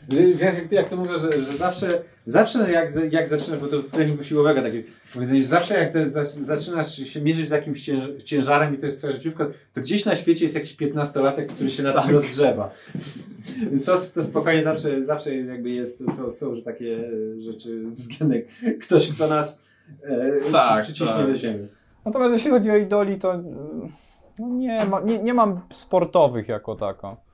Wiesz, 0.09 0.39
jak, 0.39 0.71
jak 0.71 0.89
to 0.89 0.97
mówią, 0.97 1.11
że, 1.19 1.31
że 1.31 1.57
zawsze, 1.57 2.01
zawsze 2.25 2.71
jak, 2.71 2.91
jak 3.11 3.27
zaczynasz, 3.27 3.59
bo 3.59 3.67
to 3.67 3.81
w 3.81 3.91
treningu 3.91 4.23
siłowego 4.23 4.61
takie 4.61 4.83
powiedzenie, 5.13 5.41
że 5.41 5.47
zawsze 5.47 5.79
jak 5.79 5.91
za, 5.91 6.09
za, 6.09 6.23
zaczynasz 6.23 6.95
się 6.95 7.21
mierzyć 7.21 7.47
z 7.47 7.51
jakimś 7.51 7.85
cięż, 7.85 8.23
ciężarem 8.23 8.75
i 8.75 8.77
to 8.77 8.85
jest 8.85 8.97
twoja 8.97 9.13
życiówka, 9.13 9.47
to 9.73 9.81
gdzieś 9.81 10.05
na 10.05 10.15
świecie 10.15 10.45
jest 10.45 10.55
jakiś 10.55 10.73
piętnastolatek, 10.73 11.51
który 11.51 11.71
się 11.71 11.83
na 11.83 12.01
tym 12.01 12.11
rozgrzewa. 12.11 12.71
Więc 13.71 13.85
to, 13.85 13.97
to 13.97 14.23
spokojnie 14.23 14.61
zawsze, 14.61 15.03
zawsze 15.03 15.35
jakby 15.35 15.69
jest, 15.69 16.03
są, 16.17 16.31
są 16.31 16.55
że 16.55 16.61
takie 16.61 16.97
e, 17.37 17.41
rzeczy 17.41 17.83
względem 17.89 18.41
ktoś, 18.83 19.09
kto 19.09 19.27
nas 19.27 19.63
e, 20.03 20.51
Tak, 20.51 20.83
przy, 20.83 20.93
przyciśnie 20.93 21.17
tak. 21.17 21.27
do 21.27 21.35
ziemi. 21.35 21.67
Natomiast 22.05 22.33
jeśli 22.33 22.51
chodzi 22.51 22.71
o 22.71 22.75
idoli, 22.75 23.19
to 23.19 23.33
mm, 23.33 23.91
no 24.39 24.47
nie, 24.47 24.85
ma, 24.85 24.99
nie, 24.99 25.19
nie 25.19 25.33
mam 25.33 25.59
sportowych 25.69 26.47
jako 26.47 26.75
tako. 26.75 27.26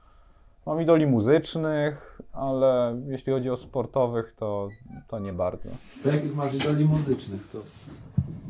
Mam 0.65 0.81
idoli 0.81 1.07
muzycznych, 1.07 2.21
ale 2.31 3.01
jeśli 3.07 3.33
chodzi 3.33 3.49
o 3.49 3.57
sportowych, 3.57 4.31
to, 4.31 4.69
to 5.07 5.19
nie 5.19 5.33
bardzo. 5.33 5.69
To 6.03 6.09
jakich 6.09 6.35
masz 6.35 6.53
idoli 6.53 6.85
muzycznych, 6.85 7.49
to 7.51 7.59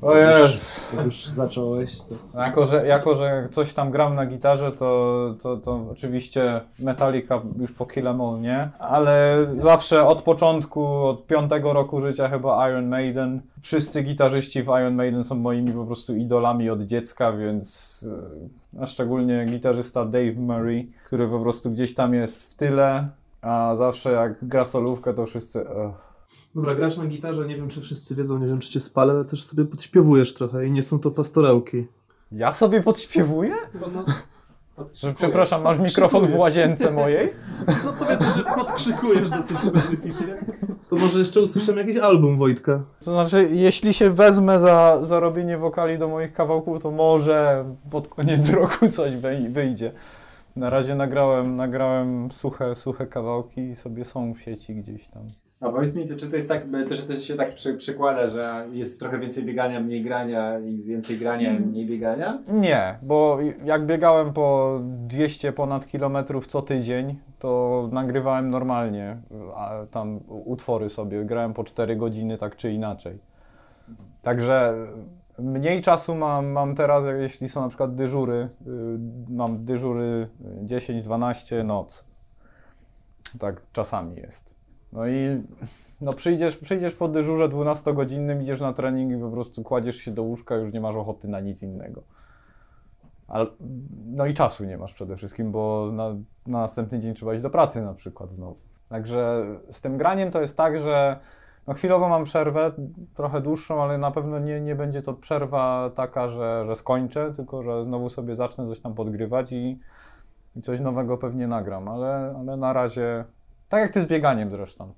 O 0.04 0.16
Jezu. 0.16 0.58
jak 0.98 1.06
już 1.06 1.26
zacząłeś, 1.26 2.04
to... 2.04 2.40
Jako 2.40 2.66
że, 2.66 2.88
jako, 2.88 3.16
że 3.16 3.48
coś 3.52 3.74
tam 3.74 3.92
gram 3.92 4.16
na 4.16 4.26
gitarze, 4.26 4.72
to, 4.72 5.36
to, 5.42 5.58
to 5.58 5.86
oczywiście 5.92 6.62
Metallica 6.80 7.42
już 7.60 7.72
po 7.72 7.86
Kill 7.86 8.08
'Em 8.08 8.22
All, 8.22 8.42
nie? 8.42 8.70
Ale 8.80 9.46
zawsze 9.58 10.06
od 10.06 10.22
początku, 10.22 10.86
od 10.86 11.28
piątego 11.28 11.74
roku 11.74 12.02
życia 12.02 12.30
chyba 12.30 12.70
Iron 12.70 12.88
Maiden. 12.88 13.42
Wszyscy 13.62 14.04
gitarzyści 14.04 14.64
w 14.64 14.68
Iron 14.68 14.96
Maiden 14.96 15.24
są 15.24 15.36
moimi 15.36 15.72
po 15.72 15.86
prostu 15.86 16.16
idolami 16.16 16.70
od 16.70 16.82
dziecka, 16.82 17.32
więc 17.32 18.06
e, 18.78 18.82
a 18.82 18.86
szczególnie 18.86 19.46
gitarzysta 19.46 20.06
Dave 20.06 20.36
Murray, 20.38 20.92
który 21.06 21.28
po 21.28 21.40
prostu 21.40 21.72
gdzieś 21.72 21.96
tam 21.96 22.14
jest 22.14 22.52
w 22.52 22.56
tyle, 22.56 23.08
a 23.42 23.76
zawsze 23.76 24.12
jak 24.12 24.34
gra 24.42 24.66
solówkę, 24.66 25.14
to 25.14 25.26
wszyscy... 25.26 25.62
ugh. 25.62 26.13
Dobra, 26.56 26.76
grasz 26.76 26.98
na 26.98 27.06
gitarze, 27.06 27.48
nie 27.48 27.56
wiem 27.56 27.70
czy 27.70 27.82
wszyscy 27.82 28.16
wiedzą, 28.16 28.40
nie 28.40 28.48
wiem 28.48 28.60
czy 28.60 28.70
cię 28.70 28.80
spalę, 28.80 29.14
ale 29.14 29.26
też 29.26 29.44
sobie 29.46 29.66
podśpiewujesz 29.66 30.34
trochę 30.34 30.68
i 30.68 30.72
nie 30.72 30.84
są 30.84 31.00
to 31.00 31.12
pastorełki. 31.12 31.88
Ja 32.32 32.54
sobie 32.54 32.84
podśpiewuję? 32.84 33.56
No, 34.78 34.86
przepraszam, 35.18 35.62
masz 35.62 35.80
mikrofon 35.80 36.28
w 36.28 36.36
łazience 36.36 36.92
mojej? 36.92 37.30
no 37.86 37.94
powiedzmy, 38.00 38.26
że 38.38 38.44
podkrzykujesz 38.44 39.30
dosyć 39.30 39.58
specyficznie. 39.58 40.36
To 40.90 40.96
może 40.96 41.20
jeszcze 41.20 41.42
usłyszymy 41.42 41.82
jakiś 41.82 41.98
album 41.98 42.38
Wojtka. 42.38 42.84
To 43.06 43.12
znaczy, 43.12 43.50
jeśli 43.52 43.94
się 43.94 44.10
wezmę 44.10 44.60
za, 44.60 45.00
za 45.04 45.20
robienie 45.20 45.58
wokali 45.58 45.98
do 45.98 46.08
moich 46.08 46.34
kawałków, 46.34 46.84
to 46.84 46.92
może 46.92 47.66
pod 47.92 48.08
koniec 48.08 48.50
roku 48.60 48.90
coś 48.90 49.16
wyjdzie. 49.50 49.92
Na 50.56 50.70
razie 50.70 50.96
nagrałem, 50.96 51.56
nagrałem 51.56 52.32
suche, 52.32 52.76
suche 52.76 53.08
kawałki 53.08 53.62
i 53.62 53.76
sobie 53.76 54.06
są 54.06 54.34
w 54.34 54.42
sieci 54.42 54.76
gdzieś 54.76 55.08
tam. 55.08 55.24
A 55.64 55.70
powiedz 55.70 55.96
mi, 55.96 56.08
to, 56.08 56.16
czy 56.16 56.30
to 56.30 56.36
jest 56.36 56.48
tak, 56.48 56.64
to, 56.90 56.96
że 56.96 57.04
to 57.04 57.14
się 57.16 57.36
tak 57.36 57.54
przy, 57.54 57.74
przykłada, 57.74 58.28
że 58.28 58.66
jest 58.72 59.00
trochę 59.00 59.20
więcej 59.20 59.44
biegania, 59.44 59.80
mniej 59.80 60.02
grania 60.02 60.60
i 60.60 60.84
więcej 60.84 61.18
grania, 61.18 61.54
i 61.54 61.60
mniej 61.60 61.86
biegania? 61.86 62.40
Nie, 62.48 62.98
bo 63.02 63.38
jak 63.66 63.86
biegałem 63.86 64.34
po 64.34 64.80
200 64.84 65.54
ponad 65.54 65.88
kilometrów 65.88 66.48
co 66.48 66.62
tydzień, 66.62 67.20
to 67.40 67.90
nagrywałem 67.92 68.50
normalnie 68.50 69.18
a 69.56 69.86
tam 69.92 70.20
utwory 70.28 70.90
sobie, 70.90 71.26
grałem 71.26 71.54
po 71.54 71.64
4 71.64 71.96
godziny 71.96 72.38
tak 72.38 72.56
czy 72.56 72.72
inaczej. 72.72 73.20
Także 74.22 74.74
mniej 75.40 75.82
czasu 75.82 76.16
mam, 76.16 76.48
mam 76.48 76.76
teraz, 76.76 77.04
jeśli 77.20 77.50
są 77.50 77.62
na 77.62 77.68
przykład 77.68 77.96
dyżury, 77.96 78.50
y, 78.68 78.70
mam 79.30 79.66
dyżury 79.66 80.30
10-12 80.66 81.66
noc. 81.66 82.06
Tak 83.40 83.62
czasami 83.72 84.16
jest. 84.16 84.63
No 84.94 85.08
i 85.08 85.44
no 86.02 86.14
przyjdziesz, 86.14 86.58
przyjdziesz 86.58 86.96
po 86.96 87.08
dyżurze 87.08 87.50
12-godzinnym, 87.50 88.42
idziesz 88.42 88.62
na 88.62 88.74
trening 88.74 89.12
i 89.12 89.22
po 89.22 89.30
prostu 89.30 89.64
kładziesz 89.64 89.96
się 89.96 90.12
do 90.12 90.24
łóżka, 90.24 90.56
już 90.56 90.74
nie 90.74 90.82
masz 90.82 90.96
ochoty 90.96 91.28
na 91.28 91.40
nic 91.40 91.64
innego. 91.64 92.04
Ale, 93.28 93.46
no 94.06 94.26
i 94.26 94.34
czasu 94.34 94.66
nie 94.66 94.78
masz 94.78 94.94
przede 94.94 95.18
wszystkim, 95.18 95.52
bo 95.52 95.90
na, 95.94 96.10
na 96.48 96.60
następny 96.60 97.00
dzień 97.00 97.14
trzeba 97.14 97.34
iść 97.34 97.44
do 97.44 97.50
pracy 97.50 97.82
na 97.82 97.94
przykład 97.94 98.32
znowu. 98.32 98.58
Także 98.90 99.46
z 99.70 99.82
tym 99.82 99.98
graniem 99.98 100.32
to 100.32 100.42
jest 100.42 100.58
tak, 100.58 100.80
że 100.80 101.20
no 101.68 101.74
chwilowo 101.74 102.10
mam 102.10 102.24
przerwę, 102.24 102.72
trochę 103.14 103.42
dłuższą, 103.42 103.84
ale 103.84 103.98
na 103.98 104.12
pewno 104.12 104.40
nie, 104.40 104.62
nie 104.62 104.76
będzie 104.76 105.02
to 105.02 105.14
przerwa 105.14 105.92
taka, 105.96 106.30
że, 106.30 106.64
że 106.66 106.76
skończę, 106.76 107.34
tylko 107.34 107.64
że 107.64 107.84
znowu 107.84 108.10
sobie 108.10 108.36
zacznę 108.36 108.68
coś 108.68 108.80
tam 108.80 108.94
podgrywać 108.94 109.52
i, 109.52 109.80
i 110.56 110.62
coś 110.62 110.80
nowego 110.80 111.18
pewnie 111.18 111.48
nagram, 111.48 111.88
ale, 111.88 112.36
ale 112.40 112.58
na 112.58 112.74
razie, 112.74 113.26
tak 113.70 113.82
jak 113.82 113.92
ty 113.92 114.02
z 114.02 114.06
bieganiem 114.06 114.50
zresztą. 114.52 114.94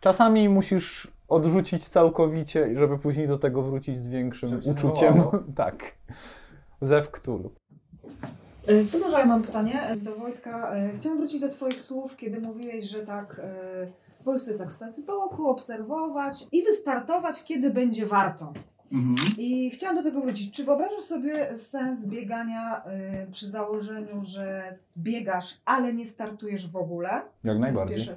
Czasami 0.00 0.48
musisz 0.48 1.08
odrzucić 1.28 1.88
całkowicie, 1.88 2.78
żeby 2.78 2.98
później 2.98 3.28
do 3.28 3.38
tego 3.38 3.62
wrócić 3.62 3.98
z 3.98 4.08
większym 4.08 4.48
Żeby 4.48 4.70
uczuciem. 4.70 5.14
tak. 5.56 5.94
Zew 6.80 7.10
Cthulhu. 7.10 7.50
Y, 8.70 8.84
To 8.92 8.98
może 8.98 9.18
ja 9.18 9.26
mam 9.26 9.42
pytanie 9.42 9.80
do 9.96 10.14
Wojtka. 10.14 10.76
Y, 10.76 10.92
Chciałam 10.96 11.18
wrócić 11.18 11.40
do 11.40 11.48
Twoich 11.48 11.80
słów, 11.80 12.16
kiedy 12.16 12.40
mówiłeś, 12.40 12.84
że 12.84 13.06
tak 13.06 13.38
y, 13.38 13.92
w 14.20 14.24
Polsce 14.24 14.58
tak 14.58 14.72
stać 14.72 14.94
z 14.94 15.00
boku, 15.00 15.48
obserwować 15.48 16.46
i 16.52 16.62
wystartować, 16.62 17.44
kiedy 17.44 17.70
będzie 17.70 18.06
warto. 18.06 18.52
I 19.38 19.70
chciałam 19.70 19.96
do 19.96 20.02
tego 20.02 20.20
wrócić. 20.20 20.56
Czy 20.56 20.64
wyobrażasz 20.64 21.04
sobie 21.04 21.58
sens 21.58 22.06
biegania 22.06 22.82
y, 23.26 23.30
przy 23.30 23.50
założeniu, 23.50 24.22
że 24.22 24.76
biegasz, 24.98 25.60
ale 25.64 25.94
nie 25.94 26.06
startujesz 26.06 26.70
w 26.70 26.76
ogóle? 26.76 27.22
Jak 27.44 27.58
najbardziej. 27.58 28.14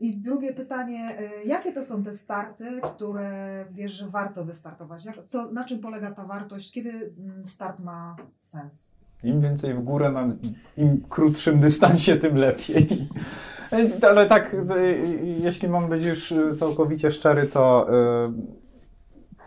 I 0.00 0.16
drugie 0.16 0.52
pytanie, 0.52 1.18
y, 1.44 1.46
jakie 1.48 1.72
to 1.72 1.82
są 1.84 2.02
te 2.02 2.12
starty, 2.12 2.64
które 2.82 3.64
wiesz, 3.70 3.92
że 3.92 4.08
warto 4.08 4.44
wystartować? 4.44 5.04
Jak, 5.04 5.22
co, 5.22 5.52
na 5.52 5.64
czym 5.64 5.78
polega 5.78 6.10
ta 6.10 6.24
wartość? 6.24 6.72
Kiedy 6.72 6.90
mm, 6.90 7.44
start 7.44 7.78
ma 7.78 8.16
sens? 8.40 8.94
Im 9.24 9.40
więcej 9.40 9.74
w 9.74 9.80
górę 9.80 10.12
mam, 10.12 10.38
im 10.76 11.00
krótszym 11.08 11.60
dystansie, 11.60 12.16
tym 12.16 12.36
lepiej. 12.36 12.88
Ale 14.10 14.26
tak, 14.26 14.54
y, 14.54 15.18
jeśli 15.42 15.68
mam 15.68 15.88
być 15.88 16.06
już 16.06 16.32
y, 16.32 16.54
całkowicie 16.56 17.10
szczery, 17.10 17.46
to 17.46 17.86
y, 17.88 18.61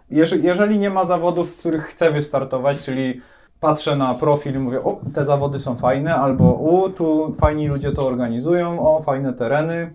jeżeli 0.10 0.80
nie 0.80 0.90
ma 0.90 1.06
zawodów, 1.06 1.56
w 1.56 1.60
których 1.60 1.84
chcę 1.84 2.12
wystartować, 2.12 2.84
czyli 2.84 3.22
patrzę 3.60 3.96
na 3.96 4.14
profil 4.14 4.56
i 4.56 4.60
mówię, 4.60 4.84
o, 4.84 5.00
te 5.16 5.26
zawody 5.26 5.60
są 5.60 5.76
fajne, 5.76 6.16
albo 6.16 6.54
u, 6.54 6.90
tu 6.90 7.34
fajni 7.34 7.68
ludzie 7.68 7.92
to 7.92 8.08
organizują, 8.08 8.88
o, 8.88 9.02
fajne 9.02 9.34
tereny, 9.34 9.94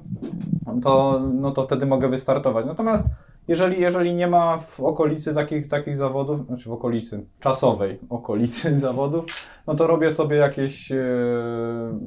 to, 0.83 1.21
no 1.35 1.51
to 1.51 1.63
wtedy 1.63 1.87
mogę 1.87 2.09
wystartować. 2.09 2.67
Natomiast 2.67 3.15
jeżeli, 3.49 3.81
jeżeli 3.81 4.15
nie 4.15 4.27
ma 4.27 4.59
w 4.59 4.81
okolicy 4.81 5.35
takich, 5.35 5.69
takich 5.69 5.97
zawodów, 5.97 6.47
znaczy 6.47 6.69
w 6.69 6.73
okolicy 6.73 7.27
czasowej 7.41 7.99
okolicy 8.09 8.79
zawodów, 8.87 9.25
no 9.67 9.75
to 9.75 9.87
robię 9.87 10.11
sobie 10.11 10.37
jakieś 10.37 10.93
e, 10.93 11.05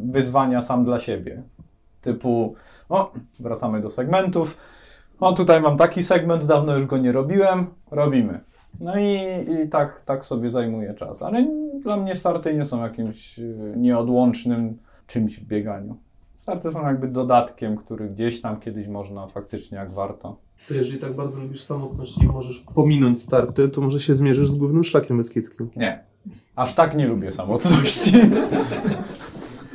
wyzwania 0.05 0.61
sam 0.61 0.85
dla 0.85 0.99
siebie. 0.99 1.43
Typu, 2.01 2.55
o, 2.89 3.11
wracamy 3.39 3.81
do 3.81 3.89
segmentów. 3.89 4.57
O, 5.19 5.33
tutaj 5.33 5.61
mam 5.61 5.77
taki 5.77 6.03
segment, 6.03 6.45
dawno 6.45 6.77
już 6.77 6.85
go 6.85 6.97
nie 6.97 7.11
robiłem, 7.11 7.65
robimy. 7.91 8.39
No 8.79 8.99
i, 8.99 9.17
i 9.65 9.69
tak, 9.69 10.01
tak 10.01 10.25
sobie 10.25 10.49
zajmuje 10.49 10.93
czas. 10.93 11.21
Ale 11.21 11.47
dla 11.81 11.97
mnie 11.97 12.15
starty 12.15 12.53
nie 12.53 12.65
są 12.65 12.83
jakimś 12.83 13.39
e, 13.39 13.43
nieodłącznym 13.77 14.77
czymś 15.07 15.39
w 15.39 15.45
bieganiu. 15.45 15.97
Starty 16.37 16.71
są 16.71 16.87
jakby 16.87 17.07
dodatkiem, 17.07 17.77
który 17.77 18.09
gdzieś 18.09 18.41
tam 18.41 18.59
kiedyś 18.59 18.87
można 18.87 19.27
faktycznie, 19.27 19.77
jak 19.77 19.93
warto. 19.93 20.37
To 20.67 20.73
jeżeli 20.73 20.99
tak 20.99 21.13
bardzo 21.13 21.41
lubisz 21.41 21.63
samotność 21.63 22.17
i 22.17 22.25
możesz 22.25 22.59
pominąć 22.59 23.21
starty, 23.21 23.69
to 23.69 23.81
może 23.81 23.99
się 23.99 24.13
zmierzysz 24.13 24.49
z 24.49 24.55
głównym 24.55 24.83
szlakiem 24.83 25.17
beskidzkim. 25.17 25.69
Nie. 25.75 26.03
Aż 26.55 26.73
tak 26.75 26.95
nie 26.95 27.07
lubię 27.07 27.31
samotności. 27.31 28.11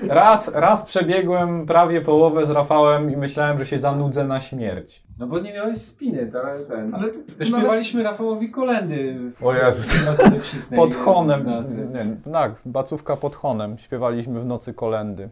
Raz, 0.08 0.54
raz 0.54 0.84
przebiegłem 0.84 1.66
prawie 1.66 2.00
połowę 2.00 2.46
z 2.46 2.50
Rafałem 2.50 3.12
i 3.12 3.16
myślałem, 3.16 3.58
że 3.58 3.66
się 3.66 3.78
zanudzę 3.78 4.24
na 4.24 4.40
śmierć. 4.40 5.02
No 5.18 5.26
bo 5.26 5.38
nie 5.38 5.52
miałeś 5.52 5.78
spiny, 5.78 6.26
to 6.26 6.38
ten. 6.68 6.94
Ale 6.94 7.08
To 7.38 7.44
śpiewaliśmy 7.44 8.02
Rafałowi 8.02 8.50
kolendy 8.50 9.30
w, 9.30 9.46
O 9.46 9.54
Jezus. 9.54 9.94
w 9.94 10.06
nocy 10.06 10.30
docisnej 10.30 10.80
Pod 10.80 10.94
Honem. 10.94 11.46
Nie, 11.92 12.32
tak, 12.32 12.52
bacówka 12.66 13.16
pod 13.16 13.34
Honem. 13.34 13.78
Śpiewaliśmy 13.78 14.40
w 14.40 14.46
nocy 14.46 14.74
kolendy. 14.74 15.28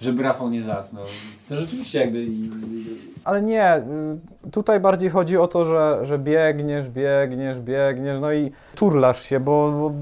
Żeby 0.00 0.22
Rafał 0.22 0.50
nie 0.50 0.62
zasnął. 0.62 1.04
To 1.48 1.56
rzeczywiście 1.56 2.00
jakby... 2.00 2.26
Ale 3.24 3.42
nie, 3.42 3.76
y, 3.76 4.50
tutaj 4.50 4.80
bardziej 4.80 5.10
chodzi 5.10 5.36
o 5.38 5.48
to, 5.48 5.64
że, 5.64 5.98
że 6.02 6.18
biegniesz, 6.18 6.88
biegniesz, 6.88 7.60
biegniesz, 7.60 8.20
no 8.20 8.32
i 8.32 8.52
turlasz 8.74 9.22
się, 9.22 9.40
bo, 9.40 9.72
bo 9.72 9.92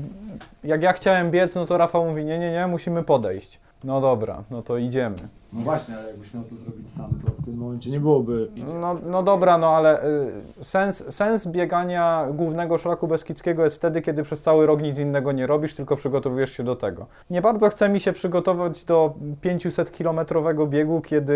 jak 0.64 0.82
ja 0.82 0.92
chciałem 0.92 1.30
biec, 1.30 1.54
no 1.54 1.66
to 1.66 1.78
Rafał 1.78 2.04
mówi, 2.08 2.24
nie, 2.24 2.38
nie, 2.38 2.50
nie, 2.52 2.66
musimy 2.66 3.02
podejść. 3.02 3.60
No 3.84 4.00
dobra, 4.00 4.42
no 4.50 4.62
to 4.62 4.76
idziemy. 4.76 5.16
No 5.52 5.60
właśnie, 5.60 5.96
ale 5.96 6.08
jakbyś 6.08 6.34
miał 6.34 6.44
to 6.44 6.56
zrobić 6.56 6.90
sam, 6.90 7.10
to 7.26 7.42
w 7.42 7.44
tym 7.44 7.56
momencie 7.56 7.90
nie 7.90 8.00
byłoby... 8.00 8.48
No, 8.80 8.96
no 9.06 9.22
dobra, 9.22 9.58
no 9.58 9.68
ale 9.68 10.04
y, 10.04 10.32
sens, 10.60 11.14
sens 11.14 11.46
biegania 11.46 12.26
głównego 12.32 12.78
szlaku 12.78 13.08
Beskidzkiego 13.08 13.64
jest 13.64 13.76
wtedy, 13.76 14.02
kiedy 14.02 14.22
przez 14.22 14.40
cały 14.40 14.66
rok 14.66 14.82
nic 14.82 14.98
innego 14.98 15.32
nie 15.32 15.46
robisz, 15.46 15.74
tylko 15.74 15.96
przygotowujesz 15.96 16.52
się 16.52 16.64
do 16.64 16.76
tego. 16.76 17.06
Nie 17.30 17.42
bardzo 17.42 17.68
chce 17.68 17.88
mi 17.88 18.00
się 18.00 18.12
przygotować 18.12 18.84
do 18.84 19.14
500-kilometrowego 19.42 20.68
biegu, 20.68 21.00
kiedy 21.00 21.34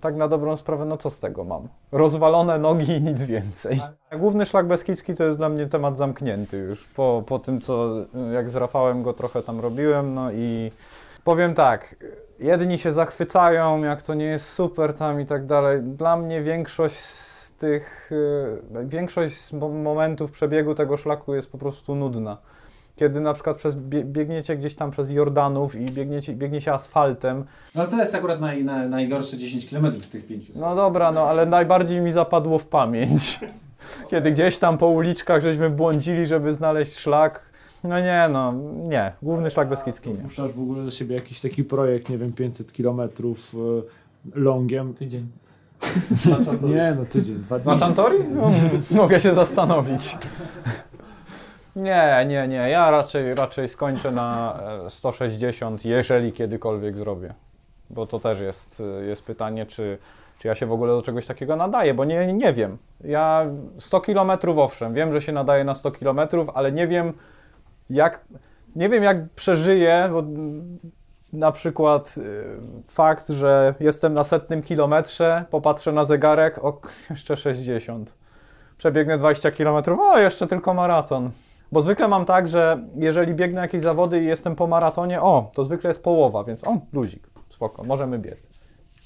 tak 0.00 0.16
na 0.16 0.28
dobrą 0.28 0.56
sprawę, 0.56 0.84
no 0.84 0.96
co 0.96 1.10
z 1.10 1.20
tego 1.20 1.44
mam? 1.44 1.68
Rozwalone 1.92 2.58
nogi 2.58 2.92
i 2.92 3.02
nic 3.02 3.24
więcej. 3.24 3.80
Główny 4.18 4.44
szlak 4.46 4.66
Beskidzki 4.66 5.14
to 5.14 5.24
jest 5.24 5.38
dla 5.38 5.48
mnie 5.48 5.66
temat 5.66 5.96
zamknięty 5.96 6.56
już, 6.56 6.86
po, 6.86 7.22
po 7.26 7.38
tym 7.38 7.60
co, 7.60 7.94
jak 8.32 8.50
z 8.50 8.56
Rafałem 8.56 9.02
go 9.02 9.12
trochę 9.12 9.42
tam 9.42 9.60
robiłem, 9.60 10.14
no 10.14 10.32
i 10.32 10.70
powiem 11.24 11.54
tak, 11.54 11.96
jedni 12.38 12.78
się 12.78 12.92
zachwycają, 12.92 13.82
jak 13.82 14.02
to 14.02 14.14
nie 14.14 14.24
jest 14.24 14.48
super 14.48 14.94
tam 14.94 15.20
i 15.20 15.26
tak 15.26 15.46
dalej. 15.46 15.82
Dla 15.82 16.16
mnie 16.16 16.42
większość 16.42 16.94
z 16.94 17.52
tych, 17.52 18.12
y, 18.12 18.86
większość 18.86 19.36
z 19.40 19.52
mo- 19.52 19.68
momentów 19.68 20.30
przebiegu 20.30 20.74
tego 20.74 20.96
szlaku 20.96 21.34
jest 21.34 21.52
po 21.52 21.58
prostu 21.58 21.94
nudna. 21.94 22.38
Kiedy 22.96 23.20
na 23.20 23.34
przykład 23.34 23.56
przez, 23.56 23.74
bie- 23.76 24.04
biegniecie 24.04 24.56
gdzieś 24.56 24.76
tam 24.76 24.90
przez 24.90 25.10
Jordanów 25.10 25.74
i 25.74 25.84
biegniecie, 25.86 26.34
biegnie 26.34 26.60
się 26.60 26.72
asfaltem, 26.72 27.44
No 27.74 27.86
to 27.86 27.96
jest 27.96 28.14
akurat 28.14 28.40
naj, 28.40 28.64
naj, 28.64 28.88
najgorsze 28.88 29.36
10 29.36 29.70
km 29.70 29.92
z 29.92 30.10
tych 30.10 30.26
500. 30.26 30.56
no 30.56 30.74
dobra, 30.76 31.12
no 31.12 31.20
ale 31.28 31.46
najbardziej 31.46 32.00
mi 32.00 32.12
zapadło 32.12 32.58
w 32.58 32.66
pamięć. 32.66 33.40
Kiedy 34.10 34.32
gdzieś 34.32 34.58
tam 34.58 34.78
po 34.78 34.86
uliczkach 34.86 35.42
żeśmy 35.42 35.70
błądzili, 35.70 36.26
żeby 36.26 36.52
znaleźć 36.54 36.98
szlak. 36.98 37.42
No 37.84 38.00
nie, 38.00 38.28
no 38.30 38.52
nie. 38.74 39.12
Główny 39.22 39.50
szlak 39.50 39.68
Beskidzki 39.68 40.10
nie. 40.10 40.16
Puszczasz 40.16 40.52
w 40.52 40.60
ogóle 40.60 40.84
do 40.84 40.90
siebie 40.90 41.14
jakiś 41.14 41.40
taki 41.40 41.64
projekt, 41.64 42.08
nie 42.08 42.18
wiem, 42.18 42.32
500 42.32 42.72
kilometrów 42.72 43.54
y, 43.54 44.38
longiem. 44.40 44.94
Tydzień. 44.94 45.28
Nie, 46.74 46.94
no 46.98 47.04
tydzień, 47.04 47.34
dwa 47.34 47.58
dni. 47.58 47.72
Na 47.72 47.78
Chantori? 47.78 48.18
No, 48.34 48.52
mogę 49.02 49.20
się 49.20 49.34
zastanowić. 49.34 50.18
Nie, 51.76 52.24
nie, 52.28 52.48
nie. 52.48 52.56
Ja 52.56 52.90
raczej, 52.90 53.34
raczej 53.34 53.68
skończę 53.68 54.10
na 54.10 54.58
e, 54.86 54.90
160, 54.90 55.84
jeżeli 55.84 56.32
kiedykolwiek 56.32 56.98
zrobię. 56.98 57.34
Bo 57.90 58.06
to 58.06 58.20
też 58.20 58.40
jest, 58.40 58.82
e, 59.00 59.04
jest 59.04 59.22
pytanie, 59.22 59.66
czy, 59.66 59.98
czy 60.38 60.48
ja 60.48 60.54
się 60.54 60.66
w 60.66 60.72
ogóle 60.72 60.92
do 60.92 61.02
czegoś 61.02 61.26
takiego 61.26 61.56
nadaję, 61.56 61.94
bo 61.94 62.04
nie, 62.04 62.32
nie 62.32 62.52
wiem. 62.52 62.78
Ja 63.04 63.46
100 63.78 64.00
km 64.00 64.30
owszem, 64.56 64.94
wiem, 64.94 65.12
że 65.12 65.20
się 65.20 65.32
nadaje 65.32 65.64
na 65.64 65.74
100 65.74 65.90
km, 65.90 66.20
ale 66.54 66.72
nie 66.72 66.86
wiem 66.86 67.12
jak, 67.94 68.24
nie 68.76 68.88
wiem 68.88 69.02
jak 69.02 69.28
przeżyję, 69.28 70.08
bo 70.12 70.22
na 71.32 71.52
przykład 71.52 72.14
y, 72.18 72.44
fakt, 72.88 73.28
że 73.28 73.74
jestem 73.80 74.14
na 74.14 74.24
setnym 74.24 74.62
kilometrze, 74.62 75.44
popatrzę 75.50 75.92
na 75.92 76.04
zegarek, 76.04 76.64
o, 76.64 76.80
jeszcze 77.10 77.36
60. 77.36 78.14
Przebiegnę 78.78 79.18
20 79.18 79.50
km, 79.50 79.84
o, 80.00 80.18
jeszcze 80.18 80.46
tylko 80.46 80.74
maraton. 80.74 81.30
Bo 81.72 81.80
zwykle 81.80 82.08
mam 82.08 82.24
tak, 82.24 82.48
że 82.48 82.78
jeżeli 82.96 83.34
biegnę 83.34 83.60
jakieś 83.60 83.82
zawody 83.82 84.22
i 84.22 84.26
jestem 84.26 84.56
po 84.56 84.66
maratonie, 84.66 85.22
o, 85.22 85.50
to 85.54 85.64
zwykle 85.64 85.88
jest 85.88 86.02
połowa, 86.02 86.44
więc 86.44 86.64
o, 86.64 86.78
luzik, 86.92 87.26
spoko, 87.50 87.84
możemy 87.84 88.18
biec. 88.18 88.48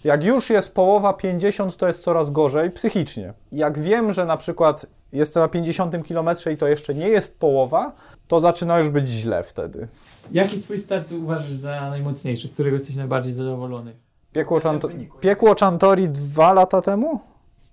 Jak 0.05 0.25
już 0.25 0.51
jest 0.51 0.75
połowa 0.75 1.13
50, 1.13 1.77
to 1.77 1.87
jest 1.89 2.03
coraz 2.03 2.31
gorzej 2.31 2.71
psychicznie. 2.71 3.33
Jak 3.53 3.79
wiem, 3.79 4.13
że 4.13 4.27
na 4.27 4.37
przykład 4.37 4.87
jestem 5.13 5.43
na 5.43 5.49
50 5.49 5.95
km 6.09 6.29
i 6.55 6.57
to 6.57 6.69
jeszcze 6.69 6.95
nie 6.95 7.09
jest 7.09 7.39
połowa, 7.39 7.93
to 8.29 8.41
zaczyna 8.41 8.79
już 8.79 8.89
być 8.89 9.07
źle 9.07 9.43
wtedy. 9.43 9.89
Jaki 10.33 10.59
swój 10.59 10.79
start 10.79 11.13
uważasz 11.13 11.51
za 11.51 11.91
najmocniejszy, 11.91 12.49
z 12.49 12.53
którego 12.55 12.75
jesteś 12.77 12.97
najbardziej 12.97 13.33
zadowolony? 13.33 13.93
Piekło, 14.33 14.61
Czanto- 14.61 14.89
Piekło 15.21 15.55
Czantori 15.55 16.09
dwa 16.09 16.53
lata 16.53 16.83
temu, 16.83 17.21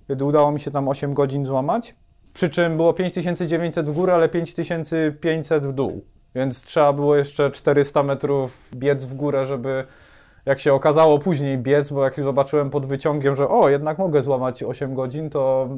kiedy 0.07 0.25
udało 0.25 0.51
mi 0.51 0.59
się 0.59 0.71
tam 0.71 0.87
8 0.87 1.13
godzin 1.13 1.45
złamać. 1.45 1.95
Przy 2.33 2.49
czym 2.49 2.77
było 2.77 2.93
5900 2.93 3.89
w 3.89 3.93
górę, 3.93 4.13
ale 4.13 4.29
5500 4.29 5.65
w 5.67 5.71
dół. 5.73 6.03
Więc 6.35 6.63
trzeba 6.63 6.93
było 6.93 7.15
jeszcze 7.15 7.51
400 7.51 8.03
metrów 8.03 8.57
biec 8.75 9.05
w 9.05 9.13
górę, 9.13 9.45
żeby 9.45 9.85
jak 10.45 10.59
się 10.59 10.73
okazało 10.73 11.19
później 11.19 11.57
biec, 11.57 11.91
bo 11.91 12.03
jak 12.03 12.19
zobaczyłem 12.19 12.69
pod 12.69 12.85
wyciągiem, 12.85 13.35
że 13.35 13.47
o, 13.47 13.69
jednak 13.69 13.97
mogę 13.97 14.23
złamać 14.23 14.63
8 14.63 14.93
godzin, 14.93 15.29
to 15.29 15.69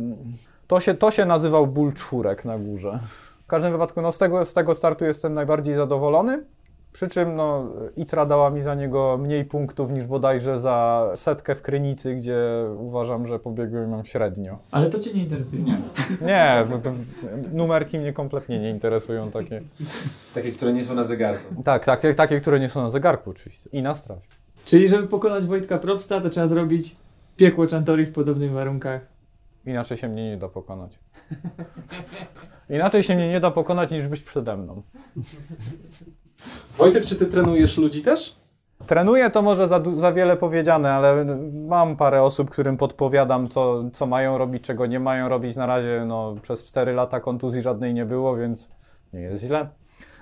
to 0.67 0.79
się, 0.79 0.93
to 0.93 1.11
się 1.11 1.25
nazywał 1.25 1.67
ból 1.67 1.93
czwórek 1.93 2.45
na 2.45 2.59
górze. 2.59 2.99
W 3.43 3.47
każdym 3.47 3.71
wypadku 3.71 4.01
no, 4.01 4.11
z, 4.11 4.17
tego, 4.17 4.45
z 4.45 4.53
tego 4.53 4.75
startu 4.75 5.05
jestem 5.05 5.33
najbardziej 5.33 5.75
zadowolony. 5.75 6.43
Przy 6.93 7.07
czym 7.07 7.35
no, 7.35 7.69
Itra 7.95 8.25
dała 8.25 8.49
mi 8.49 8.61
za 8.61 8.75
niego 8.75 9.17
mniej 9.21 9.45
punktów 9.45 9.91
niż 9.91 10.05
bodajże 10.05 10.59
za 10.59 11.07
setkę 11.15 11.55
w 11.55 11.61
Krynicy, 11.61 12.15
gdzie 12.15 12.39
uważam, 12.77 13.27
że 13.27 13.39
pobiegłem 13.39 13.91
ją 13.91 14.03
średnio. 14.03 14.57
Ale 14.71 14.89
to 14.89 14.99
Cię 14.99 15.13
nie 15.13 15.23
interesuje. 15.23 15.63
Nie. 15.63 15.77
Nie, 16.21 16.65
to, 16.69 16.77
to, 16.77 16.91
numerki 17.53 17.99
mnie 17.99 18.13
kompletnie 18.13 18.59
nie 18.59 18.69
interesują 18.69 19.31
takie. 19.31 19.61
Takie, 20.35 20.51
które 20.51 20.73
nie 20.73 20.83
są 20.83 20.95
na 20.95 21.03
zegarku. 21.03 21.63
Tak, 21.63 21.85
tak, 21.85 22.01
takie, 22.15 22.41
które 22.41 22.59
nie 22.59 22.69
są 22.69 22.81
na 22.81 22.89
zegarku 22.89 23.29
oczywiście. 23.29 23.69
I 23.73 23.81
na 23.81 23.95
strawie. 23.95 24.21
Czyli 24.67 24.87
żeby 24.87 25.07
pokonać 25.07 25.45
Wojtka 25.45 25.77
Probsta, 25.77 26.21
to 26.21 26.29
trzeba 26.29 26.47
zrobić 26.47 26.95
piekło 27.37 27.67
Chantori 27.67 28.05
w 28.05 28.11
podobnych 28.11 28.51
warunkach. 28.51 29.01
Inaczej 29.65 29.97
się 29.97 30.07
mnie 30.07 30.29
nie 30.29 30.37
da 30.37 30.47
pokonać. 30.47 30.99
Inaczej 32.69 33.03
się 33.03 33.15
mnie 33.15 33.29
nie 33.29 33.39
da 33.39 33.51
pokonać 33.51 33.91
niż 33.91 34.07
być 34.07 34.21
przede 34.21 34.57
mną. 34.57 34.81
Wojtek, 36.77 37.05
czy 37.05 37.15
ty 37.15 37.25
trenujesz 37.25 37.77
ludzi 37.77 38.01
też? 38.01 38.35
Trenuję 38.87 39.29
to 39.29 39.41
może 39.41 39.67
za, 39.67 39.83
za 39.93 40.11
wiele 40.11 40.37
powiedziane, 40.37 40.93
ale 40.93 41.25
mam 41.67 41.97
parę 41.97 42.23
osób, 42.23 42.49
którym 42.49 42.77
podpowiadam, 42.77 43.47
co, 43.47 43.83
co 43.93 44.05
mają 44.05 44.37
robić, 44.37 44.63
czego 44.63 44.85
nie 44.85 44.99
mają 44.99 45.29
robić. 45.29 45.55
Na 45.55 45.65
razie 45.65 46.03
no, 46.07 46.35
przez 46.41 46.65
4 46.65 46.93
lata 46.93 47.19
kontuzji 47.19 47.61
żadnej 47.61 47.93
nie 47.93 48.05
było, 48.05 48.37
więc 48.37 48.69
nie 49.13 49.21
jest 49.21 49.43
źle. 49.43 49.69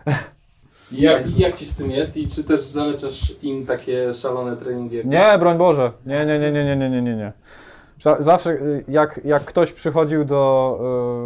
Jak, 0.92 1.38
jak 1.38 1.54
ci 1.54 1.66
z 1.66 1.76
tym 1.76 1.92
jest 1.92 2.18
i 2.18 2.28
czy 2.28 2.44
też 2.44 2.62
zalecasz 2.62 3.34
im 3.42 3.66
takie 3.66 4.14
szalone 4.14 4.58
treningi? 4.58 5.02
Nie, 5.06 5.38
broń 5.40 5.58
Boże. 5.58 5.92
Nie, 6.06 6.26
nie, 6.26 6.40
nie, 6.40 6.52
nie, 6.52 6.66
nie, 6.66 6.90
nie, 6.90 7.02
nie, 7.02 7.16
nie. 7.16 7.34
Zawsze 8.20 8.52
y, 8.52 8.84
jak, 8.88 9.22
jak 9.24 9.46
ktoś 9.46 9.74
przychodził 9.74 10.26
do, 10.26 10.80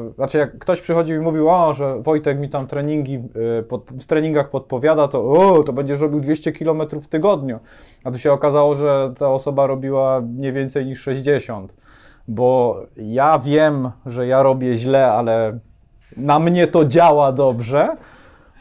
yy, 0.08 0.14
znaczy 0.14 0.38
jak 0.38 0.58
ktoś 0.60 0.82
przychodził 0.82 1.18
i 1.18 1.20
mówił, 1.20 1.50
o, 1.50 1.74
że 1.74 2.02
Wojtek 2.02 2.40
mi 2.40 2.50
tam 2.50 2.68
treningi, 2.68 3.14
yy, 3.14 3.64
pod, 3.64 3.92
w 3.92 4.06
treningach 4.06 4.50
podpowiada, 4.50 5.08
to 5.08 5.32
o, 5.32 5.64
to 5.64 5.74
będziesz 5.74 6.00
robił 6.00 6.20
200 6.20 6.52
km 6.52 6.82
w 7.02 7.08
tygodniu. 7.08 7.60
A 8.04 8.12
tu 8.12 8.18
się 8.18 8.32
okazało, 8.32 8.76
że 8.76 9.14
ta 9.18 9.32
osoba 9.32 9.68
robiła 9.68 10.22
nie 10.38 10.54
więcej 10.54 10.86
niż 10.86 11.02
60, 11.02 11.76
bo 12.28 12.82
ja 12.98 13.40
wiem, 13.40 13.92
że 14.06 14.28
ja 14.28 14.44
robię 14.44 14.76
źle, 14.76 15.12
ale 15.12 15.60
na 16.18 16.40
mnie 16.40 16.68
to 16.68 16.86
działa 16.86 17.32
dobrze, 17.32 17.98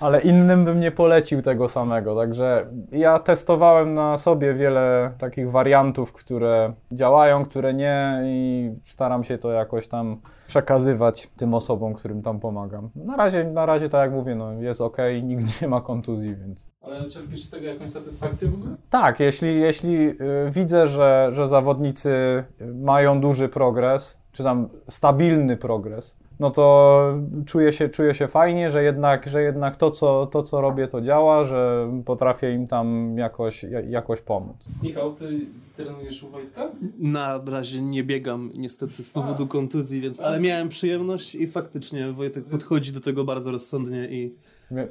ale 0.00 0.20
innym 0.20 0.64
bym 0.64 0.80
nie 0.80 0.90
polecił 0.90 1.42
tego 1.42 1.68
samego. 1.68 2.16
Także 2.16 2.66
ja 2.92 3.18
testowałem 3.18 3.94
na 3.94 4.18
sobie 4.18 4.54
wiele 4.54 5.12
takich 5.18 5.50
wariantów, 5.50 6.12
które 6.12 6.72
działają, 6.92 7.44
które 7.44 7.74
nie 7.74 8.22
i 8.24 8.70
staram 8.84 9.24
się 9.24 9.38
to 9.38 9.52
jakoś 9.52 9.88
tam 9.88 10.20
przekazywać 10.46 11.30
tym 11.36 11.54
osobom, 11.54 11.94
którym 11.94 12.22
tam 12.22 12.40
pomagam. 12.40 12.90
Na 12.94 13.16
razie, 13.16 13.44
na 13.44 13.66
razie 13.66 13.88
tak 13.88 14.00
jak 14.00 14.12
mówię, 14.12 14.34
no, 14.34 14.52
jest 14.52 14.80
ok, 14.80 14.96
nikt 15.22 15.62
nie 15.62 15.68
ma 15.68 15.80
kontuzji, 15.80 16.36
więc... 16.36 16.66
Ale 16.82 17.04
czerpisz 17.04 17.42
z 17.42 17.50
tego 17.50 17.66
jakąś 17.66 17.90
satysfakcję 17.90 18.48
w 18.48 18.54
ogóle? 18.54 18.76
Tak, 18.90 19.20
jeśli, 19.20 19.60
jeśli 19.60 20.08
y, 20.08 20.16
widzę, 20.50 20.88
że, 20.88 21.28
że 21.32 21.48
zawodnicy 21.48 22.44
mają 22.74 23.20
duży 23.20 23.48
progres, 23.48 24.20
czy 24.32 24.44
tam 24.44 24.68
stabilny 24.88 25.56
progres, 25.56 26.16
no 26.40 26.50
to 26.50 27.14
czuję 27.46 27.72
się, 27.72 27.88
czuję 27.88 28.14
się 28.14 28.28
fajnie, 28.28 28.70
że 28.70 28.82
jednak, 28.82 29.28
że 29.28 29.42
jednak 29.42 29.76
to, 29.76 29.90
co, 29.90 30.26
to, 30.26 30.42
co 30.42 30.60
robię, 30.60 30.88
to 30.88 31.00
działa, 31.00 31.44
że 31.44 31.90
potrafię 32.04 32.54
im 32.54 32.66
tam 32.66 33.18
jakoś, 33.18 33.62
ja- 33.62 33.80
jakoś 33.80 34.20
pomóc. 34.20 34.56
Michał, 34.82 35.12
ty 35.14 35.40
trenujesz 35.76 36.22
u 36.22 36.28
Wojtka? 36.28 36.70
Na 36.98 37.40
razie 37.46 37.82
nie 37.82 38.04
biegam 38.04 38.50
niestety 38.56 39.02
z 39.02 39.10
powodu 39.10 39.46
kontuzji, 39.46 40.00
więc 40.00 40.20
ale 40.20 40.40
miałem 40.40 40.68
przyjemność 40.68 41.34
i 41.34 41.46
faktycznie 41.46 42.12
Wojtek 42.12 42.44
podchodzi 42.44 42.92
do 42.92 43.00
tego 43.00 43.24
bardzo 43.24 43.52
rozsądnie 43.52 44.08
i 44.10 44.34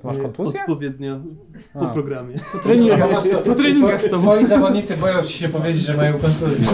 Masz 0.04 0.18
Nie, 0.18 0.22
kontuzję? 0.24 0.60
Odpowiednio 0.60 1.20
po 1.74 1.80
A. 1.90 1.94
programie. 1.94 2.36
Po 2.52 2.58
treningach, 2.58 3.10
po 3.46 3.56
treningach 3.56 4.02
z 4.04 4.10
tobą. 4.10 4.22
Twoi 4.22 4.46
zawodnicy 4.46 4.98
boją 4.98 5.24
się 5.24 5.50
powiedzieć, 5.50 5.82
że 5.82 5.94
mają 5.94 6.14
kontuzję. 6.14 6.66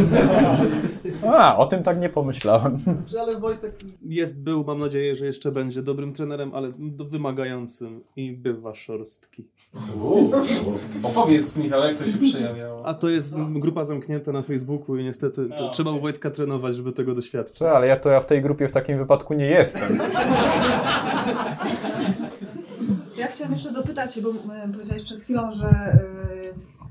A, 1.27 1.57
o 1.57 1.65
tym 1.65 1.83
tak 1.83 1.99
nie 1.99 2.09
pomyślałem. 2.09 2.77
Ale 3.21 3.39
Wojtek 3.39 3.71
jest, 4.05 4.43
był, 4.43 4.63
mam 4.63 4.79
nadzieję, 4.79 5.15
że 5.15 5.25
jeszcze 5.25 5.51
będzie 5.51 5.81
dobrym 5.81 6.13
trenerem, 6.13 6.51
ale 6.55 6.71
do- 6.79 7.05
wymagającym 7.05 8.01
i 8.15 8.31
bywa 8.31 8.73
szorstki. 8.73 9.45
Opowiedz, 11.03 11.57
Michał, 11.57 11.83
jak 11.83 11.97
to 11.97 12.05
się 12.05 12.17
przejawiało. 12.17 12.85
A 12.85 12.93
to 12.93 13.09
jest 13.09 13.35
grupa 13.53 13.83
zamknięta 13.83 14.31
na 14.31 14.41
Facebooku 14.41 14.97
i 14.97 15.03
niestety 15.03 15.49
to 15.57 15.67
A, 15.67 15.71
trzeba 15.71 15.91
u. 15.91 15.99
Wojtka 16.01 16.29
trenować, 16.31 16.75
żeby 16.75 16.91
tego 16.91 17.15
doświadczyć. 17.15 17.57
Czy, 17.57 17.67
ale 17.67 17.87
ja 17.87 17.95
to 17.95 18.09
ja 18.09 18.19
w 18.21 18.25
tej 18.25 18.41
grupie 18.41 18.67
w 18.67 18.71
takim 18.71 18.97
wypadku 18.97 19.33
nie 19.33 19.45
jestem. 19.45 19.99
Ja 23.17 23.27
chciałam 23.27 23.53
jeszcze 23.53 23.71
dopytać, 23.71 24.21
bo 24.21 24.29
powiedziałeś 24.73 25.03
przed 25.03 25.21
chwilą, 25.21 25.51
że 25.51 25.67
e, 25.67 25.99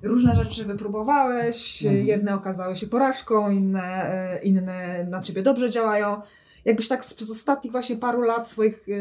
różne 0.03 0.35
rzeczy 0.35 0.65
wypróbowałeś, 0.65 1.83
Mhm. 1.87 2.07
jedne 2.07 2.35
okazały 2.35 2.77
się 2.77 2.87
porażką, 2.87 3.51
inne, 3.51 4.13
e, 4.13 4.39
inne 4.43 5.05
na 5.05 5.23
ciebie 5.23 5.43
dobrze 5.43 5.71
działają. 5.71 6.21
Jakbyś 6.65 6.89
tak 6.89 7.05
z, 7.05 7.31
ostatnich 7.31 7.73
właśnie 7.73 7.97
paru 7.97 8.23
lat 8.23 8.49
swoich, 8.49 8.89
e, 8.89 8.93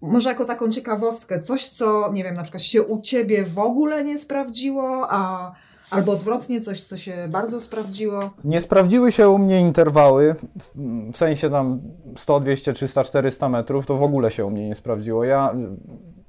może 0.00 0.28
jako 0.30 0.44
taką 0.44 0.68
ciekawostkę, 0.70 1.40
coś 1.40 1.68
co, 1.68 2.10
nie 2.12 2.24
wiem, 2.24 2.34
na 2.34 2.42
przykład 2.42 2.62
się 2.62 2.82
u 2.82 3.00
ciebie 3.00 3.44
w 3.44 3.58
ogóle 3.58 4.04
nie 4.04 4.18
sprawdziło, 4.18 5.06
a 5.10 5.52
albo 5.90 6.12
odwrotnie, 6.12 6.60
coś 6.60 6.82
co 6.84 6.96
się 6.96 7.12
bardzo 7.28 7.60
sprawdziło. 7.60 8.30
Nie 8.44 8.62
sprawdziły 8.62 9.12
się 9.12 9.28
u 9.28 9.38
mnie 9.38 9.60
interwały, 9.60 10.34
w- 10.34 11.16
sensie 11.16 11.50
tam 11.50 11.80
100, 12.16 12.40
200, 12.40 12.72
300, 12.72 13.04
400 13.04 13.48
metrów, 13.48 13.86
to 13.86 13.96
w 13.96 14.02
ogóle 14.02 14.30
się 14.30 14.46
u 14.46 14.50
mnie 14.50 14.68
nie 14.68 14.74
sprawdziło. 14.74 15.24
Ja 15.24 15.54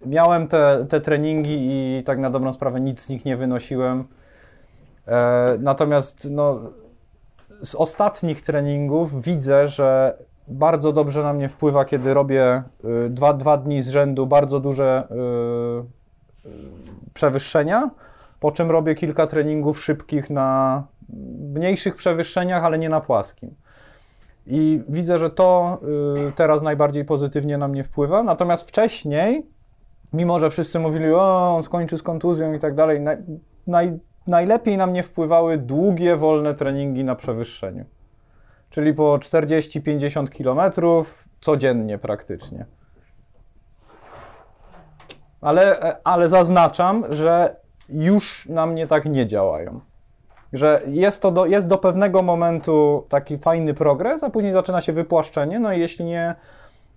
miałem 0.05 0.47
te, 0.47 0.85
te 0.89 1.01
treningi 1.01 1.57
i 1.59 2.03
tak 2.03 2.19
na 2.19 2.29
dobrą 2.29 2.53
sprawę 2.53 2.79
nic 2.81 2.99
z 2.99 3.09
nich 3.09 3.25
nie 3.25 3.37
wynosiłem. 3.37 4.07
E, 5.07 5.57
natomiast 5.59 6.27
no, 6.31 6.59
z 7.61 7.75
ostatnich 7.75 8.41
treningów 8.41 9.21
widzę, 9.23 9.67
że 9.67 10.17
bardzo 10.47 10.91
dobrze 10.91 11.23
na 11.23 11.33
mnie 11.33 11.49
wpływa, 11.49 11.85
kiedy 11.85 12.13
robię 12.13 12.63
y, 13.05 13.09
dwa, 13.09 13.33
dwa 13.33 13.57
dni 13.57 13.81
z 13.81 13.89
rzędu 13.89 14.27
bardzo 14.27 14.59
duże 14.59 15.07
y, 15.11 16.49
y, 16.49 16.51
przewyższenia, 17.13 17.89
po 18.39 18.51
czym 18.51 18.71
robię 18.71 18.95
kilka 18.95 19.27
treningów 19.27 19.83
szybkich 19.83 20.29
na 20.29 20.83
mniejszych 21.53 21.95
przewyższeniach, 21.95 22.63
ale 22.63 22.79
nie 22.79 22.89
na 22.89 23.01
płaskim. 23.01 23.55
I 24.47 24.83
widzę, 24.89 25.17
że 25.17 25.29
to 25.29 25.79
y, 26.27 26.31
teraz 26.31 26.63
najbardziej 26.63 27.05
pozytywnie 27.05 27.57
na 27.57 27.67
mnie 27.67 27.83
wpływa. 27.83 28.23
Natomiast 28.23 28.69
wcześniej, 28.69 29.45
mimo 30.13 30.39
że 30.39 30.49
wszyscy 30.49 30.79
mówili, 30.79 31.13
o, 31.13 31.55
on 31.55 31.63
skończy 31.63 31.97
z 31.97 32.03
kontuzją 32.03 32.53
i 32.53 32.59
tak 32.59 32.75
dalej, 32.75 33.01
naj, 33.01 33.17
naj, 33.67 33.99
najlepiej 34.27 34.77
na 34.77 34.87
mnie 34.87 35.03
wpływały 35.03 35.57
długie, 35.57 36.15
wolne 36.15 36.53
treningi 36.53 37.03
na 37.03 37.15
przewyższeniu. 37.15 37.85
Czyli 38.69 38.93
po 38.93 39.03
40-50 39.17 40.29
kilometrów 40.29 41.27
codziennie 41.41 41.97
praktycznie. 41.97 42.65
Ale, 45.41 45.97
ale 46.03 46.29
zaznaczam, 46.29 47.05
że 47.09 47.55
już 47.91 48.45
na 48.49 48.65
mnie 48.65 48.87
tak 48.87 49.05
nie 49.05 49.27
działają. 49.27 49.79
Że 50.53 50.81
jest 50.87 51.21
to 51.21 51.31
do, 51.31 51.45
jest 51.45 51.67
do 51.67 51.77
pewnego 51.77 52.21
momentu 52.21 53.05
taki 53.09 53.37
fajny 53.37 53.73
progres, 53.73 54.23
a 54.23 54.29
później 54.29 54.53
zaczyna 54.53 54.81
się 54.81 54.93
wypłaszczenie. 54.93 55.59
No 55.59 55.73
i 55.73 55.79
jeśli 55.79 56.05
nie, 56.05 56.35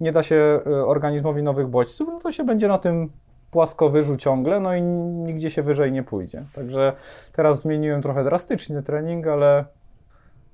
nie 0.00 0.12
da 0.12 0.22
się 0.22 0.60
y, 0.66 0.86
organizmowi 0.86 1.42
nowych 1.42 1.68
bodźców, 1.68 2.08
no 2.12 2.20
to 2.20 2.32
się 2.32 2.44
będzie 2.44 2.68
na 2.68 2.78
tym 2.78 3.10
płaskowyżu 3.50 4.16
ciągle, 4.16 4.60
no 4.60 4.74
i 4.74 4.82
nigdzie 4.82 5.50
się 5.50 5.62
wyżej 5.62 5.92
nie 5.92 6.02
pójdzie. 6.02 6.44
Także 6.54 6.92
teraz 7.32 7.60
zmieniłem 7.60 8.02
trochę 8.02 8.24
drastycznie 8.24 8.82
trening, 8.82 9.26
ale 9.26 9.64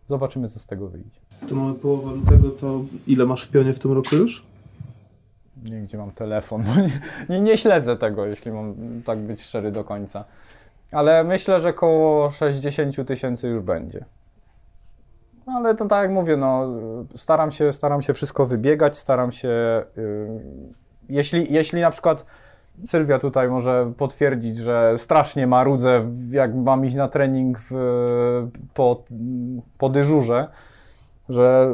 zobaczymy, 0.07 0.49
co 0.49 0.59
z 0.59 0.67
tego 0.67 0.89
wyjdzie. 0.89 1.21
To 1.49 1.55
mamy 1.55 1.75
połowę 1.75 2.11
lutego, 2.11 2.51
to 2.51 2.81
ile 3.07 3.27
masz 3.27 3.43
w 3.47 3.51
pionie 3.51 3.73
w 3.73 3.79
tym 3.79 3.93
roku 3.93 4.17
już? 4.17 4.48
Nie 5.71 5.81
gdzie 5.81 5.99
mam 5.99 6.11
telefon. 6.11 6.65
Nie, 6.77 6.91
nie, 7.29 7.41
nie 7.41 7.59
śledzę 7.59 7.97
tego, 7.97 8.27
jeśli 8.27 8.53
mam 8.53 8.75
tak 9.05 9.19
być 9.19 9.43
szczery 9.43 9.73
do 9.73 9.85
końca. 9.85 10.25
Ale 10.93 11.25
myślę, 11.25 11.61
że 11.61 11.73
koło 11.73 12.31
60 12.31 13.09
tysięcy 13.09 13.49
już 13.49 13.61
będzie. 13.61 14.05
Ale 15.47 15.75
to 15.75 15.87
tak 15.87 16.03
jak 16.03 16.11
mówię, 16.11 16.37
no, 16.37 16.67
staram 17.15 17.51
się, 17.51 17.73
staram 17.73 18.03
się 18.03 18.15
wszystko 18.15 18.47
wybiegać, 18.47 18.99
staram 18.99 19.33
się. 19.33 19.85
y, 19.99 20.29
jeśli, 21.09 21.53
jeśli 21.53 21.81
na 21.81 21.91
przykład 21.91 22.27
Sylwia 22.87 23.19
tutaj 23.19 23.49
może 23.49 23.93
potwierdzić, 23.97 24.57
że 24.57 24.95
strasznie 24.97 25.47
marudzę, 25.47 26.11
jak 26.31 26.55
mam 26.55 26.85
iść 26.85 26.95
na 26.95 27.09
trening 27.09 27.59
w, 27.71 28.49
po, 28.75 29.05
po 29.79 29.89
dyżurze, 29.89 30.49
że 31.29 31.69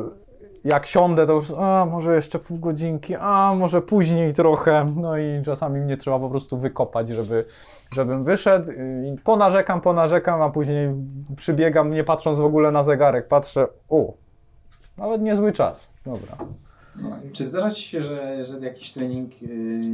jak 0.65 0.87
siądę, 0.87 1.27
to 1.27 1.33
już, 1.33 1.51
a 1.59 1.87
może 1.91 2.15
jeszcze 2.15 2.39
pół 2.39 2.59
godzinki, 2.59 3.15
a 3.15 3.55
może 3.59 3.83
później 3.83 4.35
trochę. 4.35 4.93
No 4.97 5.19
i 5.19 5.43
czasami 5.45 5.81
mnie 5.81 5.97
trzeba 5.97 6.19
po 6.19 6.31
prostu 6.31 6.59
wykopać, 6.59 7.09
żeby, 7.09 7.45
żebym 7.93 8.25
wyszedł. 8.25 8.73
I 8.73 9.19
ponarzekam, 9.25 9.81
ponarzekam, 9.81 10.43
a 10.43 10.51
później 10.51 10.89
przybiegam, 11.37 11.91
nie 11.91 12.05
patrząc 12.05 12.39
w 12.39 12.45
ogóle 12.45 12.73
na 12.73 12.83
zegarek. 12.83 13.29
Patrzę, 13.29 13.67
o, 13.89 14.13
nawet 14.99 15.23
niezły 15.23 15.53
czas. 15.53 15.89
Dobra. 16.05 16.37
Czy 17.33 17.45
zdarza 17.45 17.71
Ci 17.71 17.83
się, 17.83 18.03
że, 18.03 18.45
że 18.45 18.61
jakiś 18.61 18.93
trening 18.93 19.33
y, 19.43 19.47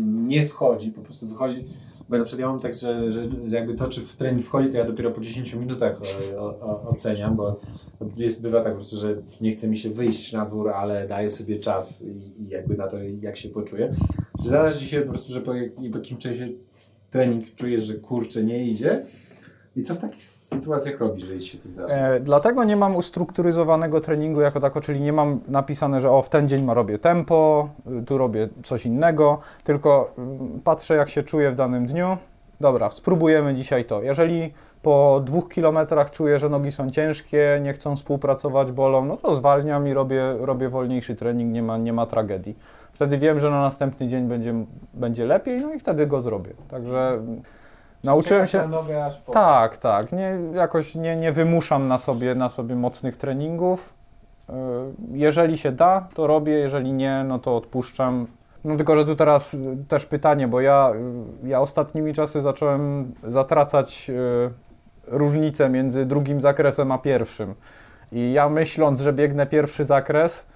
nie 0.05 0.47
wchodzi, 0.47 0.91
po 0.91 1.01
prostu 1.01 1.27
wychodzi? 1.27 1.65
Bo 2.11 2.19
na 2.19 2.24
przykład 2.24 2.41
ja 2.41 2.49
mam 2.49 2.61
tak, 2.61 2.74
że, 2.74 3.11
że 3.11 3.24
że 3.49 3.57
jakby 3.57 3.74
to, 3.74 3.89
czy 3.89 4.01
w 4.01 4.16
trening 4.16 4.47
wchodzi, 4.47 4.69
to 4.69 4.77
ja 4.77 4.85
dopiero 4.85 5.11
po 5.11 5.20
10 5.20 5.55
minutach 5.55 6.01
o, 6.37 6.41
o, 6.41 6.61
o, 6.61 6.89
oceniam, 6.89 7.37
bo 7.37 7.61
jest, 8.16 8.43
bywa 8.43 8.61
tak 8.61 8.73
po 8.73 8.78
prostu, 8.78 8.97
że 8.97 9.16
nie 9.41 9.53
chce 9.53 9.69
mi 9.69 9.78
się 9.78 9.91
wyjść 9.91 10.32
na 10.32 10.47
dwór, 10.47 10.70
ale 10.70 11.09
daję 11.09 11.31
sobie 11.31 11.59
czas 11.59 12.03
i, 12.03 12.43
i 12.43 12.49
jakby 12.49 12.77
na 12.77 12.89
to, 12.89 12.97
jak 13.20 13.37
się 13.37 13.49
poczuję. 13.49 13.93
Zdarza 14.39 14.78
Ci 14.78 14.87
się 14.87 15.01
po 15.01 15.09
prostu, 15.09 15.32
że 15.32 15.41
po, 15.41 15.53
po 15.93 16.16
czasie 16.19 16.49
trening 17.11 17.55
czujesz, 17.55 17.85
że 17.85 17.95
kurczę, 17.95 18.45
nie 18.45 18.65
idzie? 18.65 19.03
I 19.81 19.82
co 19.82 19.94
w 19.94 19.98
takich 19.98 20.23
sytuacjach 20.23 21.01
robisz, 21.01 21.24
że 21.24 21.40
się 21.40 21.59
to 21.59 21.69
zdarza? 21.69 21.94
E, 21.94 22.20
dlatego 22.20 22.65
nie 22.65 22.77
mam 22.77 22.97
ustrukturyzowanego 22.97 24.01
treningu 24.01 24.40
jako 24.40 24.61
tako, 24.61 24.81
czyli 24.81 25.01
nie 25.01 25.12
mam 25.12 25.40
napisane, 25.48 26.01
że 26.01 26.11
o 26.11 26.23
w 26.23 26.28
ten 26.28 26.48
dzień 26.48 26.65
ma 26.65 26.74
robię 26.74 26.98
tempo, 26.98 27.69
y, 28.01 28.05
tu 28.05 28.19
robię 28.19 28.48
coś 28.62 28.86
innego, 28.86 29.39
tylko 29.65 30.15
y, 30.57 30.61
patrzę 30.61 30.94
jak 30.94 31.09
się 31.09 31.23
czuję 31.23 31.51
w 31.51 31.55
danym 31.55 31.86
dniu. 31.86 32.16
Dobra, 32.61 32.90
spróbujemy 32.90 33.55
dzisiaj 33.55 33.85
to. 33.85 34.02
Jeżeli 34.02 34.52
po 34.82 35.23
dwóch 35.24 35.48
kilometrach 35.48 36.11
czuję, 36.11 36.39
że 36.39 36.48
nogi 36.48 36.73
są 36.73 36.90
ciężkie, 36.90 37.61
nie 37.62 37.73
chcą 37.73 37.97
współpracować, 37.97 38.73
bolą, 38.73 39.05
no 39.05 39.16
to 39.16 39.35
zwalniam 39.35 39.89
i 39.89 39.94
robię, 39.94 40.36
robię 40.40 40.69
wolniejszy 40.69 41.15
trening, 41.15 41.52
nie 41.52 41.62
ma, 41.62 41.78
nie 41.78 41.93
ma 41.93 42.07
tragedii. 42.07 42.57
Wtedy 42.93 43.19
wiem, 43.19 43.40
że 43.40 43.51
na 43.51 43.61
następny 43.61 44.07
dzień 44.07 44.28
będzie, 44.28 44.55
będzie 44.94 45.27
lepiej, 45.27 45.61
no 45.61 45.73
i 45.74 45.78
wtedy 45.78 46.07
go 46.07 46.20
zrobię. 46.20 46.52
Także 46.69 47.09
mm, 47.09 47.43
nauczyłem 48.05 48.47
się... 48.47 48.68
Nogę 48.68 49.09
po... 49.27 49.32
Tak, 49.32 49.77
tak. 49.77 50.12
Nie, 50.12 50.39
jakoś 50.55 50.94
nie, 50.94 51.16
nie 51.16 51.32
wymuszam 51.32 51.89
na 51.89 51.98
sobie, 51.98 52.35
na 52.35 52.48
sobie 52.48 52.77
mocnych 52.77 53.16
treningów. 53.16 53.94
Yy, 54.48 54.55
Jeżeli 55.12 55.59
się 55.59 55.72
da, 55.72 56.09
to 56.14 56.27
robię, 56.27 56.52
jeżeli 56.52 56.93
nie, 56.93 57.24
no 57.28 57.39
to 57.39 57.56
odpuszczam. 57.56 58.27
No 58.64 58.77
tylko, 58.77 58.97
że 58.97 59.05
tu 59.05 59.16
teraz 59.16 59.55
y, 59.55 59.77
też 59.89 60.06
pytanie, 60.06 60.48
bo 60.48 60.60
ja, 60.60 60.93
y, 61.44 61.48
ja 61.48 61.60
ostatnimi 61.60 62.14
czasy 62.14 62.40
zacząłem 62.40 63.12
zatracać 63.27 64.10
y, 64.10 64.51
różnicę 65.06 65.68
między 65.68 66.06
drugim 66.06 66.40
zakresem 66.40 66.93
a 66.93 66.98
pierwszym. 66.98 67.55
I 68.12 68.32
ja 68.32 68.48
myśląc, 68.48 69.01
że 69.01 69.12
biegnę 69.12 69.47
pierwszy 69.47 69.85
zakres, 69.85 70.47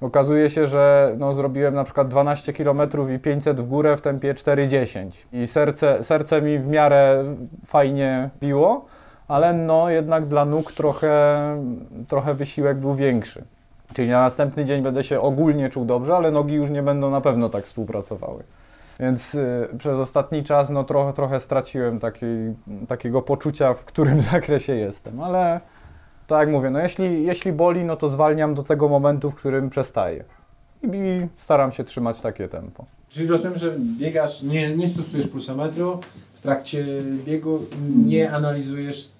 okazuje 0.00 0.50
się, 0.50 0.66
że 0.66 1.14
no, 1.18 1.34
zrobiłem 1.34 1.74
na 1.74 1.84
przykład 1.84 2.08
12 2.08 2.52
km 2.52 2.80
i 3.14 3.18
500 3.18 3.60
w 3.60 3.66
górę 3.66 3.96
w 3.96 4.00
tempie 4.00 4.34
4,10. 4.34 5.26
I 5.32 5.46
serce, 5.46 6.04
serce 6.04 6.42
mi 6.42 6.58
w 6.58 6.66
miarę 6.66 7.24
fajnie 7.66 8.30
biło, 8.40 8.84
ale 9.28 9.52
no 9.52 9.90
jednak 9.90 10.26
dla 10.26 10.44
nóg 10.44 10.72
trochę, 10.72 11.38
trochę 12.08 12.34
wysiłek 12.34 12.78
był 12.78 12.94
większy. 12.94 13.44
Czyli 13.94 14.10
na 14.10 14.20
następny 14.20 14.64
dzień 14.64 14.82
będę 14.82 15.02
się 15.02 15.20
ogólnie 15.20 15.68
czuł 15.68 15.84
dobrze, 15.84 16.16
ale 16.16 16.30
nogi 16.30 16.54
już 16.54 16.70
nie 16.70 16.82
będą 16.82 17.10
na 17.10 17.20
pewno 17.20 17.48
tak 17.48 17.64
współpracowały. 17.64 18.44
Więc 19.00 19.34
y, 19.34 19.68
przez 19.78 19.98
ostatni 19.98 20.44
czas 20.44 20.70
no, 20.70 20.84
trochę, 20.84 21.12
trochę 21.12 21.40
straciłem 21.40 21.98
takiej, 21.98 22.54
takiego 22.88 23.22
poczucia, 23.22 23.74
w 23.74 23.84
którym 23.84 24.20
zakresie 24.32 24.74
jestem, 24.74 25.20
ale 25.20 25.60
tak 26.28 26.38
jak 26.38 26.48
mówię, 26.48 26.70
no 26.70 26.78
jeśli, 26.78 27.24
jeśli 27.24 27.52
boli, 27.52 27.84
no 27.84 27.96
to 27.96 28.08
zwalniam 28.08 28.54
do 28.54 28.62
tego 28.62 28.88
momentu, 28.88 29.30
w 29.30 29.34
którym 29.34 29.70
przestaje. 29.70 30.24
I, 30.82 30.86
I 30.86 31.28
staram 31.36 31.72
się 31.72 31.84
trzymać 31.84 32.20
takie 32.20 32.48
tempo. 32.48 32.84
Czyli 33.08 33.26
rozumiem, 33.26 33.56
że 33.56 33.76
biegasz, 33.98 34.42
nie, 34.42 34.76
nie 34.76 34.88
stosujesz 34.88 35.26
pulsometru, 35.26 36.00
w 36.32 36.40
trakcie 36.40 36.86
biegu 37.24 37.60
nie 38.06 38.32
analizujesz, 38.32 39.10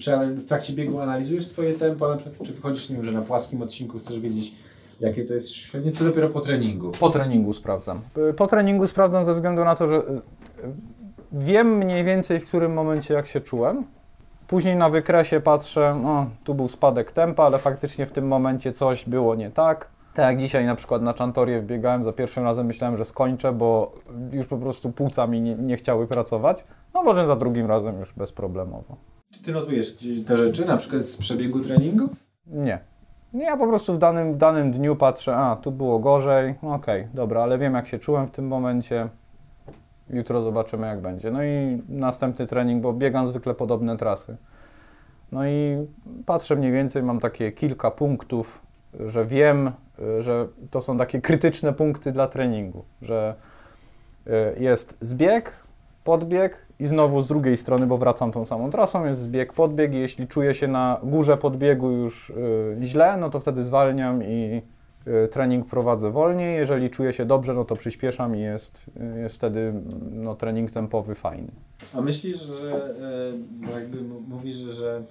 czy 0.00 0.16
w 0.26 0.46
trakcie 0.46 0.72
biegu 0.72 1.00
analizujesz 1.00 1.46
swoje 1.46 1.74
tempo, 1.74 2.08
na 2.08 2.16
przykład, 2.16 2.48
czy 2.48 2.54
wychodzisz, 2.54 2.90
nie 2.90 2.96
wiem, 2.96 3.04
że 3.04 3.12
na 3.12 3.22
płaskim 3.22 3.62
odcinku 3.62 3.98
chcesz 3.98 4.20
wiedzieć, 4.20 4.54
Jakie 5.02 5.24
to 5.24 5.34
jest 5.34 5.50
średnie, 5.50 5.92
czy 5.92 6.04
dopiero 6.04 6.28
po 6.28 6.40
treningu? 6.40 6.92
Po 7.00 7.10
treningu 7.10 7.52
sprawdzam. 7.52 8.00
Po 8.36 8.46
treningu 8.46 8.86
sprawdzam 8.86 9.24
ze 9.24 9.32
względu 9.32 9.64
na 9.64 9.76
to, 9.76 9.86
że 9.86 9.96
y, 9.96 10.00
wiem 11.32 11.76
mniej 11.76 12.04
więcej 12.04 12.40
w 12.40 12.48
którym 12.48 12.72
momencie 12.72 13.14
jak 13.14 13.26
się 13.26 13.40
czułem. 13.40 13.84
Później 14.52 14.76
na 14.76 14.90
wykresie 14.90 15.40
patrzę, 15.40 16.00
no 16.02 16.26
tu 16.44 16.54
był 16.54 16.68
spadek 16.68 17.12
tempa, 17.12 17.44
ale 17.44 17.58
faktycznie 17.58 18.06
w 18.06 18.12
tym 18.12 18.26
momencie 18.26 18.72
coś 18.72 19.08
było 19.08 19.34
nie 19.34 19.50
tak. 19.50 19.90
Tak 20.14 20.26
jak 20.26 20.40
dzisiaj 20.40 20.66
na 20.66 20.74
przykład 20.74 21.02
na 21.02 21.14
Czantorię 21.14 21.60
wbiegałem, 21.60 22.02
za 22.02 22.12
pierwszym 22.12 22.44
razem 22.44 22.66
myślałem, 22.66 22.96
że 22.96 23.04
skończę, 23.04 23.52
bo 23.52 23.94
już 24.32 24.46
po 24.46 24.56
prostu 24.56 24.92
płuca 24.92 25.26
mi 25.26 25.40
nie, 25.40 25.54
nie 25.54 25.76
chciały 25.76 26.06
pracować. 26.06 26.64
No 26.94 27.02
może 27.02 27.26
za 27.26 27.36
drugim 27.36 27.66
razem 27.66 27.98
już 27.98 28.12
bezproblemowo. 28.12 28.96
Czy 29.30 29.42
ty 29.42 29.52
notujesz 29.52 29.96
te 30.26 30.36
rzeczy, 30.36 30.66
na 30.66 30.76
przykład 30.76 31.02
z 31.02 31.16
przebiegu 31.16 31.60
treningów? 31.60 32.10
Nie. 32.46 32.78
Nie, 33.32 33.44
ja 33.44 33.56
po 33.56 33.66
prostu 33.66 33.94
w 33.94 33.98
danym, 33.98 34.34
w 34.34 34.36
danym 34.36 34.72
dniu 34.72 34.96
patrzę, 34.96 35.36
a 35.36 35.56
tu 35.56 35.70
było 35.70 35.98
gorzej, 35.98 36.54
no 36.62 36.74
okej, 36.74 37.08
dobra, 37.14 37.42
ale 37.42 37.58
wiem 37.58 37.74
jak 37.74 37.88
się 37.88 37.98
czułem 37.98 38.26
w 38.26 38.30
tym 38.30 38.46
momencie. 38.46 39.08
Jutro 40.10 40.42
zobaczymy 40.42 40.86
jak 40.86 41.00
będzie. 41.00 41.30
No 41.30 41.44
i 41.44 41.82
następny 41.88 42.46
trening, 42.46 42.82
bo 42.82 42.92
biegam 42.92 43.26
zwykle 43.26 43.54
podobne 43.54 43.96
trasy. 43.96 44.36
No 45.32 45.46
i 45.46 45.86
patrzę 46.26 46.56
mniej 46.56 46.72
więcej, 46.72 47.02
mam 47.02 47.20
takie 47.20 47.52
kilka 47.52 47.90
punktów, 47.90 48.62
że 49.00 49.24
wiem, 49.24 49.72
że 50.18 50.48
to 50.70 50.82
są 50.82 50.98
takie 50.98 51.20
krytyczne 51.20 51.72
punkty 51.72 52.12
dla 52.12 52.26
treningu, 52.28 52.84
że 53.02 53.34
y, 54.26 54.30
jest 54.60 54.96
zbieg, 55.00 55.56
podbieg 56.04 56.66
i 56.78 56.86
znowu 56.86 57.22
z 57.22 57.28
drugiej 57.28 57.56
strony, 57.56 57.86
bo 57.86 57.98
wracam 57.98 58.32
tą 58.32 58.44
samą 58.44 58.70
trasą, 58.70 59.04
jest 59.04 59.20
zbieg, 59.20 59.52
podbieg 59.52 59.94
i 59.94 59.98
jeśli 59.98 60.28
czuję 60.28 60.54
się 60.54 60.68
na 60.68 61.00
górze 61.02 61.36
podbiegu 61.36 61.90
już 61.90 62.30
y, 62.30 62.76
źle, 62.82 63.16
no 63.16 63.30
to 63.30 63.40
wtedy 63.40 63.64
zwalniam 63.64 64.22
i 64.24 64.62
trening 65.30 65.66
prowadzę 65.66 66.10
wolniej. 66.10 66.56
Jeżeli 66.56 66.90
czuję 66.90 67.12
się 67.12 67.24
dobrze, 67.24 67.54
no 67.54 67.64
to 67.64 67.76
przyspieszam 67.76 68.36
i 68.36 68.40
jest, 68.40 68.86
y, 69.16 69.20
jest 69.20 69.36
wtedy 69.36 69.72
no, 70.10 70.34
trening 70.34 70.70
tempowy 70.70 71.14
fajny. 71.14 71.52
A 71.94 72.00
myślisz, 72.00 72.36
że 72.36 72.94
bo 73.50 73.78
jakby 73.78 74.02
mówisz, 74.28 74.56
że- 74.56 75.02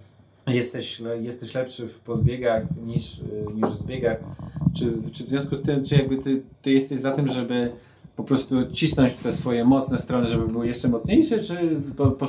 jesteś, 0.47 1.01
jesteś 1.22 1.55
lepszy 1.55 1.88
w 1.88 1.99
podbiegach 1.99 2.63
niż, 2.85 3.22
niż 3.55 3.69
w 3.69 3.77
zbiegach, 3.77 4.18
czy, 4.77 4.93
czy 5.11 5.23
w 5.23 5.27
związku 5.27 5.55
z 5.55 5.61
tym, 5.61 5.84
czy 5.84 5.95
jakby 5.95 6.18
ty, 6.18 6.41
ty 6.61 6.72
jesteś 6.72 6.99
za 6.99 7.11
tym, 7.11 7.27
żeby 7.27 7.72
po 8.15 8.23
prostu 8.23 8.72
cisnąć 8.72 9.13
te 9.13 9.34
swoje 9.34 9.65
mocne 9.65 9.97
strony, 9.97 10.27
żeby 10.27 10.47
były 10.47 10.68
jeszcze 10.68 10.89
mocniejsze, 10.89 11.39
czy, 11.39 11.81
po, 11.97 12.11
po, 12.11 12.26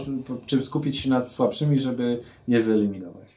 czy 0.46 0.62
skupić 0.62 0.96
się 0.98 1.10
nad 1.10 1.28
słabszymi, 1.28 1.78
żeby 1.78 2.20
je 2.48 2.60
wyeliminować? 2.62 3.34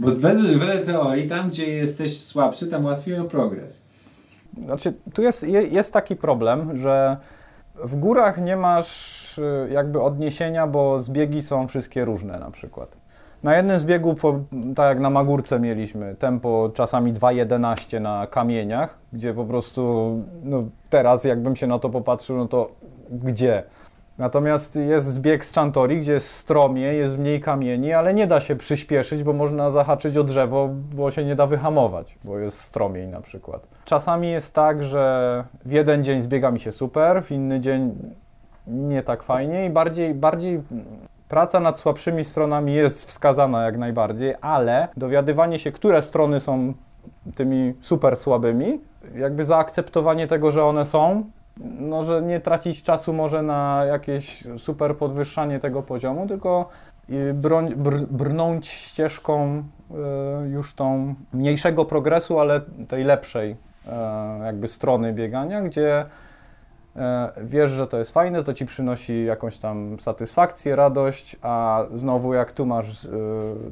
Bo 0.00 0.08
wedle, 0.10 0.58
wedle 0.58 0.78
teorii, 0.78 1.28
tam 1.28 1.48
gdzie 1.48 1.68
jesteś 1.68 2.20
słabszy, 2.20 2.66
tam 2.66 2.84
łatwiej 2.84 3.18
o 3.18 3.24
progres. 3.24 3.86
Znaczy, 4.64 4.92
tu 5.14 5.22
jest, 5.22 5.42
je- 5.42 5.62
jest 5.68 5.92
taki 5.92 6.16
problem, 6.16 6.78
że 6.78 7.16
w 7.84 7.96
górach 7.96 8.42
nie 8.42 8.56
masz 8.56 9.38
y, 9.38 9.68
jakby 9.72 10.00
odniesienia, 10.00 10.66
bo 10.66 11.02
zbiegi 11.02 11.42
są 11.42 11.68
wszystkie 11.68 12.04
różne 12.04 12.38
na 12.38 12.50
przykład. 12.50 12.96
Na 13.42 13.56
jednym 13.56 13.78
zbiegu, 13.78 14.16
tak 14.76 14.88
jak 14.88 15.00
na 15.00 15.10
Magórce 15.10 15.60
mieliśmy, 15.60 16.14
tempo 16.14 16.70
czasami 16.74 17.12
2.11 17.12 18.00
na 18.00 18.26
kamieniach, 18.26 18.98
gdzie 19.12 19.34
po 19.34 19.44
prostu 19.44 20.12
no, 20.42 20.64
teraz 20.90 21.24
jakbym 21.24 21.56
się 21.56 21.66
na 21.66 21.78
to 21.78 21.90
popatrzył, 21.90 22.36
no 22.36 22.48
to 22.48 22.70
gdzie? 23.10 23.62
Natomiast 24.18 24.76
jest 24.76 25.06
zbieg 25.06 25.44
z 25.44 25.52
Chantori, 25.52 26.00
gdzie 26.00 26.12
jest 26.12 26.30
stromie, 26.30 26.82
jest 26.82 27.18
mniej 27.18 27.40
kamieni, 27.40 27.92
ale 27.92 28.14
nie 28.14 28.26
da 28.26 28.40
się 28.40 28.56
przyspieszyć, 28.56 29.22
bo 29.22 29.32
można 29.32 29.70
zahaczyć 29.70 30.16
o 30.16 30.24
drzewo, 30.24 30.68
bo 30.94 31.10
się 31.10 31.24
nie 31.24 31.36
da 31.36 31.46
wyhamować, 31.46 32.18
bo 32.24 32.38
jest 32.38 32.60
stromiej 32.60 33.08
na 33.08 33.20
przykład. 33.20 33.66
Czasami 33.84 34.30
jest 34.30 34.54
tak, 34.54 34.82
że 34.82 35.44
w 35.64 35.72
jeden 35.72 36.04
dzień 36.04 36.22
zbiega 36.22 36.50
mi 36.50 36.60
się 36.60 36.72
super, 36.72 37.22
w 37.22 37.30
inny 37.30 37.60
dzień 37.60 37.94
nie 38.66 39.02
tak 39.02 39.22
fajnie 39.22 39.66
i 39.66 39.70
bardziej, 39.70 40.14
bardziej 40.14 40.62
praca 41.28 41.60
nad 41.60 41.78
słabszymi 41.78 42.24
stronami 42.24 42.74
jest 42.74 43.08
wskazana 43.08 43.64
jak 43.64 43.78
najbardziej, 43.78 44.34
ale 44.40 44.88
dowiadywanie 44.96 45.58
się, 45.58 45.72
które 45.72 46.02
strony 46.02 46.40
są 46.40 46.74
tymi 47.34 47.74
super 47.80 48.16
słabymi, 48.16 48.80
jakby 49.14 49.44
zaakceptowanie 49.44 50.26
tego, 50.26 50.52
że 50.52 50.64
one 50.64 50.84
są, 50.84 51.24
no, 51.60 52.04
że 52.04 52.22
nie 52.22 52.40
tracić 52.40 52.82
czasu 52.82 53.12
może 53.12 53.42
na 53.42 53.82
jakieś 53.86 54.44
super 54.58 54.96
podwyższanie 54.96 55.60
tego 55.60 55.82
poziomu, 55.82 56.26
tylko 56.26 56.68
y, 57.10 57.34
broń, 57.34 57.74
br, 57.74 58.00
brnąć 58.10 58.66
ścieżką 58.66 59.62
y, 60.44 60.48
już 60.48 60.74
tą 60.74 61.14
mniejszego 61.32 61.84
progresu, 61.84 62.40
ale 62.40 62.60
tej 62.88 63.04
lepszej 63.04 63.56
e, 63.88 64.38
jakby 64.44 64.68
strony 64.68 65.12
biegania, 65.12 65.62
gdzie 65.62 66.04
e, 66.96 67.32
wiesz, 67.42 67.70
że 67.70 67.86
to 67.86 67.98
jest 67.98 68.12
fajne, 68.12 68.44
to 68.44 68.54
ci 68.54 68.66
przynosi 68.66 69.24
jakąś 69.24 69.58
tam 69.58 70.00
satysfakcję, 70.00 70.76
radość, 70.76 71.36
a 71.42 71.84
znowu 71.94 72.34
jak 72.34 72.52
tu 72.52 72.66
masz 72.66 73.04
y, 73.04 73.10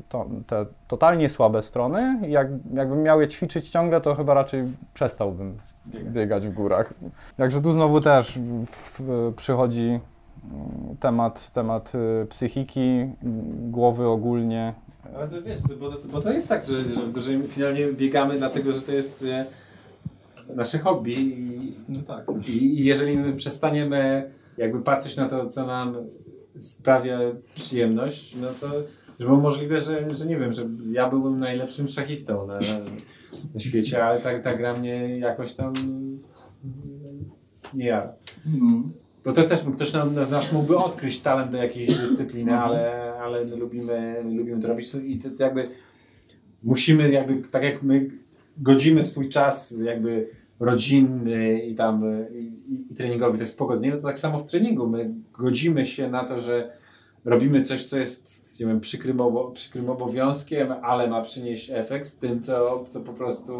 to, 0.09 0.27
te 0.47 0.67
totalnie 0.89 1.29
słabe 1.29 1.63
strony, 1.63 2.19
jak, 2.29 2.49
jakbym 2.75 3.03
miał 3.03 3.21
je 3.21 3.29
ćwiczyć 3.29 3.71
ciągle, 3.71 4.01
to 4.01 4.15
chyba 4.15 4.35
raczej 4.35 4.73
przestałbym 4.95 5.59
biegać 5.87 6.47
w 6.47 6.53
górach. 6.53 6.95
Także 7.37 7.61
tu 7.61 7.73
znowu 7.73 8.01
też 8.01 8.39
w, 8.39 8.67
w, 8.67 9.33
przychodzi 9.37 9.89
mm, 9.89 10.97
temat, 11.01 11.51
temat 11.51 11.93
y, 11.95 12.27
psychiki, 12.27 13.11
głowy 13.71 14.07
ogólnie. 14.07 14.75
Ale 15.17 15.29
to 15.29 15.43
wiesz, 15.43 15.59
bo 15.81 15.93
to, 15.93 16.09
bo 16.09 16.21
to 16.21 16.33
jest 16.33 16.49
tak, 16.49 16.65
że, 16.65 16.81
że 16.81 17.07
w 17.07 17.13
dużej 17.13 17.43
finalnie 17.43 17.87
biegamy 17.87 18.39
dlatego, 18.39 18.73
że 18.73 18.81
to 18.81 18.93
jest 18.93 19.25
e, 19.31 19.47
nasze 20.55 20.79
hobby 20.79 21.15
i, 21.21 21.77
No 21.89 22.01
tak. 22.07 22.25
i, 22.49 22.81
i 22.81 22.85
jeżeli 22.85 23.19
my 23.19 23.33
przestaniemy 23.33 24.31
jakby 24.59 24.83
patrzeć 24.83 25.17
na 25.17 25.29
to, 25.29 25.47
co 25.47 25.67
nam 25.67 25.97
sprawia 26.61 27.19
przyjemność, 27.55 28.37
no 28.37 28.49
to 28.61 28.67
że 29.23 29.29
było 29.29 29.41
możliwe, 29.41 29.81
że, 29.81 30.15
że 30.15 30.27
nie 30.27 30.37
wiem, 30.37 30.53
że 30.53 30.63
ja 30.91 31.11
byłbym 31.11 31.39
najlepszym 31.39 31.89
szachistą 31.89 32.47
na, 32.47 32.59
na, 33.55 33.61
świecie, 33.61 34.05
ale 34.05 34.21
tak 34.21 34.43
ta 34.43 34.55
gra 34.55 34.77
mnie 34.77 35.19
jakoś 35.19 35.55
tam 35.55 35.73
nie 37.75 37.87
ja. 37.87 38.13
Bo 39.25 39.33
to 39.33 39.43
też 39.43 39.61
ktoś 39.75 39.93
nam, 39.93 40.15
nas 40.31 40.53
mógłby 40.53 40.77
odkryć 40.77 41.21
talent 41.21 41.53
do 41.53 41.59
jakiejś 41.59 41.95
dyscypliny, 41.95 42.59
ale, 42.59 43.13
ale 43.21 43.45
my 43.45 43.57
lubimy, 43.57 44.23
my 44.25 44.35
lubimy 44.35 44.63
to 44.63 44.69
robić. 44.69 44.95
I 44.95 45.19
to, 45.19 45.31
to 45.31 45.45
jakby 45.45 45.69
musimy 46.63 47.11
jakby, 47.11 47.49
tak 47.49 47.63
jak 47.63 47.83
my 47.83 48.11
godzimy 48.59 49.03
swój 49.03 49.29
czas 49.29 49.75
jakby 49.85 50.29
rodzinny 50.61 51.63
i 51.63 51.75
tam 51.75 52.05
i, 52.35 52.39
i, 52.69 52.93
i 52.93 52.95
treningowy, 52.95 53.39
to 53.39 53.43
jest 53.43 53.59
pogodzenie, 53.59 53.91
no 53.91 53.97
to 53.97 54.03
tak 54.03 54.19
samo 54.19 54.39
w 54.39 54.51
treningu. 54.51 54.89
My 54.89 55.15
godzimy 55.39 55.87
się 55.87 56.11
na 56.11 56.25
to, 56.25 56.41
że 56.41 56.82
robimy 57.25 57.63
coś, 57.63 57.85
co 57.85 57.99
jest 57.99 58.43
nie 58.61 58.67
wiem, 58.67 58.81
przykrym, 58.81 59.21
obo, 59.21 59.51
przykrym 59.51 59.91
obowiązkiem, 59.91 60.73
ale 60.83 61.11
ma 61.11 61.23
przynieść 61.23 61.71
efekt 61.71 62.07
z 62.07 62.17
tym, 62.17 62.43
co, 62.43 62.85
co 62.89 63.01
po 63.01 63.13
prostu 63.13 63.53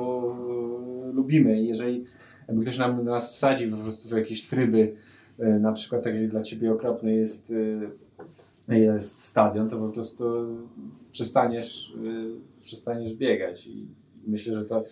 e, 1.09 1.13
lubimy. 1.13 1.63
Jeżeli 1.63 2.05
jakby 2.49 2.63
ktoś 2.63 2.79
nam, 2.79 3.05
nas 3.05 3.33
wsadzi 3.33 3.69
po 3.69 3.77
prostu 3.77 4.09
w 4.09 4.13
jakieś 4.13 4.49
tryby, 4.49 4.93
e, 5.39 5.59
na 5.59 5.73
przykład 5.73 6.03
tak 6.03 6.15
jak 6.15 6.29
dla 6.29 6.43
Ciebie 6.43 6.73
okropny 6.73 7.15
jest, 7.15 7.53
e, 8.69 8.79
jest 8.79 9.25
stadion, 9.25 9.71
to 9.71 9.79
po 9.79 9.89
prostu 9.89 10.25
przestaniesz, 11.11 11.93
przestaniesz 12.63 13.15
biegać. 13.15 13.67
I 13.67 13.89
myślę, 14.27 14.55
że 14.55 14.65
to 14.65 14.85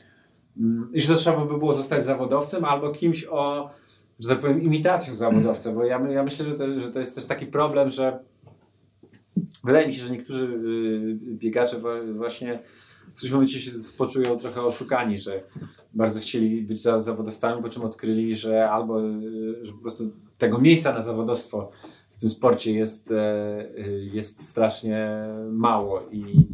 mm, 0.57 0.91
i 0.93 1.01
że 1.01 1.15
to 1.15 1.19
trzeba 1.19 1.47
by 1.47 1.59
było 1.59 1.75
zostać 1.75 2.05
zawodowcem 2.05 2.65
albo 2.65 2.91
kimś 2.91 3.27
o, 3.31 3.71
że 4.19 4.29
tak 4.29 4.39
powiem, 4.39 4.63
imitacją 4.63 5.17
zawodowca, 5.17 5.73
bo 5.73 5.85
ja, 5.85 6.01
ja 6.11 6.23
myślę, 6.23 6.47
że 6.47 6.55
to, 6.55 6.81
że 6.81 6.91
to 6.91 6.99
jest 6.99 7.15
też 7.15 7.25
taki 7.25 7.47
problem, 7.47 7.91
że 7.91 8.19
wydaje 9.65 9.87
mi 9.87 9.93
się, 9.93 10.03
że 10.03 10.13
niektórzy 10.13 10.45
y, 10.45 11.35
biegacze 11.35 11.77
właśnie 12.15 12.59
w 13.13 13.17
którymś 13.17 13.33
momencie 13.33 13.61
się 13.61 13.71
poczują 13.99 14.37
trochę 14.37 14.63
oszukani, 14.63 15.19
że 15.19 15.43
bardzo 15.95 16.21
chcieli 16.21 16.63
być 16.63 16.83
za, 16.83 17.01
zawodowcami, 17.01 17.63
po 17.63 17.69
czym 17.69 17.83
odkryli, 17.83 18.37
że 18.37 18.71
albo 18.71 19.09
y, 19.09 19.65
że 19.65 19.73
po 19.73 19.79
prostu 19.79 20.11
tego 20.39 20.59
miejsca 20.59 20.93
na 20.93 21.01
zawodowstwo 21.01 21.71
w 22.11 22.17
tym 22.17 22.31
sporcie 22.31 22.73
jest, 22.73 23.13
e, 23.13 23.69
y, 23.79 24.09
jest 24.13 24.49
strasznie 24.49 25.11
mało 25.51 26.03
i, 26.13 26.49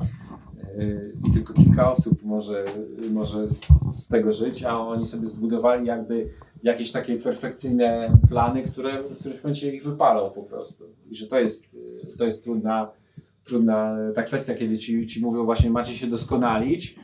i 1.28 1.30
tylko 1.32 1.54
kilka 1.54 1.90
osób 1.90 2.22
może, 2.22 2.64
może 3.10 3.48
z, 3.48 3.66
z 3.92 4.08
tego 4.08 4.32
żyć, 4.32 4.64
a 4.64 4.78
oni 4.78 5.04
sobie 5.04 5.26
zbudowali 5.26 5.86
jakby 5.86 6.28
jakieś 6.62 6.92
takie 6.92 7.16
perfekcyjne 7.16 8.18
plany, 8.28 8.62
które 8.62 9.02
w 9.02 9.18
którymś 9.18 9.42
momencie 9.42 9.74
ich 9.74 9.84
wypalą 9.84 10.30
po 10.30 10.42
prostu. 10.42 10.84
I 11.10 11.16
że 11.16 11.26
to 11.26 11.38
jest, 11.38 11.76
to 12.18 12.24
jest 12.24 12.44
trudna, 12.44 12.90
trudna 13.44 13.96
ta 14.14 14.22
kwestia, 14.22 14.54
kiedy 14.54 14.78
ci, 14.78 15.06
ci 15.06 15.20
mówią 15.20 15.44
właśnie 15.44 15.70
macie 15.70 15.94
się 15.94 16.06
doskonalić, 16.06 16.96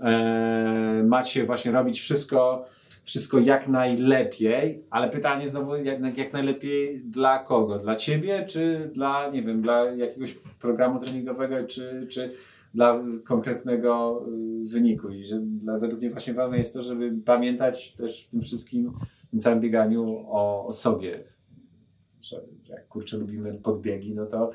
e, 0.00 1.02
macie 1.06 1.44
właśnie 1.44 1.72
robić 1.72 2.00
wszystko, 2.00 2.64
wszystko 3.04 3.38
jak 3.38 3.68
najlepiej, 3.68 4.84
ale 4.90 5.08
pytanie 5.08 5.48
znowu, 5.48 5.76
jak, 5.76 6.18
jak 6.18 6.32
najlepiej 6.32 7.00
dla 7.00 7.38
kogo? 7.38 7.78
Dla 7.78 7.96
ciebie, 7.96 8.46
czy 8.48 8.90
dla, 8.94 9.30
nie 9.30 9.42
wiem, 9.42 9.62
dla 9.62 9.84
jakiegoś 9.84 10.34
programu 10.60 11.00
treningowego, 11.00 11.66
czy, 11.66 12.06
czy 12.10 12.30
dla 12.74 13.02
konkretnego 13.24 14.22
y, 14.64 14.68
wyniku 14.68 15.08
i 15.08 15.24
że 15.24 15.38
dla, 15.40 15.78
według 15.78 16.00
mnie 16.00 16.10
właśnie 16.10 16.34
ważne 16.34 16.58
jest 16.58 16.74
to, 16.74 16.80
żeby 16.80 17.12
pamiętać 17.24 17.94
też 17.94 18.24
w 18.24 18.28
tym 18.28 18.42
wszystkim, 18.42 18.92
w 19.26 19.30
tym 19.30 19.40
całym 19.40 19.60
bieganiu 19.60 20.24
o, 20.28 20.66
o 20.66 20.72
sobie. 20.72 21.24
Że, 22.20 22.40
że 22.64 22.72
jak 22.72 22.88
kurczę 22.88 23.16
lubimy 23.16 23.54
podbiegi, 23.54 24.14
no 24.14 24.26
to 24.26 24.50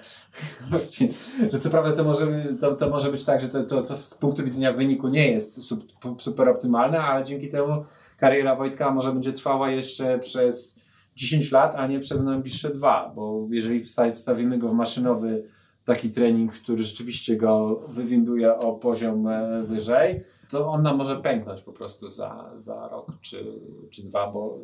że 1.52 1.60
co 1.60 1.70
prawda 1.70 1.94
to 1.94 2.04
może, 2.04 2.46
to, 2.62 2.76
to 2.76 2.90
może 2.90 3.12
być 3.12 3.26
tak, 3.26 3.42
że 3.42 3.50
to, 3.50 3.64
to, 3.64 3.82
to 3.82 3.98
z 3.98 4.14
punktu 4.14 4.44
widzenia 4.44 4.74
wyniku 4.74 5.08
nie 5.08 5.32
jest 5.32 5.64
sup, 5.64 5.84
super 6.18 6.50
optymalne, 6.50 7.00
ale 7.00 7.24
dzięki 7.24 7.50
temu 7.50 7.84
kariera 8.18 8.56
Wojtka 8.56 8.92
może 8.92 9.14
będzie 9.14 9.32
trwała 9.32 9.72
jeszcze 9.72 10.20
przez 10.20 10.86
10 11.16 11.52
lat, 11.52 11.76
a 11.76 11.88
nie 11.88 12.00
przez 12.00 12.24
najbliższe 12.24 12.70
dwa, 12.70 13.12
bo 13.16 13.48
jeżeli 13.52 13.84
wsta- 13.84 14.12
wstawimy 14.12 14.58
go 14.58 14.70
w 14.70 14.74
maszynowy 14.74 15.44
taki 15.86 16.10
trening, 16.10 16.54
który 16.54 16.84
rzeczywiście 16.84 17.38
go 17.38 17.82
wywinduje 17.90 18.58
o 18.58 18.74
poziom 18.74 19.28
e, 19.28 19.64
wyżej, 19.64 20.24
to 20.50 20.70
on 20.70 20.84
nam 20.84 20.98
może 20.98 21.22
pęknąć 21.22 21.62
po 21.62 21.74
prostu 21.74 22.10
za, 22.10 22.52
za 22.56 22.88
rok 22.88 23.08
czy, 23.22 23.62
czy 23.90 24.04
dwa, 24.04 24.32
bo, 24.32 24.60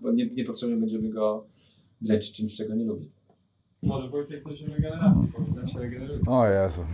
bo 0.00 0.10
nie, 0.10 0.26
niepotrzebnie 0.26 0.76
będziemy 0.76 1.08
go 1.08 1.46
dręczyć 2.00 2.32
czymś, 2.32 2.54
czego 2.54 2.74
nie 2.74 2.84
lubi. 2.84 3.10
Może 3.82 4.08
Wojtek 4.08 4.44
coś 4.44 4.62
o 4.62 4.66
regeneracji, 4.66 5.32
powinien 5.36 5.68
się 5.68 5.78
regeneruje. 5.78 6.20
O 6.26 6.46
Jezu. 6.46 6.84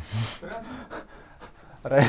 Re... 1.84 2.04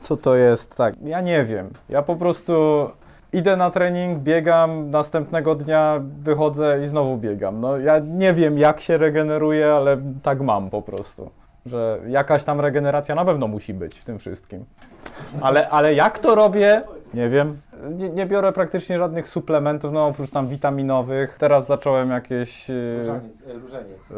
Co 0.00 0.16
to 0.16 0.34
jest? 0.34 0.76
Tak, 0.76 0.94
ja 1.02 1.20
nie 1.20 1.44
wiem. 1.44 1.70
Ja 1.88 2.02
po 2.02 2.16
prostu 2.16 2.52
idę 3.32 3.56
na 3.56 3.70
trening, 3.70 4.18
biegam, 4.18 4.90
następnego 4.90 5.54
dnia 5.54 6.00
wychodzę 6.22 6.80
i 6.82 6.86
znowu 6.86 7.16
biegam. 7.16 7.60
No 7.60 7.78
ja 7.78 7.98
nie 7.98 8.34
wiem 8.34 8.58
jak 8.58 8.80
się 8.80 8.96
regeneruję, 8.96 9.72
ale 9.72 9.96
tak 10.22 10.40
mam 10.40 10.70
po 10.70 10.82
prostu. 10.82 11.30
Że 11.66 11.98
jakaś 12.08 12.44
tam 12.44 12.60
regeneracja 12.60 13.14
na 13.14 13.24
pewno 13.24 13.48
musi 13.48 13.74
być 13.74 13.98
w 13.98 14.04
tym 14.04 14.18
wszystkim. 14.18 14.64
Ale, 15.40 15.68
ale 15.68 15.94
jak 15.94 16.18
to 16.18 16.34
robię? 16.34 16.82
Nie 17.14 17.28
wiem. 17.28 17.58
Nie, 17.90 18.10
nie 18.10 18.26
biorę 18.26 18.52
praktycznie 18.52 18.98
żadnych 18.98 19.28
suplementów, 19.28 19.92
no 19.92 20.06
oprócz 20.06 20.30
tam 20.30 20.48
witaminowych. 20.48 21.36
Teraz 21.38 21.66
zacząłem 21.66 22.10
jakieś... 22.10 22.68
yy, 22.68 22.98
Różaniec. 22.98 23.42
e, 23.42 23.52
różeniec. 23.52 24.10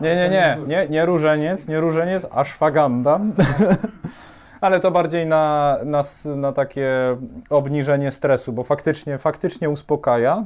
Nie, 0.00 0.16
nie, 0.16 0.28
nie, 0.30 0.58
nie, 0.66 0.88
nie 0.88 1.06
różeniec, 1.06 1.68
nie 1.68 1.80
różeniec, 1.80 2.26
a 2.30 2.44
szwaganda. 2.44 3.20
Ale 4.60 4.80
to 4.80 4.90
bardziej 4.90 5.26
na, 5.26 5.76
na, 5.84 6.02
na 6.36 6.52
takie 6.52 7.16
obniżenie 7.50 8.10
stresu, 8.10 8.52
bo 8.52 8.62
faktycznie, 8.62 9.18
faktycznie 9.18 9.70
uspokaja. 9.70 10.44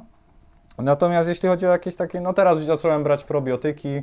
Natomiast 0.78 1.28
jeśli 1.28 1.49
chodzi 1.49 1.66
o 1.66 1.70
jakieś 1.70 1.97
takie, 1.97 2.20
no 2.20 2.32
teraz 2.32 2.59
zacząłem 2.59 3.03
brać 3.05 3.24
probiotyki, 3.24 4.03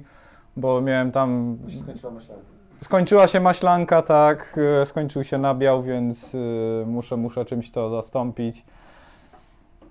bo 0.58 0.82
miałem 0.82 1.12
tam, 1.12 1.58
Skończyła 1.84 2.14
myślałem. 2.14 2.44
skończyła 2.82 3.28
się 3.28 3.40
maślanka, 3.40 4.02
tak, 4.02 4.60
e, 4.82 4.86
skończył 4.86 5.24
się 5.24 5.38
nabiał, 5.38 5.84
więc 5.84 6.36
e, 6.36 6.38
muszę, 6.86 7.18
muszę 7.18 7.46
czymś 7.46 7.72
to 7.72 7.90
zastąpić. 7.90 8.66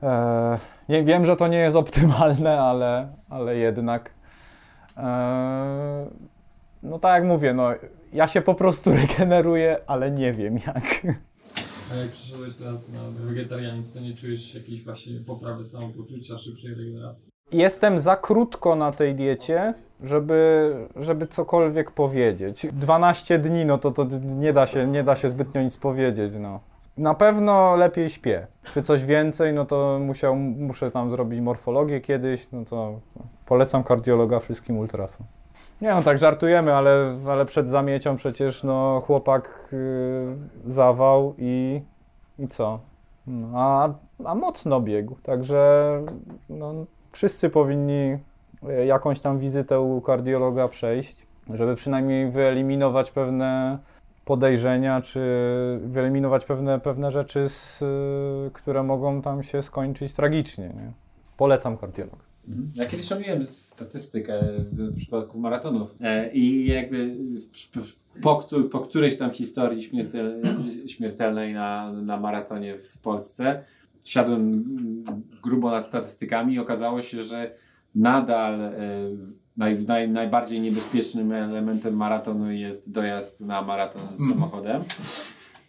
E, 0.02 0.58
nie, 0.88 1.04
wiem, 1.04 1.26
że 1.26 1.36
to 1.36 1.48
nie 1.48 1.58
jest 1.58 1.76
optymalne, 1.76 2.60
ale, 2.60 3.08
ale 3.30 3.56
jednak. 3.56 4.10
E, 4.96 6.06
no 6.82 6.98
tak 6.98 7.14
jak 7.14 7.24
mówię, 7.24 7.54
no, 7.54 7.68
ja 8.12 8.28
się 8.28 8.42
po 8.42 8.54
prostu 8.54 8.90
regeneruję, 9.02 9.76
ale 9.86 10.10
nie 10.10 10.32
wiem 10.32 10.58
jak. 10.66 11.06
A 11.92 11.94
jak 11.94 12.10
przyszedłeś 12.10 12.54
teraz 12.54 12.88
na 12.88 13.00
wegetarianizm, 13.10 13.94
to 13.94 14.00
nie 14.00 14.14
czujesz 14.14 14.54
jakiejś 14.54 14.84
właśnie 14.84 15.20
poprawy 15.20 15.64
samopoczucia, 15.64 16.38
szybszej 16.38 16.74
regeneracji? 16.74 17.30
Jestem 17.52 17.98
za 17.98 18.16
krótko 18.16 18.76
na 18.76 18.92
tej 18.92 19.14
diecie, 19.14 19.74
żeby, 20.02 20.72
żeby 20.96 21.26
cokolwiek 21.26 21.90
powiedzieć. 21.90 22.66
12 22.72 23.38
dni, 23.38 23.64
no 23.64 23.78
to, 23.78 23.90
to 23.90 24.06
nie, 24.36 24.52
da 24.52 24.66
się, 24.66 24.86
nie 24.86 25.04
da 25.04 25.16
się 25.16 25.28
zbytnio 25.28 25.62
nic 25.62 25.76
powiedzieć. 25.76 26.32
No. 26.40 26.60
Na 26.96 27.14
pewno 27.14 27.76
lepiej 27.76 28.10
śpię. 28.10 28.46
Czy 28.74 28.82
coś 28.82 29.04
więcej, 29.04 29.52
no 29.52 29.64
to 29.64 29.98
musiał, 30.02 30.36
muszę 30.36 30.90
tam 30.90 31.10
zrobić 31.10 31.40
morfologię 31.40 32.00
kiedyś, 32.00 32.48
no 32.52 32.64
to 32.64 33.00
polecam 33.46 33.84
kardiologa 33.84 34.40
wszystkim 34.40 34.78
ultrasom. 34.78 35.26
Nie 35.80 35.94
no, 35.94 36.02
tak 36.02 36.18
żartujemy, 36.18 36.74
ale, 36.74 37.16
ale 37.28 37.44
przed 37.44 37.68
zamiecią 37.68 38.16
przecież 38.16 38.64
no, 38.64 39.02
chłopak 39.06 39.68
yy, 39.72 40.70
zawał 40.70 41.34
i, 41.38 41.82
i 42.38 42.48
co? 42.48 42.80
No, 43.26 43.48
a, 43.54 43.88
a 44.24 44.34
mocno 44.34 44.80
biegł, 44.80 45.16
także 45.22 45.90
no, 46.48 46.74
wszyscy 47.12 47.50
powinni 47.50 48.18
e, 48.68 48.86
jakąś 48.86 49.20
tam 49.20 49.38
wizytę 49.38 49.80
u 49.80 50.00
kardiologa 50.00 50.68
przejść, 50.68 51.26
żeby 51.50 51.74
przynajmniej 51.74 52.30
wyeliminować 52.30 53.10
pewne 53.10 53.78
podejrzenia, 54.24 55.00
czy 55.00 55.20
wyeliminować 55.84 56.44
pewne, 56.44 56.80
pewne 56.80 57.10
rzeczy, 57.10 57.48
z, 57.48 57.82
y, 57.82 58.50
które 58.52 58.82
mogą 58.82 59.22
tam 59.22 59.42
się 59.42 59.62
skończyć 59.62 60.12
tragicznie. 60.12 60.64
Nie? 60.64 60.92
Polecam 61.36 61.76
kardiologa. 61.76 62.29
Mhm. 62.50 62.70
Ja 62.74 62.86
kiedyś 62.86 63.10
robiłem 63.10 63.44
statystykę 63.44 64.40
z 64.58 64.96
przypadków 64.96 65.40
maratonów 65.40 65.96
e, 66.00 66.32
i 66.32 66.66
jakby 66.66 67.16
po, 68.22 68.46
po 68.70 68.80
którejś 68.80 69.16
tam 69.16 69.30
historii 69.30 69.82
śmiertel, 69.82 70.42
śmiertelnej 70.86 71.54
na, 71.54 71.92
na 71.92 72.20
maratonie 72.20 72.78
w 72.78 72.98
Polsce 72.98 73.64
siadłem 74.04 74.40
mm, 74.40 75.04
grubo 75.42 75.70
nad 75.70 75.86
statystykami 75.86 76.54
i 76.54 76.58
okazało 76.58 77.02
się, 77.02 77.22
że 77.22 77.54
nadal 77.94 78.60
e, 78.60 78.72
naj, 79.56 79.84
naj, 79.84 80.08
najbardziej 80.08 80.60
niebezpiecznym 80.60 81.32
elementem 81.32 81.96
maratonu 81.96 82.52
jest 82.52 82.92
dojazd 82.92 83.40
na 83.40 83.62
maraton 83.62 84.18
samochodem. 84.28 84.82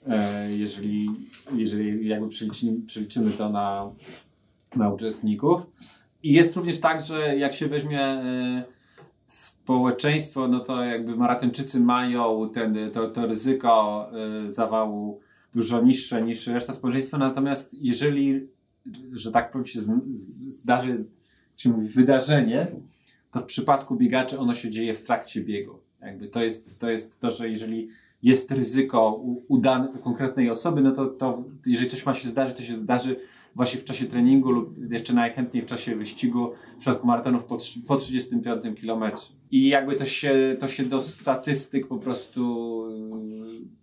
E, 0.08 0.52
jeżeli, 0.52 1.10
jeżeli 1.56 2.08
jakby 2.08 2.28
przeliczymy, 2.28 2.82
przeliczymy 2.86 3.32
to 3.32 3.50
na, 3.50 3.92
na 4.76 4.90
uczestników. 4.90 5.68
I 6.24 6.34
jest 6.34 6.56
również 6.56 6.80
tak, 6.80 7.02
że 7.02 7.38
jak 7.38 7.54
się 7.54 7.68
weźmie 7.68 8.02
e, 8.02 8.64
społeczeństwo, 9.26 10.48
no 10.48 10.60
to 10.60 10.84
jakby 10.84 11.16
maratończycy 11.16 11.80
mają 11.80 12.50
ten, 12.54 12.92
to, 12.94 13.08
to 13.08 13.28
ryzyko 13.28 14.08
e, 14.46 14.52
zawału 14.52 15.20
dużo 15.54 15.82
niższe 15.82 16.22
niż 16.22 16.48
reszta 16.48 16.74
społeczeństwa, 16.74 17.18
natomiast 17.18 17.74
jeżeli, 17.74 18.48
że 19.12 19.32
tak 19.32 19.52
powiem, 19.52 19.66
się 19.66 19.80
zdarzy, 20.48 21.06
się 21.56 21.70
mówi, 21.70 21.88
wydarzenie, 21.88 22.68
to 23.32 23.40
w 23.40 23.46
przypadku 23.46 23.96
biegaczy 23.96 24.40
ono 24.40 24.54
się 24.54 24.70
dzieje 24.70 24.94
w 24.94 25.04
trakcie 25.04 25.42
biegu. 25.42 25.80
Jakby 26.02 26.28
to 26.28 26.44
jest 26.44 26.80
to, 26.80 26.90
jest 26.90 27.20
to 27.20 27.32
że 27.32 27.50
jeżeli 27.50 27.88
jest 28.24 28.52
ryzyko 28.52 29.14
u, 29.16 29.44
u, 29.48 29.58
dan, 29.58 29.88
u 29.96 30.00
konkretnej 30.00 30.50
osoby, 30.50 30.82
no 30.82 30.92
to, 30.92 31.06
to 31.06 31.44
jeżeli 31.66 31.90
coś 31.90 32.06
ma 32.06 32.14
się 32.14 32.30
zdarzyć, 32.30 32.58
to 32.58 32.64
się 32.64 32.78
zdarzy 32.78 33.16
właśnie 33.56 33.80
w 33.80 33.84
czasie 33.84 34.06
treningu 34.06 34.52
lub 34.52 34.92
jeszcze 34.92 35.14
najchętniej 35.14 35.64
w 35.64 35.66
czasie 35.66 35.96
wyścigu, 35.96 36.52
w 36.76 36.78
przypadku 36.78 37.08
maratonów 37.08 37.46
po, 37.46 37.58
po 37.88 37.96
35 37.96 38.80
kilometrze. 38.82 39.34
I 39.52 39.68
jakby 39.70 39.96
to 39.96 40.06
się, 40.06 40.58
to 40.60 40.68
się 40.68 40.84
do 40.84 41.02
statystyk 41.02 41.88
po 41.88 41.98
prostu, 41.98 42.84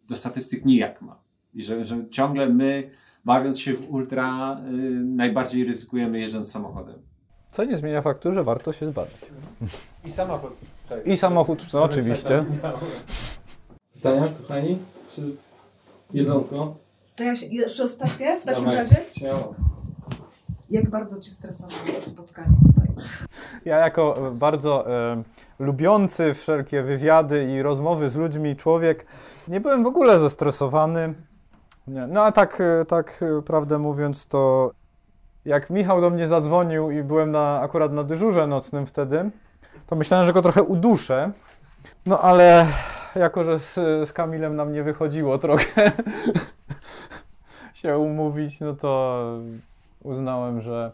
do 0.09 0.16
statystyk 0.16 0.65
nijak 0.65 1.03
ma. 1.03 1.20
I 1.55 1.62
że, 1.62 1.85
że 1.85 2.09
ciągle 2.11 2.49
my, 2.49 2.90
bawiąc 3.24 3.61
się 3.61 3.74
w 3.74 3.90
ultra, 3.90 4.61
y, 4.73 4.74
najbardziej 5.05 5.65
ryzykujemy 5.65 6.20
jeżdżąc 6.20 6.51
samochodem. 6.51 7.03
Co 7.53 7.65
nie 7.65 7.77
zmienia 7.77 8.03
faktu, 8.03 8.32
że 8.32 8.45
warto 8.45 8.73
się 8.73 8.86
zbadać. 8.86 9.20
I 10.05 10.11
samochód. 10.11 10.53
I 11.05 11.16
samochód, 11.16 11.62
no 11.73 11.82
oczywiście. 11.82 12.45
Pytania, 13.95 14.28
kochani? 14.28 14.78
Czy 15.07 15.23
jedzonko? 16.12 16.88
To 17.19 17.24
ja 17.24 17.36
się, 17.36 17.47
jeszcze 17.47 17.85
ostatnie 17.85 18.40
w 18.40 18.45
takim 18.45 18.65
Dawaj. 18.65 18.78
razie. 18.78 18.97
Śmiało. 19.12 19.55
Jak 20.70 20.90
bardzo 20.90 21.20
cię 21.20 21.31
stresowało 21.31 21.81
to 21.97 22.03
spotkanie 22.03 22.57
tutaj? 22.66 22.89
Ja 23.65 23.77
jako 23.77 24.28
e, 24.28 24.31
bardzo 24.31 24.90
e, 24.90 25.23
lubiący 25.59 26.35
wszelkie 26.35 26.82
wywiady 26.82 27.45
i 27.45 27.62
rozmowy 27.62 28.11
z 28.11 28.16
ludźmi 28.16 28.57
człowiek, 28.57 29.07
nie 29.49 29.61
byłem 29.61 29.85
w 29.85 29.86
ogóle 29.86 30.19
zestresowany. 30.19 31.15
Nie. 31.86 32.07
No 32.07 32.23
a 32.23 32.32
tak, 32.32 32.61
e, 32.61 32.85
tak 32.85 33.24
e, 33.39 33.43
prawdę 33.43 33.78
mówiąc, 33.78 34.27
to 34.27 34.70
jak 35.45 35.70
Michał 35.70 36.01
do 36.01 36.11
mnie 36.11 36.28
zadzwonił 36.28 36.90
i 36.90 37.03
byłem 37.03 37.31
na, 37.31 37.61
akurat 37.61 37.93
na 37.93 38.05
dyżurze 38.05 38.47
nocnym 38.47 38.86
wtedy, 38.86 39.31
to 39.86 39.97
myślałem, 39.97 40.27
że 40.27 40.32
go 40.32 40.43
trochę 40.43 40.62
uduszę. 40.62 41.32
No 42.07 42.20
ale 42.20 42.66
jako, 43.15 43.45
że 43.45 43.59
z, 43.59 43.74
z 44.09 44.12
Kamilem 44.12 44.57
nam 44.57 44.73
nie 44.73 44.82
wychodziło 44.82 45.39
trochę 45.39 45.93
się 47.78 47.98
umówić, 47.98 48.60
no 48.60 48.74
to 48.74 49.22
uznałem, 50.02 50.60
że 50.60 50.92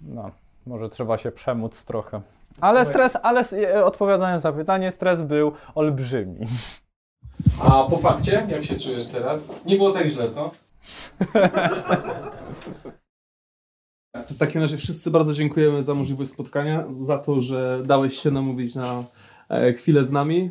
no, 0.00 0.30
może 0.66 0.88
trzeba 0.88 1.18
się 1.18 1.32
przemóc 1.32 1.84
trochę. 1.84 2.20
Ale 2.60 2.84
stres, 2.84 3.16
ale 3.22 3.40
e, 3.52 3.84
odpowiadając 3.84 4.44
na 4.44 4.52
pytanie, 4.52 4.90
stres 4.90 5.22
był 5.22 5.52
olbrzymi. 5.74 6.46
A 7.60 7.84
po 7.84 7.98
fakcie, 7.98 8.46
jak 8.48 8.64
się 8.64 8.76
czujesz 8.76 9.08
teraz? 9.08 9.52
Nie 9.66 9.76
było 9.76 9.90
tak 9.90 10.06
źle, 10.06 10.30
co? 10.30 10.50
W 14.28 14.38
takim 14.38 14.60
razie 14.60 14.76
wszyscy 14.76 15.10
bardzo 15.10 15.34
dziękujemy 15.34 15.82
za 15.82 15.94
możliwość 15.94 16.30
spotkania, 16.30 16.84
za 16.96 17.18
to, 17.18 17.40
że 17.40 17.82
dałeś 17.86 18.18
się 18.18 18.30
namówić 18.30 18.74
na 18.74 19.04
e, 19.48 19.72
chwilę 19.72 20.04
z 20.04 20.10
nami. 20.10 20.50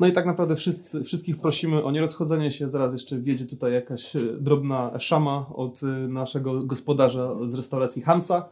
No 0.00 0.06
i 0.06 0.12
tak 0.12 0.26
naprawdę 0.26 0.56
wszyscy, 0.56 1.04
wszystkich 1.04 1.36
prosimy 1.36 1.84
o 1.84 1.90
nierozchodzenie 1.90 2.50
się. 2.50 2.68
Zaraz 2.68 2.92
jeszcze 2.92 3.18
wjedzie 3.18 3.46
tutaj 3.46 3.72
jakaś 3.72 4.16
e, 4.16 4.20
drobna 4.20 4.98
szama 4.98 5.46
od 5.54 5.82
e, 5.82 5.86
naszego 5.86 6.62
gospodarza 6.64 7.34
z 7.46 7.54
restauracji 7.54 8.02
Hansa. 8.02 8.48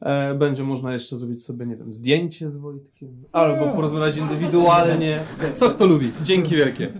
E, 0.00 0.34
Będzie 0.34 0.62
można 0.62 0.92
jeszcze 0.92 1.16
zrobić 1.16 1.44
sobie, 1.44 1.66
nie 1.66 1.76
wiem, 1.76 1.92
zdjęcie 1.92 2.50
z 2.50 2.56
Wojtkiem, 2.56 3.24
albo 3.32 3.66
porozmawiać 3.66 4.16
indywidualnie. 4.16 5.20
Co 5.54 5.70
kto 5.70 5.86
lubi. 5.86 6.12
Dzięki 6.24 6.56
wielkie. 6.56 6.92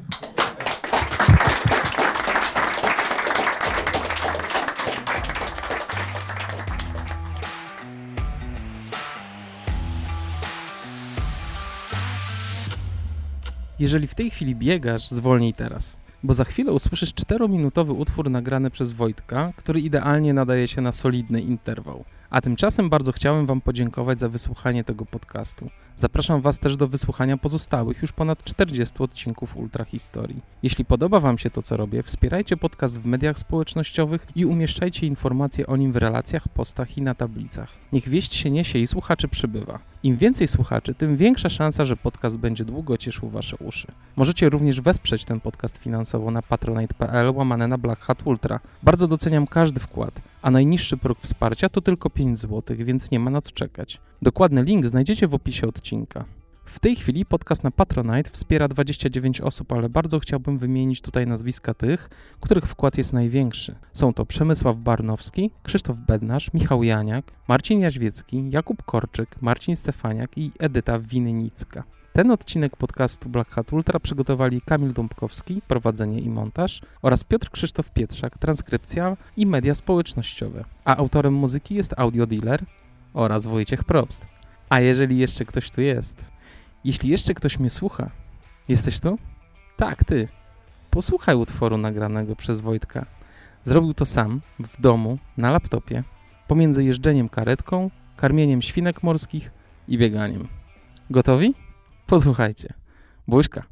Jeżeli 13.81 14.07
w 14.07 14.15
tej 14.15 14.31
chwili 14.31 14.57
biegasz, 14.57 15.09
zwolnij 15.09 15.53
teraz, 15.53 15.97
bo 16.23 16.35
za 16.35 16.45
chwilę 16.45 16.73
usłyszysz 16.73 17.15
4-minutowy 17.15 17.99
utwór 17.99 18.31
nagrany 18.31 18.71
przez 18.71 18.93
Wojtka, 18.93 19.53
który 19.57 19.81
idealnie 19.81 20.35
nadaje 20.35 20.69
się 20.69 20.81
na 20.81 20.93
solidny 20.93 21.41
interwał. 21.41 22.05
A 22.31 22.41
tymczasem 22.41 22.89
bardzo 22.89 23.13
chciałem 23.13 23.47
Wam 23.47 23.61
podziękować 23.61 24.21
za 24.21 24.29
wysłuchanie 24.29 24.85
tego 24.85 25.07
podcastu. 25.07 25.71
Zapraszam 25.97 26.41
Was 26.41 26.59
też 26.59 26.77
do 26.77 26.89
wysłuchania 26.89 27.37
pozostałych 27.37 28.03
już 28.03 28.13
ponad 28.13 28.45
40 28.45 28.95
odcinków 28.99 29.57
Ultra 29.57 29.85
Historii. 29.85 30.43
Jeśli 30.63 30.85
podoba 30.85 31.21
Wam 31.21 31.39
się 31.39 31.51
to, 31.51 31.63
co 31.63 31.77
robię, 31.77 32.03
wspierajcie 32.03 32.57
podcast 32.57 33.01
w 33.01 33.07
mediach 33.07 33.39
społecznościowych 33.39 34.27
i 34.37 34.47
umieszczajcie 34.47 35.07
informacje 35.07 35.67
o 35.67 35.77
nim 35.77 35.93
w 35.93 35.97
relacjach, 35.97 36.49
postach 36.49 36.99
i 36.99 37.03
na 37.03 37.15
tablicach. 37.15 37.69
Niech 37.93 38.09
wieść 38.09 38.35
się 38.35 38.51
niesie 38.51 38.79
i 38.79 38.87
słuchaczy 38.87 39.29
przybywa. 39.29 39.79
Im 40.03 40.17
więcej 40.17 40.49
słuchaczy, 40.49 40.95
tym 40.95 41.17
większa 41.17 41.49
szansa, 41.49 41.85
że 41.85 41.97
podcast 41.97 42.39
będzie 42.39 42.65
długo 42.65 42.99
cieszył 42.99 43.29
Wasze 43.29 43.57
uszy. 43.57 43.87
Możecie 44.17 44.49
również 44.49 44.81
wesprzeć 44.81 45.25
ten 45.25 45.41
podcast 45.41 45.79
finansowo 45.79 46.31
na 46.31 46.43
patronite.pl 46.43 47.31
łamane 47.31 47.69
na 47.69 47.79
Black 47.79 48.01
Hat 48.01 48.27
Ultra. 48.27 48.61
Bardzo 48.83 49.09
doceniam 49.09 49.47
każdy 49.47 49.81
wkład, 49.81 50.21
a 50.43 50.51
najniższy 50.51 50.97
próg 50.97 51.19
wsparcia 51.21 51.69
to 51.69 51.81
tylko 51.81 52.11
5 52.11 52.39
zł, 52.39 52.77
więc 52.79 53.11
nie 53.11 53.19
ma 53.19 53.31
na 53.31 53.41
co 53.41 53.51
czekać. 53.51 54.01
Dokładny 54.23 54.63
link 54.63 54.87
znajdziecie 54.87 55.29
w 55.29 55.35
opisie 55.35 55.69
odcinka. 55.69 56.25
W 56.65 56.79
tej 56.79 56.97
chwili 56.97 57.27
podcast 57.27 57.65
na 57.65 57.71
Patronite 57.71 58.31
wspiera 58.31 58.69
29 58.69 59.41
osób, 59.41 59.73
ale 59.73 59.89
bardzo 59.89 60.19
chciałbym 60.19 60.59
wymienić 60.59 61.01
tutaj 61.01 61.27
nazwiska 61.27 61.75
tych, 61.75 62.11
których 62.41 62.65
wkład 62.65 62.99
jest 62.99 63.13
największy. 63.13 63.75
Są 63.93 64.15
to 64.15 64.27
Przemysław 64.27 64.77
Barnowski, 64.77 65.51
Krzysztof 65.63 66.01
Bednarz, 66.01 66.53
Michał 66.55 66.83
Janiak, 66.83 67.33
Marcin 67.49 67.81
Jaźwiecki, 67.81 68.51
Jakub 68.51 68.83
Korczyk, 68.83 69.43
Marcin 69.43 69.77
Stefaniak 69.77 70.39
i 70.39 70.51
Edyta 70.59 70.99
Winynicka. 70.99 71.85
Ten 72.13 72.31
odcinek 72.31 72.77
podcastu 72.77 73.29
Black 73.29 73.51
Hat 73.51 73.73
Ultra 73.73 74.01
przygotowali 74.01 74.61
Kamil 74.61 74.93
Dąbkowski, 74.93 75.63
prowadzenie 75.69 76.21
i 76.21 76.29
montaż 76.29 76.81
oraz 77.03 77.25
Piotr 77.25 77.51
Krzysztof 77.51 77.91
Pietrzak, 77.91 78.39
transkrypcja 78.39 79.17
i 79.37 79.47
media 79.47 79.75
społecznościowe. 79.75 80.65
A 80.85 80.97
autorem 80.97 81.35
muzyki 81.35 81.75
jest 81.75 81.95
Audio 81.97 82.27
Dealer 82.27 82.65
oraz 83.15 83.47
Wojciech 83.47 83.85
Probst. 83.85 84.27
A 84.69 84.81
jeżeli 84.81 85.19
jeszcze 85.19 85.45
ktoś 85.45 85.71
tu 85.71 85.81
jest, 85.81 86.25
jeśli 86.85 87.11
jeszcze 87.11 87.35
ktoś 87.35 87.59
mnie 87.59 87.71
słucha, 87.71 88.11
jesteś 88.69 89.01
tu? 89.01 89.19
Tak, 89.77 90.05
ty. 90.05 90.29
Posłuchaj 90.91 91.37
utworu 91.37 91.79
nagranego 91.79 92.37
przez 92.37 92.61
Wojtka. 92.61 93.07
Zrobił 93.65 93.95
to 93.95 94.05
sam, 94.05 94.41
w 94.59 94.81
domu, 94.81 95.19
na 95.37 95.51
laptopie, 95.51 96.05
pomiędzy 96.49 96.85
jeżdżeniem 96.85 97.29
karetką, 97.29 97.91
karmieniem 98.17 98.63
świnek 98.63 99.03
morskich 99.03 99.51
i 99.89 99.99
bieganiem. 99.99 100.49
Gotowi? 101.11 101.55
Posłuchajcie. 102.11 102.75
Buźka. 103.29 103.63